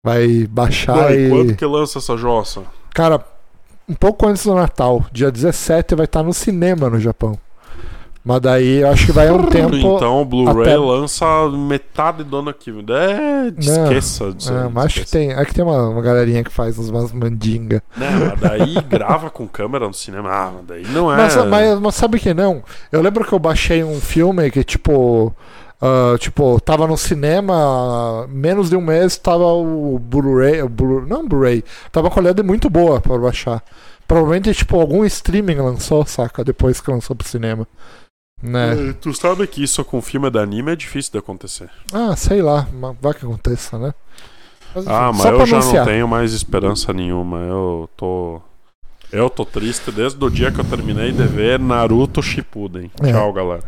vai 0.05 0.47
baixar 0.47 1.07
Ué, 1.07 1.17
e 1.17 1.31
quando 1.31 1.57
que 1.57 1.65
lança 1.65 1.99
essa 1.99 2.17
jossa? 2.17 2.63
cara, 2.93 3.25
um 3.89 3.95
pouco 3.95 4.27
antes 4.27 4.45
do 4.45 4.55
Natal, 4.55 5.05
dia 5.11 5.31
17 5.31 5.95
vai 5.95 6.05
estar 6.05 6.23
no 6.23 6.33
cinema 6.33 6.89
no 6.89 7.01
Japão. 7.01 7.39
Mas 8.25 8.41
daí 8.41 8.77
eu 8.81 8.89
acho 8.89 9.05
que 9.05 9.13
vai 9.13 9.31
um 9.31 9.45
tempo 9.45 9.77
Então 9.77 10.23
o 10.23 10.25
Blu-ray 10.25 10.63
até- 10.63 10.77
lança 10.79 11.27
metade 11.51 12.25
do 12.25 12.39
ano 12.39 12.55
que 12.55 12.73
vem. 12.73 12.83
É, 12.89 13.53
esqueça 13.59 14.33
disso. 14.33 14.51
É, 14.51 14.67
mas 14.73 14.87
acho 14.87 15.01
que 15.05 15.11
tem, 15.11 15.31
é 15.33 15.45
que 15.45 15.53
tem 15.53 15.63
uma, 15.63 15.91
uma 15.91 16.01
galerinha 16.01 16.43
que 16.43 16.51
faz 16.51 16.79
umas 16.79 17.13
mandinga. 17.13 17.83
Né, 17.95 18.09
mas 18.11 18.41
daí 18.41 18.75
grava 18.89 19.29
com 19.29 19.47
câmera 19.47 19.87
no 19.87 19.93
cinema. 19.93 20.31
Ah, 20.31 20.53
mas 20.57 20.65
daí 20.67 20.87
não 20.87 21.13
é. 21.13 21.17
Mas, 21.19 21.37
mas, 21.47 21.79
mas 21.81 21.95
sabe 21.95 22.19
que 22.19 22.33
não? 22.33 22.63
Eu 22.91 23.03
lembro 23.03 23.27
que 23.27 23.33
eu 23.35 23.39
baixei 23.39 23.85
um 23.85 24.01
filme 24.01 24.51
que, 24.51 24.65
tipo. 24.65 25.35
ah, 25.83 26.17
tipo, 26.19 26.59
tava 26.61 26.87
no 26.87 26.97
cinema, 26.97 28.27
menos 28.29 28.71
de 28.71 28.77
um 28.77 28.81
mês 28.81 29.19
tava 29.19 29.45
o 29.53 29.99
Blu-ray. 29.99 30.63
o 30.63 30.69
Blu- 30.71 31.07
não 31.07 31.29
Blu-ray, 31.29 31.63
tava 31.93 32.09
com 32.09 32.13
a 32.13 32.15
qualidade 32.23 32.43
muito 32.47 32.71
boa 32.71 33.03
pra 33.03 33.19
baixar. 33.19 33.63
Provavelmente, 34.09 34.53
tipo, 34.55 34.79
algum 34.81 35.05
streaming 35.05 35.57
lançou, 35.57 36.05
saca? 36.07 36.43
Depois 36.45 36.81
que 36.81 36.91
lançou 36.91 37.15
pro 37.17 37.27
cinema. 37.29 37.67
Né? 38.45 38.91
É, 38.91 38.93
Tu 38.93 39.13
sabe 39.15 39.47
que 39.47 39.63
isso 39.65 39.83
com 39.85 40.03
filme 40.03 40.29
de 40.31 40.39
anime 40.39 40.73
é 40.73 40.77
difícil 40.77 41.13
de 41.13 41.19
acontecer. 41.19 41.71
Ah, 41.93 42.15
sei 42.15 42.43
lá, 42.43 42.69
vai 43.01 43.15
que 43.15 43.25
aconteça, 43.25 43.79
né? 43.79 43.95
Mas, 44.75 44.87
Ah, 44.87 45.11
mas 45.15 45.25
eu 45.25 45.47
já 45.47 45.57
anunciar. 45.57 45.87
não 45.87 45.93
tenho 45.93 46.07
mais 46.09 46.33
esperança 46.33 46.93
nenhuma. 46.93 47.39
Eu 47.39 47.89
tô. 47.97 48.41
Eu 49.13 49.31
tô 49.31 49.45
triste 49.45 49.91
desde 49.93 50.23
o 50.25 50.29
dia 50.29 50.51
que 50.51 50.59
eu 50.61 50.65
terminei 50.65 51.13
de 51.13 51.23
ver 51.25 51.59
Naruto 51.59 52.21
Shippuden. 52.23 52.91
É. 53.03 53.13
Tchau, 53.13 53.33
galera. 53.33 53.63